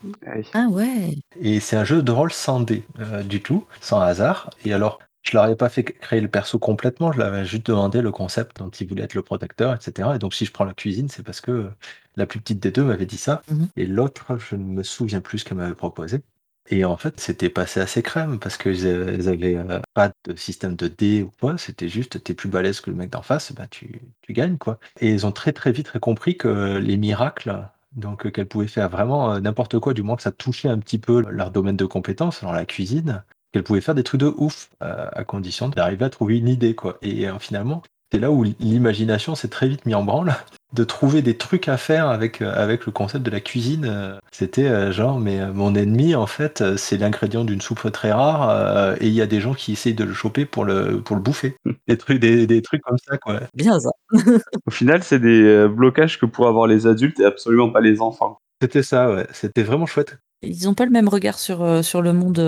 Ah 0.54 0.68
ouais. 0.70 1.16
Et 1.40 1.60
c'est 1.60 1.76
un 1.76 1.84
jeu 1.84 2.02
de 2.02 2.12
rôle 2.12 2.32
sans 2.32 2.62
dés 2.62 2.84
euh, 3.00 3.24
du 3.24 3.42
tout, 3.42 3.66
sans 3.82 4.00
hasard. 4.00 4.50
Et 4.64 4.74
alors, 4.74 5.00
je 5.24 5.32
leur 5.38 5.44
avais 5.46 5.56
pas 5.56 5.70
fait 5.70 5.84
créer 5.84 6.22
le 6.22 6.28
perso 6.30 6.60
complètement, 6.60 7.12
je 7.12 7.20
leur 7.20 7.28
avais 7.28 7.46
juste 7.46 7.66
demandé 7.68 8.02
le 8.02 8.12
concept 8.12 8.58
dont 8.58 8.70
ils 8.70 8.88
voulaient 8.88 9.04
être 9.04 9.14
le 9.16 9.22
protecteur, 9.24 9.74
etc. 9.76 10.16
Et 10.16 10.20
donc, 10.20 10.34
si 10.34 10.46
je 10.46 10.52
prends 10.52 10.66
la 10.66 10.74
cuisine, 10.74 11.10
c'est 11.10 11.24
parce 11.24 11.42
que 11.42 11.52
euh, 11.52 11.70
la 12.16 12.26
plus 12.26 12.40
petite 12.42 12.60
des 12.60 12.72
deux 12.72 12.84
m'avait 12.84 13.06
dit 13.06 13.18
ça, 13.18 13.42
Mhm. 13.50 13.68
et 13.76 13.86
l'autre, 13.86 14.38
je 14.38 14.56
ne 14.56 14.64
me 14.64 14.84
souviens 14.84 15.22
plus 15.22 15.40
ce 15.40 15.46
qu'elle 15.46 15.58
m'avait 15.58 15.76
proposé. 15.76 16.22
Et 16.70 16.86
en 16.86 16.96
fait, 16.96 17.20
c'était 17.20 17.50
passé 17.50 17.80
assez 17.80 18.02
crème 18.04 18.40
parce 18.40 18.58
qu'ils 18.58 18.88
avaient 18.88 19.56
euh, 19.58 19.80
pas 19.94 20.12
de 20.26 20.36
système 20.36 20.76
de 20.76 20.88
dés 20.88 21.24
ou 21.24 21.32
quoi. 21.40 21.58
C'était 21.58 21.90
juste, 21.90 22.24
t'es 22.24 22.34
plus 22.34 22.50
balèze 22.50 22.82
que 22.82 22.90
le 22.92 22.96
mec 22.96 23.10
d'en 23.10 23.22
face, 23.24 23.52
ben 23.54 23.68
tu, 23.70 24.02
tu 24.22 24.34
gagnes 24.34 24.58
quoi. 24.58 24.80
Et 25.00 25.10
ils 25.12 25.26
ont 25.26 25.32
très 25.32 25.54
très 25.54 25.72
vite 25.72 25.98
compris 26.00 26.38
que 26.38 26.78
les 26.78 26.98
miracles, 26.98 27.68
donc 27.94 28.32
qu'elles 28.32 28.48
pouvaient 28.48 28.68
faire 28.68 28.90
vraiment 28.90 29.34
euh, 29.34 29.40
n'importe 29.40 29.80
quoi, 29.80 29.94
du 29.94 30.04
moins 30.04 30.16
que 30.16 30.22
ça 30.22 30.32
touchait 30.32 30.70
un 30.70 30.80
petit 30.80 31.00
peu 31.00 31.22
leur 31.30 31.52
domaine 31.52 31.76
de 31.78 31.86
compétence, 31.86 32.42
dans 32.44 32.52
la 32.54 32.66
cuisine, 32.66 33.24
qu'elles 33.52 33.64
pouvaient 33.64 33.82
faire 33.82 33.96
des 33.96 34.04
trucs 34.04 34.22
de 34.22 34.34
ouf 34.38 34.70
euh, 34.84 35.08
à 35.12 35.24
condition 35.24 35.70
d'arriver 35.70 36.06
à 36.06 36.10
trouver 36.10 36.38
une 36.38 36.48
idée 36.48 36.76
quoi. 36.76 36.98
Et 37.02 37.28
euh, 37.28 37.40
finalement, 37.40 37.82
c'est 38.12 38.20
là 38.20 38.30
où 38.30 38.44
l'imagination 38.44 39.36
s'est 39.36 39.48
très 39.48 39.70
vite 39.70 39.86
mis 39.86 39.96
en 39.96 40.04
branle 40.04 40.34
de 40.74 40.84
trouver 40.84 41.22
des 41.22 41.38
trucs 41.38 41.70
à 41.70 41.78
faire 41.78 42.10
avec, 42.10 42.42
euh, 42.42 42.54
avec 42.54 42.86
le 42.86 42.92
concept 42.92 43.26
de 43.26 43.32
la 43.32 43.40
cuisine. 43.40 44.20
C'était 44.32 44.68
euh, 44.68 44.92
genre, 44.92 45.20
mais 45.20 45.40
euh, 45.40 45.54
mon 45.54 45.76
ennemi, 45.76 46.14
en 46.14 46.28
fait, 46.28 46.76
c'est 46.76 46.98
l'ingrédient 46.98 47.46
d'une 47.46 47.62
soupe 47.62 47.90
très 47.92 48.12
rare 48.12 48.50
euh, 48.50 48.96
et 49.00 49.08
il 49.08 49.14
y 49.14 49.22
a 49.22 49.28
des 49.28 49.40
gens 49.40 49.54
qui 49.54 49.72
essayent 49.72 49.94
de 49.94 50.04
le 50.04 50.14
choper 50.14 50.46
pour 50.46 50.66
le, 50.66 51.02
pour 51.02 51.16
le 51.16 51.22
bouffer. 51.22 51.56
Des 51.88 51.98
trucs, 51.98 52.20
des, 52.20 52.48
des 52.48 52.62
trucs 52.62 52.82
comme 52.82 52.98
ça, 52.98 53.18
quoi. 53.18 53.40
Bien 53.54 53.80
ça. 53.80 53.92
Au 54.66 54.72
final, 54.72 55.04
c'est 55.04 55.20
des 55.20 55.68
blocages 55.70 56.20
que 56.20 56.26
pourraient 56.26 56.50
avoir 56.50 56.68
les 56.68 56.88
adultes 56.88 57.20
et 57.20 57.26
absolument 57.26 57.70
pas 57.70 57.82
les 57.82 58.02
enfants. 58.02 58.40
C'était 58.62 58.84
ça, 58.84 59.10
ouais. 59.10 59.28
C'était 59.32 59.64
vraiment 59.64 59.86
chouette. 59.86 60.18
Ils 60.42 60.66
n'ont 60.66 60.74
pas 60.74 60.86
le 60.86 60.92
même 60.92 61.08
regard 61.08 61.40
sur, 61.40 61.84
sur 61.84 62.02
le 62.02 62.14
monde. 62.14 62.40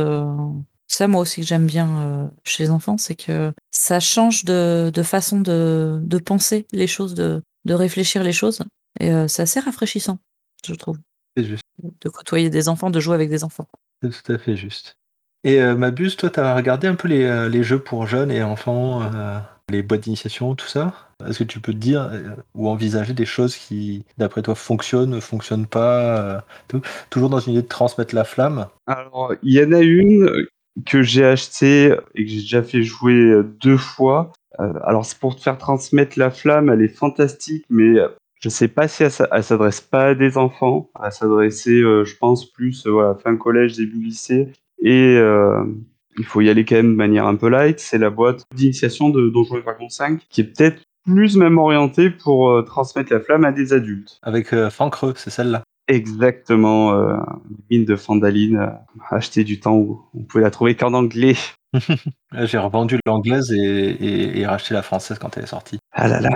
Ça, 0.88 1.08
moi 1.08 1.22
aussi, 1.22 1.42
que 1.42 1.48
j'aime 1.48 1.66
bien 1.66 1.90
euh, 2.02 2.28
chez 2.44 2.64
les 2.64 2.70
enfants, 2.70 2.98
c'est 2.98 3.16
que 3.16 3.52
ça 3.72 4.00
change 4.00 4.46
de, 4.46 4.92
de 4.94 5.04
façon 5.04 5.40
de, 5.42 6.00
de 6.02 6.18
penser 6.20 6.68
les 6.72 6.88
choses, 6.88 7.16
de, 7.16 7.42
de 7.66 7.74
réfléchir 7.74 8.24
les 8.24 8.34
choses. 8.34 8.62
Et 9.00 9.12
euh, 9.12 9.28
c'est 9.28 9.42
assez 9.42 9.60
rafraîchissant, 9.60 10.20
je 10.68 10.74
trouve, 10.76 10.98
C'est 11.36 11.46
juste. 11.46 11.64
de 11.82 12.10
côtoyer 12.10 12.50
des 12.50 12.70
enfants, 12.70 12.92
de 12.92 13.00
jouer 13.00 13.16
avec 13.16 13.30
des 13.30 13.44
enfants. 13.44 13.68
C'est 14.04 14.12
tout 14.24 14.32
à 14.34 14.38
fait 14.38 14.56
juste. 14.56 14.98
Et 15.44 15.62
euh, 15.62 15.76
Mabuse, 15.76 16.16
toi, 16.16 16.30
t'as 16.30 16.56
regardé 16.56 16.88
un 16.88 16.96
peu 16.96 17.08
les, 17.08 17.24
euh, 17.24 17.50
les 17.50 17.64
jeux 17.64 17.80
pour 17.80 18.06
jeunes 18.08 18.32
et 18.32 18.44
enfants, 18.44 19.02
euh, 19.14 19.40
les 19.70 19.82
boîtes 19.82 20.02
d'initiation, 20.02 20.56
tout 20.56 20.68
ça? 20.68 20.94
Est-ce 21.28 21.40
que 21.40 21.44
tu 21.44 21.60
peux 21.60 21.74
te 21.74 21.78
dire 21.78 22.04
euh, 22.04 22.36
ou 22.54 22.70
envisager 22.70 23.14
des 23.14 23.26
choses 23.26 23.56
qui, 23.56 24.06
d'après 24.18 24.42
toi, 24.42 24.56
fonctionnent, 24.56 25.10
ne 25.10 25.20
fonctionnent 25.20 25.68
pas 25.68 26.36
euh, 26.38 26.42
tout? 26.68 26.82
Toujours 27.10 27.30
dans 27.30 27.40
une 27.40 27.54
idée 27.54 27.62
de 27.62 27.68
transmettre 27.68 28.14
la 28.16 28.24
flamme? 28.24 28.68
Alors, 28.88 29.34
il 29.42 29.54
y 29.54 29.64
en 29.64 29.72
a 29.72 29.80
une 29.80 30.46
que 30.86 31.02
j'ai 31.04 31.26
achetée 31.26 31.94
et 32.16 32.26
que 32.26 32.30
j'ai 32.32 32.42
déjà 32.42 32.64
fait 32.64 32.84
jouer 32.84 33.14
euh, 33.14 33.44
deux 33.44 33.78
fois. 33.78 34.32
Euh, 34.60 34.74
alors, 34.84 35.06
c'est 35.06 35.18
pour 35.20 35.36
te 35.36 35.42
faire 35.42 35.58
transmettre 35.58 36.18
la 36.20 36.30
flamme, 36.32 36.70
elle 36.70 36.82
est 36.82 36.88
fantastique, 36.96 37.66
mais 37.70 38.00
euh, 38.00 38.08
je 38.42 38.50
sais 38.50 38.68
pas 38.68 38.88
si 38.88 39.04
elle, 39.04 39.12
s'a- 39.12 39.28
elle 39.32 39.44
s'adresse 39.44 39.82
pas 39.82 40.08
à 40.10 40.16
des 40.16 40.38
enfants. 40.38 40.90
Elle 41.04 41.12
s'adressait, 41.12 41.80
je 41.82 42.16
pense, 42.18 42.46
plus 42.52 42.86
voilà, 42.88 43.16
fin 43.16 43.36
collège, 43.38 43.78
début 43.78 44.02
lycée. 44.04 44.50
Et 44.84 45.16
il 45.16 46.26
faut 46.26 46.42
y 46.42 46.50
aller 46.50 46.66
quand 46.66 46.76
même 46.76 46.92
de 46.92 46.98
manière 46.98 47.26
un 47.26 47.36
peu 47.36 47.48
light. 47.48 47.80
C'est 47.80 47.98
la 47.98 48.10
boîte 48.10 48.44
d'initiation 48.54 49.10
de 49.10 49.30
Donjons 49.30 49.58
et 49.58 49.62
Dragons 49.62 49.88
5, 49.90 50.22
qui 50.30 50.42
est 50.42 50.44
peut-être 50.44 50.82
plus 51.06 51.38
même 51.38 51.58
orientée 51.58 52.10
pour 52.10 52.64
transmettre 52.66 53.14
la 53.14 53.20
flamme 53.22 53.46
à 53.46 53.52
des 53.54 53.72
adultes. 53.74 54.20
avec 54.24 54.52
euh, 54.54 54.70
Franck 54.70 54.94
Creux, 54.94 55.14
c'est 55.16 55.30
celle-là. 55.30 55.64
Exactement, 55.90 56.94
euh, 56.94 57.18
une 57.70 57.80
mine 57.80 57.86
de 57.86 57.96
Fandaline, 57.98 58.56
euh, 58.58 58.68
acheter 59.10 59.44
du 59.44 59.60
temps 59.60 59.76
où 59.76 60.02
on 60.14 60.24
pouvait 60.24 60.44
la 60.44 60.50
trouver 60.52 60.76
qu'en 60.76 60.94
anglais. 60.94 61.36
J'ai 62.44 62.58
revendu 62.58 63.00
l'anglaise 63.06 63.52
et, 63.52 63.58
et, 63.60 64.40
et 64.40 64.48
racheté 64.48 64.74
la 64.74 64.82
française 64.82 65.20
quand 65.20 65.36
elle 65.38 65.44
est 65.44 65.48
sortie. 65.48 65.80
Ah 65.92 66.08
là 66.08 66.22
là. 66.22 66.30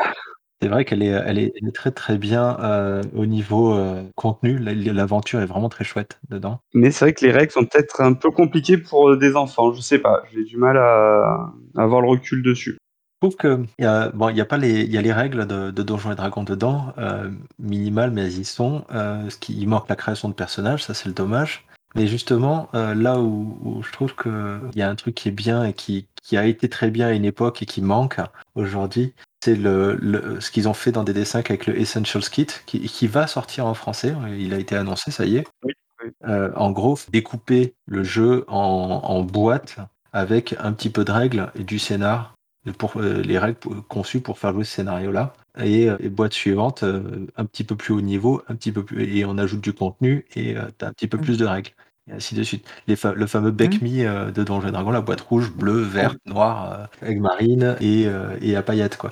C'est 0.61 0.69
vrai 0.69 0.85
qu'elle 0.85 1.03
est, 1.03 1.07
elle 1.07 1.39
est, 1.39 1.53
elle 1.61 1.69
est 1.69 1.75
très 1.75 1.91
très 1.91 2.17
bien 2.17 2.57
euh, 2.61 3.03
au 3.15 3.25
niveau 3.25 3.73
euh, 3.73 4.03
contenu. 4.15 4.57
La- 4.59 4.73
L'aventure 4.73 5.41
est 5.41 5.45
vraiment 5.45 5.69
très 5.69 5.83
chouette 5.85 6.19
dedans. 6.29 6.59
Mais 6.73 6.91
c'est 6.91 7.05
vrai 7.05 7.13
que 7.13 7.25
les 7.25 7.31
règles 7.31 7.51
sont 7.51 7.65
peut-être 7.65 8.01
un 8.01 8.13
peu 8.13 8.31
compliquées 8.31 8.77
pour 8.77 9.17
des 9.17 9.35
enfants, 9.35 9.73
je 9.73 9.81
sais 9.81 9.99
pas, 9.99 10.23
j'ai 10.33 10.43
du 10.43 10.57
mal 10.57 10.77
à, 10.77 11.51
à 11.77 11.83
avoir 11.83 12.01
le 12.01 12.09
recul 12.09 12.43
dessus. 12.43 12.77
Je 13.21 13.27
trouve 13.27 13.35
que 13.35 13.65
il 13.79 13.83
y 13.83 13.85
a, 13.87 14.09
bon, 14.09 14.29
il 14.29 14.37
y 14.37 14.41
a 14.41 14.45
pas 14.45 14.57
les, 14.57 14.81
il 14.81 14.91
y 14.91 14.97
a 14.97 15.01
les 15.01 15.11
règles 15.13 15.47
de, 15.47 15.71
de 15.71 15.83
Donjons 15.83 16.11
et 16.11 16.15
Dragons 16.15 16.43
dedans, 16.43 16.93
euh, 16.99 17.31
minimales, 17.57 18.11
mais 18.11 18.21
elles 18.25 18.37
y 18.39 18.45
sont. 18.45 18.85
Euh, 18.91 19.27
ce 19.29 19.37
qui 19.37 19.57
il 19.59 19.67
manque 19.67 19.89
la 19.89 19.95
création 19.95 20.29
de 20.29 20.35
personnages, 20.35 20.83
ça 20.83 20.93
c'est 20.93 21.07
le 21.07 21.13
dommage. 21.15 21.65
Mais 21.95 22.05
justement, 22.05 22.69
euh, 22.75 22.93
là 22.93 23.19
où, 23.19 23.57
où 23.63 23.81
je 23.81 23.91
trouve 23.91 24.13
que 24.13 24.59
il 24.73 24.77
y 24.77 24.83
a 24.83 24.89
un 24.89 24.93
truc 24.95 25.15
qui 25.15 25.29
est 25.29 25.31
bien 25.31 25.63
et 25.63 25.73
qui, 25.73 26.07
qui 26.21 26.37
a 26.37 26.45
été 26.45 26.69
très 26.69 26.91
bien 26.91 27.07
à 27.07 27.11
une 27.13 27.25
époque 27.25 27.63
et 27.63 27.65
qui 27.65 27.81
manque 27.81 28.19
aujourd'hui, 28.53 29.13
c'est 29.43 29.55
le, 29.55 29.95
le- 29.95 30.39
ce 30.39 30.51
qu'ils 30.51 30.67
ont 30.67 30.73
fait 30.73 30.91
dans 30.91 31.03
DD5 31.03 31.37
avec 31.49 31.65
le 31.65 31.79
Essentials 31.79 32.23
Kit, 32.29 32.47
qui, 32.67 32.81
qui 32.81 33.07
va 33.07 33.25
sortir 33.25 33.65
en 33.65 33.73
français. 33.73 34.13
Il 34.37 34.53
a 34.53 34.59
été 34.59 34.75
annoncé, 34.75 35.09
ça 35.09 35.25
y 35.25 35.37
est. 35.37 35.47
Oui, 35.63 35.73
oui. 36.03 36.11
Euh, 36.27 36.51
en 36.55 36.69
gros, 36.69 36.99
découper 37.11 37.73
le 37.87 38.03
jeu 38.03 38.45
en, 38.47 39.01
en 39.03 39.23
boîte 39.23 39.77
avec 40.13 40.55
un 40.59 40.73
petit 40.73 40.91
peu 40.91 41.03
de 41.03 41.11
règles 41.11 41.51
et 41.55 41.63
du 41.63 41.79
scénar, 41.79 42.35
pour, 42.73 42.97
euh, 42.97 43.21
les 43.21 43.37
règles 43.39 43.57
conçues 43.87 44.21
pour 44.21 44.39
faire 44.39 44.53
jouer 44.53 44.63
ce 44.63 44.73
scénario-là. 44.75 45.33
et, 45.59 45.89
euh, 45.89 45.97
et 45.99 46.09
boîte 46.09 46.33
suivante, 46.33 46.83
euh, 46.83 47.25
un 47.37 47.45
petit 47.45 47.63
peu 47.63 47.75
plus 47.75 47.93
haut 47.93 48.01
niveau, 48.01 48.41
un 48.47 48.55
petit 48.55 48.71
peu 48.71 48.83
plus 48.85 49.03
et 49.17 49.25
on 49.25 49.37
ajoute 49.37 49.61
du 49.61 49.73
contenu 49.73 50.25
et 50.35 50.55
tu 50.77 50.85
as 50.85 50.87
un 50.87 50.93
petit 50.93 51.07
peu 51.07 51.17
Mmh. 51.17 51.21
plus 51.21 51.37
de 51.37 51.45
règles 51.45 51.71
et 52.09 52.13
ainsi 52.13 52.35
de 52.35 52.43
suite. 52.43 52.65
Les 52.87 52.95
fa 52.95 53.13
le 53.13 53.25
fameux 53.27 53.51
Bec 53.51 53.81
Mmh. 53.81 54.31
De 54.31 54.43
Donjons 54.43 54.67
et 54.67 54.71
Dragons, 54.71 54.91
la 54.91 55.01
boîte 55.01 55.21
rouge, 55.21 55.51
bleue, 55.51 55.81
verte, 55.81 56.17
noire, 56.25 56.87
heu, 57.03 57.07
aigue 57.07 57.19
marine 57.21 57.75
et 57.81 58.07
et 58.41 58.55
à 58.55 58.61
paillettes, 58.63 58.97
quoi. 58.97 59.11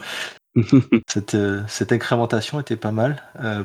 Cette, 1.07 1.35
cette 1.67 1.91
incrémentation 1.91 2.59
était 2.61 2.77
pas 2.77 2.91
mal, 2.93 3.21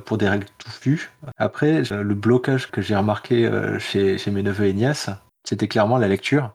pour 0.06 0.18
des 0.18 0.28
règles 0.28 0.46
touffues. 0.58 1.10
Après, 1.36 1.82
le 1.84 2.14
blocage 2.14 2.70
que 2.70 2.82
j'ai 2.82 2.96
remarqué, 2.96 3.48
chez 3.78 4.18
chez 4.18 4.30
mes 4.32 4.42
neveux 4.42 4.66
et 4.66 4.72
nièces, 4.72 5.10
c'était 5.44 5.68
clairement 5.68 5.98
la 5.98 6.08
lecture. 6.08 6.52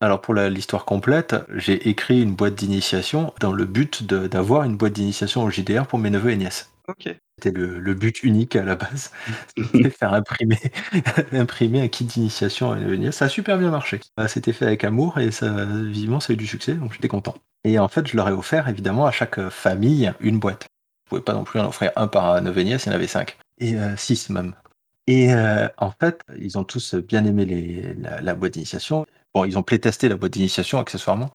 Alors 0.00 0.20
pour 0.20 0.34
la 0.34 0.50
l'histoire 0.50 0.84
complète, 0.84 1.34
j'ai 1.54 1.88
écrit 1.88 2.20
une 2.22 2.34
boîte 2.34 2.54
d'initiation 2.56 3.32
dans 3.40 3.52
le 3.52 3.64
but 3.64 4.04
d'avoir 4.04 4.64
une 4.64 4.76
boîte 4.76 4.92
d'initiation 4.94 5.42
au 5.44 5.50
JDR 5.50 5.86
pour 5.86 5.98
mes 5.98 6.10
neveux 6.10 6.30
et 6.30 6.36
nièces. 6.36 6.70
OK. 6.88 7.08
C'était 7.38 7.58
le 7.58 7.78
le 7.80 7.94
but 7.94 8.22
unique 8.22 8.54
à 8.54 8.62
la 8.64 8.76
base, 8.76 9.10
c'était 9.56 9.90
faire 9.90 10.12
imprimer 10.14 10.58
imprimer 11.32 11.80
un 11.82 11.88
kit 11.88 12.04
d'initiation 12.04 12.70
à 12.72 12.76
mes 12.76 12.82
neveux 12.82 12.94
et 12.94 12.98
nièces. 12.98 13.16
Ça 13.16 13.24
a 13.26 13.28
super 13.28 13.58
bien 13.58 13.70
marché. 13.70 14.00
Bah, 14.16 14.28
c'était 14.28 14.52
fait 14.52 14.66
avec 14.66 14.84
amour 14.84 15.18
et 15.18 15.30
ça 15.30 15.64
visiblement 15.64 16.20
ça 16.20 16.32
a 16.32 16.34
eu 16.34 16.36
du 16.36 16.46
succès, 16.46 16.74
donc 16.74 16.92
j'étais 16.92 17.08
content. 17.08 17.34
Et 17.64 17.78
en 17.78 17.88
fait, 17.88 18.06
je 18.06 18.16
leur 18.16 18.28
ai 18.28 18.32
offert 18.32 18.68
évidemment 18.68 19.06
à 19.06 19.10
chaque, 19.10 19.38
heu, 19.38 19.48
famille 19.50 20.12
une 20.20 20.38
boîte. 20.38 20.66
Je 21.06 21.08
pouvais 21.10 21.22
pas 21.22 21.32
non 21.32 21.44
plus 21.44 21.60
en 21.60 21.68
offrir 21.68 21.92
un 21.96 22.08
par 22.08 22.40
neveu 22.42 22.60
et 22.60 22.64
nièce, 22.64 22.84
il 22.86 22.88
y 22.90 22.92
en 22.92 22.94
avait 22.94 23.06
5 23.06 23.36
et 23.58 23.74
heu, 23.74 23.94
6 23.96 24.28
même. 24.30 24.54
Et 25.06 25.32
heu, 25.34 25.68
en 25.78 25.90
fait, 25.90 26.20
ils 26.38 26.58
ont 26.58 26.64
tous 26.64 26.94
bien 26.94 27.24
aimé 27.24 27.44
les 27.46 27.94
la 27.94 28.20
la 28.20 28.34
boîte 28.34 28.54
d'initiation. 28.54 29.06
Bon, 29.34 29.44
ils 29.44 29.58
ont 29.58 29.62
playtesté 29.64 30.08
la 30.08 30.16
boîte 30.16 30.32
d'initiation 30.34 30.78
accessoirement, 30.78 31.30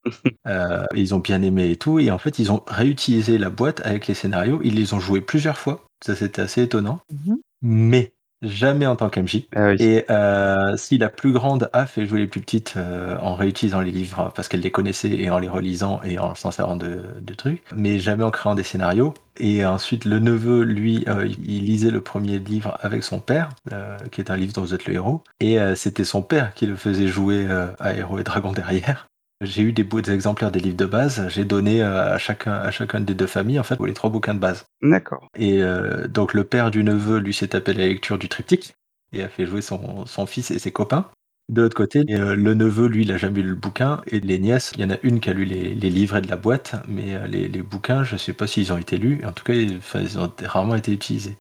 heu, 0.47 0.86
ils 0.95 1.14
ont 1.14 1.20
bien 1.20 1.41
aimé 1.41 1.70
et 1.72 1.76
tout 1.76 2.00
et 2.00 2.12
en 2.12 2.18
fait, 2.18 2.39
ils 2.39 2.52
ont 2.52 2.64
réutilisé 2.68 3.38
la 3.38 3.50
boîte 3.50 3.82
avec 3.86 4.08
les 4.08 4.14
scénarios. 4.14 4.62
Ils 4.64 4.76
les 4.76 4.93
ont 4.93 5.00
joués 5.00 5.22
plusieurs 5.22 5.58
fois. 5.58 5.86
Ça, 6.06 6.16
c'était 6.16 6.41
assez 6.41 6.64
étonnant, 6.64 7.02
Mmh 7.12 7.36
mais 7.62 8.14
jamais 8.42 8.86
en 8.86 8.96
tant 8.96 9.10
qu'MJ 9.10 9.48
Ah 9.56 9.70
oui. 9.70 9.76
et 9.80 10.06
heu, 10.10 10.76
si 10.78 10.98
la 10.98 11.10
plus 11.10 11.32
grande 11.34 11.70
a 11.74 11.86
fait 11.86 12.06
jouer 12.06 12.20
les 12.22 12.28
plus 12.28 12.42
petites, 12.42 12.76
heu, 12.78 13.18
en 13.22 13.36
réutilisant 13.36 13.82
les 13.82 13.92
livres 13.92 14.32
parce 14.36 14.48
qu'elle 14.48 14.62
les 14.62 14.72
connaissait 14.72 15.10
et 15.10 15.30
en 15.30 15.40
les 15.40 15.50
relisant 15.50 16.02
et 16.04 16.20
en 16.20 16.36
s'en 16.36 16.52
servant 16.52 16.76
de 16.76 17.02
de 17.22 17.34
trucs, 17.34 17.64
mais 17.76 18.00
jamais 18.00 18.24
en 18.24 18.32
créant 18.32 18.56
des 18.56 18.64
scénarios 18.64 19.14
et 19.38 19.66
ensuite 19.66 20.06
le 20.06 20.20
neveu, 20.20 20.64
lui, 20.64 21.04
heu, 21.08 21.28
il 21.28 21.66
lisait 21.66 21.92
le 21.92 22.02
premier 22.02 22.40
livre 22.40 22.78
avec 22.82 23.04
son 23.04 23.20
père, 23.20 23.50
heu, 23.72 23.96
qui 24.12 24.22
est 24.22 24.32
un 24.32 24.36
livre 24.38 24.54
dont 24.54 24.62
vous 24.62 24.74
êtes 24.74 24.86
le 24.86 24.94
héros 24.96 25.24
et 25.40 25.58
c'était 25.76 26.04
son 26.06 26.22
père 26.22 26.54
qui 26.54 26.66
le 26.66 26.76
faisait 26.76 27.08
jouer, 27.08 27.48
à 27.80 27.94
Héros 27.94 28.20
et 28.20 28.24
Dragons 28.24 28.52
derrière. 28.54 29.09
J'ai 29.42 29.62
eu 29.62 29.72
des 29.72 29.84
beaux 29.86 30.02
exemplaires 30.02 30.52
des 30.52 30.60
livres 30.60 30.76
de 30.76 30.86
base, 30.86 31.26
j'ai 31.30 31.46
donné, 31.46 31.82
heu, 31.82 31.86
à 31.86 32.18
chacun 32.18 32.52
à 32.54 32.72
chacune 32.72 33.06
des 33.06 33.14
2 33.14 33.26
familles, 33.28 33.60
en 33.60 33.64
fait, 33.64 33.80
les 33.80 33.94
3 33.94 34.10
bouquins 34.10 34.34
de 34.34 34.40
base. 34.40 34.66
D'accord. 34.82 35.30
Et 35.38 35.62
heu, 35.62 36.08
donc 36.10 36.34
le 36.34 36.44
père 36.44 36.72
du 36.72 36.84
neveu, 36.84 37.20
lui, 37.20 37.34
s'est 37.34 37.48
tapé 37.48 37.74
la 37.74 37.88
lecture 37.88 38.18
du 38.18 38.28
triptyque 38.28 38.74
et 39.14 39.24
a 39.24 39.30
fait 39.30 39.46
jouer 39.46 39.62
son 39.62 40.06
son 40.06 40.26
fils 40.26 40.52
et 40.52 40.60
ses 40.60 40.72
copains. 40.74 41.10
De 41.48 41.62
l'autre 41.62 41.76
côté, 41.78 42.04
heu, 42.10 42.36
le 42.36 42.54
neveu, 42.54 42.88
lui, 42.88 43.04
il 43.04 43.12
a 43.14 43.18
jamais 43.18 43.42
lu 43.42 43.50
le 43.50 43.56
bouquin 43.56 44.02
et 44.08 44.20
les 44.20 44.40
nièces, 44.40 44.74
il 44.76 44.82
y 44.82 44.84
en 44.84 44.90
a 44.90 44.98
une 45.04 45.22
qui 45.22 45.30
a 45.30 45.34
lu 45.34 45.46
les 45.46 45.74
les 45.74 45.90
livrets 45.90 46.22
de 46.22 46.28
la 46.30 46.36
boîte, 46.36 46.76
mais 46.90 47.26
les 47.30 47.48
les 47.48 47.62
bouquins, 47.62 48.04
je 48.04 48.18
sais 48.18 48.34
pas 48.34 48.46
s'ils 48.46 48.74
ont 48.74 48.78
été 48.78 48.98
lus. 48.98 49.22
En 49.26 49.32
tout 49.32 49.46
cas, 49.46 49.54
ils 49.54 50.20
ont 50.20 50.32
rarement 50.44 50.76
été 50.76 50.92
utilisés. 50.92 51.38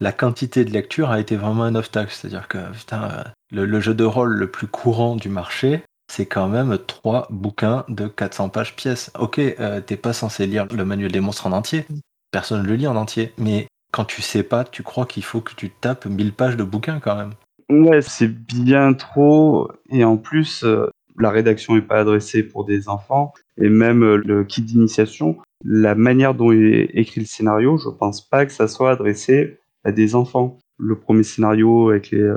La 0.00 0.12
quantité 0.12 0.64
de 0.64 0.72
lecture 0.72 1.10
a 1.10 1.20
été 1.20 1.36
vraiment 1.36 1.64
un 1.64 1.76
obstacle, 1.76 2.12
c'est-à-dire 2.12 2.48
que 2.48 2.58
putain, 2.72 3.24
le 3.52 3.80
jeu 3.80 3.94
de 3.94 4.04
rôle 4.04 4.34
le 4.36 4.50
plus 4.50 4.66
courant 4.66 5.16
du 5.16 5.28
marché, 5.30 5.82
c'est 6.10 6.26
quand 6.26 6.48
même 6.48 6.76
3 6.86 7.26
bouquins 7.30 7.84
de 7.88 8.08
400 8.08 8.48
pages 8.48 8.74
pièce. 8.74 9.12
OK, 9.18 9.38
heu, 9.38 9.82
tu 9.86 9.96
pas 9.96 10.12
censé 10.12 10.46
lire 10.46 10.66
le 10.74 10.84
manuel 10.84 11.12
des 11.12 11.20
monstres 11.20 11.46
en 11.46 11.52
entier. 11.52 11.84
Personne 12.30 12.66
le 12.66 12.74
lit 12.74 12.86
en 12.86 12.96
entier, 12.96 13.32
mais 13.38 13.68
quand 13.92 14.04
tu 14.04 14.22
sais 14.22 14.42
pas, 14.42 14.64
tu 14.64 14.82
crois 14.82 15.06
qu'il 15.06 15.24
faut 15.24 15.40
que 15.40 15.54
tu 15.54 15.70
tapes 15.70 16.06
1000 16.06 16.32
pages 16.32 16.56
de 16.56 16.64
bouquins 16.64 17.00
quand 17.00 17.16
même. 17.16 17.32
Ouais, 17.70 18.00
c'est 18.02 18.28
bien 18.28 18.94
trop 18.94 19.70
et 19.90 20.04
en 20.04 20.16
plus, 20.16 20.64
heu, 20.64 20.90
la 21.18 21.30
rédaction 21.30 21.76
est 21.76 21.82
pas 21.82 22.00
adressée 22.00 22.42
pour 22.42 22.64
des 22.64 22.88
enfants 22.88 23.32
et 23.58 23.68
même, 23.68 24.02
heu, 24.02 24.16
le 24.16 24.44
kit 24.44 24.62
d'initiation, 24.62 25.38
la 25.64 25.94
manière 25.94 26.34
dont 26.34 26.52
est 26.52 26.90
écrit 26.94 27.20
le 27.20 27.26
scénario, 27.26 27.76
je 27.76 27.90
pense 27.90 28.22
pas 28.22 28.46
que 28.46 28.52
ça 28.52 28.68
soit 28.68 28.92
adressé 28.92 29.58
à 29.84 29.92
des 29.92 30.14
enfants. 30.14 30.58
Le 30.78 30.98
premier 30.98 31.24
scénario 31.24 31.90
avec 31.90 32.10
les, 32.10 32.32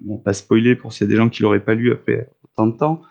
bon, 0.00 0.16
pas 0.16 0.32
spoiler 0.32 0.74
pour 0.74 0.92
s'il 0.92 1.06
y 1.06 1.10
a 1.10 1.10
des 1.10 1.16
gens 1.16 1.28
qui 1.28 1.42
l'auraient 1.42 1.60
pas 1.60 1.74
lu 1.74 1.92
après 1.92 2.30
de 2.66 2.76
temps, 2.76 3.02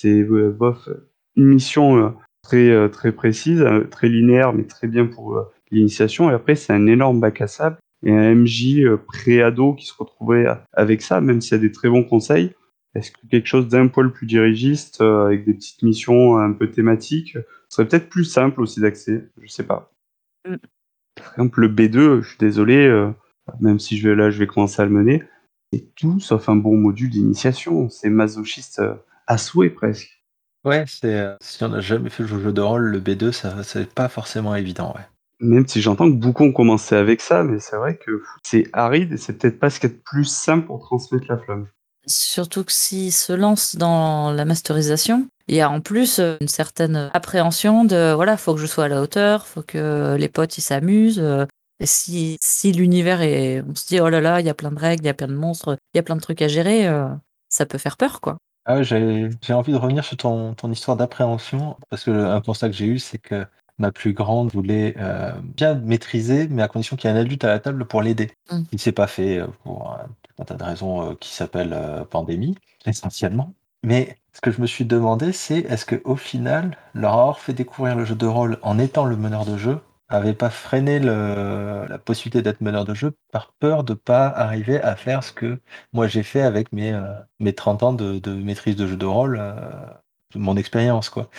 c'est, 0.00 0.24
bof, 0.24 0.88
une 1.36 1.46
mission, 1.46 1.96
heu, 1.98 2.12
très, 2.42 2.70
heu, 2.70 2.90
très 2.90 3.12
précise, 3.12 3.64
très 3.90 4.08
linéaire, 4.08 4.52
mais 4.52 4.64
très 4.64 4.88
bien 4.88 5.06
pour, 5.06 5.46
l'initiation 5.74 6.30
et 6.30 6.34
après 6.34 6.54
c'est 6.54 6.72
un 6.72 6.86
énorme 6.86 7.20
bac 7.20 7.40
à 7.40 7.46
sable 7.46 7.78
et 8.04 8.12
un 8.12 8.34
MJ 8.34 8.80
euh, 8.80 8.96
pré-ado 8.96 9.74
qui 9.74 9.86
se 9.86 9.94
retrouverait 9.98 10.46
avec 10.72 11.02
ça, 11.02 11.20
même 11.20 11.40
s'il 11.40 11.52
y 11.52 11.60
a 11.60 11.62
des 11.62 11.72
très 11.72 11.88
bons 11.88 12.04
conseils. 12.04 12.52
Est-ce 12.94 13.10
que 13.10 13.26
quelque 13.28 13.46
chose 13.46 13.68
d'un 13.68 13.88
poil 13.88 14.12
plus 14.12 14.26
dirigiste, 14.26 15.00
euh, 15.00 15.26
avec 15.26 15.44
des 15.44 15.54
petites 15.54 15.82
missions 15.82 16.36
un 16.36 16.52
peu 16.52 16.70
thématiques, 16.70 17.36
serait 17.68 17.88
peut-être 17.88 18.08
plus 18.08 18.24
simple 18.24 18.60
aussi 18.60 18.80
d'accès? 18.80 19.30
Je 19.40 19.48
sais 19.48 19.64
pas. 19.64 19.90
Mm. 20.46 20.56
Par 21.16 21.32
exemple, 21.32 21.60
le 21.60 21.68
B2, 21.68 22.22
je 22.22 22.28
suis 22.28 22.38
désolé, 22.38 22.86
euh, 22.86 23.10
même 23.60 23.78
si 23.78 23.96
je 23.96 24.08
vais 24.08 24.14
là, 24.14 24.30
je 24.30 24.38
vais 24.38 24.46
commencer 24.46 24.82
à 24.82 24.84
le 24.84 24.90
mener, 24.90 25.22
c'est 25.74 25.94
tout 25.96 26.20
sauf 26.20 26.48
un 26.48 26.56
bon 26.56 26.76
module 26.76 27.10
d'initiation. 27.10 27.88
C'est 27.90 28.10
masochiste 28.10 28.78
euh, 28.78 28.94
à 29.26 29.38
souhait 29.38 29.70
presque. 29.70 30.22
Ouais, 30.64 30.84
c'est, 30.86 31.20
heu, 31.20 31.36
si 31.40 31.62
on 31.64 31.68
n'a 31.68 31.80
jamais 31.80 32.10
fait 32.10 32.22
le 32.22 32.40
jeu 32.40 32.52
de 32.52 32.60
rôle, 32.60 32.84
le 32.84 33.00
B2, 33.00 33.32
ça 33.32 33.62
c'est 33.62 33.92
pas 33.92 34.08
forcément 34.08 34.54
évident, 34.54 34.94
ouais. 34.96 35.04
Même 35.40 35.66
si 35.66 35.82
j'entends 35.82 36.10
que 36.10 36.16
beaucoup 36.16 36.44
ont 36.44 36.52
commencé 36.52 36.94
avec 36.94 37.20
ça, 37.20 37.42
mais 37.42 37.58
c'est 37.58 37.76
vrai 37.76 37.98
que 37.98 38.22
c'est 38.42 38.68
aride 38.72 39.12
et 39.12 39.16
c'est 39.18 39.34
peut-être 39.34 39.58
pas 39.58 39.68
ce 39.68 39.80
qu'il 39.80 39.90
y 39.90 39.92
a 39.92 39.96
de 39.96 40.00
plus 40.02 40.24
simple 40.24 40.66
pour 40.66 40.80
transmettre 40.80 41.26
la 41.28 41.38
flamme. 41.38 41.66
Surtout 42.06 42.64
que 42.64 42.72
s'ils 42.72 43.12
se 43.12 43.32
lancent 43.32 43.76
dans 43.76 44.30
la 44.30 44.44
masterisation, 44.44 45.26
il 45.48 45.56
y 45.56 45.60
a 45.60 45.68
en 45.68 45.80
plus 45.80 46.18
euh, 46.18 46.36
une 46.40 46.48
certaine 46.48 47.10
appréhension 47.12 47.84
de 47.84 48.12
voilà, 48.14 48.36
faut 48.38 48.54
que 48.54 48.60
je 48.60 48.66
sois 48.66 48.84
à 48.84 48.88
la 48.88 49.02
hauteur, 49.02 49.46
faut 49.46 49.62
que 49.62 50.16
les 50.16 50.28
potes 50.28 50.56
ils 50.56 50.62
s'amusent. 50.62 51.22
Euh, 51.84 51.84
Et 51.84 51.86
si, 51.86 52.38
si 52.40 52.72
l'univers 52.72 53.20
est. 53.20 53.62
On 53.62 53.74
se 53.74 53.86
dit 53.86 54.00
oh 54.00 54.08
là 54.08 54.20
là, 54.20 54.40
il 54.40 54.46
y 54.46 54.50
a 54.50 54.54
plein 54.54 54.72
de 54.72 54.78
règles, 54.78 55.04
il 55.04 55.06
y 55.06 55.10
a 55.10 55.14
plein 55.14 55.28
de 55.28 55.34
monstres, 55.34 55.76
il 55.94 55.98
y 55.98 56.00
a 56.00 56.02
plein 56.02 56.16
de 56.16 56.20
trucs 56.20 56.42
à 56.42 56.48
gérer, 56.48 56.88
euh, 56.88 57.08
ça 57.48 57.66
peut 57.66 57.78
faire 57.78 57.96
peur 57.96 58.20
quoi. 58.20 58.38
Ah 58.66 58.76
ouais, 58.76 58.84
j'ai 58.84 59.28
j'ai 59.42 59.52
envie 59.52 59.72
de 59.72 59.76
revenir 59.76 60.04
sur 60.04 60.16
ton 60.16 60.54
ton 60.54 60.70
histoire 60.72 60.96
d'appréhension 60.96 61.76
parce 61.90 62.04
qu'un 62.04 62.40
constat 62.40 62.70
que 62.70 62.74
j'ai 62.74 62.86
eu, 62.86 62.98
c'est 62.98 63.18
que 63.18 63.46
ma 63.78 63.92
plus 63.92 64.14
grande 64.14 64.52
voulait, 64.52 64.94
heu, 64.98 65.32
bien 65.42 65.74
maîtriser, 65.74 66.48
mais 66.48 66.62
à 66.62 66.68
condition 66.68 66.96
qu'il 66.96 67.10
y 67.10 67.12
ait 67.12 67.16
un 67.16 67.20
adulte 67.20 67.44
à 67.44 67.48
la 67.48 67.58
table 67.58 67.84
pour 67.86 68.02
l'aider. 68.02 68.30
Mmh. 68.50 68.62
Il 68.72 68.78
s'est 68.78 68.92
pas 68.92 69.06
fait, 69.06 69.38
heu, 69.38 69.48
pour 69.64 69.90
un 69.92 70.08
un 70.38 70.44
tas 70.44 70.54
de 70.56 70.64
raisons, 70.64 71.14
qui 71.20 71.32
s'appellent, 71.32 71.76
pandémie, 72.10 72.56
essentiellement. 72.86 73.54
Mais 73.84 74.18
ce 74.32 74.40
que 74.40 74.50
je 74.50 74.60
me 74.60 74.66
suis 74.66 74.84
demandé, 74.84 75.32
c'est 75.32 75.58
est-ce 75.58 75.86
qu'au 75.86 76.16
final, 76.16 76.76
leur 76.94 77.12
avoir 77.12 77.38
fait 77.38 77.52
découvrir 77.52 77.94
le 77.96 78.04
jeu 78.04 78.16
de 78.16 78.26
rôle 78.26 78.58
en 78.62 78.78
étant 78.78 79.04
le 79.04 79.16
meneur 79.16 79.44
de 79.44 79.56
jeu, 79.56 79.80
avait 80.08 80.34
pas 80.34 80.50
freiné 80.50 80.98
le 81.00 81.86
la 81.88 81.98
possibilité 81.98 82.42
d'être 82.42 82.60
meneur 82.60 82.84
de 82.84 82.94
jeu 82.94 83.12
par 83.32 83.52
peur 83.58 83.84
de 83.84 83.94
pas 83.94 84.26
arriver 84.28 84.80
à 84.82 84.96
faire 84.96 85.24
ce 85.24 85.32
que 85.32 85.60
moi 85.92 86.06
j'ai 86.08 86.22
fait 86.22 86.42
avec 86.42 86.72
mes, 86.72 86.92
heu, 86.92 87.02
mes 87.40 87.54
30 87.54 87.82
ans 87.82 87.92
de 87.94 88.18
de 88.18 88.34
maîtrise 88.34 88.76
de 88.76 88.86
jeu 88.86 88.96
de 88.96 89.06
rôle, 89.06 89.38
heu, 89.38 89.54
de 90.34 90.38
mon 90.38 90.56
expérience, 90.56 91.08
quoi. 91.10 91.30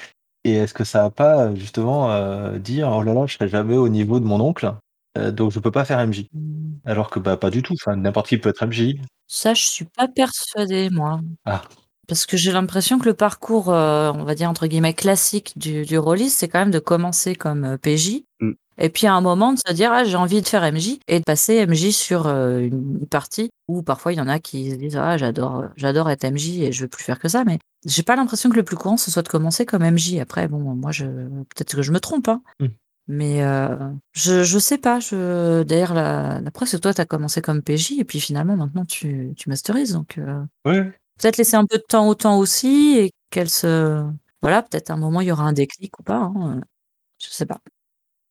Et 0.45 0.53
est-ce 0.55 0.73
que 0.75 0.83
ça 0.85 1.05
a 1.05 1.11
pas, 1.11 1.47
heu, 1.51 1.55
justement, 1.57 2.11
heu, 2.13 2.59
dire: 2.59 2.89
«Oh 2.91 3.03
là 3.03 3.13
là, 3.13 3.25
je 3.27 3.35
serai 3.35 3.49
jamais 3.49 3.77
au 3.77 3.89
niveau 3.89 4.19
de 4.21 4.25
mon 4.25 4.41
oncle, 4.41 4.73
heu, 5.17 5.31
donc 5.33 5.51
je 5.53 5.59
peux 5.59 5.71
pas 5.71 5.85
faire 5.85 5.99
MJ». 6.07 6.27
Mmh. 6.33 6.73
Alors 6.85 7.09
que, 7.11 7.19
bah, 7.19 7.37
pas 7.37 7.51
du 7.51 7.63
tout, 7.63 7.73
enfin 7.75 7.95
n'importe 7.97 8.27
qui 8.29 8.37
peut 8.39 8.49
être 8.49 8.63
MJ. 8.67 8.97
Ça, 9.27 9.53
je 9.55 9.63
suis 9.65 9.85
pas 9.85 10.07
persuadée, 10.09 10.89
moi. 10.91 11.21
Ah. 11.45 11.63
Parce 12.07 12.25
que 12.25 12.37
j'ai 12.37 12.51
l'impression 12.51 12.99
que 12.99 13.05
le 13.05 13.13
parcours, 13.13 13.71
euh, 13.71 14.11
on 14.13 14.23
va 14.23 14.35
dire 14.35 14.49
entre 14.49 14.67
guillemets 14.67 14.93
classique 14.93 15.53
du, 15.57 15.85
du 15.85 15.97
rôliste, 15.97 16.39
c'est 16.39 16.47
quand 16.47 16.59
même 16.59 16.71
de 16.71 16.79
commencer 16.79 17.35
comme 17.35 17.63
euh, 17.63 17.77
PJ. 17.77 18.23
Mm. 18.39 18.51
Et 18.77 18.89
puis 18.89 19.07
à 19.07 19.13
un 19.13 19.21
moment 19.21 19.53
de 19.53 19.59
se 19.65 19.71
dire 19.73 19.91
ah 19.93 20.03
j'ai 20.03 20.17
envie 20.17 20.41
de 20.41 20.47
faire 20.47 20.69
MJ 20.69 20.99
et 21.07 21.19
de 21.19 21.23
passer 21.23 21.65
MJ 21.65 21.91
sur 21.91 22.27
euh, 22.27 22.59
une 22.59 23.05
partie 23.07 23.49
où 23.69 23.81
parfois 23.81 24.11
il 24.11 24.17
y 24.17 24.21
en 24.21 24.27
a 24.27 24.39
qui 24.39 24.71
se 24.71 24.75
disent 24.75 24.97
ah 24.97 25.17
j'adore 25.17 25.63
j'adore 25.77 26.09
être 26.09 26.25
MJ 26.29 26.59
et 26.59 26.71
je 26.73 26.81
veux 26.81 26.89
plus 26.89 27.03
faire 27.03 27.19
que 27.19 27.29
ça 27.29 27.45
mais 27.45 27.57
j'ai 27.85 28.03
pas 28.03 28.17
l'impression 28.17 28.49
que 28.49 28.57
le 28.57 28.63
plus 28.63 28.75
courant 28.75 28.97
ce 28.97 29.11
soit 29.11 29.21
de 29.21 29.29
commencer 29.29 29.65
comme 29.65 29.89
MJ 29.89 30.17
après 30.19 30.49
bon 30.49 30.59
moi 30.59 30.91
je 30.91 31.05
peut-être 31.05 31.73
que 31.77 31.83
je 31.83 31.93
me 31.93 32.01
trompe 32.01 32.27
hein 32.27 32.41
Mm. 32.59 32.67
mais 33.07 33.43
euh, 33.43 33.77
je 34.13 34.43
je 34.43 34.59
sais 34.59 34.77
pas 34.77 34.99
je 34.99 35.63
d'ailleurs 35.63 35.93
la, 35.93 36.41
la 36.41 36.51
preuve 36.51 36.67
c'est 36.67 36.77
que 36.77 36.81
toi 36.81 36.93
t'as 36.93 37.05
commencé 37.05 37.41
comme 37.41 37.61
PJ 37.61 37.93
et 37.99 38.03
puis 38.03 38.19
finalement 38.19 38.57
maintenant 38.57 38.83
tu 38.83 39.33
tu 39.37 39.47
masterises 39.49 39.93
donc 39.93 40.17
euh, 40.17 40.43
oui. 40.65 40.79
Peut-être 41.19 41.37
laisser 41.37 41.55
un 41.57 41.65
peu 41.65 41.77
de 41.77 41.83
temps 41.87 42.07
au 42.07 42.15
temps 42.15 42.37
aussi 42.39 42.95
et 42.99 43.11
qu'elle 43.31 43.49
se 43.49 44.05
voilà 44.41 44.63
peut-être 44.63 44.89
à 44.91 44.93
un 44.93 44.97
moment 44.97 45.21
il 45.21 45.27
y 45.27 45.31
aura 45.31 45.43
un 45.43 45.53
déclic 45.53 45.97
ou 45.99 46.03
pas 46.03 46.17
hein, 46.35 46.61
je 47.21 47.27
sais 47.29 47.45
pas 47.47 47.59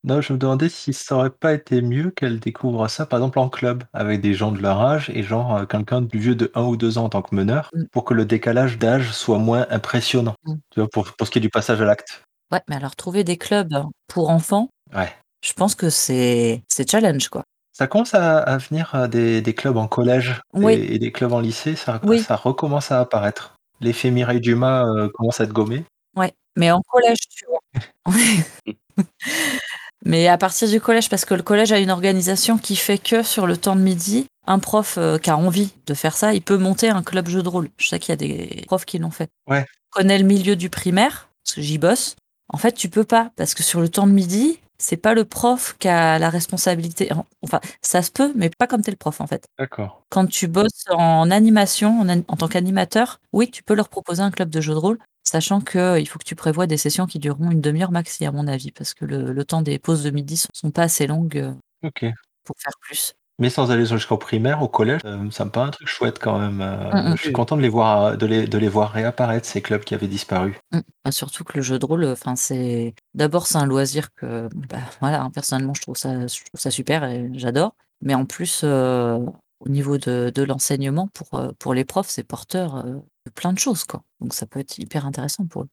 Non, 0.05 0.21
je 0.21 0.33
me 0.35 0.39
demandais 0.39 0.69
si 0.69 0.93
ça 0.95 1.17
aurait 1.17 1.31
pas 1.31 1.55
été 1.55 1.83
mieux 1.83 2.11
qu'elle 2.11 2.39
découvre 2.41 2.89
ça, 2.89 3.07
par 3.07 3.19
exemple, 3.21 3.39
en 3.41 3.49
club, 3.51 3.85
avec 3.95 4.21
des 4.21 4.35
gens 4.35 4.53
de 4.53 4.61
leur 4.63 4.81
âge 4.83 5.11
et 5.15 5.23
genre, 5.23 5.57
heu, 5.59 5.67
quelqu'un 5.67 6.03
de 6.03 6.07
plus 6.09 6.21
vieux 6.21 6.35
de 6.37 6.51
1 6.55 6.65
ou 6.65 6.77
2 6.77 6.99
ans 6.99 7.05
en 7.05 7.09
tant 7.11 7.23
que 7.23 7.35
meneur, 7.35 7.71
Mm. 7.75 7.85
pour 7.93 8.05
que 8.05 8.15
le 8.15 8.25
décalage 8.27 8.79
d'âge 8.79 9.13
soit 9.13 9.39
moins 9.39 9.67
impressionnant. 9.71 10.35
Mm. 10.45 10.55
Tu 10.73 10.81
vois? 10.81 10.89
Pour 10.91 11.13
pour 11.17 11.27
ce 11.27 11.33
qui 11.33 11.39
est 11.39 11.43
du 11.43 11.51
passage 11.51 11.81
à 11.83 11.87
l'acte. 11.87 12.23
Ouais, 12.53 12.61
mais 12.69 12.77
alors 12.77 12.97
trouver 12.97 13.25
des 13.25 13.39
clubs 13.39 13.75
pour 14.09 14.31
enfants, 14.31 14.69
Ouais. 14.95 15.13
je 15.43 15.53
pense 15.55 15.75
que 15.75 15.91
c'est 15.91 16.63
c'est 16.71 16.91
challenge, 16.91 17.29
quoi. 17.31 17.45
Ça 17.77 17.89
commence 17.89 18.15
à 18.15 18.39
à 18.39 18.57
venir, 18.59 18.93
heu, 18.95 19.09
des 19.09 19.43
des 19.43 19.53
clubs 19.53 19.77
en 19.77 19.89
collège 19.89 20.41
Oui. 20.53 20.75
et 20.75 20.95
et 20.95 20.99
des 21.01 21.11
clubs 21.11 21.33
en 21.33 21.41
lycée, 21.41 21.75
ça 21.75 22.01
Oui. 22.05 22.21
ça 22.23 22.37
recommence 22.37 22.93
à 22.93 23.01
apparaître. 23.01 23.57
L'effet 23.81 24.13
Mireille 24.13 24.41
Dumas, 24.41 24.85
heu, 24.87 25.09
commence 25.09 25.41
à 25.41 25.45
être 25.45 25.53
gommé. 25.53 25.85
Ouais, 26.17 26.33
mais 26.57 26.71
en 26.71 26.81
collège, 26.83 27.19
tu 27.29 27.45
vois? 27.47 27.59
Mais 30.07 30.29
à 30.29 30.37
partir 30.37 30.69
du 30.69 30.81
collège, 30.81 31.09
parce 31.09 31.25
que 31.25 31.33
le 31.35 31.43
collège 31.43 31.73
a 31.73 31.79
une 31.79 31.91
organisation 31.91 32.59
qui 32.59 32.77
fait 32.77 32.99
que 32.99 33.23
sur 33.23 33.47
le 33.47 33.57
temps 33.57 33.75
de 33.75 33.81
midi, 33.81 34.27
un 34.47 34.59
prof, 34.59 34.99
heu, 34.99 35.19
qui 35.19 35.31
a 35.31 35.37
envie 35.39 35.73
de 35.87 35.95
faire 35.95 36.15
ça, 36.15 36.35
il 36.35 36.43
peut 36.43 36.59
monter 36.59 36.91
un 36.91 37.03
club 37.03 37.27
jeu 37.29 37.43
de 37.43 37.49
rôle. 37.49 37.71
Je 37.79 37.89
sais 37.89 37.99
qu'il 37.99 38.11
y 38.11 38.13
a 38.13 38.17
des 38.17 38.65
profs 38.67 38.85
qui 38.85 38.99
l'ont 38.99 39.11
fait. 39.11 39.31
Ouais. 39.49 39.65
Connais 39.91 40.19
le 40.19 40.25
milieu 40.25 40.57
du 40.57 40.69
primaire, 40.69 41.29
parce 41.45 41.55
que 41.55 41.63
j'y 41.63 41.79
bosse. 41.79 42.17
En 42.51 42.59
fait, 42.59 42.73
tu 42.73 42.91
peux 42.91 43.05
pas, 43.05 43.31
parce 43.37 43.55
que 43.55 43.63
sur 43.63 43.81
le 43.81 43.89
temps 43.89 44.07
de 44.07 44.13
midi, 44.13 44.61
c'est 44.85 44.97
pas 44.97 45.15
le 45.15 45.25
prof 45.25 45.77
qui 45.79 45.89
a 45.89 46.19
la 46.19 46.31
responsabilité. 46.31 47.13
En 47.13 47.27
enfin, 47.43 47.61
ça 47.83 48.03
se 48.03 48.11
peut, 48.11 48.33
mais 48.37 48.51
pas 48.51 48.67
comme 48.67 48.83
tu 48.83 48.89
es 48.91 48.93
le 48.93 48.97
prof, 48.97 49.21
en 49.21 49.27
fait. 49.27 49.47
D'accord. 49.59 50.05
Quand 50.11 50.27
tu 50.27 50.49
bosses 50.49 50.85
en 50.91 51.31
animation, 51.31 52.01
en 52.01 52.09
an 52.11 52.23
en 52.29 52.37
tant 52.37 52.49
qu'animateur, 52.49 53.21
oui, 53.33 53.51
tu 53.51 53.63
peux 53.65 53.75
leur 53.75 53.89
proposer 53.91 54.23
un 54.23 54.31
club 54.33 54.51
de 54.51 54.61
jeu 54.61 54.75
de 54.75 54.79
rôle, 54.79 54.99
sachant 55.25 55.61
qu'il 55.61 56.09
faut 56.09 56.19
que 56.19 56.25
tu 56.25 56.37
prévois 56.37 56.67
des 56.67 56.79
sessions 56.79 57.07
qui 57.07 57.19
dureront 57.21 57.51
1/2 57.51 57.83
heure 57.83 57.93
maxi, 57.93 58.27
à 58.27 58.33
mon 58.33 58.49
avis, 58.49 58.73
parce 58.73 58.95
que 58.95 59.05
le 59.07 59.33
le 59.33 59.45
temps 59.45 59.63
des 59.63 59.79
pauses 59.81 60.05
de 60.05 60.11
midi 60.11 60.37
sont 60.39 60.49
sont 60.55 60.71
pas 60.73 60.83
assez 60.85 61.07
longues, 61.07 61.55
OK. 61.83 62.07
pour 62.45 62.57
faire 62.59 62.75
plus. 62.81 63.15
Mais 63.41 63.51
sans 63.51 63.71
aller 63.73 63.87
jusqu'au 63.87 64.17
primaire, 64.19 64.63
au 64.63 64.69
collège, 64.69 65.01
heu, 65.05 65.31
ça 65.33 65.45
me 65.45 65.51
paraît 65.51 65.67
un 65.69 65.71
truc 65.73 65.89
chouette 65.89 66.19
quand 66.21 66.39
même, 66.39 66.61
Mmh 66.93 66.97
heu, 66.99 67.15
mh. 67.15 67.17
je 67.17 67.23
suis 67.23 67.33
content 67.33 67.57
de 67.57 67.63
les 67.63 67.69
voir 67.69 68.17
de 68.17 68.27
les 68.27 68.47
de 68.47 68.59
les 68.59 68.69
voir 68.69 68.93
réapparaître 68.93 69.47
ces 69.47 69.61
clubs 69.63 69.83
qui 69.85 69.95
avaient 69.95 70.07
disparu. 70.09 70.57
Mmh. 70.73 70.81
Bah, 71.05 71.13
surtout 71.13 71.45
que 71.45 71.57
le 71.57 71.63
jeu 71.63 71.79
de 71.79 71.87
rôle, 71.87 72.05
enfin, 72.07 72.37
c'est 72.37 72.95
d'abord, 73.15 73.47
c'est 73.47 73.57
un 73.59 73.67
loisir 73.67 74.13
que, 74.15 74.49
bah, 74.69 74.79
voilà, 75.01 75.23
hein, 75.23 75.31
personnellement, 75.31 75.75
je 75.75 75.83
trouve 75.83 75.97
ça 75.97 76.27
je 76.27 76.45
trouve 76.45 76.61
ça 76.61 76.71
super 76.71 77.05
et 77.05 77.31
j'adore. 77.35 77.75
Mais 78.01 78.15
en 78.15 78.27
plus, 78.27 78.63
heu, 78.65 79.19
au 79.61 79.69
niveau 79.69 79.99
de 79.99 80.31
de 80.35 80.43
l'enseignement 80.43 81.09
pour, 81.15 81.39
heu, 81.41 81.53
pour 81.59 81.75
les 81.75 81.85
profs, 81.85 82.09
c'est 82.11 82.25
porteur, 82.25 82.85
heu, 82.87 83.03
de 83.27 83.31
plein 83.31 83.53
de 83.53 83.59
choses, 83.59 83.85
quoi. 83.85 84.03
Donc 84.21 84.35
ça 84.35 84.47
peut 84.47 84.61
être 84.61 84.79
hyper 84.79 85.07
intéressant 85.07 85.47
pour 85.47 85.63
eux. 85.63 85.69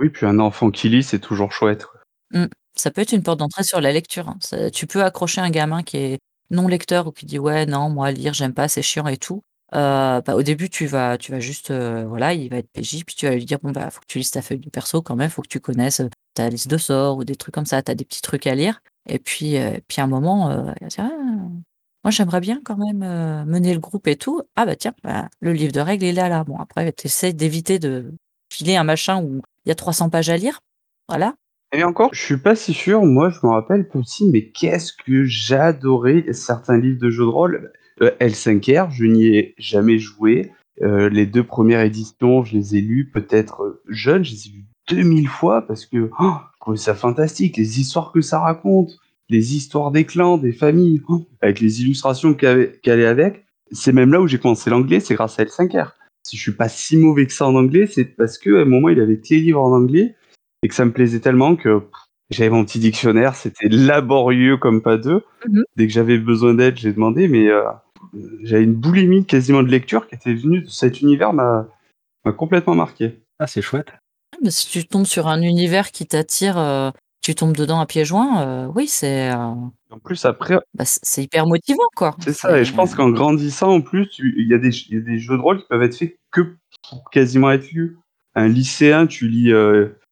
Oui, 0.00 0.10
puis 0.10 0.26
un 0.26 0.38
enfant 0.40 0.70
qui 0.70 0.88
lit, 0.90 1.02
c'est 1.04 1.20
toujours 1.20 1.52
chouette. 1.52 1.86
Mmh. 2.32 2.46
Ça 2.76 2.90
peut 2.90 3.02
être 3.02 3.12
une 3.12 3.22
porte 3.22 3.38
d'entrée 3.40 3.64
sur 3.64 3.80
la 3.80 3.92
lecture, 3.92 4.28
hein. 4.28 4.38
Ça 4.40 4.70
tu 4.70 4.86
peux 4.86 5.04
accrocher 5.04 5.40
un 5.42 5.50
gamin 5.50 5.82
qui 5.82 5.96
est 5.98 6.18
non 6.50 6.68
lecteur 6.68 7.06
ou 7.08 7.12
qui 7.12 7.26
dit: 7.26 7.38
«Ouais, 7.38 7.66
non, 7.66 7.90
moi 7.90 8.10
lire, 8.12 8.34
j'aime 8.34 8.54
pas, 8.54 8.68
c'est 8.68 8.82
chiant 8.82 9.06
et 9.08 9.16
tout». 9.18 9.42
Heu, 9.74 10.22
bah, 10.24 10.34
au 10.36 10.42
début, 10.42 10.70
tu 10.70 10.86
vas 10.86 11.18
tu 11.18 11.32
vas 11.32 11.40
juste, 11.40 11.70
heu, 11.70 12.04
voilà, 12.04 12.32
il 12.32 12.48
va 12.48 12.58
être 12.58 12.70
PJ, 12.72 13.04
puis 13.04 13.16
tu 13.16 13.26
vas 13.26 13.34
lui 13.34 13.44
dire: 13.44 13.58
«Bon, 13.62 13.72
bah, 13.72 13.90
faut 13.90 14.00
que 14.00 14.06
tu 14.06 14.18
lises 14.18 14.30
ta 14.30 14.40
feuille 14.42 14.60
de 14.60 14.70
perso 14.70 15.02
quand 15.02 15.16
même, 15.16 15.30
faut 15.30 15.42
que 15.42 15.48
tu 15.48 15.58
connaisses, 15.60 16.00
heu, 16.00 16.10
ta 16.34 16.48
liste 16.48 16.68
de 16.68 16.78
sorts 16.78 17.16
ou 17.18 17.24
des 17.24 17.34
trucs 17.36 17.54
comme 17.54 17.66
ça, 17.66 17.82
tu 17.82 17.90
as 17.90 17.94
des 17.94 18.04
petits 18.04 18.22
trucs 18.22 18.46
à 18.46 18.54
lire» 18.54 18.80
et 19.08 19.18
puis, 19.18 19.56
heu, 19.58 19.80
puis 19.88 20.00
à 20.00 20.04
un 20.04 20.06
moment, 20.06 20.50
heu, 20.50 20.72
il 20.80 20.84
va 20.84 20.88
dire: 20.88 21.04
«Ah, 21.04 21.48
moi 22.04 22.10
j'aimerais 22.10 22.40
bien 22.40 22.60
quand 22.64 22.76
même, 22.76 23.02
heu, 23.02 23.44
mener 23.46 23.74
le 23.74 23.80
groupe 23.80 24.06
et 24.06 24.16
tout. 24.16 24.42
Ah 24.56 24.64
bah, 24.66 24.76
tiens, 24.76 24.94
bah, 25.02 25.28
le 25.40 25.52
livre 25.52 25.72
de 25.72 25.80
règles, 25.80 26.04
il 26.06 26.18
est 26.18 26.28
là». 26.28 26.44
Bon 26.44 26.56
après, 26.58 26.92
tu 26.92 27.06
essaies 27.06 27.32
d'éviter 27.32 27.78
de 27.78 28.14
filer 28.52 28.76
un 28.76 28.84
machin 28.84 29.22
où 29.22 29.40
il 29.64 29.68
y 29.70 29.72
a 29.72 29.74
300 29.74 30.08
pages 30.10 30.30
à 30.30 30.36
lire, 30.36 30.60
voilà. 31.08 31.34
Et 31.72 31.82
encore, 31.82 32.10
je 32.14 32.22
suis 32.22 32.36
pas 32.36 32.54
si 32.54 32.72
sûr, 32.72 33.02
moi 33.04 33.30
je 33.30 33.38
me 33.44 33.50
rappelle 33.50 33.88
petit, 33.88 34.30
mais 34.30 34.50
qu'est-ce 34.50 34.92
que 34.92 35.24
j'adorais 35.24 36.24
certains 36.32 36.78
livres 36.78 37.00
de 37.00 37.10
jeux 37.10 37.24
de 37.24 37.28
rôle. 37.28 37.72
Heu, 38.00 38.10
L5R, 38.20 38.90
je 38.90 39.04
n'y 39.04 39.26
ai 39.36 39.54
jamais 39.58 39.98
joué. 39.98 40.50
Heu, 40.82 41.06
les 41.08 41.26
2 41.26 41.44
premières 41.44 41.80
éditions, 41.82 42.44
je 42.44 42.56
les 42.56 42.76
ai 42.76 42.80
lues 42.80 43.10
peut-être, 43.12 43.62
heu, 43.62 43.82
jeune, 43.88 44.24
je 44.24 44.32
les 44.32 44.46
ai 44.48 44.50
lues 44.50 44.64
2000 44.88 45.28
fois 45.28 45.62
parce 45.66 45.86
que, 45.86 46.10
je 46.20 46.60
trouvais 46.60 46.76
ça 46.76 46.94
fantastique, 46.94 47.56
les 47.56 47.80
histoires 47.80 48.10
que 48.12 48.20
ça 48.20 48.40
raconte, 48.40 48.90
les 49.28 49.54
histoires 49.56 49.90
des 49.92 50.04
clans, 50.04 50.36
des 50.38 50.52
familles, 50.52 51.00
avec 51.40 51.60
les 51.60 51.82
illustrations 51.82 52.34
qui 52.34 52.46
allaient 52.46 53.06
avec. 53.06 53.44
C'est 53.70 53.92
même 53.92 54.12
là 54.12 54.20
où 54.20 54.26
j'ai 54.26 54.38
commencé 54.38 54.68
l'anglais, 54.70 55.00
c'est 55.00 55.14
grâce 55.14 55.38
à 55.38 55.44
L5R. 55.44 55.92
Si 56.24 56.36
je 56.36 56.42
suis 56.42 56.52
pas 56.52 56.68
si 56.68 56.96
mauvais 56.96 57.26
que 57.26 57.32
ça 57.32 57.46
en 57.46 57.54
anglais, 57.54 57.86
c'est 57.86 58.04
parce 58.16 58.38
qu'à 58.38 58.50
un 58.60 58.64
moment, 58.64 58.88
il 58.88 59.00
avait 59.00 59.18
que 59.18 59.26
les 59.30 59.40
livres 59.40 59.60
en 59.62 59.72
anglais 59.72 60.14
et 60.62 60.68
que 60.68 60.74
ça 60.74 60.84
me 60.84 60.92
plaisait 60.92 61.20
tellement 61.20 61.54
que 61.56 61.82
j'avais 62.30 62.50
mon 62.50 62.64
petit 62.64 62.78
dictionnaire, 62.80 63.34
c'était 63.36 63.68
laborieux 63.68 64.56
comme 64.56 64.82
pas 64.82 64.96
deux. 64.98 65.22
Mmh 65.48 65.60
mh. 65.60 65.62
Dès 65.76 65.86
que 65.86 65.92
j'avais 65.92 66.18
besoin 66.18 66.54
d'aide, 66.54 66.76
j'ai 66.78 66.92
demandé, 66.92 67.28
mais 67.28 67.50
j'avais 68.42 68.64
une 68.64 68.74
boulimie 68.74 69.24
quasiment 69.24 69.62
de 69.62 69.68
lecture 69.68 70.06
qui 70.08 70.14
était 70.14 70.34
venue 70.34 70.60
de 70.62 70.68
cet 70.68 71.00
univers 71.00 71.32
m'a 71.32 71.66
complètement 72.36 72.74
marqué. 72.74 73.20
Ah, 73.38 73.46
c'est 73.46 73.62
chouette. 73.62 73.88
Ah, 74.34 74.38
bah, 74.42 74.50
si 74.50 74.68
tu 74.68 74.86
tombes 74.86 75.06
sur 75.06 75.28
un 75.28 75.42
univers 75.42 75.90
qui 75.90 76.06
t'attire, 76.06 76.58
heu, 76.58 76.90
tu 77.22 77.34
tombes 77.34 77.56
dedans 77.56 77.80
à 77.80 77.86
pieds 77.86 78.04
joints, 78.04 78.66
heu, 78.66 78.70
oui, 78.74 78.86
c'est, 78.86 79.30
heu 79.30 79.36
En 79.90 79.98
plus 80.02 80.24
après 80.24 80.58
bah, 80.74 80.84
c'est 80.86 81.22
hyper 81.22 81.46
motivant, 81.46 81.88
quoi. 81.96 82.16
C'est 82.20 82.32
ça 82.32 82.58
et 82.58 82.64
je 82.64 82.74
pense 82.74 82.94
qu'en 82.94 83.10
grandissant 83.10 83.70
en 83.74 83.80
plus, 83.80 84.08
il 84.18 84.46
y 84.48 84.54
a 84.54 84.58
des 84.58 84.72
j 84.72 84.86
il 84.90 84.98
y 84.98 85.00
a 85.00 85.04
des 85.04 85.18
jeux 85.18 85.36
de 85.36 85.42
rôle 85.42 85.58
qui 85.58 85.66
peuvent 85.68 85.82
être 85.82 85.96
faits 85.96 86.16
que 86.30 86.40
pour 86.88 87.10
quasiment 87.10 87.50
être 87.50 87.70
lus. 87.72 87.98
Un 88.36 88.48
lycéen, 88.48 89.06
tu 89.06 89.28
lis, 89.28 89.52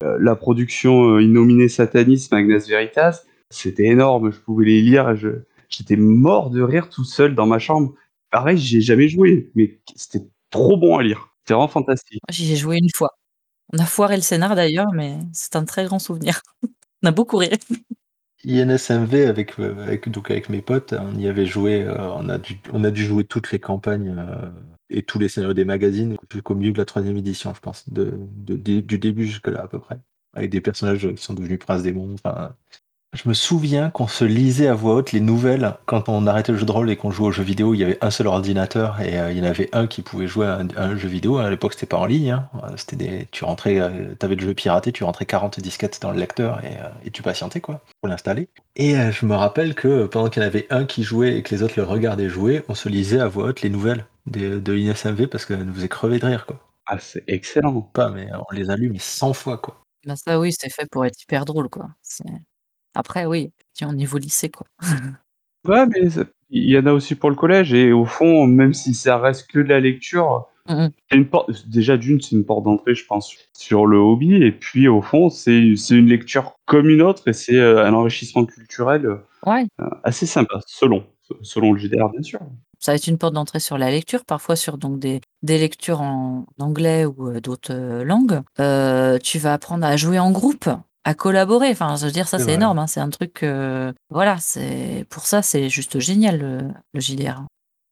la 0.00 0.36
production, 0.36 1.18
Innominé 1.18 1.68
Satanis, 1.68 2.28
Magnus 2.30 2.68
Veritas, 2.68 3.24
c'était 3.50 3.86
énorme, 3.86 4.30
je 4.32 4.38
pouvais 4.38 4.64
les 4.66 4.80
lire 4.80 5.16
je 5.16 5.28
j'étais 5.72 5.96
mort 5.96 6.50
de 6.50 6.62
rire 6.62 6.88
tout 6.90 7.04
seul 7.04 7.34
dans 7.34 7.46
ma 7.46 7.58
chambre. 7.58 7.94
Pareil, 8.30 8.58
j'y 8.58 8.78
ai 8.78 8.80
jamais 8.82 9.08
joué, 9.08 9.50
mais 9.54 9.80
c'était 9.96 10.22
trop 10.50 10.76
bon 10.76 10.96
à 10.98 11.02
lire. 11.02 11.30
C'était 11.40 11.54
vraiment 11.54 11.68
fantastique. 11.68 12.20
J'y 12.30 12.52
ai 12.52 12.56
joué 12.56 12.78
1 12.78 12.88
fois. 12.94 13.10
On 13.74 13.78
a 13.80 13.86
foiré 13.86 14.16
le 14.16 14.22
scénar 14.22 14.56
d'ailleurs, 14.56 14.92
mais 14.94 15.18
c'est 15.34 15.56
un 15.56 15.64
très 15.66 15.84
grand 15.86 15.98
souvenir. 16.00 16.42
On 17.04 17.08
a 17.08 17.12
beaucoup 17.12 17.38
ri. 17.38 17.50
INSMV 18.46 19.26
avec, 19.28 19.58
heu, 19.60 19.76
avec 19.80 20.08
donc 20.10 20.30
avec 20.30 20.48
mes 20.50 20.62
potes, 20.62 20.94
on 20.98 21.16
y 21.18 21.28
avait 21.28 21.46
joué, 21.46 21.82
heu, 21.84 21.96
on 22.00 22.28
a 22.28 22.38
dû 22.38 22.60
on 22.72 22.84
a 22.84 22.90
dû 22.90 23.04
jouer 23.04 23.24
toutes 23.24 23.52
les 23.52 23.60
campagnes, 23.60 24.10
heu 24.18 24.52
et 24.90 25.02
tous 25.04 25.18
les 25.20 25.28
scénarios 25.28 25.54
des 25.54 25.64
magazines 25.66 26.16
jusqu'au 26.32 26.54
milieu 26.56 26.72
de 26.72 26.78
la 26.78 26.84
3e 26.86 27.16
édition, 27.18 27.54
je 27.54 27.60
pense, 27.60 27.88
de 27.90 28.12
du 28.46 28.98
début 28.98 29.26
jusque-là 29.26 29.62
à 29.62 29.68
peu 29.68 29.80
près. 29.80 29.98
Avec 30.34 30.50
des 30.50 30.60
personnages, 30.62 31.08
qui 31.14 31.22
sont 31.24 31.34
devenus 31.34 31.58
princes 31.60 31.82
démons, 31.84 32.14
enfin 32.14 32.54
je 33.14 33.28
me 33.28 33.34
souviens 33.34 33.90
qu'on 33.90 34.08
se 34.08 34.24
lisait 34.24 34.68
à 34.68 34.74
voix 34.74 34.94
haute 34.94 35.12
les 35.12 35.20
nouvelles 35.20 35.74
quand 35.84 36.08
on 36.08 36.26
arrêtait 36.26 36.52
le 36.52 36.56
jeu 36.58 36.64
de 36.64 36.72
rôle 36.72 36.90
et 36.90 36.96
qu'on 36.96 37.10
jouait 37.10 37.26
aux 37.28 37.30
jeux 37.32 37.42
vidéo, 37.42 37.74
il 37.74 37.78
y 37.80 37.84
avait 37.84 37.98
un 38.00 38.10
seul 38.10 38.26
ordinateur 38.26 39.00
et 39.02 39.18
heu, 39.18 39.30
il 39.30 39.36
y 39.38 39.40
en 39.42 39.44
avait 39.44 39.68
un 39.74 39.86
qui 39.86 40.00
pouvait 40.00 40.26
jouer 40.26 40.46
à 40.46 40.54
un 40.56 40.68
à 40.76 40.84
un 40.86 40.96
jeu 40.96 41.08
vidéo. 41.08 41.36
À 41.36 41.50
l'époque, 41.50 41.74
c'était 41.74 41.84
pas 41.86 41.98
en 41.98 42.06
ligne, 42.06 42.30
hein, 42.30 42.48
heu, 42.64 42.72
c'était 42.76 42.96
des 42.96 43.28
tu 43.30 43.44
rentrais, 43.44 43.78
heu, 43.80 44.16
tu 44.18 44.24
avais 44.24 44.34
le 44.34 44.40
jeu 44.42 44.54
piraté, 44.54 44.92
tu 44.92 45.04
rentrais 45.04 45.26
40 45.26 45.60
disquettes 45.60 46.00
dans 46.00 46.10
le 46.10 46.18
lecteur 46.18 46.60
et 47.04 47.10
tu 47.10 47.20
patientais 47.22 47.60
quoi, 47.60 47.82
pour 48.00 48.08
l'installer 48.08 48.48
et 48.76 48.94
je 49.12 49.26
me 49.26 49.34
rappelle 49.34 49.74
que 49.74 50.06
pendant 50.06 50.30
qu'il 50.30 50.42
y 50.42 50.44
en 50.46 50.48
avait 50.48 50.66
un 50.70 50.86
qui 50.86 51.02
jouait 51.02 51.36
et 51.36 51.42
que 51.42 51.54
les 51.54 51.62
autres 51.62 51.74
le 51.76 51.82
regardaient 51.84 52.30
jouer, 52.30 52.62
on 52.68 52.74
se 52.74 52.88
lisait 52.88 53.20
à 53.20 53.28
voix 53.28 53.44
haute 53.48 53.60
les 53.60 53.68
nouvelles 53.70 54.06
de 54.26 54.58
de 54.58 54.74
INSMV 54.74 55.26
parce 55.26 55.44
qu'elles 55.44 55.64
nous 55.64 55.74
faisaient 55.74 55.88
crever 55.88 56.18
de 56.18 56.24
rire, 56.26 56.46
quoi. 56.46 56.58
Ah, 56.86 56.98
c'est 56.98 57.24
excellent. 57.28 57.82
Pas 57.82 58.08
mais 58.10 58.28
on 58.50 58.54
les 58.54 58.70
a 58.70 58.76
lus 58.76 58.88
mais 58.90 58.98
100 58.98 59.32
fois, 59.34 59.58
quoi. 59.58 59.82
Bah, 60.06 60.16
ça 60.16 60.40
oui, 60.40 60.52
c'est 60.58 60.70
fait 60.72 60.86
pour 60.90 61.04
être 61.06 61.20
hyper 61.22 61.44
drôle, 61.44 61.68
quoi. 61.68 61.88
C'est 62.02 62.24
après 62.94 63.26
oui, 63.26 63.52
effectivement 63.60 63.92
niveau 63.92 64.18
lycée, 64.18 64.50
quoi. 64.50 64.66
Ouais, 65.68 65.86
mais 65.86 66.10
ça 66.10 66.24
il 66.54 66.68
y 66.68 66.76
en 66.78 66.84
a 66.84 66.92
aussi 66.92 67.14
pour 67.14 67.30
le 67.30 67.36
collège 67.36 67.72
et 67.72 67.92
au 67.92 68.04
fond, 68.04 68.46
même 68.46 68.74
si 68.74 68.92
ça 68.92 69.16
reste 69.16 69.50
que 69.50 69.58
de 69.58 69.68
la 69.68 69.80
lecture, 69.80 70.46
Mmh 70.68 70.88
une 71.10 71.26
porte 71.28 71.68
déjà 71.68 71.96
d'une, 71.98 72.20
c'est 72.22 72.36
une 72.36 72.44
porte 72.44 72.64
d'entrée, 72.64 72.94
je 72.94 73.04
pense, 73.04 73.34
sur 73.52 73.84
le 73.86 73.98
hobby 73.98 74.36
et 74.42 74.52
puis 74.52 74.88
au 74.88 75.02
fond, 75.02 75.28
c'est 75.28 75.74
c'est 75.76 75.94
une 75.96 76.06
lecture 76.06 76.54
comme 76.66 76.88
une 76.88 77.02
autre 77.02 77.28
et 77.28 77.32
c'est, 77.34 77.56
heu, 77.56 77.80
un 77.80 77.92
enrichissement 77.94 78.46
culturel, 78.46 79.04
heu 79.06 79.20
Ouais. 79.44 79.66
assez 80.04 80.24
sympa, 80.26 80.60
selon 80.66 81.04
selon 81.42 81.72
le 81.72 81.78
JDR, 81.80 82.10
bien 82.10 82.22
sûr. 82.22 82.40
Ça 82.78 82.92
va 82.92 82.96
être 82.96 83.06
une 83.06 83.18
porte 83.18 83.34
d'entrée 83.34 83.60
sur 83.60 83.76
la 83.78 83.90
lecture, 83.90 84.24
parfois 84.24 84.56
sur 84.56 84.78
donc 84.78 84.98
des 84.98 85.20
des 85.42 85.58
lectures 85.58 86.00
en 86.00 86.46
anglais 86.58 87.04
ou 87.06 87.28
heu, 87.30 87.40
d'autres, 87.40 88.02
langues. 88.02 88.40
Tu 89.22 89.38
vas 89.38 89.52
apprendre 89.54 89.84
à 89.86 89.96
jouer 89.96 90.18
en 90.18 90.30
groupe, 90.30 90.68
à 91.04 91.14
collaborer, 91.14 91.70
enfin, 91.70 91.96
je 91.96 92.06
veux 92.06 92.12
dire 92.12 92.28
ça 92.28 92.38
C'est 92.38 92.52
énorme, 92.52 92.78
hein, 92.78 92.86
c'est 92.86 93.00
un 93.00 93.10
truc, 93.10 93.42
heu, 93.42 93.92
voilà, 94.10 94.36
c'est 94.38 95.04
pour 95.10 95.26
ça, 95.26 95.42
c'est 95.42 95.68
juste 95.68 95.98
génial 95.98 96.38
le 96.38 96.58
le 96.94 97.00
JDR. 97.00 97.42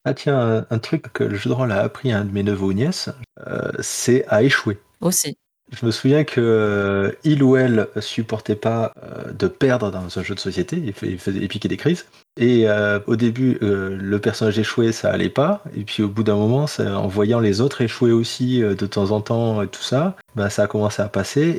Ah 0.05 0.15
tiens, 0.15 0.41
heu, 0.41 0.67
un 0.71 0.79
truc 0.79 1.13
que 1.13 1.25
le 1.25 1.37
jeu 1.37 1.51
de 1.51 1.55
rôle 1.55 1.73
a 1.73 1.81
appris 1.83 2.13
à 2.13 2.19
un 2.21 2.25
de 2.25 2.31
mes 2.33 2.43
neveux 2.43 2.65
ou 2.67 2.73
nièces, 2.73 3.11
heu, 3.47 3.73
c'est 3.81 4.25
à 4.29 4.43
échouer. 4.43 4.79
Aussi. 5.01 5.37
Je 5.73 5.87
me 5.87 5.91
souviens 5.93 6.25
que 6.25 7.17
il 7.23 7.43
ou 7.43 7.57
elle 7.57 7.89
supportait 8.01 8.57
pas, 8.57 8.93
de 9.33 9.47
perdre 9.47 9.91
dans 9.93 10.19
un 10.19 10.23
jeu 10.23 10.35
de 10.35 10.41
société, 10.41 10.77
il 10.79 10.93
faisait 11.19 11.39
il 11.41 11.49
piquait 11.49 11.69
des 11.69 11.77
crises 11.77 12.07
et 12.37 12.67
heu, 12.69 13.03
au 13.07 13.17
début, 13.17 13.59
heu, 13.63 13.97
le 13.97 14.21
personnage 14.21 14.59
échouait, 14.59 14.93
ça 14.93 15.11
allait 15.11 15.29
pas 15.31 15.63
et 15.77 15.85
puis 15.85 16.03
au 16.03 16.09
bout 16.09 16.23
d'un 16.23 16.37
moment, 16.37 16.67
ça 16.67 16.99
en 16.99 17.07
voyant 17.09 17.41
les 17.41 17.61
autres 17.61 17.81
échouer 17.83 18.13
aussi, 18.13 18.63
heu, 18.63 18.75
de 18.75 18.87
temps 18.87 19.11
en 19.11 19.21
temps 19.21 19.67
tout 19.67 19.83
ça, 19.83 20.17
bah, 20.37 20.49
ça 20.51 20.63
a 20.65 20.67
commencé 20.67 21.03
à 21.03 21.09
passer 21.09 21.59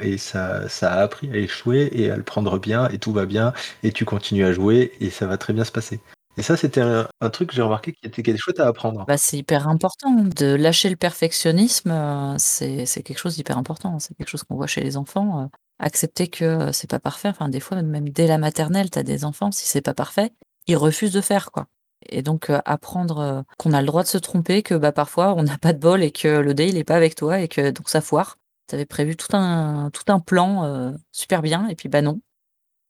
et 0.00 0.18
ça 0.18 0.68
ça 0.68 0.92
a 0.92 1.00
appris 1.02 1.30
à 1.32 1.36
échouer 1.36 1.88
et 1.92 2.10
à 2.10 2.16
le 2.16 2.22
prendre 2.22 2.58
bien 2.58 2.88
et 2.88 2.98
tout 2.98 3.12
va 3.12 3.26
bien 3.26 3.52
et 3.82 3.92
tu 3.92 4.04
continues 4.04 4.44
à 4.44 4.52
jouer 4.52 4.92
et 5.00 5.10
ça 5.10 5.26
va 5.26 5.38
très 5.38 5.52
bien 5.52 5.64
se 5.64 5.72
passer 5.72 6.00
et 6.36 6.42
ça, 6.42 6.56
c'était 6.56 6.80
un 6.82 7.30
truc 7.30 7.48
que 7.48 7.54
j'ai 7.56 7.62
remarqué 7.62 7.92
qui 7.92 8.06
était 8.06 8.20
était 8.20 8.36
chouette 8.36 8.60
à 8.60 8.68
apprendre. 8.68 9.04
Bah, 9.08 9.16
c'est 9.18 9.38
hyper 9.38 9.66
important 9.66 10.12
de 10.22 10.54
lâcher 10.54 10.88
le 10.88 10.94
perfectionnisme, 10.94 11.92
c'est 12.38 12.86
quelque 13.02 13.18
chose 13.18 13.34
d'hyper 13.34 13.58
important. 13.58 13.98
C'est 13.98 14.14
quelque 14.16 14.28
chose 14.28 14.44
qu'on 14.44 14.54
voit 14.54 14.68
chez 14.68 14.82
les 14.82 14.96
enfants, 14.96 15.50
accepter 15.78 16.28
que 16.28 16.72
c'est 16.72 16.90
pas 16.90 16.98
parfait. 16.98 17.28
Enfin, 17.28 17.48
des 17.48 17.60
fois, 17.60 17.80
même 17.82 18.08
dès 18.08 18.26
la 18.26 18.38
maternelle, 18.38 18.90
tu 18.90 18.98
as 18.98 19.02
des 19.02 19.24
enfants, 19.24 19.50
si 19.52 19.66
c'est 19.66 19.80
pas 19.80 19.94
parfait, 19.94 20.32
ils 20.66 20.76
refusent 20.76 21.12
de 21.12 21.20
faire, 21.20 21.50
quoi. 21.50 21.66
Et 22.10 22.22
donc, 22.22 22.50
apprendre 22.64 23.44
qu'on 23.58 23.72
a 23.72 23.80
le 23.80 23.86
droit 23.86 24.02
de 24.02 24.08
se 24.08 24.18
tromper, 24.18 24.62
que 24.62 24.74
bah, 24.74 24.92
parfois 24.92 25.34
on 25.34 25.42
n'a 25.42 25.58
pas 25.58 25.72
de 25.72 25.78
bol 25.78 26.02
et 26.02 26.12
que 26.12 26.28
le 26.28 26.54
dé 26.54 26.68
il 26.68 26.76
est 26.76 26.84
pas 26.84 26.94
avec 26.94 27.14
toi 27.16 27.40
et 27.40 27.48
que 27.48 27.70
donc 27.70 27.88
ça 27.88 28.00
foire. 28.00 28.38
Tu 28.68 28.74
avais 28.74 28.86
prévu 28.86 29.16
tout 29.16 29.34
un, 29.36 29.90
tout 29.90 30.04
un 30.12 30.20
plan 30.20 30.94
super 31.10 31.42
bien 31.42 31.66
et 31.68 31.74
puis 31.74 31.88
bah 31.88 32.02
non, 32.02 32.20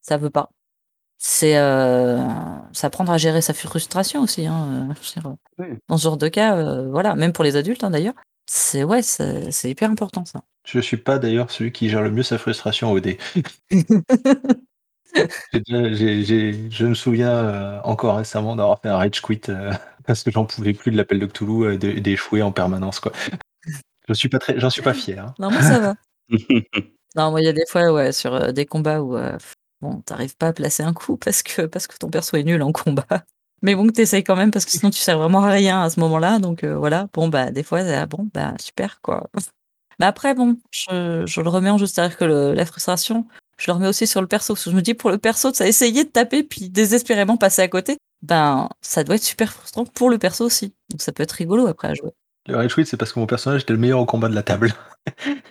ça 0.03 0.19
veut 0.19 0.31
pas. 0.31 0.51
C'est 1.17 1.57
apprendre 1.57 3.11
à 3.11 3.19
gérer 3.19 3.41
sa 3.41 3.55
frustration 3.55 4.23
aussi. 4.23 4.47
Hein, 4.47 4.89
Dans 5.89 5.97
ce 5.97 6.03
genre 6.03 6.17
de 6.17 6.29
cas, 6.29 6.83
voilà, 6.85 7.15
même 7.15 7.33
pour 7.33 7.45
les 7.45 7.57
adultes 7.57 7.85
hein, 7.85 7.91
d'ailleurs, 7.91 8.15
c'est 8.49 8.83
ouais, 8.83 9.03
c'est 9.03 9.71
hyper 9.71 9.91
important 9.91 10.25
ça. 10.25 10.43
Je 10.65 10.81
suis 10.81 10.97
pas 10.97 11.19
d'ailleurs 11.19 11.51
celui 11.51 11.71
qui 11.71 11.89
gère 11.89 12.03
le 12.03 12.11
mieux 12.11 12.23
sa 12.23 12.39
frustration 12.39 12.91
au 12.91 13.01
dé. 13.01 13.19
je 15.67 16.85
me 16.85 16.95
souviens 16.95 17.81
encore 17.85 18.17
récemment 18.17 18.57
d'avoir 18.57 18.81
fait 18.81 18.89
un 18.89 18.97
rage 18.97 19.21
quit 19.21 19.43
parce 20.07 20.23
que 20.23 20.31
j'en 20.31 20.47
pouvais 20.47 20.73
plus 20.73 20.91
de 20.91 20.97
l'appel 20.97 21.19
de 21.21 21.27
Cthulhu 21.27 21.75
et 21.75 22.01
d'échouer 22.01 22.43
en 22.43 22.53
permanence 22.53 23.01
quoi. 23.01 23.13
Je 24.09 24.15
suis 24.15 24.31
pas 24.31 24.39
très, 24.39 24.59
j'en 24.59 24.71
suis 24.71 24.83
pas 24.83 24.95
fier. 24.95 25.23
Hein. 25.23 25.35
Non, 25.39 25.51
moi 25.51 25.61
ça 25.61 25.79
va. 25.79 25.95
non, 27.17 27.31
moi 27.31 27.43
il 27.43 27.45
y 27.45 27.49
a 27.49 27.53
des 27.53 27.67
fois 27.69 27.93
ouais 27.93 28.13
sur 28.13 28.53
des 28.53 28.65
combats 28.65 29.03
où 29.03 29.17
bon, 29.83 30.01
t'arrives 30.01 30.37
pas 30.37 30.49
à 30.49 30.53
placer 30.55 30.83
un 30.83 30.95
coup 30.95 31.19
parce 31.19 31.43
que 31.43 31.63
parce 31.63 31.87
que 31.87 31.97
ton 31.99 32.09
perso 32.09 32.37
est 32.39 32.45
nul 32.45 32.63
en 32.63 32.73
combat. 32.73 33.25
Mais 33.63 33.75
bon, 33.75 33.89
t'essayes 33.89 34.25
quand 34.25 34.37
même 34.37 34.51
parce 34.51 34.65
que 34.65 34.71
sinon 34.71 34.91
tu 34.91 34.99
sers 34.99 35.19
vraiment 35.19 35.43
à 35.45 35.51
rien 35.51 35.83
à 35.83 35.91
ce 35.91 36.01
moment-là. 36.01 36.39
Donc 36.39 36.65
voilà, 36.65 37.09
bon 37.13 37.29
bah 37.29 37.51
des 37.51 37.63
fois, 37.63 38.07
bon 38.07 38.29
bah 38.33 38.55
super 38.61 39.01
quoi. 39.03 39.29
Mais 40.01 40.07
après 40.07 40.35
bon, 40.35 40.57
je, 40.71 41.25
je 41.27 41.41
le 41.41 41.49
remets 41.49 41.71
en 41.71 41.79
jeu, 41.79 41.87
c'est-à-dire 41.87 42.17
que 42.17 42.25
la 42.25 42.65
frustration, 42.65 43.27
je 43.59 43.71
le 43.71 43.75
remets 43.75 43.89
aussi 43.89 44.07
sur 44.07 44.21
le 44.21 44.27
perso. 44.27 44.55
Parce 44.55 44.65
que 44.65 44.71
je 44.71 44.77
me 44.77 44.83
dis, 44.83 44.95
pour 44.95 45.11
le 45.11 45.19
perso, 45.19 45.53
ça 45.53 45.65
a 45.65 45.67
essayé 45.67 46.05
de 46.05 46.09
taper 46.09 46.43
puis 46.43 46.71
désespérément 46.71 47.37
passer 47.37 47.63
à 47.63 47.69
côté, 47.69 47.99
ben, 48.23 48.69
ça 48.81 49.05
doit 49.05 49.17
être 49.17 49.25
super 49.25 49.53
frustrant 49.53 49.85
pour 49.85 50.11
le 50.11 50.19
perso 50.19 50.45
aussi. 50.45 50.73
Donc 50.91 51.03
ça 51.03 51.13
peut 51.13 51.25
être 51.25 51.33
rigolo 51.33 51.67
après 51.67 51.89
à 51.89 51.95
jouer. 51.95 52.13
Le 52.47 52.57
rage 52.57 52.75
quit, 52.75 52.87
c'est 52.87 52.97
parce 52.97 53.13
que 53.13 53.19
mon 53.19 53.27
personnage 53.27 53.63
était 53.63 53.75
le 53.75 53.79
meilleur 53.79 54.01
au 54.01 54.07
combat 54.07 54.29
de 54.29 54.35
la 54.35 54.43
table. 54.43 54.73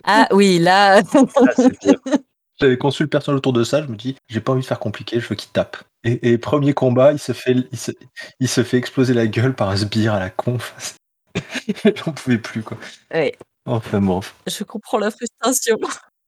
Ah 0.03 0.27
oui, 0.31 0.57
là. 0.59 1.01
J'avais 2.59 2.77
conçu 2.77 3.03
le 3.03 3.09
personnage 3.09 3.37
autour 3.37 3.53
de 3.53 3.63
ça, 3.63 3.83
je 3.83 3.87
me 3.87 3.95
dis, 3.95 4.15
j'ai 4.29 4.41
pas 4.41 4.51
envie 4.51 4.61
de 4.61 4.67
faire 4.67 4.79
compliqué, 4.79 5.19
je 5.19 5.27
veux 5.27 5.35
qu'il 5.35 5.51
tape. 5.51 5.77
Et, 6.03 6.37
premier 6.37 6.73
combat, 6.73 7.11
il 7.11 7.19
se, 7.19 7.33
fait, 7.33 7.55
il, 8.39 8.47
se, 8.47 8.63
fait 8.63 8.77
exploser 8.77 9.13
la 9.13 9.27
gueule 9.27 9.53
par 9.53 9.69
un 9.69 9.75
sbire 9.75 10.13
à 10.13 10.19
la 10.19 10.29
conf. 10.29 10.95
J'en 11.83 12.13
pouvais 12.13 12.37
plus, 12.37 12.63
quoi. 12.63 12.77
Oui. 13.13 13.33
Enfin 13.65 13.99
bon. 13.99 14.21
Je 14.47 14.63
comprends 14.63 14.97
la 14.97 15.11
frustration. 15.11 15.77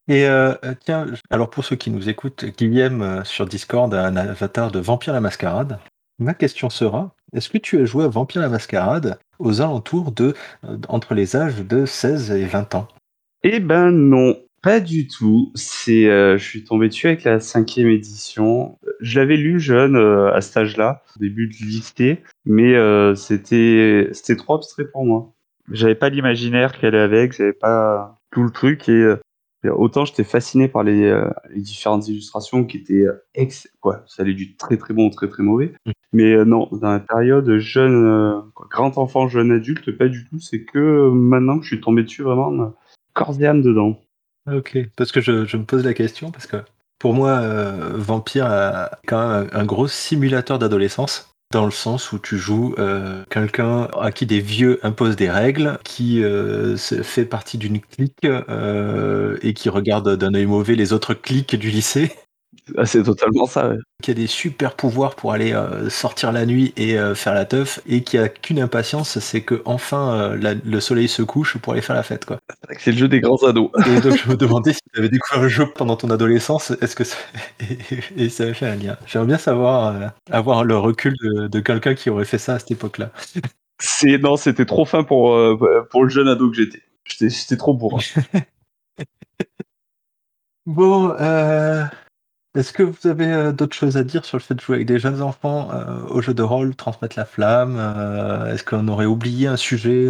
Et 0.09 0.27
euh, 0.27 0.55
euh, 0.65 0.73
tiens, 0.83 1.05
alors 1.29 1.49
pour 1.49 1.63
ceux 1.63 1.75
qui 1.75 1.91
nous 1.91 2.09
écoutent, 2.09 2.43
Guillaume 2.43 3.01
euh, 3.01 3.23
sur 3.23 3.45
Discord 3.45 3.93
a 3.93 4.05
un 4.05 4.17
avatar 4.17 4.71
de 4.71 4.79
Vampire 4.79 5.13
la 5.13 5.21
Mascarade. 5.21 5.79
Ma 6.17 6.33
question 6.33 6.69
sera, 6.69 7.15
est-ce 7.33 7.47
que 7.47 7.57
tu 7.57 7.79
as 7.79 7.85
joué 7.85 8.03
à 8.03 8.07
Vampire 8.09 8.41
la 8.41 8.49
Mascarade 8.49 9.19
aux 9.37 9.61
alentours 9.61 10.11
de, 10.11 10.33
entre 10.89 11.13
les 11.13 11.37
âges 11.37 11.59
de 11.59 11.85
16 11.85 12.31
et 12.31 12.45
20 12.45 12.75
ans? 12.75 12.87
Eh 13.43 13.61
ben 13.61 13.91
non, 13.91 14.35
pas 14.61 14.79
du 14.79 15.07
tout. 15.07 15.51
C'est, 15.55 16.05
je 16.05 16.43
suis 16.43 16.63
tombé 16.63 16.87
dessus 16.87 17.07
avec 17.07 17.23
la 17.23 17.39
cinquième 17.39 17.89
édition. 17.89 18.77
Je 18.99 19.19
l'avais 19.19 19.37
lu 19.37 19.59
jeune 19.59 19.95
à 19.95 20.41
cet 20.41 20.57
âge-là, 20.57 21.03
au 21.15 21.19
début 21.19 21.47
de 21.47 21.53
lycée, 21.53 22.23
mais 22.45 22.75
c'était, 23.15 24.09
c'était 24.13 24.35
trop 24.35 24.55
abstrait 24.55 24.85
pour 24.85 25.05
moi. 25.05 25.33
J'avais 25.71 25.95
pas 25.95 26.09
l'imaginaire 26.09 26.77
qu'elle 26.77 26.95
avait 26.95 27.17
avec, 27.17 27.33
j'avais 27.33 27.53
pas 27.53 28.19
tout 28.31 28.43
le 28.43 28.51
truc 28.51 28.89
et 28.89 29.15
Autant 29.67 30.05
j'étais 30.05 30.23
fasciné 30.23 30.69
par 30.69 30.83
les, 30.83 31.03
euh, 31.03 31.29
les, 31.49 31.59
différentes 31.59 32.07
illustrations 32.07 32.63
qui 32.63 32.77
étaient 32.77 33.05
euh, 33.05 33.25
ex 33.33 33.67
quoi, 33.81 34.03
ça 34.07 34.23
allait 34.23 34.33
du 34.33 34.55
très 34.55 34.77
très 34.77 34.93
bon 34.93 35.07
au 35.07 35.09
très 35.09 35.27
très 35.27 35.43
mauvais. 35.43 35.73
Mm. 35.85 35.91
Mais 36.13 36.33
euh, 36.33 36.45
non, 36.45 36.69
dans 36.71 36.91
la 36.91 37.01
période 37.01 37.57
jeune, 37.57 38.41
grand 38.71 38.97
enfant, 38.97 39.27
jeune 39.27 39.51
adulte, 39.51 39.91
pas 39.97 40.07
du 40.07 40.25
tout. 40.29 40.39
C'est 40.39 40.63
que 40.63 41.09
maintenant 41.09 41.57
que 41.57 41.65
je 41.65 41.75
suis 41.75 41.81
tombé 41.81 42.03
dessus 42.03 42.23
vraiment 42.23 42.73
corps 43.13 43.35
et 43.41 43.47
âme 43.47 43.61
dedans. 43.61 44.01
Ok, 44.51 44.77
parce 44.95 45.11
que 45.11 45.21
je, 45.21 45.57
me 45.57 45.63
pose 45.63 45.83
la 45.83 45.93
question 45.93 46.31
parce 46.31 46.47
que 46.47 46.57
pour 46.97 47.13
moi, 47.13 47.41
Vampire 47.93 48.47
a 48.47 48.91
quand 49.07 49.29
même 49.29 49.49
un 49.53 49.65
gros 49.65 49.87
simulateur 49.87 50.59
d'adolescence 50.59 51.29
dans 51.51 51.65
le 51.65 51.71
sens 51.71 52.11
où 52.11 52.19
tu 52.19 52.37
joues 52.37 52.75
euh, 52.77 53.23
quelqu'un 53.29 53.87
à 53.99 54.11
qui 54.11 54.25
des 54.27 54.39
vieux 54.39 54.79
imposent 54.83 55.15
des 55.15 55.31
règles, 55.31 55.79
qui 55.83 56.23
euh, 56.23 56.77
fait 56.77 57.25
partie 57.25 57.57
d'une 57.57 57.79
clique 57.79 58.25
euh, 58.25 59.37
et 59.41 59.53
qui 59.53 59.69
regarde 59.69 60.15
d'un 60.15 60.33
œil 60.35 60.45
mauvais 60.45 60.75
les 60.75 60.93
autres 60.93 61.15
cliques 61.15 61.55
du 61.55 61.71
lycée. 61.71 62.11
Ah, 62.77 62.85
c'est 62.85 63.03
totalement 63.03 63.45
ça. 63.45 63.69
Ouais. 63.69 63.77
Qui 64.01 64.11
a 64.11 64.13
des 64.13 64.27
super 64.27 64.75
pouvoirs 64.75 65.15
pour 65.15 65.33
aller 65.33 65.53
euh, 65.53 65.89
sortir 65.89 66.31
la 66.31 66.45
nuit 66.45 66.73
et 66.77 66.97
euh, 66.97 67.15
faire 67.15 67.33
la 67.33 67.45
teuf, 67.45 67.79
et 67.87 68.03
qui 68.03 68.17
a 68.17 68.29
qu'une 68.29 68.59
impatience, 68.59 69.19
c'est 69.19 69.41
que 69.41 69.61
enfin 69.65 70.13
euh, 70.13 70.55
le 70.63 70.79
soleil 70.79 71.07
se 71.07 71.21
couche 71.21 71.57
pour 71.57 71.73
aller 71.73 71.81
faire 71.81 71.95
la 71.95 72.03
fête. 72.03 72.25
quoi. 72.25 72.39
C'est 72.79 72.91
le 72.91 72.97
jeu 72.97 73.07
des 73.07 73.19
grands 73.19 73.43
ados. 73.43 73.71
Et 73.87 74.01
donc 74.01 74.17
je 74.17 74.29
me 74.29 74.35
demandais 74.35 74.73
si 74.73 74.79
tu 74.93 74.99
avais 74.99 75.09
découvert 75.09 75.43
le 75.43 75.49
jeu 75.49 75.65
pendant 75.75 75.95
ton 75.95 76.09
adolescence, 76.09 76.71
est-ce 76.81 76.95
que 76.95 77.03
ça... 77.03 77.17
et, 78.17 78.29
ça 78.29 78.43
avait 78.43 78.53
fait 78.53 78.67
un 78.67 78.75
lien? 78.75 78.97
J'aimerais 79.05 79.27
bien 79.27 79.37
savoir, 79.37 80.13
avoir 80.31 80.63
le 80.63 80.77
recul 80.77 81.13
de, 81.21 81.59
quelqu'un 81.59 81.95
qui 81.95 82.09
aurait 82.09 82.25
fait 82.25 82.37
ça 82.37 82.55
à 82.55 82.59
cette 82.59 82.71
époque-là. 82.71 83.11
C'est 83.79 84.17
non, 84.17 84.37
c'était 84.37 84.65
trop 84.65 84.85
fin 84.85 85.03
pour 85.03 85.37
pour 85.89 86.03
le 86.03 86.09
jeune 86.09 86.27
ado 86.27 86.49
que 86.49 86.57
j'étais. 86.57 86.81
J'étais 87.05 87.57
trop 87.57 87.73
bourrin. 87.73 87.97
bon, 90.65 91.15
euh, 91.19 91.85
est-ce 92.55 92.73
que 92.73 92.81
vous 92.81 93.07
avez 93.07 93.27
euh, 93.27 93.51
d'autres 93.51 93.75
choses 93.75 93.95
à 93.95 94.03
dire 94.03 94.25
sur 94.25 94.37
le 94.37 94.41
fait 94.41 94.55
de 94.55 94.59
jouer 94.59 94.77
avec 94.77 94.87
des 94.87 94.99
jeunes 94.99 95.21
enfants 95.21 95.69
euh, 95.71 96.01
au 96.07 96.21
jeu 96.21 96.33
de 96.33 96.41
rôle, 96.41 96.75
transmettre 96.75 97.17
la 97.17 97.25
flamme 97.25 97.77
euh, 97.77 98.51
Est-ce 98.51 98.63
qu'on 98.63 98.87
aurait 98.87 99.05
oublié 99.05 99.47
un 99.47 99.57
sujet 99.57 100.07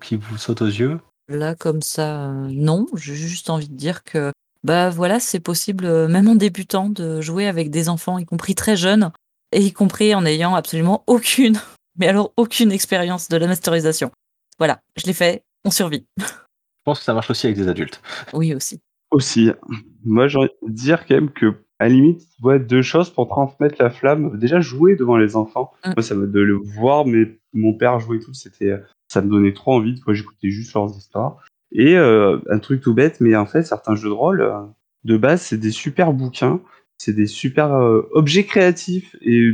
qui 0.00 0.16
vous 0.16 0.36
saute 0.36 0.62
aux 0.62 0.66
yeux? 0.66 0.98
Là, 1.28 1.54
comme 1.54 1.82
ça, 1.82 2.28
non. 2.50 2.86
J'ai 2.94 3.14
juste 3.14 3.50
envie 3.50 3.68
de 3.68 3.76
dire 3.76 4.02
que, 4.02 4.32
bah 4.64 4.90
voilà, 4.90 5.20
c'est 5.20 5.40
possible, 5.40 6.08
même 6.08 6.28
en 6.28 6.34
débutant, 6.34 6.88
de 6.88 7.20
jouer 7.20 7.46
avec 7.46 7.70
des 7.70 7.88
enfants, 7.88 8.18
y 8.18 8.24
compris 8.24 8.54
très 8.54 8.76
jeunes, 8.76 9.12
et 9.52 9.62
y 9.62 9.72
compris 9.72 10.14
en 10.14 10.26
ayant 10.26 10.54
absolument 10.54 11.04
aucune, 11.06 11.58
mais 11.98 12.08
alors 12.08 12.32
aucune 12.36 12.72
expérience 12.72 13.28
de 13.28 13.36
la 13.36 13.46
masterisation. 13.46 14.10
Voilà, 14.58 14.80
je 14.96 15.06
l'ai 15.06 15.12
fait, 15.12 15.44
on 15.64 15.70
survit. 15.70 16.06
Je 16.18 16.90
pense 16.92 17.00
que 17.00 17.04
ça 17.04 17.14
marche 17.14 17.30
aussi 17.30 17.46
avec 17.46 17.56
des 17.56 17.66
adultes. 17.66 18.00
Oui, 18.32 18.54
aussi. 18.54 18.80
Aussi. 19.10 19.50
Moi, 20.04 20.28
j'ai 20.28 20.38
envie 20.38 20.50
de 20.62 20.72
dire 20.72 21.04
quand 21.04 21.16
même 21.16 21.32
que 21.32 21.65
à 21.78 21.84
la 21.84 21.90
limite, 21.90 22.22
ouais, 22.42 22.58
deux 22.58 22.82
choses 22.82 23.10
pour 23.10 23.28
transmettre 23.28 23.76
la 23.78 23.90
flamme. 23.90 24.38
Déjà, 24.38 24.60
jouer 24.60 24.96
devant 24.96 25.16
les 25.16 25.36
enfants. 25.36 25.72
Mm. 25.84 25.92
Moi, 25.96 26.02
ça 26.02 26.14
me 26.14 26.26
de 26.26 26.40
le 26.40 26.54
voir, 26.54 27.06
mais 27.06 27.38
mon 27.52 27.74
père 27.74 28.00
jouer 28.00 28.18
tout, 28.18 28.34
c'était, 28.34 28.74
ça 29.08 29.20
me 29.20 29.30
donnait 29.30 29.52
trop 29.52 29.74
envie. 29.74 30.00
Moi, 30.06 30.14
j'écoutais 30.14 30.50
juste 30.50 30.74
leurs 30.74 30.96
histoires. 30.96 31.38
Et 31.72 31.96
euh, 31.96 32.38
un 32.50 32.58
truc 32.58 32.80
tout 32.80 32.94
bête, 32.94 33.20
mais 33.20 33.36
en 33.36 33.46
fait, 33.46 33.62
certains 33.62 33.96
jeux 33.96 34.08
de 34.08 34.14
rôle, 34.14 34.40
euh, 34.40 34.60
de 35.04 35.16
base, 35.16 35.42
c'est 35.42 35.58
des 35.58 35.70
super 35.70 36.12
bouquins, 36.12 36.60
c'est 36.98 37.12
des 37.12 37.26
super 37.26 37.74
euh, 37.74 38.08
objets 38.12 38.44
créatifs. 38.44 39.16
Et 39.20 39.52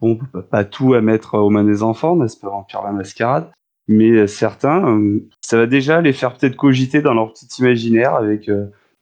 bon, 0.00 0.18
pas 0.50 0.64
tout 0.64 0.94
à 0.94 1.00
mettre 1.00 1.34
aux 1.34 1.50
mains 1.50 1.64
des 1.64 1.82
enfants, 1.82 2.16
n'est-ce 2.16 2.38
pas, 2.38 2.48
Vampire 2.48 2.82
la 2.82 2.92
Mascarade. 2.92 3.50
Mais 3.88 4.28
certains, 4.28 5.00
ça 5.40 5.56
va 5.56 5.66
déjà 5.66 6.00
les 6.00 6.12
faire 6.12 6.36
peut-être 6.36 6.54
cogiter 6.54 7.02
dans 7.02 7.12
leur 7.12 7.32
petit 7.32 7.48
imaginaire 7.58 8.14
avec 8.14 8.48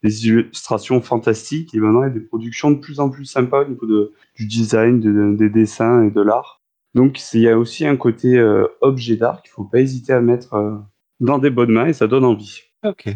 des 0.03 0.27
illustrations 0.27 1.01
fantastiques 1.01 1.75
et 1.75 1.81
maintenant 1.81 2.03
il 2.03 2.09
y 2.09 2.11
a 2.11 2.15
des 2.15 2.21
productions 2.21 2.71
de 2.71 2.79
plus 2.79 3.01
en 3.01 3.11
plus 3.11 3.25
sympas 3.25 3.63
au 3.63 3.69
niveau 3.69 3.87
de, 3.87 4.13
du 4.35 4.47
design, 4.47 5.37
des 5.37 5.51
dessins 5.51 6.05
et 6.05 6.11
de 6.11 6.21
l'art. 6.21 6.63
Donc 6.95 7.21
il 7.35 7.41
y 7.41 7.49
a 7.49 7.59
aussi 7.59 7.87
un 7.87 7.97
côté 7.97 8.39
euh, 8.39 8.67
objet 8.81 9.17
d'art 9.17 9.43
qu'il 9.43 9.51
faut 9.51 9.65
pas 9.65 9.81
hésiter 9.81 10.13
à 10.13 10.21
mettre 10.21 10.55
euh, 10.55 10.77
dans 11.21 11.39
des 11.39 11.51
bonnes 11.51 11.73
mains 11.73 11.87
et 11.87 11.93
ça 11.93 12.07
donne 12.07 12.25
envie. 12.25 12.61
Ok. 12.85 13.09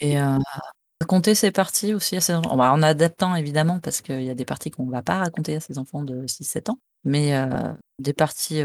Et 0.00 0.20
euh, 0.20 0.38
raconter 1.00 1.34
ces 1.34 1.52
parties 1.52 1.94
aussi 1.94 2.16
à 2.16 2.20
ces 2.20 2.34
enfants, 2.34 2.58
en 2.58 2.82
adaptant 2.82 3.34
évidemment 3.36 3.78
parce 3.80 4.00
qu'il 4.00 4.22
y 4.22 4.30
a 4.30 4.34
des 4.34 4.44
parties 4.44 4.70
qu'on 4.70 4.86
ne 4.86 4.90
va 4.90 5.02
pas 5.02 5.18
raconter 5.18 5.56
à 5.56 5.60
ces 5.60 5.78
enfants 5.78 6.02
de 6.02 6.26
6-7 6.26 6.70
ans, 6.70 6.78
mais 7.04 7.32
des 7.98 8.12
parties 8.12 8.62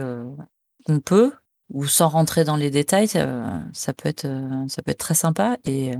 qu'on 0.85 0.99
peut 0.99 1.31
ou 1.69 1.85
sans 1.85 2.09
rentrer 2.09 2.43
dans 2.43 2.57
les 2.57 2.69
détails, 2.69 3.07
ça 3.07 3.93
peut 3.93 4.09
être 4.09 4.27
ça 4.67 4.81
peut 4.81 4.91
être 4.91 4.97
très 4.97 5.13
sympa 5.13 5.57
et 5.63 5.93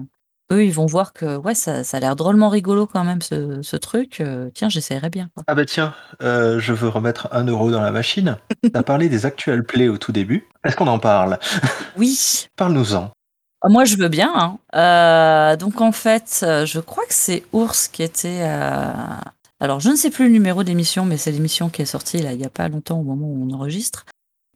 eux, 0.51 0.65
ils 0.65 0.73
vont 0.73 0.85
voir 0.85 1.13
que 1.13 1.37
ouais, 1.37 1.55
ça, 1.55 1.83
ça 1.83 1.97
a 1.97 1.99
l'air 1.99 2.15
drôlement 2.15 2.49
rigolo 2.49 2.85
quand 2.85 3.03
même 3.03 3.21
ce, 3.21 3.61
ce 3.61 3.75
truc. 3.75 4.21
Euh, 4.21 4.49
tiens, 4.53 4.69
j'essaierai 4.69 5.09
bien. 5.09 5.29
Ah 5.47 5.55
bah 5.55 5.65
tiens, 5.65 5.93
euh, 6.21 6.59
je 6.59 6.73
veux 6.73 6.89
remettre 6.89 7.29
un 7.31 7.45
euro 7.45 7.71
dans 7.71 7.81
la 7.81 7.91
machine. 7.91 8.37
Tu 8.63 8.71
as 8.73 8.83
parlé 8.83 9.09
des 9.09 9.25
actuels 9.25 9.63
plays 9.63 9.87
au 9.87 9.97
tout 9.97 10.11
début. 10.11 10.47
Est-ce 10.63 10.75
qu'on 10.75 10.87
en 10.87 10.99
parle? 10.99 11.39
Oui. 11.97 12.47
Parle-nous-en. 12.55 13.11
Ah, 13.61 13.69
moi, 13.69 13.85
je 13.85 13.97
veux 13.97 14.07
bien. 14.07 14.31
Hein. 14.35 14.57
Euh, 14.75 15.55
donc 15.55 15.81
en 15.81 15.91
fait, 15.91 16.39
je 16.41 16.79
crois 16.79 17.03
que 17.05 17.13
c'est 17.13 17.43
Ours 17.53 17.87
qui 17.87 18.03
était. 18.03 18.41
Alors, 19.59 19.79
je 19.79 19.89
ne 19.89 19.95
sais 19.95 20.09
plus 20.09 20.25
le 20.25 20.31
numéro 20.31 20.63
d'émission, 20.63 21.05
mais 21.05 21.17
c'est 21.17 21.31
l'émission 21.31 21.69
qui 21.69 21.81
est 21.81 21.85
sortie 21.85 22.19
là 22.19 22.33
il 22.33 22.39
n'y 22.39 22.45
a 22.45 22.49
pas 22.49 22.67
longtemps 22.67 22.99
au 22.99 23.03
moment 23.03 23.27
où 23.27 23.47
on 23.47 23.53
enregistre. 23.53 24.05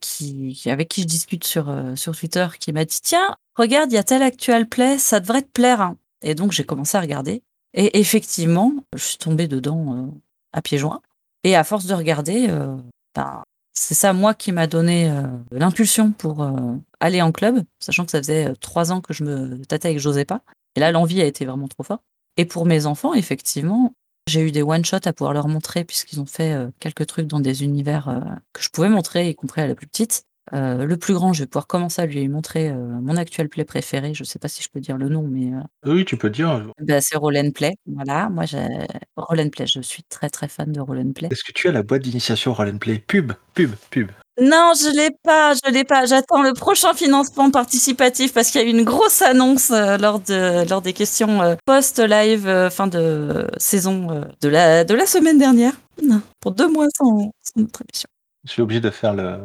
Qui, 0.05 0.69
avec 0.69 0.89
qui 0.89 1.01
je 1.01 1.07
discute 1.07 1.43
sur, 1.43 1.73
sur 1.95 2.15
Twitter, 2.15 2.47
qui 2.59 2.71
m'a 2.73 2.85
dit 2.85 2.99
Tiens, 3.01 3.35
regarde, 3.55 3.91
il 3.91 3.95
y 3.95 3.97
a 3.97 4.03
tel 4.03 4.21
actual 4.21 4.67
play, 4.67 4.97
ça 4.97 5.19
devrait 5.19 5.41
te 5.41 5.49
plaire. 5.51 5.81
Hein. 5.81 5.97
Et 6.21 6.35
donc 6.35 6.51
j'ai 6.51 6.63
commencé 6.63 6.97
à 6.97 7.01
regarder. 7.01 7.41
Et 7.73 7.99
effectivement, 7.99 8.71
je 8.93 9.03
suis 9.03 9.17
tombée 9.17 9.47
dedans 9.47 9.95
euh, 9.95 10.07
à 10.53 10.61
pieds 10.61 10.77
joints. 10.77 11.01
Et 11.43 11.55
à 11.55 11.63
force 11.63 11.85
de 11.85 11.93
regarder, 11.93 12.47
euh, 12.49 12.77
ben, 13.15 13.43
c'est 13.77 13.93
ça, 13.93 14.13
moi, 14.13 14.33
qui 14.33 14.51
m'a 14.51 14.67
donné 14.67 15.11
euh, 15.11 15.23
l'impulsion 15.51 16.11
pour 16.11 16.41
euh, 16.41 16.75
aller 17.01 17.21
en 17.21 17.31
club, 17.31 17.63
sachant 17.79 18.05
que 18.05 18.11
ça 18.11 18.19
faisait 18.19 18.47
euh, 18.47 18.55
trois 18.55 18.91
ans 18.91 19.01
que 19.01 19.13
je 19.13 19.23
me 19.23 19.63
tâtais 19.65 19.91
et 19.91 19.95
que 19.95 20.01
j'osais 20.01 20.25
pas. 20.25 20.41
Et 20.75 20.79
là, 20.79 20.91
l'envie 20.91 21.21
a 21.21 21.25
été 21.25 21.45
vraiment 21.45 21.67
trop 21.67 21.83
forte. 21.83 22.01
Et 22.37 22.45
pour 22.45 22.65
mes 22.65 22.85
enfants, 22.85 23.13
effectivement, 23.13 23.93
j'ai 24.27 24.41
eu 24.41 24.51
des 24.51 24.63
one-shots 24.63 25.05
à 25.07 25.13
pouvoir 25.13 25.33
leur 25.33 25.47
montrer, 25.47 25.83
puisqu'ils 25.83 26.19
ont 26.19 26.25
fait 26.25 26.53
euh, 26.53 26.69
quelques 26.79 27.05
trucs 27.05 27.27
dans 27.27 27.39
des 27.39 27.63
univers 27.63 28.09
euh, 28.09 28.19
que 28.53 28.61
je 28.61 28.69
pouvais 28.69 28.89
montrer, 28.89 29.29
y 29.29 29.35
compris 29.35 29.61
à 29.61 29.67
la 29.67 29.75
plus 29.75 29.87
petite. 29.87 30.23
Euh, 30.53 30.85
le 30.85 30.97
plus 30.97 31.15
grand, 31.15 31.33
je 31.33 31.41
vais 31.41 31.47
pouvoir 31.47 31.65
commencer 31.65 32.03
à 32.03 32.05
lui 32.05 32.27
montrer 32.29 32.71
mon 32.71 33.17
actuel 33.17 33.49
play 33.49 33.65
préféré. 33.65 34.13
Je 34.13 34.23
sais 34.23 34.37
pas 34.37 34.47
si 34.47 34.61
je 34.61 34.69
peux 34.69 34.79
dire 34.79 34.95
le 34.95 35.09
nom, 35.09 35.23
mais 35.23 35.51
euh, 35.51 35.91
Oui, 35.91 36.05
tu 36.05 36.17
peux 36.17 36.29
dire. 36.29 36.67
bah, 36.79 37.01
c'est 37.01 37.17
Roll 37.17 37.35
and 37.37 37.49
Play. 37.49 37.75
Voilà, 37.87 38.29
moi, 38.29 38.45
j'ai 38.45 38.67
Roll 39.15 39.39
and 39.39 39.49
Play. 39.49 39.65
Je 39.65 39.81
suis 39.81 40.03
très 40.03 40.29
très 40.29 40.47
fan 40.47 40.71
de 40.71 40.79
Roll 40.79 40.99
and 40.99 41.13
Play. 41.13 41.29
Est-ce 41.31 41.43
que 41.43 41.51
tu 41.51 41.67
as 41.67 41.71
la 41.71 41.81
boîte 41.81 42.03
d'initiation 42.03 42.53
Roll 42.53 42.69
and 42.69 42.77
Play? 42.77 42.99
Pub, 42.99 43.33
pub, 43.55 43.71
pub. 43.89 44.11
Non, 44.41 44.73
je 44.75 44.93
l'ai 44.93 45.11
pas, 45.23 45.53
je 45.53 45.71
l'ai 45.71 45.85
pas. 45.85 46.05
J'attends 46.05 46.41
le 46.43 46.51
prochain 46.53 46.93
financement 46.93 47.49
participatif 47.51 48.33
parce 48.33 48.51
qu'il 48.51 48.59
y 48.61 48.63
a 48.65 48.67
eu 48.67 48.69
une 48.71 48.83
grosse 48.83 49.21
annonce 49.21 49.71
euh, 49.71 49.97
lors 49.97 50.19
de 50.19 50.67
lors 50.69 50.81
des 50.81 50.91
questions 50.91 51.41
euh, 51.41 51.55
post-live 51.65 52.45
euh, 52.45 52.69
fin 52.69 52.87
de 52.87 53.47
saison 53.57 54.25
de 54.41 54.49
la 54.49 54.83
de 54.83 54.93
la 54.93 55.05
semaine 55.05 55.37
dernière. 55.37 55.73
Non, 56.03 56.21
pour 56.41 56.51
deux 56.51 56.67
mois 56.67 56.87
sans, 56.97 57.31
sans 57.41 57.61
émission. 57.61 58.09
Je 58.45 58.51
suis 58.51 58.61
obligé 58.61 58.79
de 58.79 58.89
faire 58.89 59.13
le, 59.13 59.39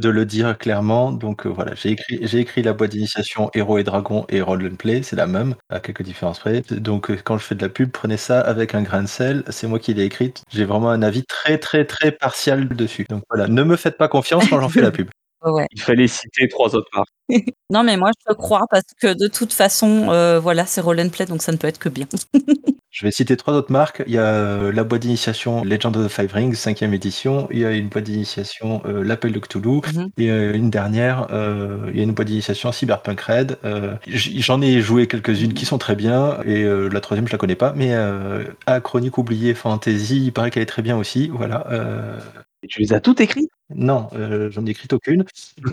de 0.00 0.08
le 0.08 0.24
dire 0.24 0.56
clairement. 0.56 1.12
Donc 1.12 1.46
euh, 1.46 1.48
voilà, 1.48 1.74
j'ai 1.74 1.90
écrit, 1.90 2.18
j'ai 2.22 2.38
écrit 2.38 2.62
la 2.62 2.72
boîte 2.72 2.90
d'initiation 2.90 3.50
Héros 3.54 3.78
et 3.78 3.84
Dragons 3.84 4.24
et 4.28 4.40
Roll 4.40 4.66
and 4.66 4.76
Play, 4.76 5.02
c'est 5.02 5.16
la 5.16 5.26
même, 5.26 5.54
à 5.70 5.80
quelques 5.80 6.02
différences 6.02 6.38
près. 6.38 6.62
Donc 6.70 7.10
euh, 7.10 7.18
quand 7.22 7.36
je 7.38 7.44
fais 7.44 7.54
de 7.54 7.62
la 7.62 7.68
pub, 7.68 7.90
prenez 7.90 8.16
ça 8.16 8.40
avec 8.40 8.74
un 8.74 8.82
grain 8.82 9.02
de 9.02 9.08
sel. 9.08 9.42
C'est 9.48 9.66
moi 9.66 9.78
qui 9.78 9.92
l'ai 9.94 10.04
écrite. 10.04 10.42
J'ai 10.50 10.64
vraiment 10.64 10.90
un 10.90 11.02
avis 11.02 11.24
très 11.24 11.58
très 11.58 11.84
très 11.84 12.12
partial 12.12 12.68
dessus. 12.68 13.06
Donc 13.08 13.22
voilà, 13.28 13.48
ne 13.48 13.62
me 13.62 13.76
faites 13.76 13.98
pas 13.98 14.08
confiance 14.08 14.48
quand 14.48 14.60
j'en 14.60 14.68
fais 14.68 14.82
la 14.82 14.90
pub. 14.90 15.08
Ouais. 15.44 15.66
Il 15.72 15.80
fallait 15.82 16.08
citer 16.08 16.48
trois 16.48 16.74
autres 16.74 16.88
marques. 16.94 17.10
Non, 17.70 17.82
mais 17.82 17.98
moi 17.98 18.10
je 18.18 18.32
te 18.32 18.36
crois 18.38 18.62
parce 18.70 18.86
que 18.98 19.12
de 19.12 19.28
toute 19.28 19.52
façon, 19.52 20.08
euh, 20.08 20.40
voilà, 20.40 20.64
c'est 20.64 20.80
Roll 20.80 21.00
and 21.00 21.10
Play, 21.10 21.26
donc 21.26 21.42
ça 21.42 21.52
ne 21.52 21.58
peut 21.58 21.66
être 21.66 21.78
que 21.78 21.90
bien. 21.90 22.06
Je 22.94 23.04
vais 23.04 23.10
citer 23.10 23.36
trois 23.36 23.54
autres 23.54 23.72
marques. 23.72 24.04
Il 24.06 24.12
y 24.12 24.18
a 24.18 24.22
euh, 24.22 24.72
la 24.72 24.84
boîte 24.84 25.02
d'initiation 25.02 25.64
Legend 25.64 25.96
of 25.96 26.06
the 26.06 26.08
Five 26.08 26.32
Rings, 26.32 26.54
cinquième 26.54 26.94
édition. 26.94 27.48
Il 27.50 27.58
y 27.58 27.64
a 27.64 27.72
une 27.72 27.88
boîte 27.88 28.04
d'initiation 28.04 28.82
euh, 28.86 29.02
L'Appel 29.02 29.32
de 29.32 29.40
Cthulhu. 29.40 29.80
Mhm. 29.92 30.10
Et 30.16 30.30
euh, 30.30 30.54
une 30.54 30.70
dernière, 30.70 31.26
euh, 31.32 31.90
il 31.90 31.96
y 31.96 32.00
a 32.00 32.04
une 32.04 32.12
boîte 32.12 32.28
d'initiation 32.28 32.70
Cyberpunk 32.70 33.20
Red. 33.20 33.58
Euh, 33.64 33.96
J'en 34.06 34.62
ai 34.62 34.80
joué 34.80 35.08
quelques-unes 35.08 35.54
qui 35.54 35.66
sont 35.66 35.76
très 35.78 35.96
bien. 35.96 36.38
Et 36.44 36.62
euh, 36.62 36.88
la 36.88 37.00
troisième, 37.00 37.26
je 37.26 37.32
la 37.32 37.38
connais 37.38 37.56
pas. 37.56 37.72
Mais 37.74 37.94
euh, 37.94 38.44
à 38.66 38.80
Chronique 38.80 39.18
oubliée 39.18 39.54
Fantasy, 39.54 40.26
il 40.26 40.32
paraît 40.32 40.52
qu'elle 40.52 40.62
est 40.62 40.66
très 40.66 40.82
bien 40.82 40.96
aussi. 40.96 41.26
Voilà. 41.34 41.66
Euh, 41.72 42.16
Et 42.62 42.68
tu 42.68 42.80
les 42.80 42.92
as 42.92 43.00
toutes 43.00 43.20
écrites? 43.20 43.50
Non, 43.74 44.08
euh, 44.14 44.52
j'en 44.52 44.64
ai 44.66 44.70
écrit 44.70 44.86
aucune. 44.92 45.24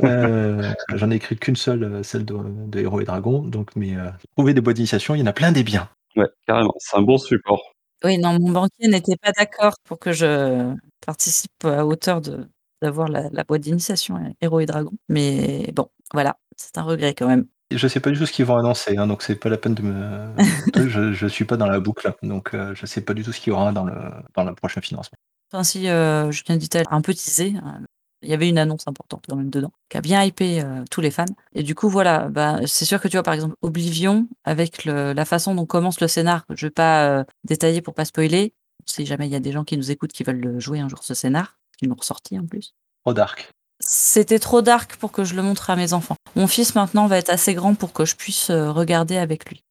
Euh, 0.04 0.72
j'en 0.96 1.12
ai 1.12 1.18
écrit 1.18 1.38
qu'une 1.38 1.56
seule, 1.56 2.04
celle 2.04 2.26
de, 2.26 2.36
de 2.66 2.80
Héros 2.80 3.00
et 3.00 3.06
Dragons. 3.06 3.44
Donc, 3.44 3.76
mais 3.76 3.96
euh, 3.96 4.10
trouver 4.36 4.56
des 4.56 4.62
boîtes 4.62 4.78
d'initiation, 4.78 5.14
il 5.14 5.20
y 5.20 5.22
en 5.22 5.28
a 5.28 5.34
plein 5.34 5.52
des 5.52 5.62
biens. 5.62 5.88
Ouais, 6.16 6.28
carrément. 6.48 6.74
C'est 6.80 6.98
un 6.98 7.02
bon 7.02 7.18
support. 7.18 7.62
Oui, 8.04 8.18
non, 8.18 8.34
mon 8.40 8.52
banquier 8.52 8.88
n'était 8.88 9.16
pas 9.18 9.32
d'accord 9.32 9.76
pour 9.84 10.00
que 10.00 10.12
je 10.12 10.74
participe 11.06 11.64
à 11.66 11.86
hauteur 11.86 12.22
de 12.22 12.48
d'avoir 12.82 13.08
la, 13.10 13.30
la 13.32 13.44
boîte 13.44 13.62
d'initiation 13.62 14.16
euh, 14.18 14.30
Héros 14.42 14.60
et 14.60 14.66
Dragons. 14.66 14.92
Mais 15.08 15.72
bon, 15.74 15.88
voilà, 16.14 16.40
c'est 16.58 16.80
un 16.80 16.84
regret 16.84 17.14
quand 17.14 17.28
même. 17.28 17.46
Je 17.70 17.88
sais 17.88 18.00
pas 18.00 18.10
du 18.10 18.18
tout 18.18 18.26
ce 18.26 18.32
qu'ils 18.34 18.46
vont 18.46 18.58
annoncer, 18.58 18.98
hein, 18.98 19.06
donc 19.06 19.22
c'est 19.22 19.36
pas 19.36 19.50
la 19.50 19.58
peine 19.58 19.76
de 19.76 19.84
me. 19.84 20.34
je, 20.90 21.14
je 21.14 21.28
suis 21.28 21.46
pas 21.46 21.58
dans 21.58 21.68
la 21.68 21.80
boucle, 21.80 22.12
donc 22.24 22.54
euh, 22.56 22.74
je 22.74 22.86
sais 22.88 23.02
pas 23.02 23.14
du 23.14 23.24
tout 23.24 23.32
ce 23.32 23.40
qu'il 23.40 23.52
y 23.52 23.54
aura 23.54 23.72
dans 23.72 23.86
le 23.86 23.94
dans 24.36 24.44
le 24.44 24.56
prochain 24.56 24.82
financement. 24.82 25.18
Enfin, 25.52 25.64
si 25.64 25.88
euh, 25.90 26.32
Julien 26.32 26.58
Dittel 26.58 26.86
a 26.90 26.96
un 26.96 27.02
peu 27.02 27.14
teasé, 27.14 27.54
euh, 27.56 27.86
il 28.22 28.30
y 28.30 28.34
avait 28.34 28.50
une 28.50 28.58
annonce 28.58 28.88
importante 28.88 29.26
quand 29.28 29.36
même 29.36 29.50
dedans, 29.50 29.72
qui 29.90 29.98
a 29.98 30.02
bien 30.02 30.24
hypé 30.24 30.62
euh, 30.62 30.84
tous 30.92 31.02
les 31.02 31.12
fans. 31.12 31.26
Et 31.54 31.64
du 31.64 31.76
coup, 31.76 31.90
voilà, 31.90 32.30
bah, 32.30 32.60
c'est 32.66 32.86
sûr 32.86 33.02
que 33.02 33.08
tu 33.08 33.18
vois, 33.18 33.24
par 33.24 33.34
exemple, 33.34 33.56
Oblivion, 33.62 34.28
avec 34.44 34.86
le- 34.86 35.14
la 35.14 35.26
façon 35.26 35.56
dont 35.56 35.66
commence 35.66 36.00
le 36.02 36.08
scénar, 36.08 36.46
je 36.50 36.68
vais 36.68 36.72
pas 36.72 37.08
euh, 37.08 37.24
détailler 37.44 37.82
pour 37.82 37.94
pas 37.94 38.06
spoiler, 38.06 38.54
si 38.86 39.06
jamais 39.06 39.28
il 39.28 39.32
y 39.32 39.36
a 39.36 39.40
des 39.40 39.52
gens 39.52 39.64
qui 39.64 39.78
nous 39.78 39.92
écoutent 39.92 40.12
qui 40.14 40.24
veulent 40.24 40.40
le 40.42 40.60
jouer 40.60 40.80
un 40.80 40.90
jour 40.90 41.04
ce 41.04 41.14
scénar, 41.14 41.58
qu'ils 41.78 41.90
m'ont 41.90 41.96
ressorti 41.96 42.38
en 42.38 42.46
plus. 42.46 42.74
Trop 43.04 43.14
dark. 43.14 43.50
C'était 43.80 44.38
trop 44.40 44.62
dark 44.62 44.96
pour 44.98 45.12
que 45.12 45.24
je 45.24 45.34
le 45.36 45.42
montre 45.42 45.70
à 45.72 45.76
mes 45.76 45.94
enfants. 45.94 46.16
Mon 46.36 46.48
fils 46.48 46.76
maintenant 46.76 47.08
va 47.08 47.18
être 47.18 47.30
assez 47.32 47.56
grand 47.56 47.74
pour 47.74 47.94
que 47.94 48.06
je 48.06 48.16
puisse 48.16 48.50
euh, 48.52 48.72
regarder 48.72 49.18
avec 49.18 49.50
lui. 49.50 49.64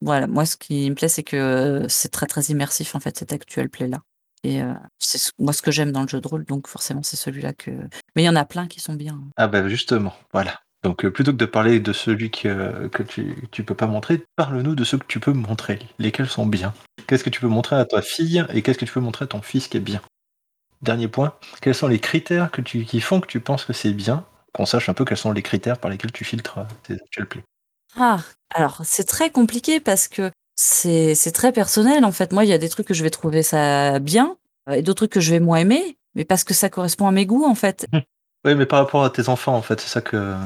Voilà, 0.00 0.26
moi 0.26 0.46
ce 0.46 0.56
qui 0.56 0.88
me 0.90 0.94
plaît 0.94 1.08
c'est 1.08 1.24
que 1.24 1.36
euh, 1.36 1.88
c'est 1.88 2.10
très 2.10 2.26
très 2.26 2.42
immersif 2.42 2.94
en 2.94 3.00
fait 3.00 3.18
cet 3.18 3.32
actuel 3.32 3.68
play 3.68 3.88
là. 3.88 3.98
Et 4.44 4.62
euh, 4.62 4.72
c'est 4.98 5.18
ce- 5.18 5.32
moi 5.38 5.52
ce 5.52 5.62
que 5.62 5.70
j'aime 5.70 5.92
dans 5.92 6.02
le 6.02 6.08
jeu 6.08 6.20
de 6.20 6.28
rôle, 6.28 6.44
donc 6.44 6.68
forcément 6.68 7.02
c'est 7.02 7.16
celui-là 7.16 7.52
que. 7.52 7.70
Mais 8.14 8.22
il 8.22 8.26
y 8.26 8.28
en 8.28 8.36
a 8.36 8.44
plein 8.44 8.66
qui 8.66 8.80
sont 8.80 8.94
bien. 8.94 9.20
Ah 9.36 9.48
bah 9.48 9.68
justement, 9.68 10.14
voilà. 10.32 10.60
Donc 10.84 11.04
euh, 11.04 11.10
plutôt 11.10 11.32
que 11.32 11.36
de 11.38 11.44
parler 11.46 11.80
de 11.80 11.92
celui 11.92 12.30
que, 12.30 12.86
que 12.88 13.02
tu, 13.02 13.36
tu 13.50 13.64
peux 13.64 13.74
pas 13.74 13.86
montrer, 13.86 14.24
parle-nous 14.36 14.74
de 14.74 14.84
ceux 14.84 14.98
que 14.98 15.06
tu 15.06 15.20
peux 15.20 15.32
montrer. 15.32 15.78
Lesquels 15.98 16.28
sont 16.28 16.46
bien? 16.46 16.72
Qu'est-ce 17.06 17.24
que 17.24 17.30
tu 17.30 17.40
peux 17.40 17.48
montrer 17.48 17.76
à 17.76 17.84
ta 17.84 18.00
fille 18.02 18.44
et 18.52 18.62
qu'est-ce 18.62 18.78
que 18.78 18.84
tu 18.84 18.92
peux 18.92 19.00
montrer 19.00 19.24
à 19.24 19.28
ton 19.28 19.42
fils 19.42 19.68
qui 19.68 19.76
est 19.76 19.80
bien? 19.80 20.00
Dernier 20.82 21.08
point, 21.08 21.34
quels 21.62 21.74
sont 21.74 21.88
les 21.88 22.00
critères 22.00 22.50
que 22.50 22.62
tu, 22.62 22.84
qui 22.84 23.00
font 23.00 23.20
que 23.20 23.28
tu 23.28 23.40
penses 23.40 23.64
que 23.64 23.72
c'est 23.72 23.92
bien? 23.94 24.26
Qu'on 24.54 24.66
sache 24.66 24.88
un 24.88 24.94
peu 24.94 25.04
quels 25.04 25.16
sont 25.18 25.32
les 25.32 25.42
critères 25.42 25.78
par 25.78 25.90
lesquels 25.90 26.12
tu 26.12 26.24
filtres 26.24 26.58
euh, 26.58 26.64
tes 26.84 26.94
actuels 26.94 27.26
plays. 27.28 27.44
Ah, 27.96 28.20
alors 28.50 28.80
c'est 28.84 29.04
très 29.04 29.30
compliqué 29.30 29.80
parce 29.80 30.08
que 30.08 30.30
c'est 30.58 31.14
c'est 31.14 31.32
très 31.32 31.52
personnel 31.52 32.04
en 32.04 32.12
fait. 32.12 32.32
Moi 32.32 32.44
il 32.44 32.50
y 32.50 32.52
a 32.52 32.58
des 32.58 32.68
trucs 32.68 32.86
que 32.86 32.94
je 32.94 33.04
vais 33.04 33.10
trouver 33.10 33.42
ça 33.42 33.98
bien 34.00 34.36
euh, 34.68 34.74
et 34.74 34.82
d'autres 34.82 34.98
trucs 34.98 35.12
que 35.12 35.20
je 35.20 35.30
vais 35.30 35.40
moins 35.40 35.58
aimer, 35.58 35.96
mais 36.14 36.24
parce 36.24 36.44
que 36.44 36.52
ça 36.52 36.68
correspond 36.68 37.06
à 37.06 37.12
mes 37.12 37.26
goûts 37.26 37.44
en 37.44 37.54
fait. 37.54 37.86
Oui, 38.44 38.54
mais 38.54 38.66
par 38.66 38.78
rapport 38.78 39.04
à 39.04 39.10
tes 39.10 39.28
enfants, 39.28 39.56
en 39.56 39.62
fait, 39.62 39.80
c'est 39.80 39.88
ça 39.88 40.00
que. 40.00 40.36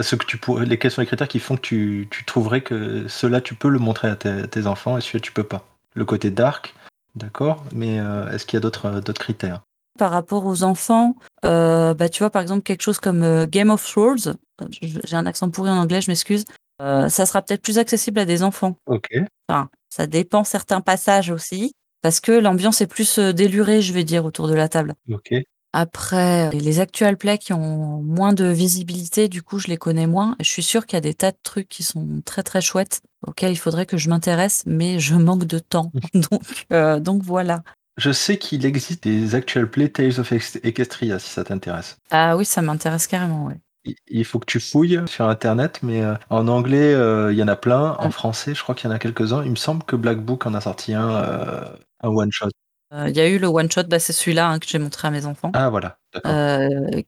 ce 0.00 0.14
que 0.14 0.24
tu 0.24 0.38
pourrais, 0.38 0.66
les, 0.66 0.78
quels 0.78 0.92
sont 0.92 1.00
les 1.00 1.06
critères 1.06 1.26
qui 1.26 1.40
font 1.40 1.56
que 1.56 1.60
tu, 1.60 2.08
tu 2.08 2.24
trouverais 2.24 2.60
que 2.60 3.08
cela, 3.08 3.40
tu 3.40 3.56
peux 3.56 3.68
le 3.68 3.80
montrer 3.80 4.08
à 4.08 4.14
tes, 4.14 4.46
tes 4.46 4.68
enfants 4.68 4.96
et 4.96 5.00
celui-là, 5.00 5.20
tu 5.20 5.32
peux 5.32 5.42
pas 5.42 5.64
Le 5.94 6.04
côté 6.04 6.30
dark, 6.30 6.74
d'accord, 7.16 7.64
mais 7.74 7.98
euh, 7.98 8.30
est-ce 8.30 8.46
qu'il 8.46 8.56
y 8.56 8.58
a 8.58 8.60
d'autres 8.60 8.86
euh, 8.86 9.00
d'autres 9.00 9.20
critères? 9.20 9.62
Par 9.98 10.12
rapport 10.12 10.46
aux 10.46 10.62
enfants, 10.62 11.16
euh, 11.44 11.92
bah, 11.92 12.08
tu 12.08 12.20
vois, 12.20 12.30
par 12.30 12.40
exemple, 12.40 12.62
quelque 12.62 12.82
chose 12.82 13.00
comme 13.00 13.22
euh, 13.22 13.46
Game 13.46 13.70
of 13.70 13.84
Thrones, 13.84 14.36
j'ai 14.70 15.16
un 15.16 15.26
accent 15.26 15.50
pourri 15.50 15.70
en 15.70 15.76
anglais, 15.76 16.00
je 16.00 16.10
m'excuse, 16.10 16.44
euh, 16.80 17.08
ça 17.08 17.26
sera 17.26 17.42
peut-être 17.42 17.62
plus 17.62 17.78
accessible 17.78 18.18
à 18.18 18.24
des 18.24 18.42
enfants. 18.42 18.76
Ok. 18.86 19.08
Enfin, 19.48 19.68
ça 19.88 20.06
dépend 20.06 20.44
certains 20.44 20.80
passages 20.80 21.30
aussi, 21.30 21.72
parce 22.02 22.20
que 22.20 22.32
l'ambiance 22.32 22.80
est 22.80 22.86
plus 22.86 23.18
euh, 23.18 23.32
délurée, 23.32 23.82
je 23.82 23.92
vais 23.92 24.04
dire, 24.04 24.24
autour 24.24 24.48
de 24.48 24.54
la 24.54 24.68
table. 24.68 24.94
Ok. 25.10 25.34
Après, 25.72 26.48
euh, 26.48 26.50
les 26.58 26.80
actual 26.80 27.16
plays 27.16 27.38
qui 27.38 27.52
ont 27.52 28.02
moins 28.02 28.32
de 28.32 28.46
visibilité, 28.46 29.28
du 29.28 29.42
coup, 29.42 29.58
je 29.58 29.68
les 29.68 29.76
connais 29.76 30.08
moins. 30.08 30.34
Je 30.40 30.48
suis 30.48 30.62
sûre 30.62 30.84
qu'il 30.84 30.96
y 30.96 30.98
a 30.98 31.02
des 31.02 31.14
tas 31.14 31.30
de 31.30 31.38
trucs 31.42 31.68
qui 31.68 31.82
sont 31.82 32.22
très 32.24 32.42
très 32.42 32.60
chouettes, 32.60 33.02
auxquels 33.26 33.52
il 33.52 33.56
faudrait 33.56 33.86
que 33.86 33.96
je 33.96 34.08
m'intéresse, 34.08 34.64
mais 34.66 34.98
je 34.98 35.14
manque 35.14 35.44
de 35.44 35.58
temps. 35.58 35.92
donc, 36.14 36.66
euh, 36.72 36.98
donc 36.98 37.22
voilà. 37.22 37.62
Je 37.98 38.10
sais 38.10 38.38
qu'il 38.38 38.64
existe 38.66 39.04
des 39.04 39.34
actual 39.34 39.70
play 39.70 39.88
Tales 39.90 40.18
of 40.18 40.32
Equestria, 40.32 41.18
si 41.18 41.30
ça 41.30 41.44
t'intéresse. 41.44 41.98
Ah 42.10 42.36
oui, 42.36 42.44
ça 42.44 42.62
m'intéresse 42.62 43.06
carrément, 43.06 43.46
ouais. 43.46 43.60
Il- 43.84 44.24
faut 44.24 44.38
que 44.38 44.46
tu 44.46 44.60
fouilles 44.60 45.00
sur 45.06 45.26
internet, 45.26 45.80
mais 45.82 46.02
euh, 46.02 46.14
en 46.28 46.48
anglais, 46.48 46.92
euh, 46.92 47.32
il 47.32 47.38
y 47.38 47.42
en 47.42 47.48
a 47.48 47.56
plein. 47.56 47.92
En 47.98 48.08
Mm. 48.08 48.12
français, 48.12 48.54
je 48.54 48.62
crois 48.62 48.74
qu'il 48.74 48.88
y 48.88 48.92
en 48.92 48.94
a 48.94 48.98
quelques-uns. 48.98 49.42
Il 49.44 49.50
me 49.50 49.56
semble 49.56 49.82
que 49.84 49.96
Black 49.96 50.20
Book 50.22 50.44
en 50.46 50.54
a 50.54 50.60
sorti 50.60 50.92
un, 50.92 51.10
euh, 51.10 51.64
un 52.02 52.08
one 52.08 52.30
shot. 52.30 52.48
Euh, 52.92 53.08
Il 53.08 53.16
y 53.16 53.20
a 53.20 53.28
eu 53.28 53.38
le 53.38 53.46
one 53.46 53.70
shot, 53.70 53.84
bah, 53.84 53.98
c'est 53.98 54.12
celui-là 54.12 54.48
hein, 54.48 54.58
que 54.58 54.66
j'ai 54.68 54.78
montré 54.78 55.08
à 55.08 55.10
mes 55.10 55.24
enfants, 55.24 55.52
Ah 55.54 55.70
voilà, 55.70 55.98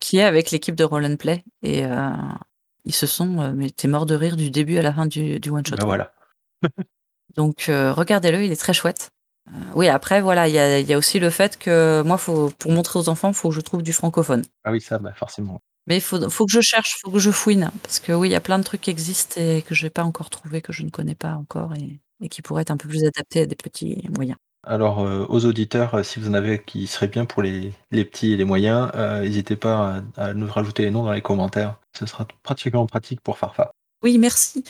qui 0.01 0.19
est 0.19 0.23
avec 0.23 0.51
l'équipe 0.51 0.75
de 0.77 0.85
Roll 0.85 1.05
and 1.05 1.17
Play. 1.17 1.45
Et 1.63 1.83
ils 2.85 2.95
se 2.95 3.07
sont, 3.07 3.53
mais 3.55 3.71
t'es 3.71 3.89
mort 3.89 4.07
de 4.07 4.15
rire 4.15 4.37
du 4.37 4.51
début 4.51 4.79
à 4.79 4.83
la 4.83 4.93
fin 4.93 5.07
du, 5.07 5.41
du 5.41 5.51
one 5.51 5.67
shot. 5.67 5.77
Ben 5.77 5.85
voilà. 5.85 6.13
Donc 7.37 7.65
regardez-le, 7.69 8.45
il 8.45 8.53
est 8.53 8.57
très 8.61 8.73
chouette. 8.73 9.11
Oui, 9.75 9.89
après 9.89 10.21
voilà, 10.23 10.47
il 10.49 10.55
y 10.55 10.59
a, 10.59 10.79
il 10.79 10.87
y 10.89 10.95
a 10.95 10.99
aussi 10.99 11.19
le 11.19 11.29
fait 11.29 11.59
que 11.59 12.03
moi, 12.07 12.17
faut, 12.17 12.51
pour 12.59 12.71
montrer 12.71 12.99
aux 13.01 13.09
enfants, 13.09 13.29
il 13.29 13.35
faut 13.35 13.49
que 13.51 13.55
je 13.57 13.61
trouve 13.61 13.83
du 13.83 13.93
francophone. 13.93 14.45
Ah 14.65 14.71
oui, 14.71 14.81
ça, 14.81 14.99
bah, 14.99 15.13
forcément. 15.15 15.61
Mais 15.87 15.97
il 15.97 16.01
faut, 16.01 16.31
faut 16.31 16.47
que 16.47 16.53
je 16.53 16.61
cherche, 16.61 16.97
faut 17.03 17.11
que 17.11 17.19
je 17.19 17.31
fouine, 17.31 17.71
parce 17.83 17.99
que 17.99 18.13
oui, 18.13 18.29
il 18.29 18.33
y 18.33 18.37
a 18.37 18.41
plein 18.41 18.59
de 18.59 18.65
trucs 18.65 18.83
qui 18.83 18.91
existent 18.91 19.41
et 19.41 19.63
que 19.63 19.75
je 19.75 19.85
n'ai 19.85 19.91
pas 19.91 20.05
encore 20.05 20.31
trouvé, 20.31 20.63
que 20.63 20.73
je 20.73 20.83
ne 20.85 20.91
connais 20.91 21.17
pas 21.17 21.35
encore 21.35 21.75
et, 21.75 22.01
et 22.21 22.29
qui 22.29 22.41
pourraient 22.41 22.63
être 22.63 22.71
un 22.71 22.77
peu 22.77 22.89
plus 22.89 23.05
adaptés 23.05 23.41
à 23.41 23.47
des 23.47 23.57
petits 23.57 24.09
moyens. 24.15 24.39
Alors, 24.65 25.01
euh, 25.01 25.27
aux 25.29 25.45
auditeurs, 25.45 25.95
euh, 25.97 26.03
si 26.05 26.21
vous 26.21 26.29
en 26.29 26.35
avez 26.35 26.63
qui 26.63 26.87
seraient 26.87 27.09
bien 27.09 27.25
pour 27.25 27.43
les, 27.43 27.73
les 27.91 28.05
petits 28.05 28.33
et 28.33 28.37
les 28.37 28.45
moyens, 28.45 28.93
euh, 28.95 29.23
n'hésitez 29.23 29.57
pas 29.57 30.03
à, 30.17 30.29
à 30.29 30.35
nous 30.35 30.47
rajouter 30.47 30.85
les 30.85 30.93
noms 30.93 31.03
dans 31.03 31.13
les 31.13 31.21
commentaires. 31.21 31.81
Ce 31.99 32.07
sera 32.07 32.29
pratiquement 32.45 32.87
pratique 32.87 33.21
pour 33.21 33.39
Farfa. 33.39 33.73
Oui, 34.05 34.19
merci. 34.19 34.63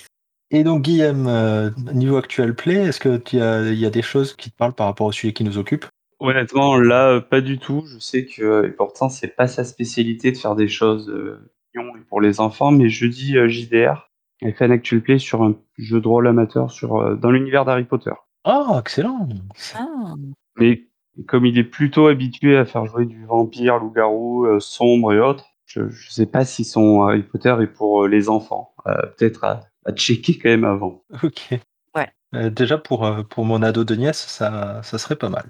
Et 0.51 0.65
donc, 0.65 0.83
Guillaume, 0.83 1.75
niveau 1.95 2.17
actuel 2.17 2.55
play, 2.55 2.77
est-ce 2.77 3.01
qu'il 3.01 3.39
y 3.41 3.79
y 3.81 3.87
a 3.87 3.91
des 3.91 4.03
choses 4.03 4.35
qui 4.35 4.51
te 4.51 4.57
parlent 4.57 4.75
par 4.75 4.87
rapport 4.87 5.07
au 5.07 5.13
sujet 5.13 5.33
qui 5.33 5.45
nous 5.45 5.57
occupe? 5.57 5.87
Honnêtement, 6.23 6.77
là, 6.77 7.15
euh, 7.15 7.21
pas 7.21 7.41
du 7.41 7.59
tout. 7.59 7.83
Je 7.87 7.99
sais 7.99 8.27
que, 8.27 8.43
euh, 8.43 8.69
et 8.69 8.71
pourtant, 8.71 9.09
c'est 9.09 9.35
pas 9.35 9.49
sa 9.49 9.65
spécialité 9.65 10.31
de 10.31 10.37
faire 10.37 10.55
des 10.55 10.69
choses 10.69 11.11
euh, 11.11 11.51
mignons 11.75 11.97
et 11.97 12.01
pour 12.09 12.21
les 12.21 12.39
enfants, 12.39 12.71
mais 12.71 12.89
jeudi, 12.89 13.37
euh, 13.37 13.49
JDR 13.49 14.09
a 14.45 14.53
fait 14.53 14.67
un 14.67 14.71
actual 14.71 15.01
play 15.01 15.19
sur 15.19 15.43
un 15.43 15.57
jeu 15.79 16.01
de 16.01 16.07
rôle 16.07 16.29
amateur 16.29 16.71
sur, 16.71 16.97
euh, 16.97 17.17
dans 17.17 17.33
l'univers 17.33 17.65
d'Harry 17.65 17.85
Potter. 17.85 18.13
Oh, 18.45 18.77
excellent! 18.79 19.29
Ah! 19.75 20.15
Mais 20.57 20.85
comme 21.27 21.45
il 21.45 21.59
est 21.59 21.65
plutôt 21.65 22.07
habitué 22.07 22.57
à 22.57 22.65
faire 22.67 22.87
jouer 22.87 23.05
du 23.05 23.27
vampire, 23.27 23.79
loup-garou, 23.79 24.61
sombre 24.61 25.13
et 25.13 25.19
autres, 25.19 25.47
je 25.67 25.89
je 25.89 26.11
sais 26.11 26.27
pas 26.27 26.45
si 26.45 26.65
son 26.65 27.03
Harry 27.03 27.25
Potter 27.25 27.55
est 27.61 27.67
pour, 27.67 28.07
les 28.07 28.29
enfants. 28.29 28.75
Peut-être 28.85 29.45
à 29.45 29.61
à 29.85 29.93
checker 29.93 30.39
quand 30.39 30.49
même 30.49 30.65
avant. 30.65 31.03
OK. 31.25 31.51
Ouais. 31.97 32.51
Déjà 32.51 32.79
pour, 32.79 33.05
mon 33.39 33.63
ado 33.63 33.85
de 33.85 33.95
nièce, 33.95 34.25
ça 34.27 34.81
ça 34.83 34.99
serait 34.99 35.17
pas 35.17 35.29
mal. 35.29 35.47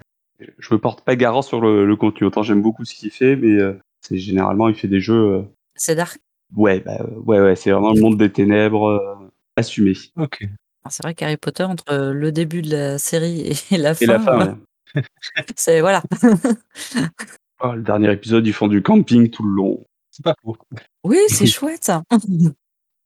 Je 0.58 0.74
me 0.74 0.78
porte 0.78 1.04
pas 1.04 1.16
garant 1.16 1.42
sur 1.42 1.60
le 1.60 1.86
le 1.86 1.96
contenu. 1.96 2.26
Autant 2.26 2.42
j'aime 2.42 2.62
beaucoup 2.62 2.84
ce 2.84 2.94
qu'il 2.94 3.10
fait, 3.10 3.36
mais 3.36 3.50
heu, 3.60 3.78
c'est 4.00 4.18
généralement 4.18 4.68
il 4.68 4.74
fait 4.74 4.88
des 4.88 5.00
jeux, 5.00 5.14
heu 5.14 5.44
C'est 5.74 5.94
dark? 5.94 6.18
ouais, 6.56 6.80
bah, 6.80 6.98
heu, 7.00 7.18
ouais, 7.24 7.40
ouais, 7.40 7.56
c'est 7.56 7.70
vraiment 7.70 7.92
le 7.92 8.00
monde 8.00 8.16
des 8.18 8.30
ténèbres, 8.32 9.30
assumé. 9.56 9.92
OK. 10.16 10.42
Alors 10.42 10.90
c'est 10.92 11.02
vrai 11.04 11.14
qu'Harry 11.14 11.36
Potter 11.36 11.62
entre, 11.62 12.12
le 12.12 12.32
début 12.32 12.60
de 12.62 12.70
la 12.70 12.98
série 12.98 13.52
et 13.70 13.76
la 13.78 13.94
Et 14.00 14.06
la 14.06 14.18
fin, 14.18 14.38
fin, 14.38 14.46
heu, 14.46 14.54
ouais. 14.96 15.02
c'est 15.56 15.80
voilà. 15.80 16.02
Oh, 17.64 17.74
le 17.74 17.82
dernier 17.82 18.10
épisode, 18.10 18.44
ils 18.44 18.52
font 18.52 18.66
du 18.66 18.82
camping 18.82 19.30
tout 19.30 19.44
le 19.44 19.54
long. 19.54 19.86
C'est 20.10 20.24
pas 20.24 20.34
faux. 20.42 20.56
Oui, 21.04 21.18
c'est 21.28 21.46
chouette 21.46 21.84
ça. 21.84 22.02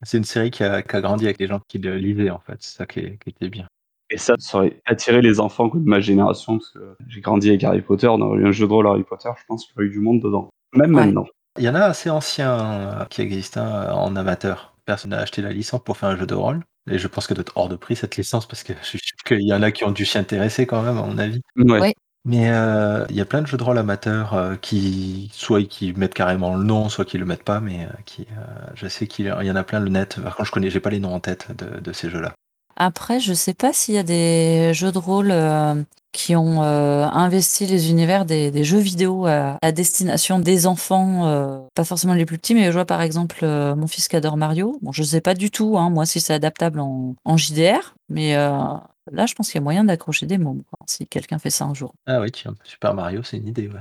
C'est 0.03 0.17
une 0.17 0.25
série 0.25 0.51
qui 0.51 0.63
a 0.65 0.83
qui 0.83 0.97
a 0.97 1.01
grandi 1.03 1.27
avec 1.27 1.39
les 1.39 1.47
gens 1.47 1.61
qui 1.69 1.79
le 1.79 1.97
lisaient, 1.99 2.31
en 2.31 2.39
fait. 2.41 2.57
C'est 2.61 2.77
ça 2.79 2.87
qui 2.87 3.01
est 3.01 3.19
qui 3.19 3.31
était 3.31 3.51
bien. 3.51 3.69
Et 4.11 4.19
ça, 4.19 4.35
ça 4.39 4.59
aurait 4.59 4.81
attiré 4.87 5.21
les 5.21 5.41
enfants 5.41 5.67
de 5.69 5.79
ma 5.81 5.99
génération 6.01 6.59
parce 6.59 6.71
que 6.71 6.97
j'ai 7.09 7.21
grandi 7.21 7.49
avec 7.49 7.65
Harry 7.65 7.81
Potter, 7.83 8.07
on 8.07 8.21
aurait 8.21 8.39
eu 8.41 8.47
un 8.47 8.53
jeu 8.53 8.67
de 8.67 8.73
rôle 8.73 8.87
Harry 8.87 9.03
Potter, 9.03 9.29
je 9.37 9.43
pense 9.49 9.65
qu'il 9.67 9.73
y 9.75 9.79
aurait 9.79 9.87
eu 9.89 9.91
du 9.91 9.99
monde 10.01 10.21
dedans. 10.21 10.49
Même 10.75 10.95
Ouais. 10.95 11.07
maintenant. 11.07 11.27
Il 11.59 11.65
y 11.65 11.69
en 11.69 11.75
a 11.75 11.81
assez 11.81 12.11
anciens, 12.11 13.01
heu, 13.03 13.07
qui 13.11 13.23
existent, 13.23 13.61
hein, 13.63 13.93
en 13.93 14.15
amateur. 14.15 14.75
Personne 14.85 15.11
n'a 15.11 15.19
acheté 15.21 15.43
la 15.43 15.51
licence 15.53 15.83
pour 15.83 15.97
faire 15.97 16.11
un 16.11 16.17
jeu 16.17 16.27
de 16.27 16.35
rôle 16.35 16.61
et 16.89 16.99
je 16.99 17.09
pense 17.09 17.27
qu'elle 17.27 17.37
doit 17.37 17.43
être 17.43 17.57
hors 17.57 17.69
de 17.69 17.75
prix 17.77 17.97
cette 17.97 18.17
licence 18.17 18.47
parce 18.47 18.63
que 18.63 18.75
je 18.81 18.87
suis 18.87 18.99
sûr 19.03 19.17
qu'il 19.27 19.43
y 19.43 19.53
en 19.53 19.63
a 19.63 19.73
qui 19.73 19.83
ont 19.85 19.91
dû 19.91 20.05
s'y 20.07 20.19
intéresser 20.19 20.67
quand 20.67 20.83
même 20.83 20.99
à 20.99 21.03
mon 21.03 21.19
avis. 21.19 21.41
Ouais. 21.57 21.81
Ouais. 21.81 21.95
Mais 22.25 22.51
heu, 22.51 23.05
il 23.11 23.17
y 23.17 23.21
a 23.21 23.25
plein 23.25 23.41
de 23.43 23.47
jeux 23.49 23.57
de 23.57 23.63
rôle 23.65 23.79
amateurs, 23.79 24.35
heu, 24.35 24.57
qui 24.61 25.31
soit 25.33 25.63
qui 25.65 25.93
mettent 25.95 26.15
carrément 26.15 26.57
le 26.57 26.63
nom, 26.65 26.89
soit 26.89 27.05
qui 27.05 27.19
le 27.19 27.25
mettent 27.25 27.43
pas, 27.45 27.61
mais 27.61 27.89
qui, 28.05 28.27
je 28.75 28.87
sais 28.87 29.07
qu'il 29.09 29.27
y 29.27 29.51
en 29.51 29.57
a 29.57 29.65
plein 29.65 29.81
le 29.81 29.89
net. 29.89 30.21
Par 30.23 30.37
contre, 30.37 30.47
je 30.49 30.53
connais 30.53 30.71
j'ai 30.71 30.81
pas 30.81 30.91
les 30.91 31.01
noms 31.01 31.15
en 31.15 31.21
tête 31.21 31.49
de 31.57 31.81
de 31.81 31.93
ces 31.93 32.11
jeux-là. 32.11 32.35
Après, 32.79 33.21
je 33.21 33.33
sais 33.33 33.55
pas 33.55 33.73
s'il 33.73 33.95
y 33.95 33.99
a 33.99 34.03
des 34.03 34.75
jeux 34.75 34.93
de 34.93 34.99
rôle, 34.99 35.31
heu, 35.31 35.85
qui 36.13 36.37
ont, 36.37 36.63
heu, 36.63 37.03
investi 37.11 37.65
les 37.67 37.91
univers 37.91 38.27
des 38.27 38.51
des 38.51 38.65
jeux 38.65 38.79
vidéo 38.79 39.25
à 39.27 39.57
à 39.63 39.73
destination 39.73 40.39
des 40.39 40.67
enfants, 40.67 41.27
heu, 41.27 41.61
pas 41.75 41.85
forcément 41.85 42.13
les 42.13 42.27
plus 42.27 42.37
petits, 42.39 42.55
mais 42.55 42.67
je 42.67 42.73
vois 42.73 42.85
par 42.85 43.01
exemple, 43.01 43.47
mon 43.47 43.87
fils 43.87 44.09
qui 44.09 44.17
adore 44.17 44.37
Mario. 44.37 44.79
Bon, 44.83 44.93
je 44.93 45.03
sais 45.03 45.23
pas 45.23 45.33
du 45.35 45.51
tout, 45.51 45.79
hein, 45.79 45.89
moi, 45.89 46.05
si 46.05 46.21
c'est 46.21 46.35
adaptable 46.35 46.81
en 46.81 47.15
en 47.25 47.37
JDR, 47.39 47.95
mais 48.11 48.35
là, 48.35 49.27
je 49.27 49.35
pense 49.35 49.47
qu'il 49.49 49.57
y 49.57 49.59
a 49.59 49.63
moyen 49.63 49.85
d'accrocher 49.85 50.27
des 50.27 50.37
mômes, 50.39 50.63
quoi, 50.71 50.79
si 50.87 51.07
quelqu'un 51.07 51.39
fait 51.39 51.51
ça 51.51 51.65
un 51.65 51.73
jour. 51.75 51.95
Ah 52.07 52.21
oui, 52.21 52.31
tiens, 52.31 52.55
Super 52.65 52.93
Mario, 52.95 53.23
c'est 53.23 53.39
une 53.39 53.49
idée, 53.49 53.69
ouais. 53.69 53.81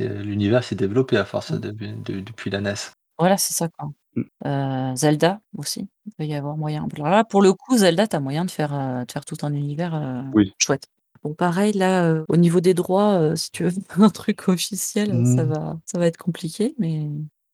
L'univers 0.00 0.64
s'est 0.64 0.74
développé 0.74 1.16
à 1.16 1.24
force 1.24 1.50
Mmh. 1.52 1.58
de 1.58 1.70
de 1.70 2.20
depuis 2.20 2.50
la 2.50 2.58
NES. 2.58 2.92
Voilà, 3.18 3.36
c'est 3.38 3.54
ça, 3.54 3.68
quoi. 3.68 3.90
Mmh. 4.16 4.22
Heu, 4.46 4.96
Zelda 4.96 5.40
aussi, 5.56 5.88
il 6.06 6.12
peut 6.14 6.24
y 6.24 6.34
avoir 6.34 6.56
moyen. 6.56 6.86
Alors 6.94 7.08
là, 7.08 7.24
pour 7.24 7.42
le 7.42 7.52
coup, 7.52 7.76
Zelda, 7.78 8.06
tu 8.06 8.16
as 8.16 8.20
moyen 8.20 8.44
de 8.44 8.50
faire, 8.50 8.74
heu, 8.74 9.04
de 9.06 9.12
faire 9.12 9.24
tout 9.24 9.36
un 9.42 9.52
univers, 9.54 9.94
heu, 9.94 10.22
Oui. 10.32 10.52
chouette. 10.58 10.86
Bon, 11.22 11.34
pareil, 11.34 11.72
là, 11.72 12.06
heu, 12.10 12.24
au 12.28 12.36
niveau 12.36 12.60
des 12.60 12.74
droits, 12.74 13.18
heu, 13.20 13.36
si 13.36 13.50
tu 13.50 13.64
veux 13.64 13.70
faire 13.70 13.80
un 14.02 14.10
truc 14.10 14.48
officiel, 14.48 15.12
heu, 15.12 15.24
ça 15.24 15.44
Mmh. 15.44 15.48
va 15.48 15.78
ça 15.86 15.98
va 15.98 16.06
être 16.06 16.18
compliqué, 16.18 16.74
mais 16.78 17.08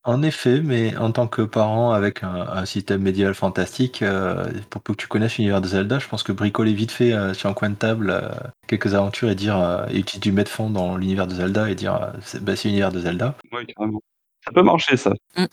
En 0.04 0.22
effet, 0.22 0.62
mais 0.62 0.96
en 0.96 1.12
tant 1.12 1.28
que 1.28 1.42
parent 1.42 1.92
avec 1.92 2.22
un 2.24 2.34
un 2.48 2.64
système 2.64 3.02
médiéval 3.02 3.34
fantastique, 3.34 4.02
heu, 4.02 4.34
pour 4.70 4.80
peu 4.82 4.94
que 4.94 4.98
tu 5.02 5.06
connaisses 5.08 5.36
l'univers 5.36 5.60
de 5.60 5.66
Zelda, 5.68 5.98
je 5.98 6.08
pense 6.08 6.22
que 6.22 6.32
bricoler 6.32 6.72
vite 6.72 6.90
fait, 6.90 7.12
heu, 7.12 7.34
sur 7.34 7.50
un 7.50 7.54
coin 7.54 7.68
de 7.68 7.74
table, 7.74 8.10
heu, 8.10 8.22
quelques 8.66 8.94
aventures 8.94 9.28
et 9.28 9.34
dire, 9.34 9.58
heu 9.58 9.84
et 9.90 9.98
utiliser 9.98 10.20
du 10.20 10.32
metfond 10.32 10.70
dans 10.70 10.96
l'univers 10.96 11.26
de 11.26 11.34
Zelda 11.34 11.68
et 11.70 11.74
dire, 11.74 11.94
heu, 12.02 12.18
c'est 12.22 12.42
bah, 12.42 12.56
c'est 12.56 12.68
l'univers 12.68 12.92
de 12.92 13.00
Zelda. 13.00 13.36
Ouais, 13.52 13.66
carrément. 13.66 14.00
Ça 14.44 14.52
peut 14.52 14.62
marcher 14.62 14.96
ça. 14.96 15.12
Mmh. 15.36 15.44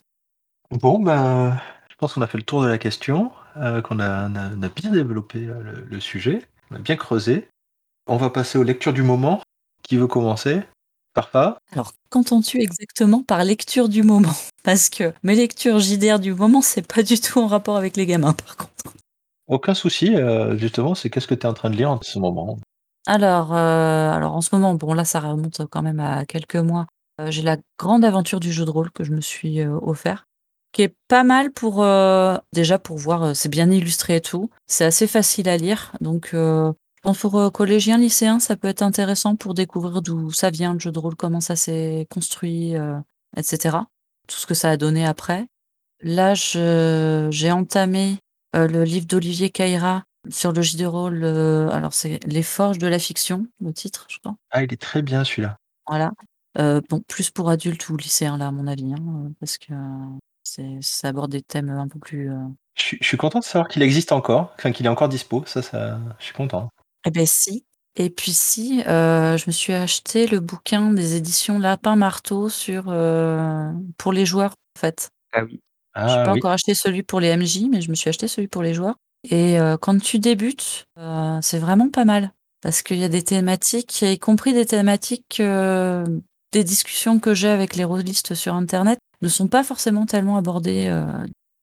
Bon, 0.71 0.99
ben, 0.99 1.57
je 1.89 1.95
pense 1.95 2.13
qu'on 2.13 2.21
a 2.21 2.27
fait 2.27 2.37
le 2.37 2.43
tour 2.43 2.61
de 2.61 2.67
la 2.67 2.77
question, 2.77 3.31
heu, 3.55 3.81
qu'on 3.81 3.99
a 3.99 4.29
on 4.29 4.35
a 4.35 4.49
on 4.53 4.61
a 4.61 4.69
bien 4.69 4.91
développé, 4.91 5.45
heu, 5.45 5.61
le 5.61 5.85
le 5.89 5.99
sujet, 6.01 6.41
on 6.71 6.75
a 6.75 6.79
bien 6.79 6.97
creusé. 6.97 7.47
On 8.05 8.17
va 8.17 8.29
passer 8.29 8.57
aux 8.57 8.63
lectures 8.63 8.93
du 8.93 9.03
moment. 9.03 9.41
Qui 9.81 9.95
veut 9.95 10.07
commencer? 10.07 10.61
Parfa? 11.13 11.57
alors, 11.71 11.93
qu'entends-tu 12.09 12.61
exactement 12.61 13.23
par 13.23 13.43
lecture 13.43 13.87
du 13.87 14.03
moment? 14.03 14.33
Parce 14.63 14.89
que 14.89 15.13
mes 15.23 15.35
lectures 15.35 15.79
JDR 15.79 16.19
du 16.19 16.33
moment, 16.33 16.61
c'est 16.61 16.85
pas 16.85 17.01
du 17.01 17.19
tout 17.19 17.39
en 17.39 17.47
rapport 17.47 17.77
avec 17.77 17.95
les 17.95 18.05
gamins, 18.05 18.33
par 18.33 18.57
contre. 18.57 18.93
Aucun 19.47 19.73
souci, 19.73 20.13
heu, 20.15 20.57
justement, 20.57 20.93
c'est 20.93 21.09
qu'est-ce 21.09 21.27
que 21.27 21.35
tu 21.35 21.43
es 21.43 21.49
en 21.49 21.53
train 21.53 21.69
de 21.69 21.77
lire 21.77 21.91
en 21.91 21.99
ce 22.01 22.19
moment? 22.19 22.57
Alors, 23.05 23.51
en 23.53 24.41
ce 24.41 24.53
moment, 24.53 24.73
bon 24.73 24.93
là, 24.93 25.05
ça 25.05 25.21
remonte 25.21 25.61
quand 25.71 25.81
même 25.81 26.01
à 26.01 26.25
quelques 26.25 26.57
mois. 26.57 26.87
J'ai 27.29 27.41
la 27.41 27.57
grande 27.79 28.03
aventure 28.03 28.41
du 28.41 28.51
jeu 28.51 28.65
de 28.65 28.69
rôle 28.69 28.91
que 28.91 29.05
je 29.05 29.13
me 29.13 29.21
suis, 29.21 29.65
offert, 29.65 30.26
qui 30.71 30.83
est 30.83 30.95
pas 31.07 31.23
mal 31.23 31.51
pour, 31.51 31.83
heu, 31.83 32.37
déjà 32.53 32.79
pour 32.79 32.97
voir, 32.97 33.25
heu, 33.25 33.33
c'est 33.33 33.49
bien 33.49 33.69
illustré 33.71 34.17
et 34.17 34.21
tout. 34.21 34.49
C'est 34.67 34.85
assez 34.85 35.07
facile 35.07 35.49
à 35.49 35.57
lire, 35.57 35.91
donc 36.01 36.35
pense 37.03 37.17
pour, 37.19 37.51
collégiens, 37.53 37.97
lycéens, 37.97 38.39
ça 38.39 38.55
peut 38.57 38.67
être 38.67 38.81
intéressant 38.81 39.35
pour 39.35 39.53
découvrir 39.53 40.01
d'où 40.01 40.31
ça 40.31 40.49
vient 40.49 40.73
le 40.73 40.79
jeu 40.79 40.91
de 40.91 40.99
rôle, 40.99 41.15
comment 41.15 41.41
ça 41.41 41.55
s'est 41.55 42.07
construit, 42.09 42.75
heu, 42.75 42.95
et 43.35 43.43
cetera. 43.43 43.87
Tout 44.27 44.37
ce 44.37 44.45
que 44.45 44.53
ça 44.53 44.71
a 44.71 44.77
donné 44.77 45.05
après. 45.05 45.47
Là, 46.01 46.33
j'ai 46.35 47.51
entamé, 47.51 48.17
le 48.53 48.83
livre 48.83 49.07
d'Olivier 49.07 49.49
Caïra 49.49 50.03
sur 50.29 50.51
le 50.51 50.61
jeu 50.61 50.77
de 50.77 50.85
rôle, 50.85 51.23
alors 51.23 51.93
c'est 51.93 52.19
Les 52.25 52.43
Forges 52.43 52.77
de 52.77 52.87
la 52.87 52.99
fiction, 52.99 53.47
le 53.61 53.71
titre, 53.73 54.05
je 54.09 54.19
crois. 54.19 54.35
Ah, 54.51 54.63
il 54.63 54.73
est 54.73 54.81
très 54.81 55.01
bien 55.01 55.23
celui-là. 55.23 55.57
Voilà. 55.87 56.11
Bon, 56.57 57.01
plus 57.07 57.31
pour 57.31 57.49
adultes 57.49 57.87
ou 57.89 57.97
lycéens 57.97 58.37
là, 58.37 58.47
à 58.47 58.51
mon 58.51 58.67
avis, 58.67 58.93
hein, 58.93 59.31
parce 59.39 59.57
que 59.57 59.73
c'est 60.47 60.77
ça 60.81 61.09
aborde 61.09 61.31
des 61.31 61.41
thèmes, 61.41 61.69
un 61.69 61.87
peu 61.87 61.99
plus, 61.99 62.29
heu 62.31 62.37
Je 62.75 62.81
suis 62.83 62.97
je 63.01 63.07
suis 63.07 63.17
content 63.17 63.39
de 63.39 63.43
savoir 63.43 63.67
qu'il 63.67 63.81
existe 63.81 64.11
encore, 64.11 64.53
enfin 64.57 64.71
qu'il 64.71 64.85
est 64.85 64.89
encore 64.89 65.09
dispo, 65.09 65.43
ça 65.45 65.61
ça 65.61 65.99
je 66.19 66.23
suis 66.25 66.33
content. 66.33 66.69
et 67.05 67.11
beh, 67.11 67.25
si 67.25 67.65
et 67.99 68.11
puis 68.11 68.31
si, 68.31 68.81
heu, 68.81 69.37
je 69.37 69.45
me 69.47 69.51
suis 69.51 69.73
acheté 69.73 70.27
le 70.27 70.39
bouquin 70.39 70.91
des 70.93 71.15
éditions 71.15 71.57
Lapin 71.57 71.95
Marteau 71.95 72.47
sur, 72.47 72.89
heu, 72.91 73.71
pour 73.97 74.13
les 74.13 74.23
joueurs, 74.25 74.51
en 74.77 74.79
fait. 74.79 75.09
Ah 75.33 75.43
oui. 75.43 75.61
J'ai 76.05 76.19
Ah 76.19 76.23
pas 76.23 76.33
oui. 76.33 76.39
encore 76.39 76.51
acheté 76.51 76.75
celui 76.75 77.03
pour 77.03 77.19
les 77.21 77.29
MJ, 77.29 77.67
mais 77.71 77.81
je 77.81 77.89
me 77.89 77.95
suis 77.95 78.09
acheté 78.09 78.27
celui 78.27 78.47
pour 78.47 78.63
les 78.63 78.73
joueurs 78.75 78.95
et 79.29 79.59
heu, 79.59 79.77
quand 79.77 79.99
tu 80.01 80.19
débutes, 80.19 80.85
heu, 80.99 81.39
c'est 81.41 81.59
vraiment 81.59 81.89
pas 81.89 82.05
mal 82.05 82.33
parce 82.61 82.81
qu'il 82.83 82.97
y 82.99 83.03
a 83.05 83.09
des 83.09 83.23
thématiques, 83.23 84.01
y 84.03 84.19
compris 84.19 84.53
des 84.53 84.65
thématiques, 84.67 85.39
heu, 85.41 86.03
des 86.53 86.63
discussions 86.63 87.19
que 87.19 87.33
j'ai 87.33 87.49
avec 87.49 87.75
les 87.75 87.83
rôlistes 87.85 88.35
sur 88.35 88.53
internet 88.55 88.99
ne 89.21 89.27
sont 89.29 89.47
pas 89.47 89.63
forcément 89.63 90.05
tellement 90.05 90.37
abordées, 90.37 90.87
heu, 90.89 91.05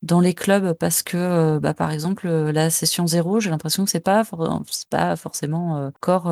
dans 0.02 0.20
les 0.20 0.35
clubs 0.35 0.72
parce 0.74 1.02
que, 1.02 1.16
heu, 1.56 1.60
bah, 1.60 1.74
par 1.74 1.90
exemple, 1.90 2.26
heu, 2.28 2.51
la 2.52 2.70
session 2.70 3.06
0, 3.06 3.40
j'ai 3.40 3.51
l'impression 3.51 3.85
que 3.85 3.90
c'est 3.90 4.01
pas 4.01 4.24
pas 4.90 5.16
forcément, 5.16 5.86
encore, 5.86 6.24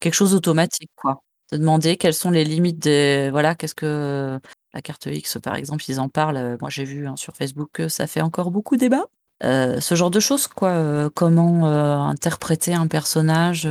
quelque 0.00 0.14
chose 0.14 0.32
d'automatique, 0.32 0.90
quoi. 0.96 1.22
De 1.52 1.56
demander 1.58 1.96
quelles 1.96 2.14
sont 2.14 2.30
les 2.30 2.44
limites 2.44 2.78
des 2.78 3.28
voilà, 3.30 3.54
qu'est-ce 3.54 3.74
que 3.74 4.38
la 4.74 4.82
carte 4.82 5.06
X, 5.06 5.38
par 5.42 5.54
exemple, 5.56 5.84
ils 5.88 5.98
en 6.00 6.08
parlent, 6.10 6.58
moi 6.60 6.68
j'ai 6.70 6.84
vu, 6.84 7.06
hein, 7.08 7.16
sur 7.16 7.34
Facebook 7.36 7.70
que 7.72 7.88
ça 7.88 8.06
fait 8.06 8.20
encore 8.20 8.50
beaucoup 8.50 8.76
débat. 8.76 9.06
Ce 9.42 9.94
genre 9.94 10.10
de 10.10 10.20
choses 10.20 10.46
quoi, 10.48 11.08
comment, 11.14 11.66
interpréter 12.08 12.74
un 12.74 12.86
personnage, 12.88 13.64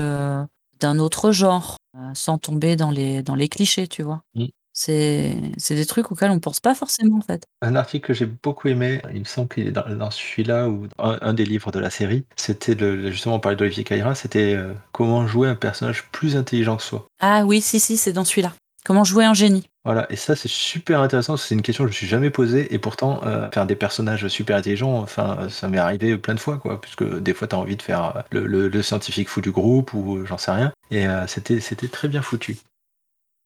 d'un 0.80 1.00
autre 1.00 1.32
genre, 1.32 1.78
sans 2.16 2.38
tomber 2.40 2.76
dans 2.76 2.92
les 2.92 3.22
dans 3.24 3.36
les 3.36 3.50
clichés, 3.50 3.88
tu 3.88 4.02
vois? 4.04 4.22
Mmh. 4.36 4.46
C'est 4.80 5.36
c'est 5.58 5.74
des 5.74 5.88
trucs 5.88 6.12
auxquels 6.12 6.30
on 6.30 6.40
pense 6.40 6.60
pas 6.60 6.76
forcément, 6.76 7.18
en 7.18 7.22
fait. 7.22 7.48
Un 7.64 7.76
article 7.76 8.06
que 8.06 8.14
j'ai 8.14 8.28
beaucoup 8.28 8.68
aimé, 8.68 9.02
il 9.12 9.22
me 9.22 9.26
semble 9.26 9.48
qu'il 9.50 9.66
est 9.66 9.72
dans 9.72 9.90
dans 9.98 10.12
celui-là 10.12 10.70
ou 10.70 10.86
un 11.00 11.18
un 11.22 11.34
des 11.34 11.46
livres 11.46 11.72
de 11.72 11.80
la 11.80 11.90
série, 11.90 12.26
c'était 12.36 12.76
le 12.76 13.10
justement 13.10 13.36
on 13.36 13.40
parlait 13.40 13.56
d'Olivier 13.56 13.84
Caïra, 13.84 14.14
c'était, 14.14 14.54
heu, 14.54 14.76
comment 14.92 15.26
jouer 15.26 15.48
un 15.50 15.56
personnage 15.56 16.04
plus 16.12 16.36
intelligent 16.38 16.78
que 16.78 16.84
soi. 16.84 17.08
Ah 17.20 17.44
oui, 17.44 17.60
si, 17.62 17.80
si, 17.80 17.98
c'est 17.98 18.14
dans 18.14 18.24
celui-là. 18.24 18.54
Comment 18.86 19.04
jouer 19.04 19.26
un 19.26 19.34
génie. 19.34 19.64
Voilà 19.84 20.06
et 20.12 20.16
ça 20.16 20.36
c'est 20.36 20.48
super 20.48 21.02
intéressant, 21.02 21.34
parce 21.34 21.42
que 21.44 21.48
c'est 21.50 21.56
une 21.56 21.64
question 21.64 21.84
que 21.86 21.90
je 21.90 21.94
me 21.96 21.98
suis 21.98 22.08
jamais 22.08 22.30
posée 22.30 22.72
et 22.72 22.78
pourtant, 22.78 23.20
heu, 23.26 23.50
faire 23.52 23.66
des 23.66 23.76
personnages 23.76 24.28
super 24.28 24.58
intelligents, 24.58 25.00
enfin, 25.00 25.48
ça 25.50 25.68
m'est 25.70 25.80
arrivé 25.80 26.18
plein 26.20 26.36
de 26.36 26.40
fois 26.40 26.60
quoi, 26.60 26.80
puisque 26.80 27.04
des 27.20 27.34
fois 27.34 27.48
tu 27.48 27.56
as 27.56 27.58
envie 27.58 27.78
de 27.78 27.82
faire, 27.82 28.14
heu, 28.32 28.40
le 28.42 28.46
le 28.46 28.68
le 28.68 28.82
scientifique 28.84 29.28
fou 29.28 29.42
du 29.42 29.50
groupe 29.52 29.94
ou 29.96 30.24
j'en 30.28 30.38
sais 30.38 30.52
rien 30.52 30.72
et 30.92 31.08
c'était 31.28 31.88
très 31.88 32.08
bien 32.10 32.22
foutu. 32.22 32.58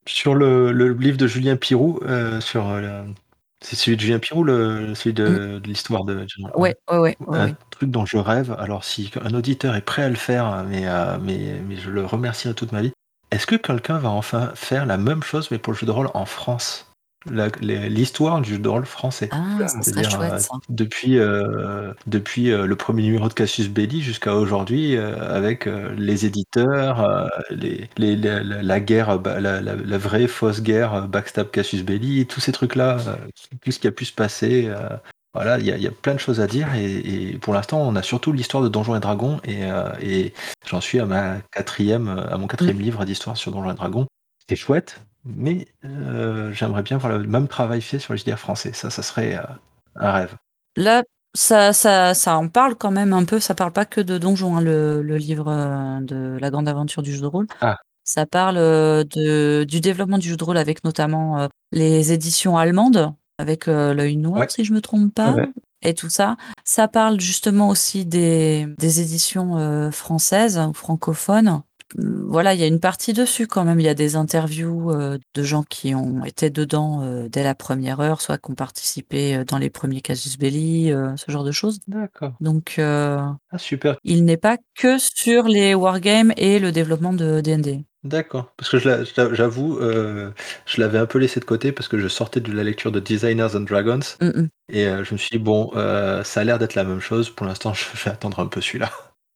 Sur 0.07 0.33
le 0.33 0.71
le 0.71 0.93
livre 0.93 1.17
de 1.17 1.27
Julien 1.27 1.55
Piroux, 1.57 1.99
heu, 2.03 2.41
sur, 2.41 2.67
le 2.79 3.03
c'est 3.61 3.75
celui 3.75 3.97
de 3.97 4.01
Julien 4.01 4.17
Piroux, 4.19 4.43
le 4.43 4.95
celui 4.95 5.13
de 5.13 5.59
de 5.59 5.67
l'histoire 5.67 6.03
de 6.05 6.25
Ouais, 6.55 6.75
ouais, 6.89 6.97
ouais, 6.97 7.17
ouais, 7.19 7.37
un 7.39 7.49
ouais. 7.49 7.55
truc 7.71 7.91
dont 7.91 8.05
je 8.05 8.17
rêve, 8.17 8.55
alors 8.59 8.83
si 8.83 9.11
un 9.21 9.33
auditeur 9.35 9.75
est 9.75 9.81
prêt 9.81 10.03
à 10.03 10.09
le 10.09 10.15
faire, 10.15 10.63
mais 10.67 10.87
heu, 10.87 11.19
mais 11.21 11.61
mais 11.67 11.77
je 11.77 11.91
le 11.91 12.05
remercierai 12.05 12.55
toute 12.55 12.71
ma 12.71 12.81
vie. 12.81 12.91
Est-ce 13.31 13.47
que 13.47 13.55
quelqu'un 13.55 13.99
va 13.99 14.09
enfin 14.09 14.51
faire 14.55 14.85
la 14.87 14.97
même 14.97 15.23
chose, 15.23 15.49
mais 15.51 15.59
pour 15.59 15.73
le 15.73 15.77
jeu 15.79 15.85
de 15.87 15.91
rôle 15.91 16.09
en 16.15 16.25
France? 16.25 16.90
L'histoire 17.29 18.41
du 18.41 18.51
jeu 18.53 18.57
de 18.59 18.67
rôle 18.69 18.85
français. 18.85 19.29
Ah, 19.31 19.67
ça 19.67 20.03
chouette 20.03 20.33
euh, 20.33 20.37
ça. 20.39 20.55
depuis, 20.69 21.19
euh, 21.19 21.93
depuis 22.07 22.51
euh, 22.51 22.65
le 22.65 22.75
premier 22.75 23.03
numéro 23.03 23.27
de 23.27 23.33
Cassius 23.33 23.69
Belli 23.69 24.01
jusqu'à 24.01 24.35
aujourd'hui, 24.35 24.95
euh, 24.95 25.15
avec 25.35 25.65
les 25.97 26.25
éditeurs, 26.25 27.29
les, 27.49 27.89
les- 27.97 28.15
la, 28.15 28.79
guerre, 28.79 29.19
bah, 29.19 29.39
la, 29.39 29.61
la- 29.61 29.75
la 29.75 29.97
vraie 29.97 30.27
fausse 30.27 30.61
guerre, 30.61 31.07
backstab 31.07 31.51
Cassius 31.51 31.83
Belli, 31.83 32.25
tous 32.25 32.39
ces 32.39 32.51
trucs-là, 32.51 32.97
tout 33.63 33.71
ce 33.71 33.79
qui 33.79 33.87
a 33.87 33.91
pu 33.91 34.05
se 34.05 34.13
passer. 34.13 34.69
voilà, 35.33 35.59
il 35.59 35.65
y 35.65 35.71
a, 35.71 35.77
il 35.77 35.83
y 35.83 35.87
a 35.87 35.91
plein 35.91 36.13
de 36.13 36.19
choses 36.19 36.39
à 36.41 36.47
dire 36.47 36.73
et, 36.75 37.31
et 37.31 37.37
pour 37.37 37.53
l'instant, 37.53 37.81
on 37.81 37.95
a 37.95 38.01
surtout 38.03 38.33
l'histoire 38.33 38.63
de 38.63 38.67
Donjons 38.67 38.95
et 38.95 38.99
Dragons 38.99 39.39
et, 39.45 39.61
et 40.01 40.33
j'en 40.67 40.81
suis 40.81 40.99
à 40.99 41.05
ma 41.05 41.35
quatrième, 41.51 42.07
à 42.09 42.37
mon 42.37 42.47
quatrième 42.47 42.79
livre 42.79 43.05
d'histoire 43.05 43.37
sur 43.37 43.51
Donjons 43.51 43.71
et 43.71 43.75
Dragons. 43.75 44.07
C'est 44.49 44.55
chouette, 44.55 45.01
mais 45.25 45.67
euh, 45.85 46.51
j'aimerais 46.51 46.83
bien 46.83 46.97
voir 46.97 47.17
le 47.17 47.27
même 47.27 47.47
travail 47.47 47.81
fait 47.81 47.99
sur 47.99 48.13
les 48.13 48.19
JDR 48.19 48.37
français. 48.39 48.71
Ça, 48.73 48.89
ça 48.89 49.03
serait 49.03 49.35
euh, 49.37 49.43
un 49.95 50.11
rêve. 50.11 50.35
Là, 50.75 51.03
ça, 51.33 51.73
ça, 51.73 52.13
ça 52.13 52.37
en 52.37 52.47
parle 52.47 52.75
quand 52.75 52.91
même 52.91 53.13
un 53.13 53.25
peu. 53.25 53.39
Ça 53.39 53.55
parle 53.55 53.71
pas 53.71 53.85
que 53.85 54.01
de 54.01 54.17
donjons, 54.17 54.57
hein, 54.57 54.61
le, 54.61 55.01
le 55.01 55.17
livre 55.17 55.47
euh, 55.49 55.99
de 56.01 56.37
la 56.39 56.49
grande 56.49 56.67
aventure 56.67 57.01
du 57.03 57.13
jeu 57.13 57.21
de 57.21 57.27
rôle. 57.27 57.47
Ah. 57.61 57.77
Ça 58.03 58.25
parle 58.25 58.55
de, 58.55 59.63
du 59.63 59.79
développement 59.79 60.17
du 60.17 60.27
jeu 60.29 60.35
de 60.37 60.43
rôle 60.43 60.57
avec 60.57 60.83
notamment 60.83 61.47
les 61.71 62.11
éditions 62.11 62.57
allemandes, 62.57 63.13
avec 63.37 63.67
l'œil 63.67 64.17
noir, 64.17 64.39
Ouais. 64.41 64.49
si 64.49 64.65
je 64.65 64.73
me 64.73 64.81
trompe 64.81 65.13
pas, 65.13 65.33
Ouais. 65.33 65.49
et 65.83 65.93
tout 65.93 66.09
ça. 66.09 66.35
Ça 66.65 66.87
parle 66.87 67.21
justement 67.21 67.69
aussi 67.69 68.03
des, 68.05 68.67
des 68.79 69.01
éditions 69.01 69.91
françaises 69.91 70.57
ou 70.57 70.73
francophones. 70.73 71.61
Voilà, 71.97 72.53
il 72.53 72.59
y 72.59 72.63
a 72.63 72.67
une 72.67 72.79
partie 72.79 73.13
dessus 73.13 73.47
quand 73.47 73.65
même. 73.65 73.79
Il 73.79 73.85
y 73.85 73.89
a 73.89 73.93
des 73.93 74.15
interviews 74.15 74.91
euh, 74.91 75.17
de 75.33 75.43
gens 75.43 75.63
qui 75.63 75.93
ont 75.93 76.23
été 76.23 76.49
dedans 76.49 77.01
euh, 77.03 77.27
dès 77.29 77.43
la 77.43 77.55
première 77.55 77.99
heure, 77.99 78.21
soit 78.21 78.37
qui 78.37 78.51
ont 78.51 78.55
participé 78.55 79.35
euh, 79.37 79.43
dans 79.45 79.57
les 79.57 79.69
premiers 79.69 80.01
casus 80.01 80.37
belli, 80.37 80.91
euh, 80.91 81.15
ce 81.17 81.31
genre 81.31 81.43
de 81.43 81.51
choses. 81.51 81.79
D'accord. 81.87 82.33
Donc, 82.39 82.75
Ah, 82.77 83.37
super. 83.57 83.97
il 84.03 84.23
n'est 84.25 84.37
pas 84.37 84.57
que 84.75 84.97
sur 84.99 85.47
les 85.47 85.73
wargames 85.75 86.33
et 86.37 86.59
le 86.59 86.71
développement 86.71 87.13
de 87.13 87.41
D&D. 87.41 87.83
D'accord. 88.03 88.51
Parce 88.57 88.69
que 88.71 88.79
j'avoue, 88.79 89.77
euh, 89.79 90.31
je 90.65 90.81
l'avais 90.81 90.97
un 90.97 91.05
peu 91.05 91.19
laissé 91.19 91.39
de 91.39 91.45
côté 91.45 91.71
parce 91.71 91.87
que 91.87 91.99
je 91.99 92.07
sortais 92.07 92.39
de 92.39 92.51
la 92.51 92.63
lecture 92.63 92.91
de 92.91 92.99
Designers 92.99 93.55
and 93.55 93.61
Dragons 93.61 93.99
Mm, 94.21 94.27
mm. 94.27 94.49
et 94.69 94.87
euh, 94.87 95.03
je 95.03 95.13
me 95.13 95.17
suis 95.19 95.29
dit, 95.37 95.43
bon, 95.43 95.71
euh, 95.75 96.23
ça 96.23 96.41
a 96.41 96.43
l'air 96.43 96.57
d'être 96.57 96.73
la 96.75 96.83
même 96.83 96.99
chose. 96.99 97.29
Pour 97.29 97.45
l'instant, 97.45 97.73
je 97.75 97.85
vais 98.03 98.09
attendre 98.11 98.39
un 98.39 98.47
peu 98.47 98.59
celui-là. 98.61 98.91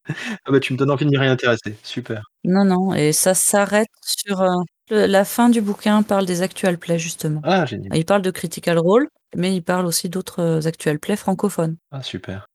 Ah 0.08 0.50
bah, 0.52 0.60
tu 0.60 0.72
me 0.72 0.78
donnes 0.78 0.90
envie 0.90 1.04
de 1.04 1.10
m'y 1.10 1.16
réintéresser. 1.16 1.76
Super. 1.82 2.22
Non, 2.44 2.64
non, 2.64 2.94
et 2.94 3.12
ça 3.12 3.34
s'arrête 3.34 3.88
sur 4.02 4.40
euh, 4.40 4.56
le- 4.90 5.06
la 5.06 5.24
fin 5.24 5.48
du 5.48 5.60
bouquin. 5.60 6.02
Parle 6.02 6.26
des 6.26 6.42
actual 6.42 6.78
plays 6.78 6.98
justement. 6.98 7.40
Ah, 7.44 7.66
génial. 7.66 7.96
Il 7.96 8.04
parle 8.04 8.22
de 8.22 8.30
Critical 8.30 8.78
Role, 8.78 9.08
mais 9.34 9.54
il 9.54 9.62
parle 9.62 9.86
aussi 9.86 10.08
d'autres 10.08 10.40
euh, 10.40 10.66
actual 10.68 10.98
plays 10.98 11.16
francophones. 11.16 11.76
Ah, 11.90 12.02
super. 12.02 12.46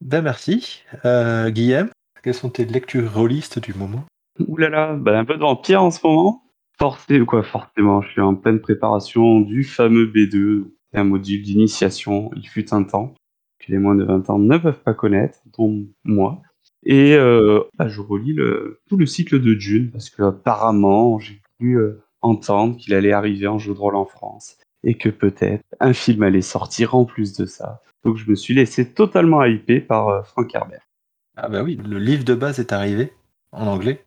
Ben, 0.00 0.22
merci. 0.22 0.82
Euh, 1.04 1.50
Guillaume, 1.50 1.90
quelles 2.22 2.34
sont 2.34 2.50
tes 2.50 2.64
lectures 2.64 3.12
rôlistes 3.12 3.58
du 3.58 3.74
moment? 3.74 4.04
Ouh 4.46 4.56
là 4.56 4.68
là, 4.68 4.94
bah, 4.94 5.18
un 5.18 5.24
peu 5.24 5.34
de 5.34 5.40
vampire 5.40 5.82
en 5.82 5.90
ce 5.90 5.98
moment. 6.06 6.42
Forcé, 6.78 7.18
quoi, 7.26 7.42
forcément, 7.42 8.02
je 8.02 8.10
suis 8.10 8.20
en 8.20 8.36
pleine 8.36 8.60
préparation 8.60 9.40
du 9.40 9.64
fameux 9.64 10.06
B2, 10.06 10.74
un 10.94 11.02
module 11.02 11.42
d'initiation. 11.42 12.30
Il 12.36 12.46
fut 12.48 12.72
un 12.72 12.84
temps 12.84 13.14
que 13.58 13.72
les 13.72 13.78
moins 13.78 13.96
de 13.96 14.04
20 14.04 14.30
ans 14.30 14.38
ne 14.38 14.56
peuvent 14.58 14.80
pas 14.84 14.94
connaître, 14.94 15.38
dont 15.58 15.84
moi. 16.04 16.40
Et 16.84 17.14
euh, 17.14 17.62
bah, 17.76 17.88
je 17.88 18.00
relis 18.00 18.32
le, 18.32 18.80
tout 18.88 18.96
le 18.96 19.06
cycle 19.06 19.40
de 19.40 19.54
Dune, 19.54 19.90
parce 19.90 20.10
que 20.10 20.22
apparemment, 20.22 21.18
j'ai 21.18 21.40
pu 21.58 21.74
euh, 21.76 22.02
entendre 22.22 22.76
qu'il 22.76 22.94
allait 22.94 23.12
arriver 23.12 23.46
en 23.46 23.58
jeu 23.58 23.74
de 23.74 23.78
rôle 23.78 23.96
en 23.96 24.04
France, 24.06 24.56
et 24.84 24.94
que 24.94 25.08
peut-être 25.08 25.62
un 25.80 25.92
film 25.92 26.22
allait 26.22 26.40
sortir 26.42 26.94
en 26.94 27.04
plus 27.04 27.36
de 27.36 27.46
ça. 27.46 27.82
Donc 28.04 28.16
je 28.16 28.30
me 28.30 28.36
suis 28.36 28.54
laissé 28.54 28.92
totalement 28.92 29.44
hypé 29.44 29.80
par 29.80 30.08
euh, 30.08 30.22
Frank 30.22 30.54
Herbert. 30.54 30.86
Ah 31.36 31.48
bah 31.48 31.62
oui, 31.62 31.76
le 31.76 31.98
livre 31.98 32.24
de 32.24 32.34
base 32.34 32.58
est 32.60 32.72
arrivé 32.72 33.12
en 33.52 33.66
anglais. 33.66 34.04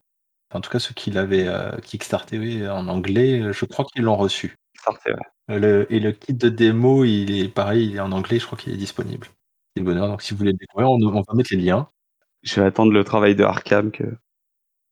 En 0.53 0.61
tout 0.61 0.69
cas, 0.71 0.79
ceux 0.79 0.93
qui 0.93 1.11
l'avaient 1.11 1.47
euh, 1.47 1.77
kickstarté 1.79 2.39
oui, 2.39 2.67
en 2.67 2.87
anglais, 2.87 3.41
euh, 3.41 3.53
je 3.53 3.65
crois 3.65 3.85
qu'ils 3.85 4.03
l'ont 4.03 4.17
reçu. 4.17 4.55
Sortez, 4.83 5.13
ouais. 5.13 5.57
Le- 5.59 5.87
et 5.93 5.99
le 5.99 6.11
kit 6.11 6.33
de 6.33 6.49
démo, 6.49 7.05
il 7.05 7.39
est 7.43 7.49
pareil, 7.49 7.89
il 7.91 7.95
est 7.97 7.99
en 8.01 8.11
anglais, 8.11 8.39
je 8.39 8.45
crois 8.45 8.57
qu'il 8.57 8.73
est 8.73 8.77
disponible. 8.77 9.27
C'est 9.75 9.81
le 9.81 9.85
bonheur, 9.85 10.07
donc 10.07 10.21
si 10.21 10.31
vous 10.33 10.39
voulez 10.39 10.51
le 10.51 10.57
découvrir, 10.57 10.89
on, 10.91 11.01
on 11.01 11.21
va 11.21 11.33
mettre 11.35 11.53
les 11.53 11.61
liens. 11.61 11.89
Je 12.43 12.59
vais 12.59 12.65
attendre 12.67 12.91
le 12.91 13.03
travail 13.03 13.35
de 13.35 13.43
Arkham 13.43 13.91
que... 13.91 14.03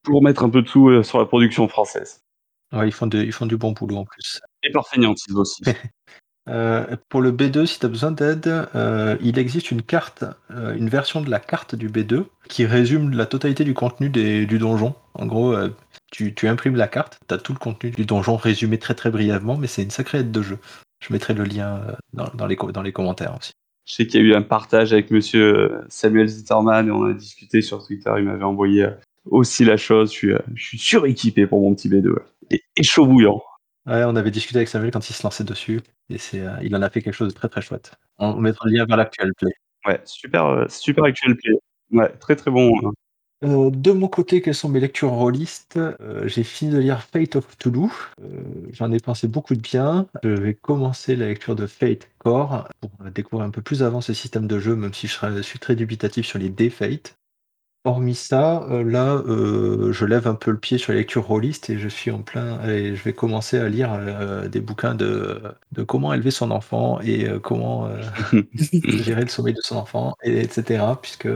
pour 0.04 0.24
mettre 0.24 0.44
un 0.44 0.50
peu 0.50 0.62
de 0.62 0.68
sous 0.68 0.90
euh, 0.90 1.04
sur 1.04 1.20
la 1.20 1.26
production 1.26 1.68
française. 1.68 2.24
Ouais, 2.72 2.88
ils, 2.88 2.92
font 2.92 3.08
de- 3.08 3.24
ils 3.24 3.32
font 3.34 3.46
du 3.48 3.58
bon 3.58 3.72
boulot 3.72 3.98
en 3.98 4.06
plus. 4.06 4.42
Et 4.64 4.72
par 4.72 4.88
fainéantise 4.88 5.36
aussi. 5.36 5.64
Euh, 6.50 6.96
pour 7.10 7.22
le 7.22 7.32
B2, 7.32 7.68
si 7.68 7.80
tu 7.80 7.86
as 7.86 7.90
besoin 7.90 8.12
d'aide, 8.12 8.48
euh, 8.74 9.18
il 9.22 9.38
existe 9.38 9.70
une 9.72 9.84
carte, 9.84 10.26
euh, 10.50 10.76
une 10.76 10.90
version 10.90 11.22
de 11.22 11.30
la 11.30 11.40
carte 11.40 11.76
du 11.76 11.90
B2 11.90 12.26
qui 12.50 12.66
résume 12.66 13.12
la 13.12 13.28
totalité 13.28 13.64
du 13.64 13.76
contenu 13.76 14.10
des- 14.10 14.48
du 14.48 14.58
donjon. 14.58 14.96
En 15.14 15.28
gros, 15.28 15.56
tu, 16.12 16.34
tu 16.34 16.48
imprimes 16.48 16.76
la 16.76 16.88
carte, 16.88 17.20
tu 17.28 17.36
as 17.36 17.38
tout 17.38 17.54
le 17.54 17.60
contenu 17.60 17.92
du 17.92 18.06
donjon 18.06 18.36
résumé 18.36 18.80
très 18.80 18.96
très 18.96 19.12
brièvement, 19.12 19.58
mais 19.58 19.68
c'est 19.68 19.84
une 19.84 19.92
sacrée 19.92 20.20
aide 20.20 20.32
de 20.32 20.42
jeu. 20.42 20.58
Je 21.02 21.14
mettrai 21.14 21.36
le 21.36 21.44
lien 21.44 21.82
dans, 22.14 22.30
dans 22.34 22.48
les, 22.48 22.56
co- 22.56 22.72
dans 22.72 22.82
les 22.82 22.94
commentaires 22.94 23.36
aussi. 23.38 23.52
Je 23.90 23.96
sais 23.96 24.06
qu'il 24.06 24.22
y 24.22 24.24
a 24.24 24.28
eu 24.28 24.36
un 24.36 24.44
partage 24.44 24.94
avec 24.94 25.10
monsieur 25.10 25.58
euh, 25.58 25.86
Samuel 25.90 26.28
Zitterman 26.28 26.88
et 26.88 26.92
on 26.92 27.06
a 27.06 27.14
discuté 27.14 27.64
sur 27.64 27.84
Twitter. 27.84 28.12
Il 28.18 28.26
m'avait 28.26 28.44
envoyé 28.44 28.84
euh, 28.84 28.92
aussi 29.26 29.66
la 29.66 29.78
chose. 29.78 30.12
Je 30.12 30.16
suis, 30.16 30.32
euh, 30.32 30.40
je 30.54 30.64
suis 30.64 30.78
suréquipé 30.78 31.48
pour 31.48 31.60
mon 31.60 31.74
petit 31.74 31.90
B2. 31.90 32.10
ouais. 32.10 32.22
Et, 32.52 32.62
et 32.76 32.84
chaud 32.84 33.08
bouillant. 33.08 33.42
Ouais, 33.88 34.04
on 34.06 34.16
avait 34.16 34.30
discuté 34.30 34.58
avec 34.60 34.70
Samuel 34.70 34.92
quand 34.92 35.10
il 35.10 35.14
se 35.14 35.24
lançait 35.24 35.44
dessus, 35.44 35.82
et 36.10 36.20
c'est, 36.20 36.42
euh, 36.42 36.52
il 36.62 36.76
en 36.76 36.82
a 36.84 36.90
fait 36.92 37.02
quelque 37.02 37.14
chose 37.16 37.30
de 37.30 37.34
très 37.34 37.50
très 37.50 37.62
chouette. 37.62 37.94
On 38.20 38.36
mettra 38.36 38.68
le 38.68 38.78
lien 38.78 38.86
vers 38.86 38.98
l'actuel 38.98 39.32
play. 39.36 39.52
Ouais, 39.88 40.00
super, 40.06 40.66
super 40.70 41.06
actuel 41.06 41.36
play. 41.36 41.54
Ouais, 41.92 42.10
très 42.20 42.36
très 42.36 42.52
bon. 42.52 42.72
Euh, 43.44 43.70
de 43.70 43.92
mon 43.92 44.10
côté, 44.10 44.42
quelles 44.42 44.56
sont 44.56 44.68
mes 44.70 44.82
lectures 44.82 45.12
rôlistes 45.12 45.78
Euh, 45.78 46.28
J'ai 46.28 46.44
fini 46.44 46.72
de 46.72 46.80
lire 46.80 47.02
Fate 47.02 47.38
of 47.38 47.58
Toulouse. 47.58 47.92
Euh, 48.22 48.44
J'en 48.74 48.92
ai 48.92 49.00
pensé 49.00 49.28
beaucoup 49.28 49.56
de 49.56 49.62
bien. 49.62 50.08
Je 50.24 50.30
vais 50.30 50.54
commencer 50.54 51.16
la 51.16 51.28
lecture 51.28 51.56
de 51.56 51.66
Fate 51.66 52.10
Core 52.18 52.68
pour 52.82 52.92
découvrir 53.12 53.48
un 53.48 53.52
peu 53.52 53.62
plus 53.62 53.82
avant 53.82 54.02
ce 54.02 54.14
système 54.14 54.48
de 54.48 54.60
jeu, 54.60 54.76
même 54.76 54.94
si 54.94 55.08
je, 55.08 55.42
suis 55.42 55.60
très 55.60 55.76
dubitatif 55.76 56.26
sur 56.26 56.40
les 56.40 56.50
dés 56.50 56.70
Fate. 56.70 57.16
Hormis 57.86 58.16
ça, 58.16 58.68
là, 58.84 59.24
je 59.26 60.06
lève 60.06 60.28
un 60.28 60.36
peu 60.36 60.52
le 60.52 60.60
pied 60.60 60.78
sur 60.78 60.92
les 60.92 61.00
lectures 61.00 61.26
rôlistes 61.26 61.70
et 61.70 61.80
je 61.80 61.88
suis 61.88 62.12
en 62.12 62.22
plein. 62.22 62.62
Et 62.68 62.94
je 62.94 63.02
vais 63.04 63.14
commencer 63.14 63.58
à 63.58 63.70
lire 63.70 63.98
des 64.50 64.60
bouquins 64.60 64.96
de, 64.96 65.42
de 65.72 65.84
comment 65.84 66.14
élever 66.14 66.30
son 66.32 66.52
enfant 66.52 67.00
et 67.00 67.26
comment 67.42 67.90
gérer 68.84 69.22
le 69.22 69.30
sommeil 69.30 69.54
de 69.54 69.62
son 69.62 69.78
enfant, 69.78 70.14
et, 70.24 70.42
etc. 70.42 70.84
Puisque 71.02 71.30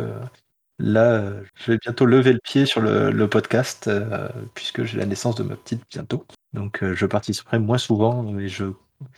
là, 0.79 1.13
euh, 1.13 1.43
je 1.55 1.71
vais 1.71 1.77
bientôt 1.77 2.05
lever 2.05 2.33
le 2.33 2.39
pied 2.43 2.65
sur 2.65 2.81
le, 2.81 3.11
le 3.11 3.29
podcast, 3.29 3.87
euh, 3.87 4.29
puisque 4.53 4.83
j'ai 4.83 4.97
la 4.97 5.05
naissance 5.05 5.35
de 5.35 5.43
ma 5.43 5.55
petite 5.55 5.83
bientôt. 5.89 6.25
Donc 6.53 6.83
euh, 6.83 6.95
je 6.95 7.05
participerai 7.05 7.59
moins 7.59 7.77
souvent, 7.77 8.23
mais 8.23 8.47
je 8.47 8.65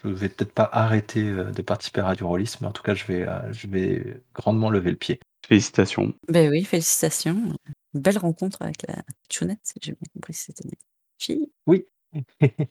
je 0.04 0.10
vais 0.10 0.30
peut-être 0.30 0.54
pas 0.54 0.70
arrêter 0.72 1.24
euh, 1.24 1.52
de 1.52 1.62
participer 1.62 2.02
à 2.02 2.06
Radio 2.06 2.28
Rollis, 2.28 2.56
mais 2.62 2.68
en 2.68 2.72
tout 2.72 2.84
cas, 2.84 2.94
je 2.94 3.06
vais, 3.06 3.28
euh, 3.28 3.52
je 3.52 3.68
vais 3.68 4.22
grandement 4.34 4.70
lever 4.70 4.92
le 4.92 4.98
pied. 4.98 5.20
Félicitations. 5.48 6.14
Ben 6.28 6.50
oui, 6.50 6.64
félicitations. 6.64 7.54
Belle 7.94 8.18
rencontre 8.18 8.62
avec 8.62 8.88
la 8.88 8.96
chounette, 9.32 9.60
si 9.64 9.76
j'ai 9.82 9.92
bien 9.92 10.08
compris, 10.14 10.34
c'était 10.34 10.64
une 10.64 10.72
fille. 11.20 11.52
Oui. 11.68 11.86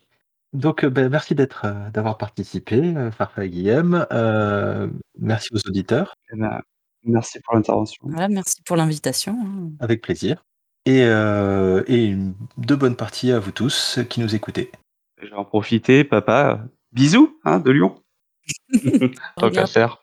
Donc, 0.52 0.84
ben, 0.84 1.08
merci 1.08 1.34
d'être, 1.34 1.66
d'avoir 1.92 2.18
participé, 2.18 2.94
Farfa 3.12 3.44
et 3.44 3.50
Guillaume. 3.50 4.06
Euh, 4.12 4.88
merci 5.18 5.48
aux 5.52 5.68
auditeurs, 5.68 6.14
Eh 6.32 6.36
ben, 6.36 6.60
merci 7.04 7.40
pour 7.40 7.54
l'intervention. 7.54 8.02
Voilà, 8.08 8.28
merci 8.28 8.62
pour 8.62 8.76
l'invitation. 8.76 9.36
hein. 9.44 9.70
avec 9.80 10.02
plaisir. 10.02 10.44
Et, 10.86 11.02
euh, 11.04 11.82
et 11.86 12.04
une- 12.04 12.34
de 12.58 12.74
bonnes 12.74 12.96
parties 12.96 13.32
à 13.32 13.38
vous 13.38 13.52
tous 13.52 13.98
qui 14.10 14.20
nous 14.20 14.34
écoutez. 14.34 14.70
Je 15.22 15.28
vais 15.28 15.32
en 15.34 15.44
profiter, 15.44 16.04
papa. 16.04 16.60
Bisous, 16.92 17.38
hein, 17.44 17.58
de 17.60 17.70
Lyon. 17.70 17.94
Tant 18.72 18.80
qu'à 19.36 19.46
Regarde. 19.46 19.68
faire. 19.70 20.02